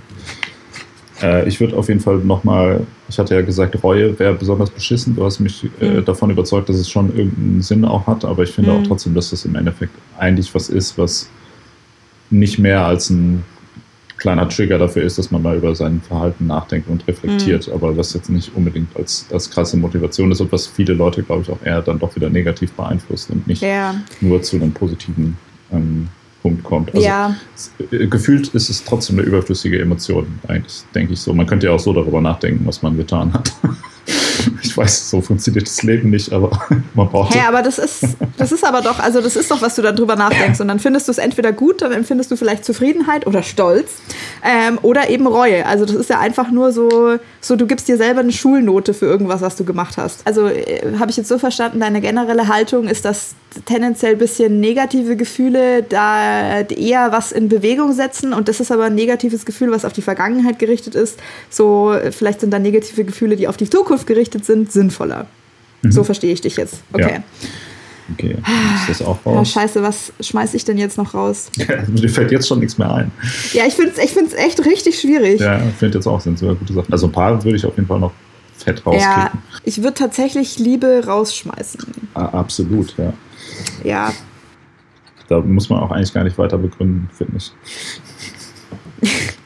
[1.22, 5.16] Äh, ich würde auf jeden Fall nochmal, ich hatte ja gesagt, Reue wäre besonders beschissen.
[5.16, 6.04] Du hast mich äh, mhm.
[6.04, 8.78] davon überzeugt, dass es schon irgendeinen Sinn auch hat, aber ich finde mhm.
[8.78, 11.28] auch trotzdem, dass das im Endeffekt eigentlich was ist, was
[12.30, 13.44] nicht mehr als ein
[14.16, 17.74] kleiner Trigger dafür ist, dass man mal über sein Verhalten nachdenkt und reflektiert, mhm.
[17.74, 21.42] aber was jetzt nicht unbedingt als, als krasse Motivation ist und was viele Leute, glaube
[21.42, 23.94] ich, auch eher dann doch wieder negativ beeinflusst und nicht ja.
[24.20, 25.36] nur zu einem positiven
[25.72, 26.08] ähm,
[26.46, 26.94] Punkt kommt.
[26.94, 27.34] Also ja.
[27.90, 31.34] Äh, gefühlt ist es trotzdem eine überflüssige Emotion, eigentlich, denke ich so.
[31.34, 33.52] Man könnte ja auch so darüber nachdenken, was man getan hat.
[34.66, 36.50] ich weiß, so funktioniert das Leben nicht, aber
[36.94, 37.34] man braucht.
[37.34, 38.04] Hä, hey, aber das ist,
[38.36, 40.60] das ist aber doch, also das ist doch, was du darüber nachdenkst.
[40.60, 43.92] Und dann findest du es entweder gut, dann empfindest du vielleicht Zufriedenheit oder Stolz
[44.44, 45.66] ähm, oder eben Reue.
[45.66, 49.06] Also das ist ja einfach nur so, so, du gibst dir selber eine Schulnote für
[49.06, 50.26] irgendwas, was du gemacht hast.
[50.26, 53.34] Also äh, habe ich jetzt so verstanden, deine generelle Haltung ist, dass
[53.64, 58.84] tendenziell ein bisschen negative Gefühle da eher was in Bewegung setzen und das ist aber
[58.84, 61.18] ein negatives Gefühl, was auf die Vergangenheit gerichtet ist.
[61.48, 65.26] So, vielleicht sind da negative Gefühle, die auf die Zukunft gerichtet sind, sinnvoller.
[65.82, 65.92] Mhm.
[65.92, 66.82] So verstehe ich dich jetzt.
[66.92, 67.16] Okay.
[67.16, 67.48] Ja.
[68.12, 68.36] Okay,
[68.80, 69.34] ist das auch raus?
[69.34, 71.50] Ja, scheiße, was schmeiße ich denn jetzt noch raus?
[71.56, 73.10] Ja, mir fällt jetzt schon nichts mehr ein.
[73.52, 75.40] Ja, ich finde es ich find's echt richtig schwierig.
[75.40, 76.92] Ja, ich finde jetzt auch, sind sogar gute Sachen.
[76.92, 78.12] Also ein paar würde ich auf jeden Fall noch
[78.56, 79.12] fett rauskicken.
[79.12, 79.32] Ja,
[79.64, 81.80] ich würde tatsächlich Liebe rausschmeißen.
[82.14, 83.12] Ah, absolut, ja.
[83.82, 84.12] Ja.
[85.28, 87.52] Da muss man auch eigentlich gar nicht weiter begründen, finde ich.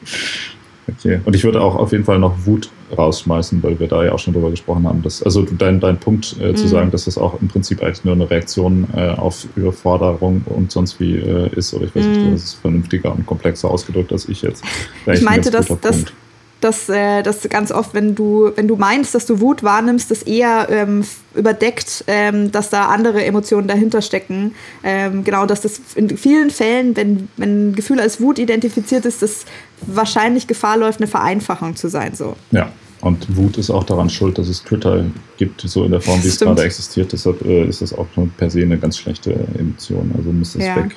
[0.99, 1.19] Okay.
[1.25, 4.19] Und ich würde auch auf jeden Fall noch Wut rausschmeißen, weil wir da ja auch
[4.19, 5.01] schon drüber gesprochen haben.
[5.01, 6.55] Dass, also dein, dein Punkt äh, mhm.
[6.55, 10.71] zu sagen, dass das auch im Prinzip eigentlich nur eine Reaktion äh, auf Überforderung und
[10.71, 12.31] sonst wie äh, ist, oder ich weiß nicht, mhm.
[12.31, 14.63] das ist vernünftiger und komplexer ausgedrückt als ich jetzt.
[15.05, 16.05] Ich meinte, dass, dass,
[16.61, 20.23] dass, äh, dass ganz oft, wenn du, wenn du meinst, dass du Wut wahrnimmst, das
[20.23, 21.03] eher ähm,
[21.35, 24.53] überdeckt, ähm, dass da andere Emotionen dahinter stecken.
[24.83, 29.21] Ähm, genau, dass das in vielen Fällen, wenn, wenn ein Gefühl als Wut identifiziert ist,
[29.21, 29.45] das
[29.85, 32.15] wahrscheinlich Gefahr läuft, eine Vereinfachung zu sein.
[32.15, 32.35] So.
[32.51, 32.71] Ja.
[33.01, 35.03] Und Wut ist auch daran schuld, dass es Twitter
[35.37, 37.11] gibt, so in der Form, wie es gerade existiert.
[37.11, 38.05] Deshalb äh, ist das auch
[38.37, 40.13] per se eine ganz schlechte Emotion.
[40.15, 40.75] Also muss das ja.
[40.75, 40.95] weg.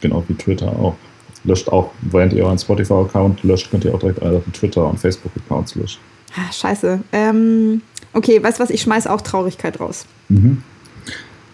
[0.00, 0.96] Genau wie Twitter auch.
[1.44, 5.74] Löscht auch, während ihr euren Spotify-Account löscht, könnt ihr auch direkt eure Twitter- und Facebook-Accounts
[5.76, 6.00] löschen.
[6.36, 7.00] Ah, scheiße.
[7.12, 8.70] Ähm, okay, weißt du was?
[8.70, 10.06] Ich schmeiß auch Traurigkeit raus.
[10.28, 10.62] Mhm.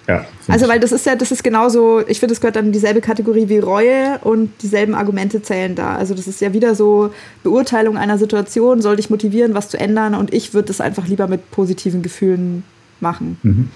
[0.06, 0.26] Ja.
[0.48, 3.00] Also, weil das ist ja, das ist genauso, ich finde, es gehört dann in dieselbe
[3.00, 5.96] Kategorie wie Reue und dieselben Argumente zählen da.
[5.96, 7.10] Also, das ist ja wieder so
[7.42, 11.26] Beurteilung einer Situation, soll dich motivieren, was zu ändern und ich würde das einfach lieber
[11.26, 12.64] mit positiven Gefühlen
[13.00, 13.38] machen.
[13.42, 13.68] Mhm.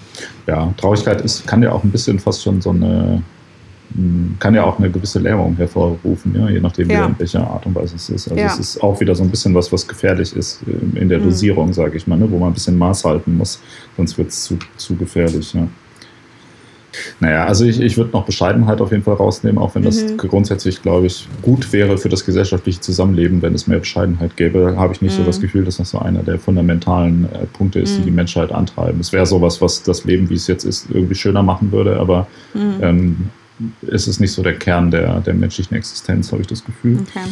[0.45, 3.23] Ja, Traurigkeit ist, kann ja auch ein bisschen fast schon so eine,
[4.39, 7.07] kann ja auch eine gewisse Lähmung hervorrufen, ja, je nachdem, ja.
[7.07, 8.29] in welcher Art und Weise es ist.
[8.29, 8.47] Also, ja.
[8.47, 11.25] es ist auch wieder so ein bisschen was, was gefährlich ist äh, in der mhm.
[11.25, 11.73] Dosierung, mhm.
[11.73, 13.59] sage ich mal, ne, wo man ein bisschen Maß halten muss,
[13.97, 15.53] sonst wird es zu, zu gefährlich.
[15.53, 15.67] Ja.
[17.19, 20.17] Naja, also ich, ich würde noch Bescheidenheit auf jeden Fall rausnehmen, auch wenn das mhm.
[20.17, 24.93] grundsätzlich, glaube ich, gut wäre für das gesellschaftliche Zusammenleben, wenn es mehr Bescheidenheit gäbe, habe
[24.93, 25.21] ich nicht mhm.
[25.21, 27.97] so das Gefühl, dass das so einer der fundamentalen äh, Punkte ist, mhm.
[27.97, 28.99] die die Menschheit antreiben.
[28.99, 32.27] Es wäre sowas, was das Leben, wie es jetzt ist, irgendwie schöner machen würde, aber
[32.53, 32.75] mhm.
[32.81, 33.17] ähm,
[33.81, 36.99] ist es nicht so der Kern der, der menschlichen Existenz, habe ich das Gefühl.
[37.01, 37.27] Okay.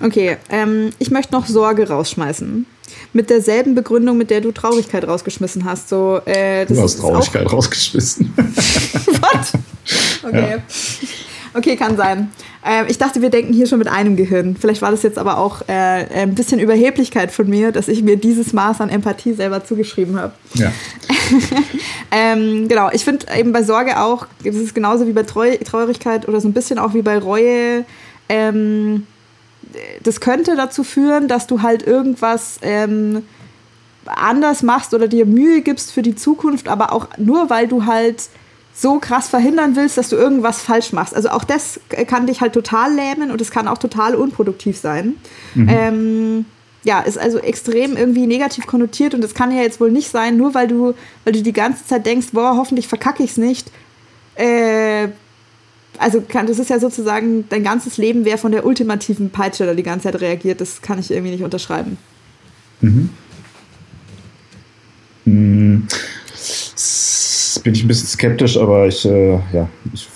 [0.00, 2.66] Okay, ähm, ich möchte noch Sorge rausschmeißen
[3.12, 5.88] mit derselben Begründung, mit der du Traurigkeit rausgeschmissen hast.
[5.88, 8.32] So, äh, du hast Traurigkeit rausgeschmissen.
[8.36, 9.52] Was?
[10.22, 10.56] Okay.
[10.56, 10.62] Ja.
[11.52, 12.30] Okay, kann sein.
[12.64, 14.56] Äh, ich dachte, wir denken hier schon mit einem Gehirn.
[14.58, 18.16] Vielleicht war das jetzt aber auch äh, ein bisschen Überheblichkeit von mir, dass ich mir
[18.16, 20.32] dieses Maß an Empathie selber zugeschrieben habe.
[20.54, 20.72] Ja.
[22.10, 26.26] ähm, genau, ich finde eben bei Sorge auch, es ist genauso wie bei Treu Traurigkeit
[26.28, 27.84] oder so ein bisschen auch wie bei Reue.
[28.28, 29.06] Ähm,
[30.02, 33.22] das könnte dazu führen, dass du halt irgendwas ähm,
[34.06, 38.28] anders machst oder dir Mühe gibst für die Zukunft, aber auch nur, weil du halt
[38.74, 41.14] so krass verhindern willst, dass du irgendwas falsch machst.
[41.14, 45.14] Also auch das kann dich halt total lähmen und es kann auch total unproduktiv sein.
[45.54, 45.68] Mhm.
[45.68, 46.44] Ähm,
[46.82, 50.36] ja, ist also extrem irgendwie negativ konnotiert und das kann ja jetzt wohl nicht sein,
[50.36, 50.94] nur weil du,
[51.24, 53.70] weil du die ganze Zeit denkst, boah, hoffentlich verkacke ich es nicht,
[54.34, 55.08] äh,
[55.98, 59.74] also kann, das ist ja sozusagen, dein ganzes Leben wäre von der ultimativen Peitsche da
[59.74, 60.60] die ganze Zeit reagiert.
[60.60, 61.98] Das kann ich irgendwie nicht unterschreiben.
[62.80, 63.10] Mhm.
[67.64, 70.06] Bin ich ein bisschen skeptisch, aber ich, äh, ja, ich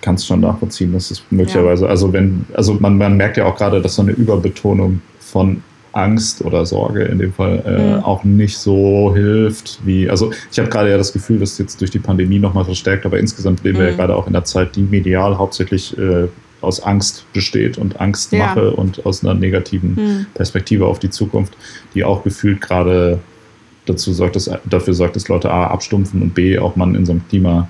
[0.00, 1.90] kann es schon nachvollziehen, dass es möglicherweise, ja.
[1.90, 6.42] also wenn, also man, man merkt ja auch gerade, dass so eine Überbetonung von Angst
[6.42, 8.04] oder Sorge in dem Fall äh, mhm.
[8.04, 11.90] auch nicht so hilft wie, also ich habe gerade ja das Gefühl, dass jetzt durch
[11.90, 13.82] die Pandemie nochmal verstärkt, aber insgesamt leben mhm.
[13.82, 13.98] wir ja mhm.
[13.98, 16.28] gerade auch in der Zeit, die medial hauptsächlich äh,
[16.62, 18.68] aus Angst besteht und Angstmache ja.
[18.68, 20.26] und aus einer negativen mhm.
[20.34, 21.56] Perspektive auf die Zukunft,
[21.94, 23.18] die auch gefühlt gerade
[23.86, 27.12] dazu sorgt, dass, dafür sorgt, dass Leute A abstumpfen und B auch man in so
[27.12, 27.68] einem Klima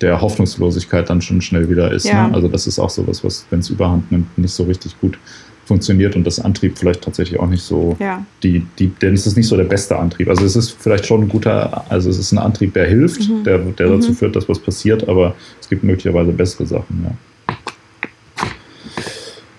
[0.00, 2.06] der Hoffnungslosigkeit dann schon schnell wieder ist.
[2.06, 2.28] Ja.
[2.28, 2.34] Ne?
[2.34, 5.18] Also das ist auch sowas, was, wenn es überhand nimmt, nicht so richtig gut
[5.66, 8.24] funktioniert und das Antrieb vielleicht tatsächlich auch nicht so ja.
[8.42, 10.28] die, die, denn es ist nicht so der beste Antrieb.
[10.28, 13.44] Also es ist vielleicht schon ein guter, also es ist ein Antrieb, der hilft, mhm.
[13.44, 14.14] der, der dazu mhm.
[14.14, 17.56] führt, dass was passiert, aber es gibt möglicherweise bessere Sachen, ja.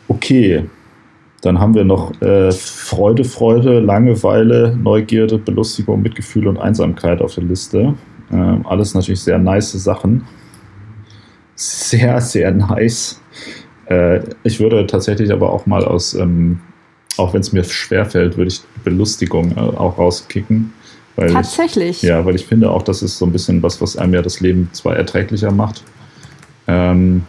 [0.07, 0.63] Okay.
[1.41, 7.45] Dann haben wir noch äh, Freude, Freude, Langeweile, Neugierde, Belustigung, Mitgefühl und Einsamkeit auf der
[7.45, 7.93] Liste.
[8.31, 10.25] Ähm, alles natürlich sehr nice Sachen.
[11.55, 13.21] Sehr, sehr nice.
[13.85, 16.59] Äh, ich würde tatsächlich aber auch mal aus, ähm,
[17.17, 20.73] auch wenn es mir schwerfällt, würde ich Belustigung äh, auch rauskicken.
[21.15, 22.03] Tatsächlich.
[22.03, 24.21] Ich, ja, weil ich finde auch, das ist so ein bisschen was, was einem ja
[24.21, 25.83] das Leben zwar erträglicher macht,
[26.67, 27.23] ähm,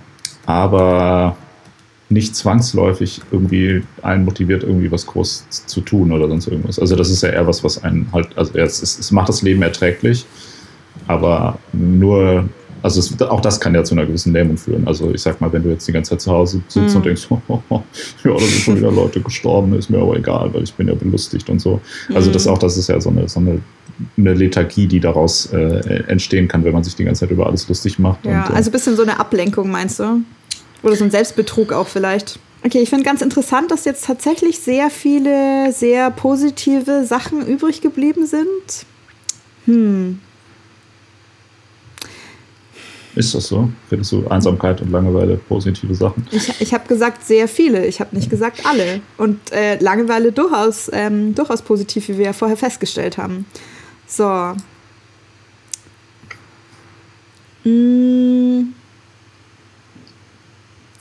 [0.47, 1.37] aber
[2.11, 6.79] nicht zwangsläufig irgendwie einen motiviert, irgendwie was groß zu tun oder sonst irgendwas.
[6.79, 9.63] Also das ist ja eher was, was einen halt, also es, es macht das Leben
[9.63, 10.27] erträglich,
[11.07, 12.49] aber nur
[12.83, 14.87] also es, auch das kann ja zu einer gewissen Lähmung führen.
[14.87, 16.97] Also ich sag mal, wenn du jetzt die ganze Zeit zu Hause sitzt mhm.
[16.97, 20.63] und denkst, oh, ja, da sind schon wieder Leute gestorben, ist mir aber egal, weil
[20.63, 21.81] ich bin ja belustigt und so.
[22.15, 22.53] Also das mhm.
[22.53, 23.61] auch, das ist ja so eine, so eine,
[24.17, 27.69] eine Lethargie, die daraus äh, entstehen kann, wenn man sich die ganze Zeit über alles
[27.69, 28.25] lustig macht.
[28.25, 30.23] Ja, und, äh, also ein bisschen so eine Ablenkung, meinst du?
[30.83, 32.39] Oder so ein Selbstbetrug auch vielleicht.
[32.65, 38.27] Okay, ich finde ganz interessant, dass jetzt tatsächlich sehr viele sehr positive Sachen übrig geblieben
[38.27, 38.87] sind.
[39.65, 40.21] Hm,
[43.17, 43.69] ist das so?
[43.89, 46.27] Findest du Einsamkeit und Langeweile positive Sachen?
[46.31, 49.01] Ich, ich habe gesagt sehr viele, ich habe nicht gesagt alle.
[49.17, 53.47] Und äh, Langeweile durchaus, ähm, durchaus positiv, wie wir ja vorher festgestellt haben.
[54.07, 54.55] So.
[57.65, 58.69] Mmh.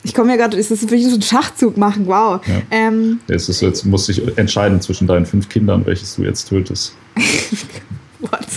[0.09, 2.41] Ich komme ja gerade, es ist wirklich so ein Schachzug machen, wow.
[2.47, 2.61] Ja.
[2.71, 6.95] Ähm, es ist, jetzt musst dich entscheiden zwischen deinen fünf Kindern, welches du jetzt tötest.
[8.19, 8.47] What?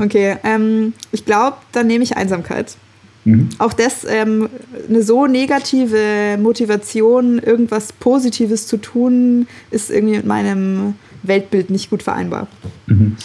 [0.00, 2.76] Okay, ähm, ich glaube, dann nehme ich Einsamkeit.
[3.24, 3.48] Mhm.
[3.58, 4.48] Auch das, ähm,
[4.88, 12.04] eine so negative Motivation, irgendwas Positives zu tun, ist irgendwie mit meinem Weltbild nicht gut
[12.04, 12.46] vereinbar.
[12.86, 13.16] Mhm.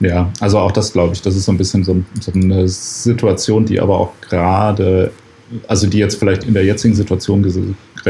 [0.00, 3.64] Ja, also auch das glaube ich, das ist so ein bisschen so, so eine Situation,
[3.64, 5.10] die aber auch gerade,
[5.68, 7.44] also die jetzt vielleicht in der jetzigen Situation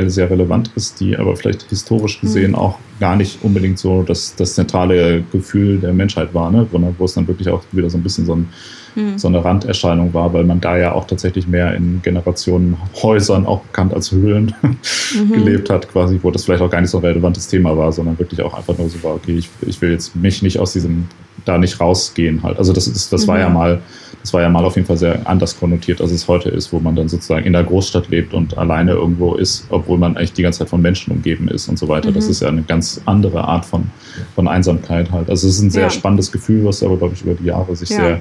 [0.07, 2.57] sehr relevant ist, die aber vielleicht historisch gesehen mhm.
[2.57, 6.67] auch gar nicht unbedingt so das, das zentrale Gefühl der Menschheit war, ne?
[6.71, 8.49] wo es dann wirklich auch wieder so ein bisschen so, ein,
[8.95, 9.19] mhm.
[9.19, 13.93] so eine Randerscheinung war, weil man da ja auch tatsächlich mehr in Generationenhäusern, auch bekannt
[13.93, 15.33] als Höhlen, mhm.
[15.33, 18.19] gelebt hat, quasi, wo das vielleicht auch gar nicht so ein relevantes Thema war, sondern
[18.19, 21.07] wirklich auch einfach nur so war, okay, ich, ich will jetzt mich nicht aus diesem,
[21.45, 22.59] da nicht rausgehen halt.
[22.59, 23.55] Also das, ist, das war ja mhm.
[23.55, 23.83] mal
[24.23, 26.79] das war ja mal auf jeden Fall sehr anders konnotiert, als es heute ist, wo
[26.79, 30.43] man dann sozusagen in der Großstadt lebt und alleine irgendwo ist, obwohl man eigentlich die
[30.43, 32.11] ganze Zeit von Menschen umgeben ist und so weiter.
[32.11, 32.15] Mhm.
[32.15, 33.91] Das ist ja eine ganz andere Art von,
[34.35, 35.29] von Einsamkeit halt.
[35.29, 35.91] Also es ist ein sehr ja.
[35.91, 37.97] spannendes Gefühl, was aber, glaube ich, über die Jahre sich ja.
[37.97, 38.21] sehr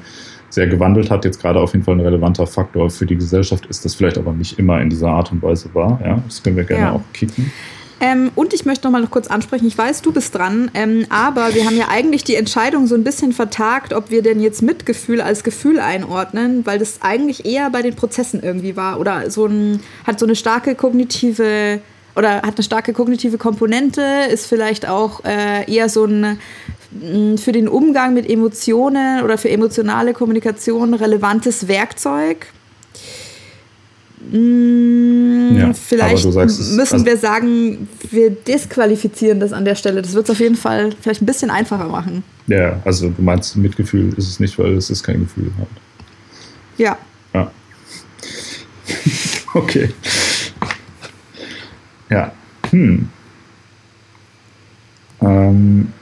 [0.49, 3.85] sehr gewandelt hat, jetzt gerade auf jeden Fall ein relevanter Faktor für die Gesellschaft ist,
[3.85, 5.97] das vielleicht aber nicht immer in dieser Art und Weise war.
[6.03, 6.91] Ja, das können wir gerne ja.
[6.91, 7.51] auch kicken.
[8.03, 11.05] Ähm, und ich möchte noch mal noch kurz ansprechen, ich weiß, du bist dran, ähm,
[11.09, 14.63] aber wir haben ja eigentlich die Entscheidung so ein bisschen vertagt, ob wir denn jetzt
[14.63, 19.45] Mitgefühl als Gefühl einordnen, weil das eigentlich eher bei den Prozessen irgendwie war oder so
[19.45, 21.79] ein, hat so eine starke kognitive
[22.15, 26.39] oder hat eine starke kognitive Komponente, ist vielleicht auch äh, eher so ein
[26.91, 32.47] mm, für den Umgang mit Emotionen oder für emotionale Kommunikation relevantes Werkzeug.
[34.31, 40.01] Mmh, ja, vielleicht sagst, müssen also wir sagen, wir disqualifizieren das an der Stelle.
[40.01, 42.23] Das wird es auf jeden Fall vielleicht ein bisschen einfacher machen.
[42.47, 45.67] Ja, also du meinst, Mitgefühl ist es nicht, weil es ist kein Gefühl hat.
[46.77, 46.97] Ja.
[47.33, 47.51] Ja.
[49.53, 49.89] okay.
[52.09, 52.31] Ja.
[52.71, 53.09] Hm.
[55.21, 55.93] Ähm,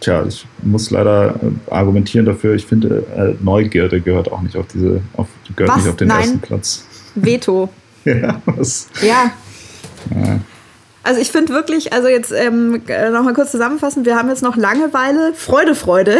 [0.00, 2.54] tja, ich muss leider äh, argumentieren dafür.
[2.54, 5.82] Ich finde, äh, Neugierde gehört auch nicht auf diese, auf, gehört Was?
[5.82, 6.20] nicht auf den Nein.
[6.20, 6.84] ersten Platz.
[7.14, 7.68] Veto.
[8.22, 8.88] ja, was?
[9.02, 9.32] Ja.
[10.14, 10.40] ja.
[11.02, 15.34] Also ich finde wirklich, also jetzt ähm, nochmal kurz zusammenfassen, wir haben jetzt noch Langeweile,
[15.34, 16.18] Freude, Freude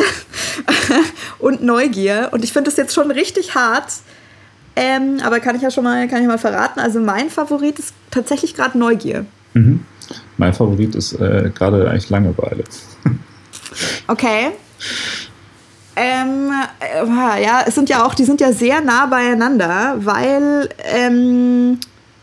[1.39, 2.29] und Neugier.
[2.33, 3.91] Und ich finde das jetzt schon richtig hart.
[4.77, 6.81] Ähm, aber kann ich ja schon mal, kann ich mal verraten.
[6.81, 9.25] Also mein Favorit ist tatsächlich gerade Neugier.
[9.55, 9.87] Mhm.
[10.37, 12.65] Mein Favorit ist äh, gerade eigentlich Langeweile.
[14.09, 14.51] okay.
[15.97, 16.50] Ähm,
[16.81, 21.78] äh, ja, es sind ja auch, die sind ja sehr nah beieinander, weil ähm,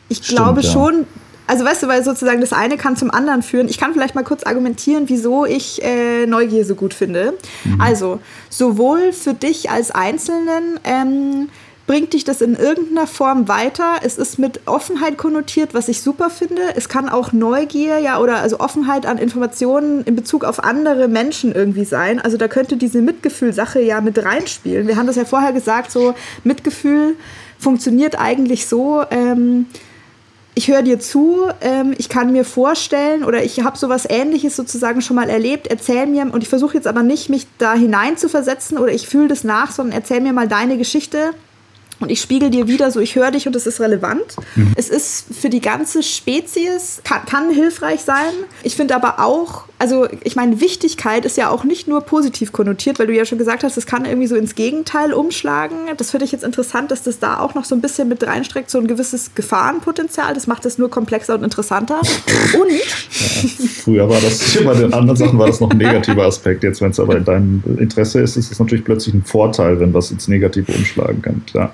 [0.10, 0.70] ich Stimmt, glaube ja.
[0.70, 1.06] schon,
[1.48, 3.70] also weißt du, weil sozusagen das eine kann zum anderen führen.
[3.70, 7.34] Ich kann vielleicht mal kurz argumentieren, wieso ich äh, Neugier so gut finde.
[7.64, 7.82] Mhm.
[7.82, 8.20] Also,
[8.50, 11.50] sowohl für dich als Einzelnen, ähm,
[11.92, 13.98] bringt dich das in irgendeiner Form weiter.
[14.02, 16.62] Es ist mit Offenheit konnotiert, was ich super finde.
[16.78, 21.54] Es kann auch Neugier, ja, oder also Offenheit an Informationen in Bezug auf andere Menschen
[21.54, 22.22] irgendwie sein.
[22.22, 24.88] Also da könnte diese Mitgefühl-Sache ja mit reinspielen.
[24.88, 26.14] Wir haben das ja vorher gesagt, so
[26.46, 27.18] Mitgefühl
[27.60, 29.04] funktioniert eigentlich so.
[29.12, 29.66] Ähm,
[30.56, 35.02] ich höre dir zu, ähm, ich kann mir vorstellen oder ich habe sowas ähnliches sozusagen
[35.02, 38.30] schon mal erlebt, erzähl mir, und ich versuche jetzt aber nicht, mich da hinein zu
[38.30, 41.34] versetzen oder ich fühle das nach, sondern erzähl mir mal deine Geschichte
[42.02, 44.36] und ich spiegel dir wieder so, ich höre dich und es ist relevant.
[44.56, 44.74] Mhm.
[44.76, 48.32] Es ist für die ganze Spezies, kann, kann hilfreich sein.
[48.64, 53.00] Ich finde aber auch, also ich meine, Wichtigkeit ist ja auch nicht nur positiv konnotiert,
[53.00, 55.78] weil du ja schon gesagt hast, es kann irgendwie so ins Gegenteil umschlagen.
[55.98, 58.70] Das finde ich jetzt interessant, dass das da auch noch so ein bisschen mit reinstreckt,
[58.70, 60.34] so ein gewisses Gefahrenpotenzial.
[60.34, 62.00] Das macht es nur komplexer und interessanter.
[62.00, 63.50] Und ja,
[63.84, 66.64] früher war das, bei den anderen Sachen war das noch ein negativer Aspekt.
[66.64, 69.94] Jetzt, wenn es aber in deinem Interesse ist, ist es natürlich plötzlich ein Vorteil, wenn
[69.94, 71.74] was ins Negative umschlagen kann, klar.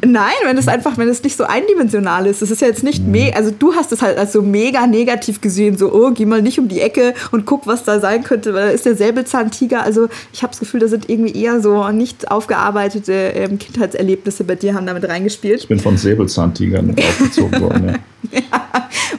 [0.00, 2.40] Nein, wenn es einfach, wenn es nicht so eindimensional ist.
[2.40, 5.40] Das ist ja jetzt nicht mega, also du hast es halt als so mega negativ
[5.40, 8.54] gesehen, so, oh, geh mal nicht um die Ecke und guck, was da sein könnte,
[8.54, 9.82] weil da ist der Säbelzahntiger.
[9.82, 14.54] Also ich habe das Gefühl, da sind irgendwie eher so nicht aufgearbeitete ähm, Kindheitserlebnisse bei
[14.54, 15.62] dir haben damit reingespielt.
[15.62, 18.00] Ich bin von Säbelzahntigern aufgezogen worden,
[18.32, 18.40] ja.
[18.40, 18.68] ja.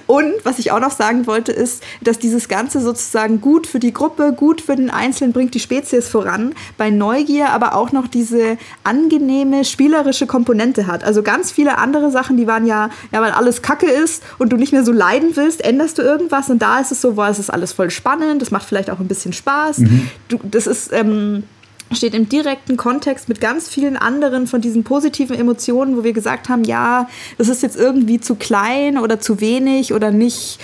[0.10, 3.94] Und was ich auch noch sagen wollte, ist, dass dieses Ganze sozusagen gut für die
[3.94, 6.56] Gruppe, gut für den Einzelnen bringt die Spezies voran.
[6.78, 11.04] Bei Neugier aber auch noch diese angenehme, spielerische Komponente hat.
[11.04, 14.58] Also ganz viele andere Sachen, die waren ja, ja, weil alles Kacke ist und du
[14.58, 17.40] nicht mehr so leiden willst, änderst du irgendwas und da ist es so, boah, es
[17.40, 19.80] ist alles voll spannend, das macht vielleicht auch ein bisschen Spaß.
[19.80, 20.10] Mhm.
[20.28, 21.44] Du, das ist, ähm,
[21.92, 26.50] steht im direkten Kontext mit ganz vielen anderen von diesen positiven Emotionen, wo wir gesagt
[26.50, 30.60] haben, ja, das ist jetzt irgendwie zu klein oder zu wenig oder nicht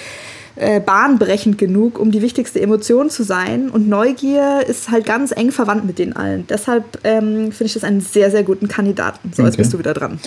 [0.56, 3.70] äh, bahnbrechend genug, um die wichtigste Emotion zu sein.
[3.70, 6.46] Und Neugier ist halt ganz eng verwandt mit den allen.
[6.48, 9.32] Deshalb ähm, finde ich das einen sehr, sehr guten Kandidaten.
[9.34, 9.50] So, okay.
[9.50, 10.20] jetzt bist du wieder dran.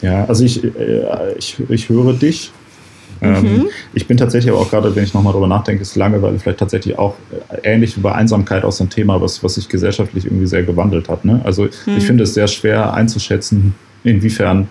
[0.00, 2.52] Ja, also ich, äh, ich, ich höre dich.
[3.22, 3.68] Ähm, mhm.
[3.92, 6.98] ich bin tatsächlich aber auch gerade, wenn ich nochmal drüber nachdenke, ist Langeweile vielleicht tatsächlich
[6.98, 7.16] auch
[7.50, 10.62] äh, ähnlich wie bei Einsamkeit auch so ein Thema, was, was sich gesellschaftlich irgendwie sehr
[10.62, 11.24] gewandelt hat.
[11.24, 11.40] Ne?
[11.44, 11.96] Also mhm.
[11.98, 13.74] ich finde es sehr schwer einzuschätzen,
[14.04, 14.68] inwiefern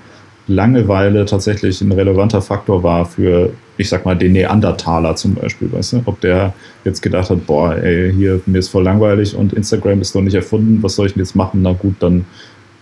[0.50, 5.94] Langeweile tatsächlich ein relevanter Faktor war für, ich sag mal, den Neandertaler zum Beispiel, weißt
[5.94, 6.02] du?
[6.06, 6.54] Ob der
[6.84, 10.34] jetzt gedacht hat, boah, ey, hier, mir ist voll langweilig und Instagram ist noch nicht
[10.34, 11.62] erfunden, was soll ich denn jetzt machen?
[11.62, 12.26] Na gut, dann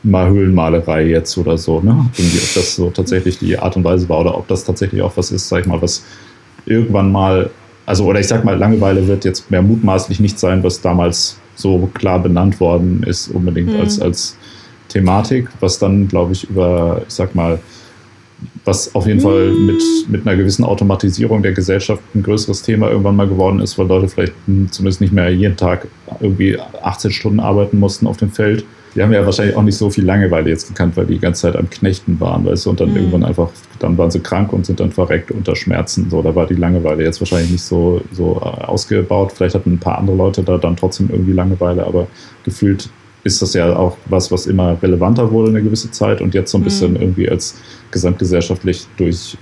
[0.01, 2.09] mal Höhlenmalerei jetzt oder so, ne?
[2.17, 5.17] Irgendwie, ob das so tatsächlich die Art und Weise war oder ob das tatsächlich auch
[5.17, 6.05] was ist, sag ich mal, was
[6.65, 7.49] irgendwann mal,
[7.85, 11.89] also, oder ich sag mal, Langeweile wird jetzt mehr mutmaßlich nicht sein, was damals so
[11.93, 13.81] klar benannt worden ist, unbedingt mhm.
[13.81, 14.36] als, als
[14.89, 17.59] Thematik, was dann, glaube ich, über, ich sag mal,
[18.65, 23.15] was auf jeden Fall mit, mit einer gewissen Automatisierung der Gesellschaft ein größeres Thema irgendwann
[23.15, 24.33] mal geworden ist, weil Leute vielleicht
[24.71, 25.87] zumindest nicht mehr jeden Tag
[26.19, 28.65] irgendwie 18 Stunden arbeiten mussten auf dem Feld.
[28.95, 31.43] Die haben ja wahrscheinlich auch nicht so viel Langeweile jetzt gekannt, weil die die ganze
[31.43, 32.97] Zeit am Knechten waren, weißt du, und dann mhm.
[32.97, 33.49] irgendwann einfach,
[33.79, 36.09] dann waren sie krank und sind dann verreckt unter Schmerzen.
[36.09, 39.33] So, da war die Langeweile jetzt wahrscheinlich nicht so, so ausgebaut.
[39.33, 42.07] Vielleicht hatten ein paar andere Leute da dann trotzdem irgendwie Langeweile, aber
[42.43, 42.89] gefühlt
[43.27, 46.57] ist das ja auch was, was immer relevanter wurde eine gewisse Zeit und jetzt so
[46.57, 47.01] ein bisschen mhm.
[47.01, 47.55] irgendwie als
[47.91, 49.37] gesamtgesellschaftlich durch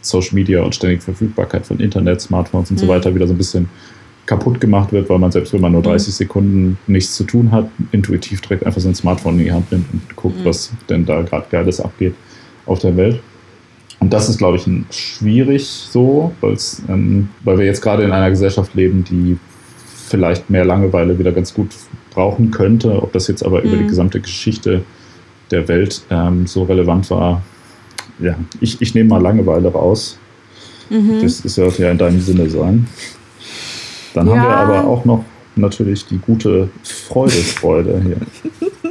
[0.00, 2.80] Social Media und ständige Verfügbarkeit von Internet, Smartphones und mhm.
[2.80, 3.68] so weiter wieder so ein bisschen
[4.24, 6.12] kaputt gemacht wird, weil man selbst wenn man nur 30 mhm.
[6.12, 10.16] Sekunden nichts zu tun hat, intuitiv direkt einfach sein Smartphone in die Hand nimmt und
[10.16, 10.44] guckt, mhm.
[10.44, 12.14] was denn da gerade Geiles abgeht
[12.66, 13.20] auf der Welt.
[13.98, 16.32] Und das ist, glaube ich, schwierig so,
[16.88, 19.38] ähm, weil wir jetzt gerade in einer Gesellschaft leben, die
[20.12, 21.70] vielleicht mehr Langeweile wieder ganz gut
[22.10, 23.02] brauchen könnte.
[23.02, 23.66] Ob das jetzt aber mhm.
[23.66, 23.88] über die mhm.
[23.88, 24.82] gesamte Geschichte
[25.50, 27.42] der Welt ähm, so relevant war,
[28.20, 30.18] ja, ich, ich nehme mal Langeweile raus.
[30.90, 31.22] Mhm.
[31.22, 32.86] Das sollte ja in deinem Sinne sein.
[34.12, 34.36] Dann ja.
[34.36, 35.24] haben wir aber auch noch
[35.56, 38.16] natürlich die gute Freude, Freude hier.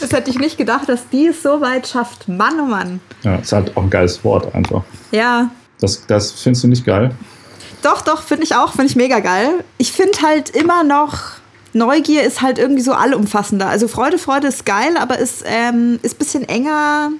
[0.00, 2.28] Das hätte ich nicht gedacht, dass die es so weit schafft.
[2.28, 3.00] Mann, oh Mann.
[3.24, 4.84] Ja, ist halt auch ein geiles Wort einfach.
[5.10, 5.50] Ja.
[5.80, 7.14] Das, das findest du nicht geil?
[7.82, 9.64] Doch, doch, finde ich auch, finde ich mega geil.
[9.78, 11.32] Ich finde halt immer noch,
[11.72, 13.66] Neugier ist halt irgendwie so allumfassender.
[13.66, 17.10] Also Freude, Freude ist geil, aber ist, ähm, ist ein bisschen enger,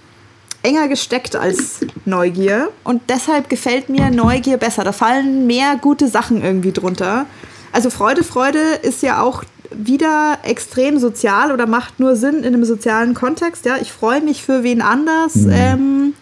[0.63, 2.69] enger gesteckt als Neugier.
[2.85, 4.85] Und deshalb gefällt mir Neugier besser.
[4.85, 7.27] Da fallen mehr gute Sachen irgendwie drunter.
[7.73, 12.65] Also Freude, Freude ist ja auch wieder extrem sozial oder macht nur Sinn in einem
[12.65, 13.65] sozialen Kontext.
[13.65, 15.35] Ja, ich freue mich für wen anders.
[15.35, 15.53] Mhm.
[15.53, 16.15] Ähm,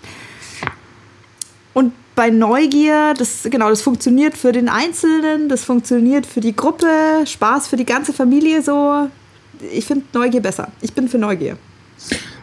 [1.74, 6.86] und bei Neugier, das, genau, das funktioniert für den Einzelnen, das funktioniert für die Gruppe,
[7.24, 9.08] Spaß für die ganze Familie so.
[9.72, 10.68] Ich finde Neugier besser.
[10.82, 11.56] Ich bin für Neugier.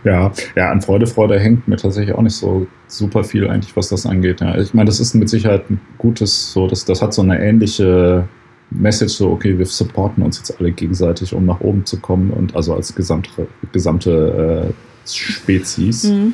[0.04, 3.90] Ja, ja, an Freude, Freude hängt mir tatsächlich auch nicht so super viel eigentlich, was
[3.90, 4.42] das angeht.
[4.42, 4.58] Ja.
[4.58, 8.28] Ich meine, das ist mit Sicherheit ein gutes, so, das, das hat so eine ähnliche
[8.72, 12.56] Message, so, okay, wir supporten uns jetzt alle gegenseitig, um nach oben zu kommen und
[12.56, 14.74] also als gesamte, gesamte
[15.06, 16.06] äh, Spezies.
[16.06, 16.34] Mhm.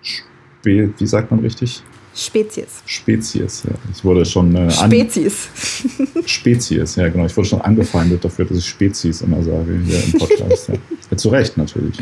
[0.00, 1.82] Spe wie sagt man richtig?
[2.16, 2.82] Spezies.
[2.86, 3.74] Spezies, ja.
[3.92, 4.56] Ich wurde schon.
[4.56, 5.48] Äh, Spezies.
[6.26, 7.26] Spezies, ja, genau.
[7.26, 10.68] Ich wurde schon angefeindet dafür, dass ich Spezies immer sage hier im Podcast.
[10.68, 10.74] ja.
[11.10, 11.96] ja zu Recht natürlich.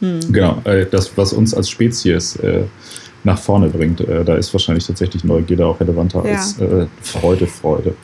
[0.00, 0.20] Hm.
[0.32, 2.62] Genau, äh, das, was uns als Spezies äh,
[3.24, 4.00] nach vorne bringt.
[4.00, 6.32] Äh, da ist wahrscheinlich tatsächlich Neugierde auch relevanter ja.
[6.32, 7.94] als äh, Freude, Freude.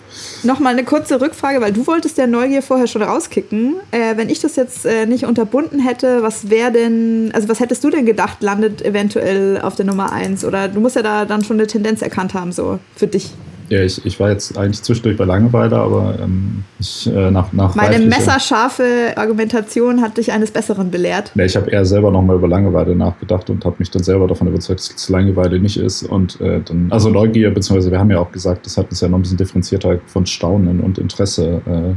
[0.42, 3.76] Nochmal eine kurze Rückfrage, weil du wolltest der Neugier vorher schon rauskicken.
[3.90, 7.82] Äh, wenn ich das jetzt äh, nicht unterbunden hätte, was wäre denn, also was hättest
[7.84, 10.44] du denn gedacht, landet eventuell auf der Nummer 1?
[10.44, 13.32] Oder du musst ja da dann schon eine Tendenz erkannt haben, so für dich.
[13.68, 17.74] Ja, ich, ich war jetzt eigentlich zwischendurch bei Langeweile, aber ähm, ich, äh, nach, nach
[17.74, 21.32] Meine messerscharfe Argumentation hat dich eines Besseren belehrt.
[21.34, 24.48] Ja, ich habe eher selber nochmal über Langeweile nachgedacht und habe mich dann selber davon
[24.48, 26.04] überzeugt, dass es Langeweile nicht ist.
[26.04, 29.08] Und äh, dann, also Neugier, beziehungsweise wir haben ja auch gesagt, das hat uns ja
[29.08, 31.94] noch ein bisschen differenzierter von Staunen und Interesse äh,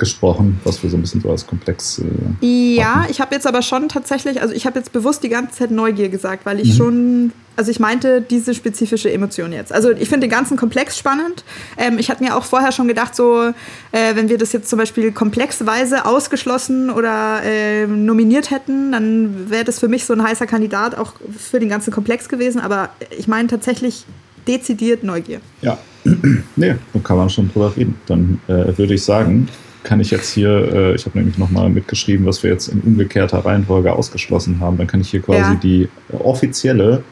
[0.00, 2.00] gesprochen, was wir so ein bisschen so als komplex.
[2.00, 3.10] Äh, ja, hatten.
[3.12, 6.08] ich habe jetzt aber schon tatsächlich, also ich habe jetzt bewusst die ganze Zeit Neugier
[6.08, 6.76] gesagt, weil ich mhm.
[6.76, 9.72] schon, also ich meinte diese spezifische Emotion jetzt.
[9.72, 11.44] Also ich finde den ganzen Komplex spannend.
[11.76, 13.52] Ähm, ich hatte mir auch vorher schon gedacht, so,
[13.92, 19.64] äh, wenn wir das jetzt zum Beispiel komplexweise ausgeschlossen oder äh, nominiert hätten, dann wäre
[19.64, 22.60] das für mich so ein heißer Kandidat auch für den ganzen Komplex gewesen.
[22.60, 24.06] Aber ich meine tatsächlich
[24.48, 25.40] dezidiert Neugier.
[25.62, 25.78] Ja,
[26.56, 27.94] nee, da kann man schon drüber reden.
[28.06, 29.48] Dann äh, würde ich sagen,
[29.82, 33.38] kann ich jetzt hier, äh, ich habe nämlich nochmal mitgeschrieben, was wir jetzt in umgekehrter
[33.38, 34.76] Reihenfolge ausgeschlossen haben.
[34.76, 35.60] Dann kann ich hier quasi ja.
[35.62, 37.02] die offizielle,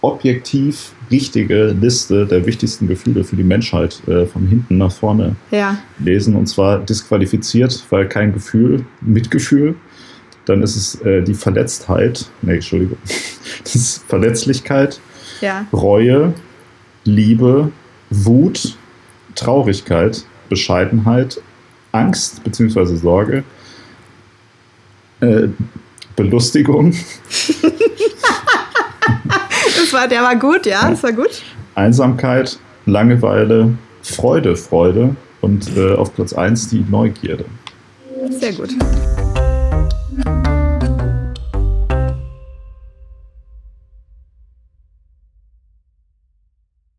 [0.00, 5.78] objektiv richtige Liste der wichtigsten Gefühle für die Menschheit äh, von hinten nach vorne ja.
[5.98, 6.36] lesen.
[6.36, 9.74] Und zwar disqualifiziert, weil kein Gefühl, Mitgefühl.
[10.46, 12.96] Dann ist es äh, die Verletztheit, nee, Entschuldigung,
[13.62, 15.00] das ist Verletzlichkeit,
[15.40, 15.66] ja.
[15.72, 16.32] Reue,
[17.04, 17.70] Liebe,
[18.08, 18.76] Wut,
[19.34, 21.40] Traurigkeit, Bescheidenheit,
[21.92, 22.96] Angst bzw.
[22.96, 23.44] Sorge,
[25.20, 25.48] äh,
[26.16, 26.92] Belustigung.
[29.76, 31.42] das war, der war gut, ja, das war gut.
[31.74, 37.44] Einsamkeit, Langeweile, Freude, Freude und äh, auf Platz 1 die Neugierde.
[38.30, 38.70] Sehr gut.